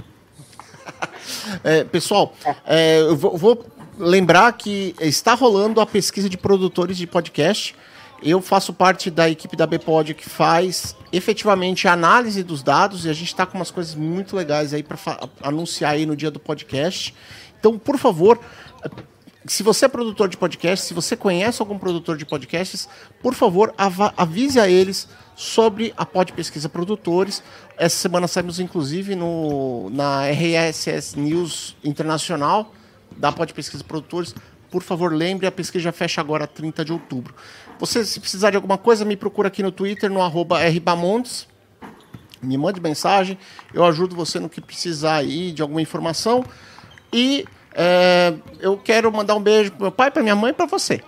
É, 1.63 1.83
pessoal, 1.83 2.35
é, 2.65 2.99
eu 2.99 3.15
vou, 3.15 3.37
vou 3.37 3.65
lembrar 3.97 4.51
que 4.53 4.95
está 4.99 5.33
rolando 5.33 5.81
a 5.81 5.85
pesquisa 5.85 6.29
de 6.29 6.37
produtores 6.37 6.97
de 6.97 7.07
podcast. 7.07 7.75
Eu 8.21 8.41
faço 8.41 8.73
parte 8.73 9.11
da 9.11 9.29
equipe 9.29 9.55
da 9.55 9.67
Bpod 9.67 10.13
que 10.13 10.29
faz 10.29 10.95
efetivamente 11.11 11.87
a 11.87 11.93
análise 11.93 12.43
dos 12.43 12.63
dados 12.63 13.05
e 13.05 13.09
a 13.09 13.13
gente 13.13 13.27
está 13.27 13.45
com 13.45 13.57
umas 13.57 13.71
coisas 13.71 13.95
muito 13.95 14.35
legais 14.35 14.73
aí 14.73 14.83
para 14.83 14.97
anunciar 15.41 15.93
aí 15.93 16.05
no 16.05 16.15
dia 16.15 16.31
do 16.31 16.39
podcast. 16.39 17.13
Então, 17.59 17.77
por 17.77 17.97
favor, 17.97 18.39
se 19.47 19.61
você 19.61 19.85
é 19.85 19.87
produtor 19.87 20.27
de 20.27 20.37
podcast, 20.37 20.85
se 20.85 20.93
você 20.93 21.15
conhece 21.15 21.61
algum 21.61 21.77
produtor 21.77 22.17
de 22.17 22.25
podcasts, 22.25 22.89
por 23.21 23.33
favor, 23.33 23.73
avise 24.17 24.59
a 24.59 24.67
eles 24.67 25.07
sobre 25.35 25.93
a 25.95 26.05
Pod 26.05 26.33
Pesquisa 26.33 26.67
Produtores. 26.67 27.43
Essa 27.77 27.95
semana 27.95 28.27
saímos, 28.27 28.59
inclusive, 28.59 29.15
no, 29.15 29.89
na 29.91 30.27
RSS 30.27 31.19
News 31.19 31.75
Internacional 31.83 32.73
da 33.15 33.31
Pod 33.31 33.53
Pesquisa 33.53 33.83
Produtores. 33.83 34.33
Por 34.71 34.81
favor, 34.81 35.13
lembre, 35.13 35.45
a 35.45 35.51
pesquisa 35.51 35.91
fecha 35.91 36.19
agora 36.19 36.47
30 36.47 36.83
de 36.83 36.91
outubro. 36.91 37.35
Você, 37.79 38.03
se 38.03 38.19
precisar 38.19 38.49
de 38.49 38.55
alguma 38.55 38.77
coisa, 38.77 39.05
me 39.05 39.15
procura 39.15 39.49
aqui 39.49 39.61
no 39.61 39.71
Twitter, 39.71 40.09
no 40.09 40.19
rbamontes. 40.27 41.47
Me 42.41 42.57
mande 42.57 42.79
mensagem, 42.79 43.37
eu 43.73 43.83
ajudo 43.85 44.15
você 44.15 44.39
no 44.39 44.49
que 44.49 44.61
precisar 44.61 45.15
aí 45.15 45.51
de 45.51 45.61
alguma 45.61 45.81
informação. 45.81 46.43
E 47.11 47.45
é, 47.75 48.33
eu 48.59 48.77
quero 48.77 49.11
mandar 49.11 49.35
um 49.35 49.41
beijo 49.41 49.71
pro 49.71 49.81
meu 49.81 49.91
pai, 49.91 50.09
pra 50.09 50.23
minha 50.23 50.35
mãe 50.35 50.51
e 50.51 50.53
pra 50.53 50.65
você. 50.65 51.01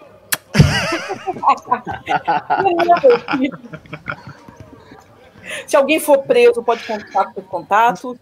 Se 5.65 5.75
alguém 5.75 5.99
for 5.99 6.19
preso, 6.23 6.61
pode 6.61 6.83
contar 6.83 7.25
com 7.33 7.41
os 7.41 7.47
contatos. 7.47 8.17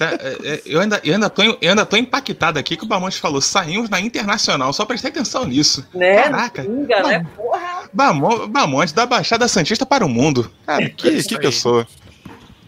É, 0.00 0.54
é, 0.54 0.62
eu 0.64 0.80
ainda, 0.80 1.00
eu, 1.04 1.14
ainda 1.14 1.28
tô, 1.28 1.42
eu 1.42 1.70
ainda 1.70 1.84
tô 1.84 1.96
impactado 1.96 2.58
aqui 2.58 2.76
que 2.76 2.84
o 2.84 2.86
Bamonte 2.86 3.20
falou. 3.20 3.40
Saímos 3.40 3.90
na 3.90 4.00
internacional, 4.00 4.72
só 4.72 4.84
prestei 4.84 5.10
atenção 5.10 5.44
nisso. 5.44 5.86
Né? 5.92 6.22
Caraca. 6.22 6.62
Pinga, 6.62 7.02
né? 7.02 7.26
Porra. 7.36 7.90
Bamonte 7.92 8.94
da 8.94 9.04
Baixada 9.06 9.48
Santista 9.48 9.84
para 9.84 10.06
o 10.06 10.08
mundo. 10.08 10.50
Cara, 10.64 10.88
que, 10.88 11.22
que 11.24 11.38
pessoa. 11.38 11.86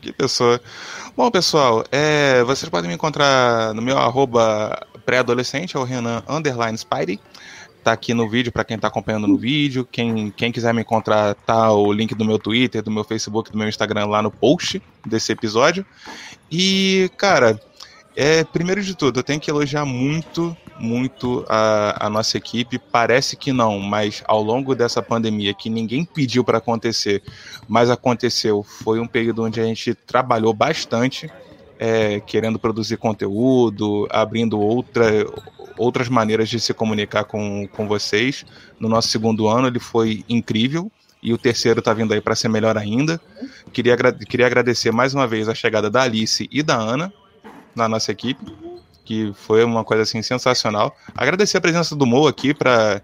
Que 0.03 0.13
pessoa. 0.13 0.61
Bom, 1.17 1.31
pessoal, 1.31 1.85
é, 1.93 2.43
vocês 2.43 2.69
podem 2.69 2.89
me 2.89 2.95
encontrar 2.97 3.73
no 3.73 3.81
meu 3.81 3.97
arroba 3.97 4.85
pré-adolescente, 5.07 5.77
é 5.77 5.79
o 5.79 5.85
Renan 5.85 6.25
Underline 6.29 6.77
Spidey. 6.77 7.21
Tá 7.85 7.93
aqui 7.93 8.13
no 8.13 8.29
vídeo 8.29 8.51
para 8.51 8.65
quem 8.65 8.77
tá 8.77 8.89
acompanhando 8.89 9.29
no 9.29 9.39
vídeo. 9.39 9.87
Quem, 9.91 10.33
quem 10.33 10.51
quiser 10.51 10.75
me 10.75 10.81
encontrar, 10.81 11.37
tá 11.37 11.71
o 11.71 11.93
link 11.93 12.17
do 12.17 12.25
meu 12.25 12.37
Twitter, 12.37 12.83
do 12.83 12.91
meu 12.91 13.05
Facebook, 13.05 13.53
do 13.53 13.57
meu 13.57 13.69
Instagram 13.69 14.07
lá 14.07 14.21
no 14.21 14.31
post 14.33 14.83
desse 15.07 15.31
episódio. 15.31 15.87
E, 16.51 17.09
cara, 17.17 17.61
é, 18.15 18.45
primeiro 18.45 18.83
de 18.83 18.95
tudo, 18.95 19.21
eu 19.21 19.25
tenho 19.25 19.41
que 19.41 19.51
elogiar 19.51 19.85
muito, 19.85 20.57
muito 20.79 21.45
a, 21.49 22.07
a 22.07 22.11
nossa 22.11 22.37
equipe. 22.37 22.79
Parece 22.79 23.37
que 23.37 23.53
não, 23.53 23.79
mas 23.79 24.23
ao 24.27 24.43
longo 24.43 24.75
dessa 24.75 25.03
pandemia, 25.03 25.55
que 25.55 25.71
ninguém 25.71 26.05
pediu 26.05 26.45
para 26.45 26.59
acontecer, 26.59 27.23
mas 27.67 27.89
aconteceu, 27.89 28.63
foi 28.63 29.01
um 29.01 29.07
período 29.07 29.45
onde 29.45 29.61
a 29.61 29.65
gente 29.65 29.95
trabalhou 29.95 30.53
bastante, 30.53 31.31
é, 31.79 32.21
querendo 32.21 32.59
produzir 32.59 32.99
conteúdo, 32.99 34.07
abrindo 34.11 34.61
outra, 34.61 35.05
outras 35.79 36.09
maneiras 36.09 36.49
de 36.49 36.61
se 36.61 36.75
comunicar 36.75 37.25
com, 37.25 37.67
com 37.69 37.89
vocês. 37.89 38.45
No 38.79 38.89
nosso 38.89 39.09
segundo 39.09 39.49
ano, 39.49 39.69
ele 39.69 39.81
foi 39.81 40.25
incrível. 40.29 40.93
E 41.23 41.33
o 41.33 41.39
terceiro 41.39 41.79
está 41.79 41.95
vindo 41.95 42.13
aí 42.13 42.21
para 42.21 42.35
ser 42.35 42.49
melhor 42.49 42.77
ainda. 42.77 43.21
Queria, 43.73 43.97
queria 44.29 44.47
agradecer 44.47 44.91
mais 44.91 45.15
uma 45.15 45.27
vez 45.27 45.49
a 45.49 45.55
chegada 45.55 45.89
da 45.89 46.03
Alice 46.03 46.49
e 46.51 46.65
da 46.65 46.75
Ana 46.75 47.13
na 47.75 47.89
nossa 47.89 48.13
equipe, 48.13 48.45
que 49.05 49.33
foi 49.35 49.65
uma 49.65 49.85
coisa 49.85 50.03
assim 50.03 50.23
sensacional. 50.23 50.95
Agradecer 51.15 51.59
a 51.59 51.61
presença 51.61 51.97
do 51.97 52.07
Mo 52.07 52.27
aqui 52.27 52.55
para 52.55 53.03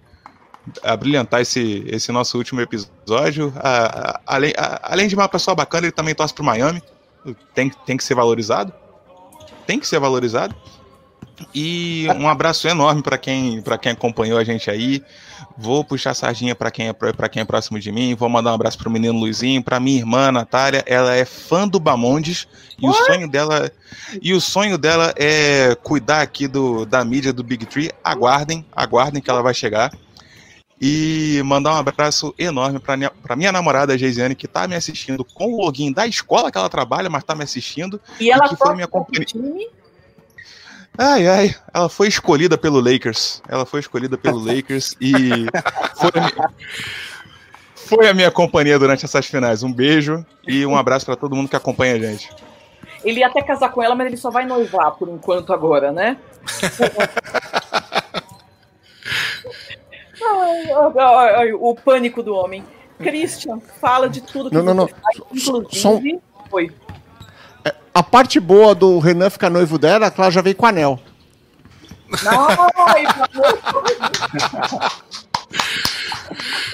brilhantar 0.98 1.40
esse, 1.40 1.84
esse 1.88 2.12
nosso 2.12 2.36
último 2.38 2.60
episódio. 2.60 3.52
A, 3.56 3.84
a, 3.86 4.20
além, 4.26 4.52
a, 4.56 4.80
além 4.92 5.08
de 5.08 5.14
uma 5.14 5.28
pessoa 5.28 5.54
bacana, 5.54 5.86
ele 5.86 5.92
também 5.92 6.14
torce 6.14 6.34
para 6.34 6.44
Miami. 6.44 6.82
Tem, 7.54 7.70
tem 7.84 7.96
que 7.96 8.04
ser 8.04 8.14
valorizado. 8.14 8.72
Tem 9.66 9.78
que 9.78 9.86
ser 9.86 9.98
valorizado. 9.98 10.54
E 11.54 12.06
um 12.16 12.28
abraço 12.28 12.66
enorme 12.68 13.02
para 13.02 13.18
quem, 13.18 13.62
quem 13.80 13.92
acompanhou 13.92 14.38
a 14.38 14.44
gente 14.44 14.70
aí. 14.70 15.02
Vou 15.60 15.82
puxar 15.82 16.12
a 16.12 16.14
sardinha 16.14 16.54
para 16.54 16.70
quem, 16.70 16.88
é, 16.88 16.92
pra 16.92 17.28
quem 17.28 17.42
é 17.42 17.44
próximo 17.44 17.80
de 17.80 17.90
mim. 17.90 18.14
Vou 18.14 18.28
mandar 18.28 18.52
um 18.52 18.54
abraço 18.54 18.78
pro 18.78 18.88
menino 18.88 19.18
Luizinho, 19.18 19.60
para 19.60 19.80
minha 19.80 19.98
irmã 19.98 20.30
Natália. 20.30 20.84
Ela 20.86 21.16
é 21.16 21.24
fã 21.24 21.66
do 21.66 21.80
Bamondes 21.80 22.46
e 22.80 22.88
o 22.88 22.92
sonho 22.92 23.28
dela 23.28 23.68
e 24.22 24.32
o 24.32 24.40
sonho 24.40 24.78
dela 24.78 25.12
é 25.16 25.74
cuidar 25.82 26.20
aqui 26.20 26.46
do, 26.46 26.86
da 26.86 27.04
mídia 27.04 27.32
do 27.32 27.42
Big 27.42 27.66
Tree. 27.66 27.90
Aguardem, 28.04 28.64
aguardem 28.70 29.20
que 29.20 29.28
ela 29.28 29.42
vai 29.42 29.52
chegar. 29.52 29.90
E 30.80 31.42
mandar 31.44 31.74
um 31.74 31.78
abraço 31.78 32.32
enorme 32.38 32.78
para 32.78 33.34
minha 33.34 33.50
namorada 33.50 33.98
Geisiane, 33.98 34.36
que 34.36 34.46
tá 34.46 34.68
me 34.68 34.76
assistindo 34.76 35.24
com 35.24 35.52
o 35.54 35.56
login 35.56 35.92
da 35.92 36.06
escola 36.06 36.52
que 36.52 36.58
ela 36.58 36.68
trabalha, 36.68 37.10
mas 37.10 37.24
tá 37.24 37.34
me 37.34 37.42
assistindo. 37.42 38.00
E 38.20 38.30
ela 38.30 38.48
que 38.48 38.54
foi 38.54 38.76
minha 38.76 38.86
companhia. 38.86 39.26
Ai, 41.00 41.28
ai, 41.28 41.54
ela 41.72 41.88
foi 41.88 42.08
escolhida 42.08 42.58
pelo 42.58 42.80
Lakers. 42.80 43.40
Ela 43.48 43.64
foi 43.64 43.78
escolhida 43.78 44.18
pelo 44.18 44.44
Lakers 44.44 44.96
e 45.00 45.46
foi 45.94 46.10
a, 46.12 46.20
minha, 46.20 46.50
foi 47.76 48.08
a 48.08 48.14
minha 48.14 48.30
companhia 48.32 48.76
durante 48.80 49.04
essas 49.04 49.24
finais. 49.26 49.62
Um 49.62 49.72
beijo 49.72 50.26
e 50.44 50.66
um 50.66 50.76
abraço 50.76 51.06
para 51.06 51.14
todo 51.14 51.36
mundo 51.36 51.48
que 51.48 51.54
acompanha 51.54 51.94
a 51.94 51.98
gente. 52.00 52.28
Ele 53.04 53.20
ia 53.20 53.28
até 53.28 53.40
casar 53.42 53.70
com 53.70 53.80
ela, 53.80 53.94
mas 53.94 54.08
ele 54.08 54.16
só 54.16 54.28
vai 54.28 54.44
noivar 54.44 54.90
por 54.96 55.08
enquanto 55.08 55.52
agora, 55.52 55.92
né? 55.92 56.16
ai, 60.20 60.72
ai, 60.98 61.34
ai, 61.36 61.52
o 61.52 61.76
pânico 61.76 62.24
do 62.24 62.34
homem. 62.34 62.64
Christian, 62.98 63.60
fala 63.80 64.08
de 64.08 64.20
tudo 64.20 64.50
que 64.50 64.56
não, 64.56 64.64
não, 64.64 64.74
não. 64.74 64.88
faz, 64.88 65.20
inclusive. 65.32 66.20
Foi 66.50 66.72
a 67.98 68.02
parte 68.02 68.38
boa 68.38 68.76
do 68.76 69.00
Renan 69.00 69.28
ficar 69.28 69.50
noivo 69.50 69.76
dela 69.76 70.06
é 70.06 70.10
que 70.10 70.20
ela 70.20 70.30
já 70.30 70.40
veio 70.40 70.54
com 70.54 70.66
anel. 70.66 71.00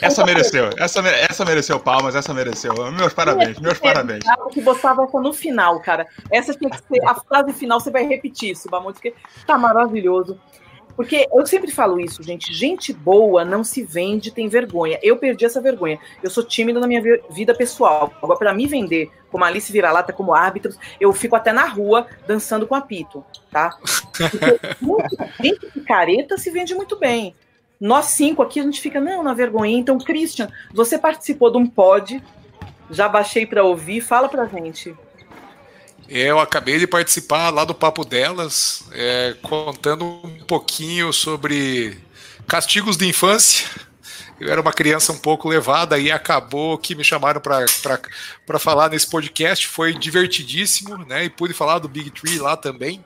essa 0.02 0.22
mereceu, 0.26 0.68
essa, 0.76 1.01
essa 1.09 1.44
mereceu 1.46 1.80
palmas, 1.80 2.14
essa 2.14 2.34
mereceu. 2.34 2.74
Meus 2.92 3.14
parabéns, 3.14 3.59
meus 3.59 3.78
parabéns. 3.78 4.22
Que 4.52 4.60
botava 4.60 5.05
essa 5.05 5.18
no 5.18 5.32
final, 5.32 5.80
cara. 5.80 6.06
Essa 6.30 6.52
tinha 6.52 6.68
que 6.68 6.76
ser 6.76 7.02
a 7.06 7.14
frase 7.14 7.55
final, 7.55 7.80
você 7.80 7.90
vai 7.90 8.05
repetir 8.05 8.51
isso, 8.51 8.68
Bamonte, 8.68 9.01
porque 9.01 9.14
tá 9.46 9.56
maravilhoso. 9.56 10.38
Porque 10.96 11.28
eu 11.32 11.46
sempre 11.46 11.70
falo 11.70 12.00
isso, 12.00 12.22
gente. 12.22 12.52
Gente 12.52 12.92
boa 12.92 13.44
não 13.44 13.64
se 13.64 13.82
vende, 13.82 14.30
tem 14.30 14.48
vergonha. 14.48 14.98
Eu 15.02 15.16
perdi 15.16 15.44
essa 15.44 15.60
vergonha. 15.60 15.98
Eu 16.22 16.30
sou 16.30 16.44
tímida 16.44 16.78
na 16.78 16.86
minha 16.86 17.02
vida 17.30 17.54
pessoal. 17.54 18.12
Agora, 18.22 18.38
para 18.38 18.54
me 18.54 18.66
vender 18.66 19.10
como 19.30 19.44
Alice 19.44 19.72
Vira-Lata, 19.72 20.12
como 20.12 20.34
árbitros, 20.34 20.78
eu 21.00 21.12
fico 21.12 21.34
até 21.34 21.52
na 21.52 21.64
rua 21.64 22.06
dançando 22.26 22.66
com 22.66 22.74
apito, 22.74 23.24
tá? 23.50 23.76
Porque 24.80 25.16
gente 25.42 25.66
picareta 25.72 26.38
se 26.38 26.50
vende 26.50 26.74
muito 26.74 26.96
bem. 26.96 27.34
Nós 27.80 28.06
cinco 28.06 28.42
aqui, 28.42 28.60
a 28.60 28.62
gente 28.62 28.80
fica, 28.80 29.00
não, 29.00 29.22
na 29.22 29.34
vergonha. 29.34 29.76
Então, 29.76 29.98
Christian, 29.98 30.48
você 30.72 30.96
participou 30.96 31.50
de 31.50 31.58
um 31.58 31.66
pod, 31.66 32.22
já 32.90 33.08
baixei 33.08 33.44
para 33.44 33.64
ouvir, 33.64 34.00
fala 34.00 34.28
pra 34.28 34.46
gente. 34.46 34.94
Eu 36.16 36.38
acabei 36.38 36.78
de 36.78 36.86
participar 36.86 37.50
lá 37.50 37.64
do 37.64 37.74
Papo 37.74 38.04
Delas, 38.04 38.84
é, 38.92 39.34
contando 39.42 40.04
um 40.04 40.38
pouquinho 40.46 41.12
sobre 41.12 41.98
castigos 42.46 42.96
de 42.96 43.08
infância. 43.08 43.68
Eu 44.38 44.48
era 44.48 44.60
uma 44.60 44.72
criança 44.72 45.10
um 45.10 45.18
pouco 45.18 45.48
levada 45.48 45.98
e 45.98 46.12
acabou 46.12 46.78
que 46.78 46.94
me 46.94 47.02
chamaram 47.02 47.40
para 47.40 48.58
falar 48.60 48.90
nesse 48.90 49.08
podcast. 49.08 49.66
Foi 49.66 49.92
divertidíssimo, 49.92 50.98
né? 50.98 51.24
E 51.24 51.30
pude 51.30 51.52
falar 51.52 51.80
do 51.80 51.88
Big 51.88 52.12
Tree 52.12 52.38
lá 52.38 52.56
também. 52.56 53.04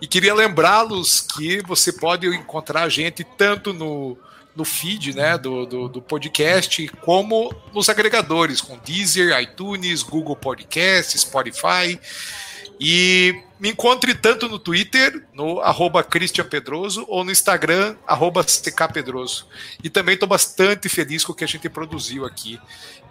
E 0.00 0.06
queria 0.06 0.32
lembrá-los 0.32 1.22
que 1.22 1.60
você 1.66 1.92
pode 1.92 2.28
encontrar 2.28 2.84
a 2.84 2.88
gente 2.88 3.24
tanto 3.36 3.72
no 3.72 4.16
no 4.56 4.64
feed 4.64 5.14
né, 5.14 5.36
do, 5.36 5.66
do, 5.66 5.88
do, 5.88 6.02
podcast, 6.02 6.86
como 7.00 7.54
nos 7.72 7.88
agregadores, 7.88 8.60
com 8.60 8.78
Deezer, 8.78 9.38
iTunes, 9.40 10.02
Google 10.02 10.36
Podcast, 10.36 11.18
Spotify. 11.18 11.98
E 12.78 13.42
me 13.58 13.70
encontre 13.70 14.14
tanto 14.14 14.48
no 14.48 14.58
Twitter, 14.58 15.24
no 15.32 15.60
arroba 15.60 16.02
Christian 16.02 16.44
Pedroso, 16.44 17.04
ou 17.08 17.24
no 17.24 17.30
Instagram, 17.30 17.96
arroba 18.06 18.44
CK 18.44 18.92
Pedroso. 18.92 19.46
E 19.82 19.88
também 19.88 20.14
estou 20.14 20.28
bastante 20.28 20.88
feliz 20.88 21.24
com 21.24 21.32
o 21.32 21.34
que 21.34 21.44
a 21.44 21.48
gente 21.48 21.68
produziu 21.68 22.24
aqui. 22.24 22.58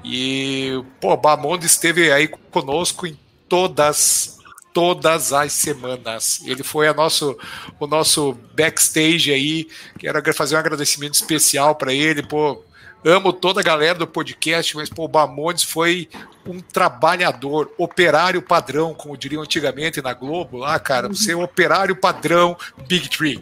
E, 0.04 0.84
pô, 1.00 1.16
Bamonde 1.16 1.66
esteve 1.66 2.12
aí 2.12 2.28
conosco 2.28 3.08
em 3.08 3.18
todas 3.48 4.43
todas 4.74 5.32
as 5.32 5.54
semanas. 5.54 6.42
Ele 6.46 6.64
foi 6.64 6.88
a 6.88 6.94
nosso, 6.94 7.38
o 7.80 7.88
nosso 7.88 8.34
backstage 8.54 9.32
aí. 9.32 9.68
Quero 9.98 10.34
fazer 10.34 10.56
um 10.56 10.60
agradecimento 10.60 11.14
especial 11.14 11.76
para 11.76 11.94
ele. 11.94 12.24
Pô, 12.24 12.64
amo 13.06 13.32
toda 13.32 13.62
a 13.62 13.64
galera 13.64 14.00
do 14.00 14.08
podcast, 14.08 14.76
mas 14.76 14.90
pô, 14.90 15.06
o 15.06 15.08
Bamondes 15.08 15.64
foi 15.64 16.10
um 16.46 16.60
trabalhador, 16.60 17.72
operário 17.78 18.42
padrão, 18.42 18.94
como 18.94 19.16
diriam 19.16 19.44
antigamente 19.44 20.02
na 20.02 20.14
Globo, 20.14 20.58
lá, 20.58 20.78
cara. 20.80 21.08
Você 21.08 21.32
é 21.32 21.36
um 21.36 21.44
operário 21.44 21.96
padrão 21.96 22.58
Big 22.88 23.10
Tree. 23.10 23.42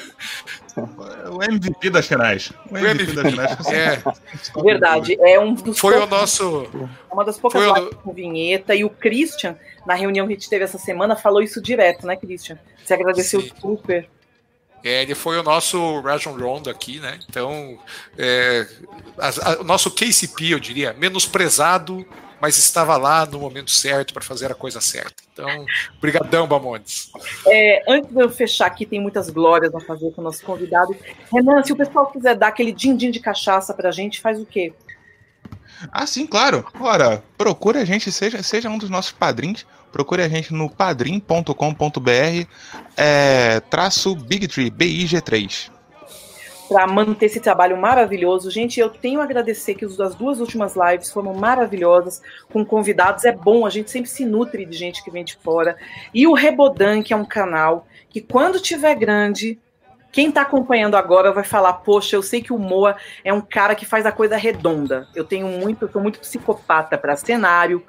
O 1.32 1.42
MVP 1.42 1.90
das 1.90 2.06
finais. 2.06 2.52
O 2.70 2.76
MVP, 2.76 3.12
das 3.12 3.30
finais. 3.30 3.66
É. 3.68 4.02
Verdade. 4.62 5.16
É 5.20 5.38
um 5.38 5.54
dos 5.54 5.78
Foi 5.78 5.94
poucos, 5.94 6.08
o 6.08 6.20
nosso. 6.20 6.90
Uma 7.10 7.24
das 7.24 7.38
poucas 7.38 7.62
lives 7.62 7.94
com 8.02 8.12
vinheta. 8.12 8.74
E 8.74 8.84
o 8.84 8.90
Christian, 8.90 9.56
na 9.86 9.94
reunião 9.94 10.26
que 10.26 10.32
a 10.32 10.36
gente 10.36 10.48
teve 10.48 10.64
essa 10.64 10.78
semana, 10.78 11.16
falou 11.16 11.42
isso 11.42 11.60
direto, 11.60 12.06
né, 12.06 12.16
Christian? 12.16 12.58
Você 12.84 12.94
agradeceu 12.94 13.40
Sim. 13.40 13.52
super. 13.60 14.08
É, 14.82 15.02
ele 15.02 15.14
foi 15.14 15.38
o 15.38 15.42
nosso 15.42 16.00
Rajon 16.00 16.36
Rondo 16.36 16.70
aqui, 16.70 17.00
né? 17.00 17.18
Então, 17.28 17.78
é, 18.16 18.66
a, 19.18 19.52
a, 19.52 19.60
o 19.60 19.64
nosso 19.64 19.90
KCP, 19.90 20.54
eu 20.54 20.58
diria, 20.58 20.94
menosprezado, 20.94 22.06
mas 22.40 22.56
estava 22.56 22.96
lá 22.96 23.26
no 23.26 23.38
momento 23.38 23.70
certo 23.70 24.14
para 24.14 24.22
fazer 24.22 24.50
a 24.50 24.54
coisa 24.54 24.80
certa. 24.80 25.22
Então, 25.32 25.64
brigadão, 26.00 26.46
Bamontes. 26.46 27.10
É, 27.46 27.82
antes 27.88 28.10
de 28.10 28.20
eu 28.20 28.30
fechar 28.30 28.66
aqui, 28.66 28.86
tem 28.86 29.00
muitas 29.00 29.30
glórias 29.30 29.74
a 29.74 29.80
fazer 29.80 30.10
com 30.12 30.20
o 30.20 30.24
nosso 30.24 30.44
convidado. 30.44 30.96
Renan, 31.32 31.62
se 31.62 31.72
o 31.72 31.76
pessoal 31.76 32.10
quiser 32.10 32.34
dar 32.36 32.48
aquele 32.48 32.72
din-din 32.72 33.10
de 33.10 33.20
cachaça 33.20 33.74
para 33.74 33.90
a 33.90 33.92
gente, 33.92 34.20
faz 34.20 34.40
o 34.40 34.46
quê? 34.46 34.72
Ah, 35.92 36.06
sim, 36.06 36.26
claro. 36.26 36.66
Ora, 36.78 37.22
procure 37.38 37.78
a 37.78 37.84
gente, 37.84 38.10
seja, 38.12 38.42
seja 38.42 38.68
um 38.68 38.78
dos 38.78 38.90
nossos 38.90 39.12
padrinhos. 39.12 39.66
Procure 39.92 40.22
a 40.22 40.28
gente 40.28 40.52
no 40.52 40.70
padrim.com.br 40.70 41.52
é, 42.96 43.60
traço 43.60 44.14
Big 44.14 44.46
Tree, 44.46 44.70
BIG3 44.70 45.79
para 46.70 46.86
manter 46.86 47.26
esse 47.26 47.40
trabalho 47.40 47.76
maravilhoso. 47.76 48.48
Gente, 48.48 48.78
eu 48.78 48.88
tenho 48.88 49.20
a 49.20 49.24
agradecer 49.24 49.74
que 49.74 49.84
as 49.84 50.14
duas 50.14 50.38
últimas 50.38 50.76
lives 50.76 51.10
foram 51.10 51.34
maravilhosas, 51.34 52.22
com 52.52 52.64
convidados. 52.64 53.24
É 53.24 53.32
bom, 53.32 53.66
a 53.66 53.70
gente 53.70 53.90
sempre 53.90 54.08
se 54.08 54.24
nutre 54.24 54.64
de 54.64 54.76
gente 54.76 55.02
que 55.02 55.10
vem 55.10 55.24
de 55.24 55.36
fora. 55.36 55.76
E 56.14 56.28
o 56.28 56.32
Rebodan, 56.32 57.02
que 57.02 57.12
é 57.12 57.16
um 57.16 57.24
canal 57.24 57.88
que, 58.08 58.20
quando 58.20 58.60
tiver 58.60 58.94
grande, 58.94 59.58
quem 60.12 60.28
está 60.28 60.42
acompanhando 60.42 60.96
agora 60.96 61.32
vai 61.32 61.42
falar: 61.42 61.72
Poxa, 61.72 62.14
eu 62.14 62.22
sei 62.22 62.40
que 62.40 62.52
o 62.52 62.58
Moa 62.58 62.96
é 63.24 63.32
um 63.32 63.40
cara 63.40 63.74
que 63.74 63.84
faz 63.84 64.06
a 64.06 64.12
coisa 64.12 64.36
redonda. 64.36 65.08
Eu 65.12 65.24
tenho 65.24 65.48
muito, 65.48 65.86
eu 65.86 65.90
sou 65.90 66.00
muito 66.00 66.20
psicopata 66.20 66.96
para 66.96 67.16
cenário, 67.16 67.84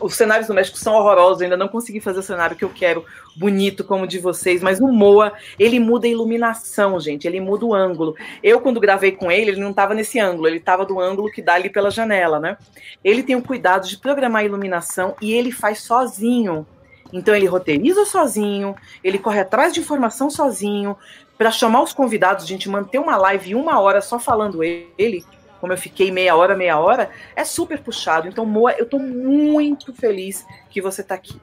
os 0.00 0.14
cenários 0.14 0.48
do 0.48 0.54
México 0.54 0.76
são 0.76 0.94
horrorosos, 0.94 1.42
ainda 1.42 1.56
não 1.56 1.68
consegui 1.68 2.00
fazer 2.00 2.18
o 2.18 2.22
cenário 2.22 2.56
que 2.56 2.64
eu 2.64 2.68
quero, 2.68 3.04
bonito 3.36 3.84
como 3.84 4.04
o 4.04 4.06
de 4.06 4.18
vocês, 4.18 4.62
mas 4.62 4.80
o 4.80 4.88
Moa, 4.88 5.32
ele 5.58 5.78
muda 5.78 6.06
a 6.06 6.10
iluminação, 6.10 6.98
gente, 6.98 7.26
ele 7.26 7.40
muda 7.40 7.64
o 7.64 7.74
ângulo. 7.74 8.16
Eu, 8.42 8.60
quando 8.60 8.80
gravei 8.80 9.12
com 9.12 9.30
ele, 9.30 9.52
ele 9.52 9.60
não 9.60 9.70
estava 9.70 9.94
nesse 9.94 10.18
ângulo, 10.18 10.48
ele 10.48 10.56
estava 10.56 10.84
do 10.84 10.98
ângulo 10.98 11.30
que 11.30 11.40
dá 11.40 11.54
ali 11.54 11.70
pela 11.70 11.90
janela, 11.90 12.40
né? 12.40 12.56
Ele 13.04 13.22
tem 13.22 13.36
o 13.36 13.42
cuidado 13.42 13.86
de 13.86 13.96
programar 13.98 14.42
a 14.42 14.46
iluminação 14.46 15.14
e 15.20 15.32
ele 15.32 15.52
faz 15.52 15.80
sozinho. 15.80 16.66
Então 17.12 17.34
ele 17.34 17.46
roteiriza 17.46 18.04
sozinho, 18.04 18.74
ele 19.02 19.18
corre 19.18 19.40
atrás 19.40 19.72
de 19.72 19.78
informação 19.78 20.28
sozinho, 20.28 20.96
para 21.38 21.50
chamar 21.50 21.82
os 21.82 21.92
convidados, 21.92 22.46
gente 22.46 22.68
manter 22.68 22.98
uma 22.98 23.16
live 23.16 23.54
uma 23.54 23.78
hora 23.78 24.00
só 24.00 24.18
falando 24.18 24.62
ele, 24.62 25.24
como 25.66 25.72
eu 25.72 25.78
fiquei 25.78 26.12
meia 26.12 26.36
hora, 26.36 26.54
meia 26.54 26.78
hora, 26.78 27.10
é 27.34 27.44
super 27.44 27.80
puxado. 27.80 28.28
Então, 28.28 28.46
Moa, 28.46 28.70
eu 28.74 28.84
estou 28.84 29.00
muito 29.00 29.92
feliz 29.92 30.46
que 30.70 30.80
você 30.80 31.00
está 31.00 31.16
aqui. 31.16 31.40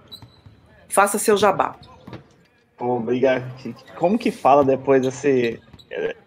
Faça 0.88 1.20
seu 1.20 1.36
jabá. 1.36 1.76
Obrigado. 2.80 3.44
Como 3.98 4.18
que 4.18 4.32
fala 4.32 4.64
depois 4.64 5.02
desse 5.02 5.60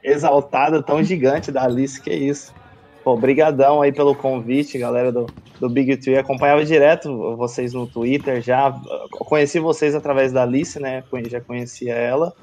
exaltado 0.04 0.82
tão 0.82 1.02
gigante 1.02 1.50
da 1.50 1.64
Alice? 1.64 1.98
Que 1.98 2.12
isso? 2.12 2.54
Obrigadão 3.02 3.80
aí 3.80 3.92
pelo 3.92 4.14
convite, 4.14 4.76
galera 4.76 5.10
do, 5.10 5.24
do 5.58 5.70
Big 5.70 5.96
Tree. 5.96 6.18
Acompanhava 6.18 6.66
direto 6.66 7.34
vocês 7.34 7.72
no 7.72 7.86
Twitter 7.86 8.42
já. 8.42 8.78
Conheci 9.10 9.58
vocês 9.58 9.94
através 9.94 10.32
da 10.32 10.42
Alice, 10.42 10.78
né? 10.78 11.02
Já 11.30 11.40
conhecia 11.40 11.94
ela. 11.94 12.34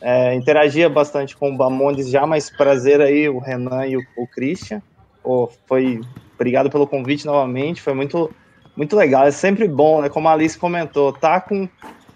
É, 0.00 0.34
interagia 0.34 0.88
bastante 0.88 1.36
com 1.36 1.50
o 1.50 1.56
Bamondes 1.56 2.08
já, 2.08 2.26
mas 2.26 2.48
prazer 2.48 3.00
aí, 3.00 3.28
o 3.28 3.38
Renan 3.38 3.86
e 3.86 3.96
o, 3.96 4.00
o 4.16 4.26
Christian. 4.26 4.80
Pô, 5.22 5.50
foi 5.66 6.00
obrigado 6.34 6.70
pelo 6.70 6.86
convite 6.86 7.26
novamente, 7.26 7.82
foi 7.82 7.94
muito 7.94 8.30
muito 8.76 8.96
legal. 8.96 9.26
É 9.26 9.30
sempre 9.30 9.68
bom, 9.68 10.00
né? 10.00 10.08
Como 10.08 10.28
a 10.28 10.32
Alice 10.32 10.58
comentou, 10.58 11.12
tá 11.12 11.40
com 11.40 11.68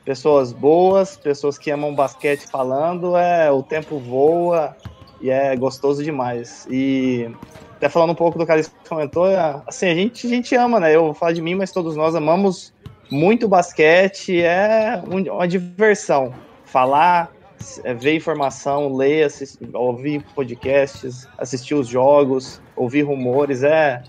pessoas 0.04 0.52
boas, 0.52 1.16
pessoas 1.16 1.58
que 1.58 1.70
amam 1.70 1.94
basquete 1.94 2.46
falando, 2.50 3.16
é 3.16 3.50
o 3.50 3.62
tempo 3.62 3.98
voa 3.98 4.76
e 5.20 5.30
é 5.30 5.54
gostoso 5.56 6.02
demais. 6.02 6.66
E 6.70 7.30
até 7.76 7.88
falando 7.88 8.10
um 8.10 8.14
pouco 8.14 8.38
do 8.38 8.46
que 8.46 8.52
a 8.52 8.54
Alice 8.54 8.70
comentou, 8.88 9.28
é, 9.28 9.62
assim, 9.66 9.88
a 9.88 9.94
gente, 9.94 10.26
a 10.26 10.30
gente 10.30 10.54
ama, 10.54 10.80
né? 10.80 10.94
Eu 10.94 11.04
vou 11.04 11.14
falar 11.14 11.32
de 11.32 11.42
mim, 11.42 11.54
mas 11.54 11.72
todos 11.72 11.96
nós 11.96 12.14
amamos 12.14 12.72
muito 13.10 13.46
basquete, 13.46 14.40
é 14.40 15.02
uma 15.06 15.46
diversão. 15.46 16.32
Falar, 16.64 17.30
ver 17.96 18.14
informação, 18.14 18.94
ler, 18.94 19.28
ouvir 19.72 20.24
podcasts, 20.34 21.26
assistir 21.38 21.74
os 21.74 21.88
jogos, 21.88 22.60
ouvir 22.76 23.02
rumores, 23.02 23.62
é 23.62 24.02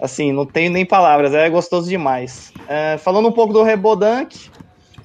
assim, 0.00 0.32
não 0.32 0.44
tenho 0.44 0.70
nem 0.70 0.84
palavras, 0.84 1.32
é 1.34 1.48
gostoso 1.48 1.88
demais. 1.88 2.52
É, 2.68 2.98
falando 2.98 3.28
um 3.28 3.32
pouco 3.32 3.52
do 3.52 3.62
Rebodank, 3.62 4.50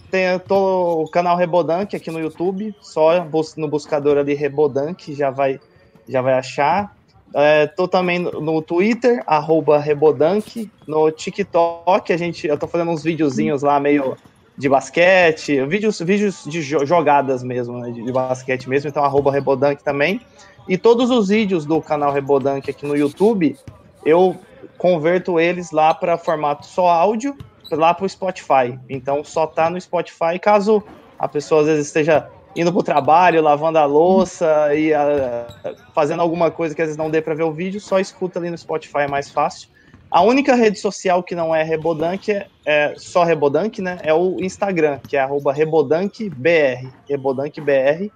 tem 0.10 0.40
tô, 0.40 1.04
o 1.04 1.08
canal 1.08 1.38
Rebodank 1.38 1.96
aqui 1.96 2.10
no 2.10 2.20
YouTube, 2.20 2.76
só 2.82 3.26
no 3.56 3.68
buscador 3.68 4.18
ali 4.18 4.34
Rebodank 4.34 5.14
já 5.14 5.30
vai, 5.30 5.60
já 6.08 6.22
vai 6.22 6.34
achar. 6.34 6.96
É, 7.34 7.68
tô 7.68 7.88
também 7.88 8.18
no 8.18 8.62
Twitter, 8.62 9.24
arroba 9.28 9.78
Rebodank, 9.78 10.70
no 10.88 11.12
TikTok, 11.12 12.12
a 12.12 12.18
gente, 12.18 12.48
eu 12.48 12.58
tô 12.58 12.68
fazendo 12.68 12.90
uns 12.90 13.04
videozinhos 13.04 13.62
lá 13.62 13.80
meio 13.80 14.18
de 14.60 14.68
basquete, 14.68 15.66
vídeos, 15.66 16.00
vídeos 16.02 16.44
de 16.44 16.62
jogadas 16.62 17.42
mesmo, 17.42 17.80
né, 17.80 17.92
de, 17.92 18.04
de, 18.04 18.12
basquete 18.12 18.68
mesmo, 18.68 18.90
então 18.90 19.06
arroba 19.06 19.32
Rebodank 19.32 19.82
também. 19.82 20.20
E 20.68 20.78
todos 20.78 21.10
os 21.10 21.30
vídeos 21.30 21.66
do 21.66 21.82
canal 21.82 22.12
Rebodank 22.12 22.70
aqui 22.70 22.86
no 22.86 22.94
YouTube, 22.94 23.58
eu 24.06 24.36
converto 24.78 25.40
eles 25.40 25.72
lá 25.72 25.94
para 25.94 26.18
formato 26.18 26.66
só 26.66 26.90
áudio, 26.90 27.38
lá 27.72 27.94
para 27.94 28.06
o 28.06 28.10
Spotify. 28.10 28.78
Então 28.90 29.24
só 29.24 29.48
tá 29.48 29.70
no 29.70 29.80
Spotify, 29.80 30.38
caso 30.42 30.84
a 31.18 31.26
pessoa 31.26 31.62
às 31.62 31.68
vezes 31.68 31.88
esteja 31.88 32.28
indo 32.54 32.70
para 32.70 32.80
o 32.82 32.84
trabalho, 32.84 33.42
lavando 33.42 33.78
a 33.78 33.86
louça 33.86 34.76
e 34.76 34.94
a, 34.94 35.48
fazendo 35.96 36.22
alguma 36.22 36.52
coisa 36.52 36.76
que 36.76 36.82
às 36.82 36.90
vezes 36.90 36.98
não 36.98 37.10
dê 37.10 37.22
para 37.22 37.34
ver 37.34 37.44
o 37.44 37.54
vídeo, 37.54 37.80
só 37.80 37.98
escuta 37.98 38.40
ali 38.40 38.50
no 38.50 38.58
Spotify, 38.58 39.00
é 39.00 39.08
mais 39.08 39.30
fácil. 39.30 39.70
A 40.12 40.22
única 40.22 40.56
rede 40.56 40.80
social 40.80 41.22
que 41.22 41.36
não 41.36 41.54
é 41.54 41.62
Rebodank 41.62 42.32
é, 42.32 42.48
é 42.66 42.94
só 42.98 43.24
Rebodank, 43.24 43.80
né? 43.82 44.00
É 44.02 44.14
o 44.14 44.38
Instagram, 44.40 45.00
que 45.08 45.16
é 45.16 45.26
@rebodankbr, 45.26 46.92
rebodankbr. 47.08 48.12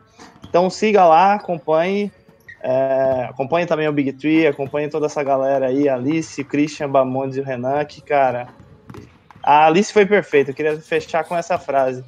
Então 0.49 0.69
siga 0.69 1.05
lá, 1.05 1.35
acompanhe, 1.35 2.11
é, 2.61 3.27
acompanhe 3.29 3.67
também 3.67 3.87
o 3.87 3.93
Big 3.93 4.13
Tree, 4.13 4.47
acompanhe 4.47 4.89
toda 4.89 5.05
essa 5.05 5.23
galera 5.23 5.67
aí, 5.67 5.87
Alice, 5.87 6.43
Christian, 6.43 6.89
Bamondes 6.89 7.37
e 7.37 7.41
o 7.41 7.43
Renan, 7.43 7.85
que 7.85 8.01
cara, 8.01 8.47
a 9.43 9.67
Alice 9.67 9.93
foi 9.93 10.05
perfeita. 10.05 10.51
Eu 10.51 10.55
queria 10.55 10.79
fechar 10.81 11.23
com 11.25 11.35
essa 11.35 11.59
frase. 11.59 12.03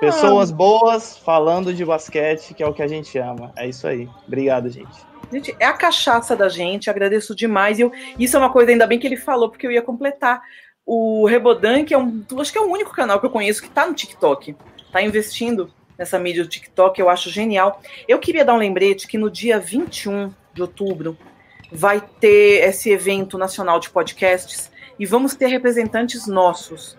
Pessoas 0.00 0.50
boas 0.50 1.16
falando 1.16 1.72
de 1.72 1.84
basquete, 1.84 2.52
que 2.54 2.62
é 2.62 2.66
o 2.66 2.74
que 2.74 2.82
a 2.82 2.88
gente 2.88 3.18
ama. 3.18 3.52
É 3.56 3.66
isso 3.66 3.86
aí. 3.86 4.08
Obrigado, 4.26 4.68
gente. 4.68 5.07
Gente, 5.30 5.54
é 5.58 5.66
a 5.66 5.72
cachaça 5.72 6.34
da 6.34 6.48
gente, 6.48 6.88
agradeço 6.88 7.34
demais. 7.34 7.78
E 7.78 7.82
eu, 7.82 7.92
isso 8.18 8.36
é 8.36 8.38
uma 8.38 8.50
coisa, 8.50 8.70
ainda 8.70 8.86
bem 8.86 8.98
que 8.98 9.06
ele 9.06 9.16
falou, 9.16 9.50
porque 9.50 9.66
eu 9.66 9.72
ia 9.72 9.82
completar. 9.82 10.40
O 10.86 11.26
Rebodan, 11.26 11.84
que 11.84 11.92
é 11.92 11.98
um. 11.98 12.24
Acho 12.38 12.50
que 12.50 12.58
é 12.58 12.62
o 12.62 12.70
único 12.70 12.92
canal 12.92 13.20
que 13.20 13.26
eu 13.26 13.30
conheço 13.30 13.60
que 13.60 13.68
está 13.68 13.86
no 13.86 13.94
TikTok. 13.94 14.56
Está 14.86 15.02
investindo 15.02 15.70
nessa 15.98 16.18
mídia 16.18 16.44
do 16.44 16.48
TikTok, 16.48 16.98
eu 16.98 17.10
acho 17.10 17.28
genial. 17.28 17.82
Eu 18.06 18.18
queria 18.18 18.44
dar 18.44 18.54
um 18.54 18.58
lembrete 18.58 19.06
que 19.06 19.18
no 19.18 19.30
dia 19.30 19.58
21 19.58 20.32
de 20.54 20.62
outubro 20.62 21.18
vai 21.70 22.00
ter 22.00 22.66
esse 22.66 22.90
evento 22.90 23.36
nacional 23.36 23.78
de 23.78 23.90
podcasts 23.90 24.70
e 24.98 25.04
vamos 25.04 25.34
ter 25.34 25.48
representantes 25.48 26.26
nossos. 26.26 26.96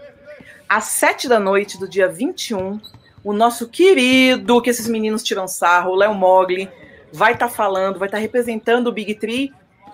Às 0.68 0.84
sete 0.86 1.28
da 1.28 1.40
noite 1.40 1.80
do 1.80 1.88
dia 1.88 2.08
21, 2.08 2.80
o 3.24 3.34
nosso 3.34 3.68
querido, 3.68 4.62
que 4.62 4.70
esses 4.70 4.88
meninos 4.88 5.24
tiram 5.24 5.48
sarro, 5.48 5.96
Léo 5.96 6.14
Mogli, 6.14 6.70
vai 7.12 7.34
estar 7.34 7.48
tá 7.48 7.54
falando, 7.54 8.00
vai 8.00 8.08
estar 8.08 8.18
tá 8.18 8.22
representando 8.22 8.88
o 8.88 8.92
Big 8.92 9.16
Tree 9.16 9.52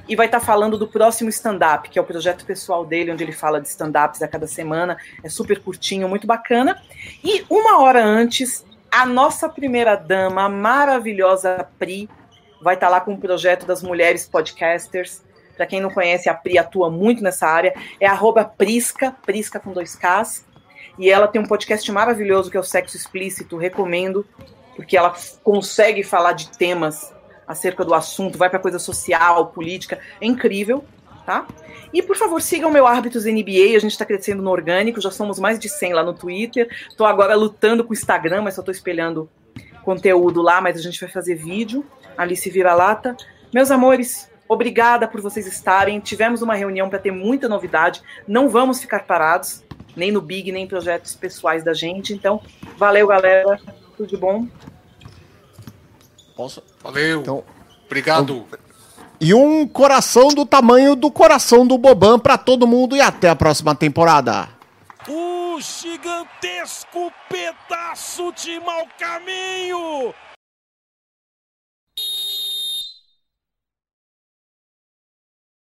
e 0.07 0.15
vai 0.15 0.27
estar 0.27 0.39
tá 0.39 0.45
falando 0.45 0.77
do 0.77 0.87
próximo 0.87 1.29
stand-up, 1.29 1.89
que 1.89 1.97
é 1.97 2.01
o 2.01 2.05
projeto 2.05 2.45
pessoal 2.45 2.85
dele, 2.85 3.11
onde 3.11 3.23
ele 3.23 3.31
fala 3.31 3.59
de 3.59 3.67
stand-ups 3.67 4.21
a 4.21 4.27
cada 4.27 4.47
semana. 4.47 4.97
É 5.23 5.29
super 5.29 5.59
curtinho, 5.59 6.07
muito 6.07 6.27
bacana. 6.27 6.81
E 7.23 7.43
uma 7.49 7.81
hora 7.81 8.03
antes, 8.03 8.65
a 8.91 9.05
nossa 9.05 9.49
primeira 9.49 9.95
dama, 9.95 10.43
a 10.43 10.49
maravilhosa 10.49 11.67
Pri, 11.79 12.09
vai 12.61 12.75
estar 12.75 12.87
tá 12.87 12.91
lá 12.91 13.01
com 13.01 13.13
o 13.13 13.17
projeto 13.17 13.65
das 13.65 13.81
mulheres 13.81 14.27
podcasters. 14.27 15.23
Para 15.55 15.65
quem 15.65 15.81
não 15.81 15.89
conhece, 15.89 16.29
a 16.29 16.33
Pri 16.33 16.57
atua 16.57 16.89
muito 16.89 17.23
nessa 17.23 17.47
área. 17.47 17.73
É 17.99 18.07
Prisca, 18.57 19.15
Prisca 19.25 19.59
com 19.59 19.71
dois 19.71 19.95
Ks. 19.95 20.45
E 20.97 21.09
ela 21.09 21.27
tem 21.27 21.41
um 21.41 21.45
podcast 21.45 21.89
maravilhoso 21.91 22.49
que 22.49 22.57
é 22.57 22.59
o 22.59 22.63
Sexo 22.63 22.95
Explícito, 22.95 23.57
recomendo, 23.57 24.25
porque 24.76 24.97
ela 24.97 25.14
consegue 25.43 26.03
falar 26.03 26.34
de 26.34 26.49
temas 26.49 27.14
acerca 27.47 27.85
do 27.85 27.93
assunto, 27.93 28.38
vai 28.38 28.49
para 28.49 28.60
coisa 28.60 28.80
social, 28.80 29.47
política, 29.47 29.99
é 30.19 30.26
incrível, 30.26 30.84
tá? 31.26 31.45
E 31.93 32.02
por 32.02 32.18
favor, 32.18 32.41
sigam 32.41 32.72
meu 32.72 32.85
Árbitros 32.85 33.26
NBA, 33.26 33.76
a 33.76 33.80
gente 33.80 33.91
está 33.91 34.06
crescendo 34.06 34.43
no 34.43 34.52
orgânico, 34.52 34.99
já 34.99 35.11
somos 35.11 35.39
mais 35.39 35.57
de 35.57 35.69
100 35.69 35.93
lá 35.93 36.03
no 36.03 36.14
Twitter. 36.14 36.68
Estou 36.89 37.07
agora 37.07 37.35
lutando 37.35 37.84
com 37.84 37.91
o 37.91 37.93
Instagram, 37.93 38.41
mas 38.41 38.56
só 38.56 38.61
estou 38.61 38.73
espelhando 38.73 39.30
conteúdo 39.84 40.41
lá, 40.41 40.60
mas 40.60 40.77
a 40.77 40.81
gente 40.81 40.99
vai 40.99 41.10
fazer 41.10 41.35
vídeo. 41.35 41.85
Alice 42.18 42.49
Vira-Lata. 42.49 43.15
Meus 43.53 43.72
amores, 43.72 44.30
obrigada 44.49 45.07
por 45.07 45.22
vocês 45.22 45.45
estarem. 45.47 45.99
Tivemos 45.99 46.41
uma 46.41 46.56
reunião 46.56 46.89
para 46.89 46.99
ter 46.99 47.11
muita 47.11 47.47
novidade. 47.47 48.02
Não 48.27 48.49
vamos 48.49 48.81
ficar 48.81 49.06
parados, 49.06 49.64
nem 49.95 50.11
no 50.11 50.22
Big, 50.22 50.52
nem 50.52 50.65
em 50.65 50.68
projetos 50.68 51.15
pessoais 51.15 51.64
da 51.64 51.73
gente. 51.73 52.14
Então, 52.14 52.41
valeu, 52.77 53.07
galera. 53.07 53.60
Tudo 53.97 54.07
de 54.07 54.17
bom. 54.17 54.47
Posso? 56.35 56.61
Valeu. 56.84 57.22
Então, 57.22 57.43
Obrigado. 57.85 58.45
E 59.22 59.34
um 59.34 59.65
coração 59.67 60.27
do 60.30 60.45
tamanho 60.45 60.95
do 60.95 61.09
coração 61.09 61.65
do 61.65 61.77
Boban 61.77 62.19
para 62.19 62.38
todo 62.38 62.67
mundo 62.67 62.95
e 62.95 63.01
até 63.01 63.30
a 63.30 63.35
próxima 63.35 63.73
temporada. 63.73 64.49
O 65.07 65.59
gigantesco 65.61 67.11
pedaço 67.30 68.34
de 68.34 68.59
mau 68.59 68.85
caminho 68.99 70.13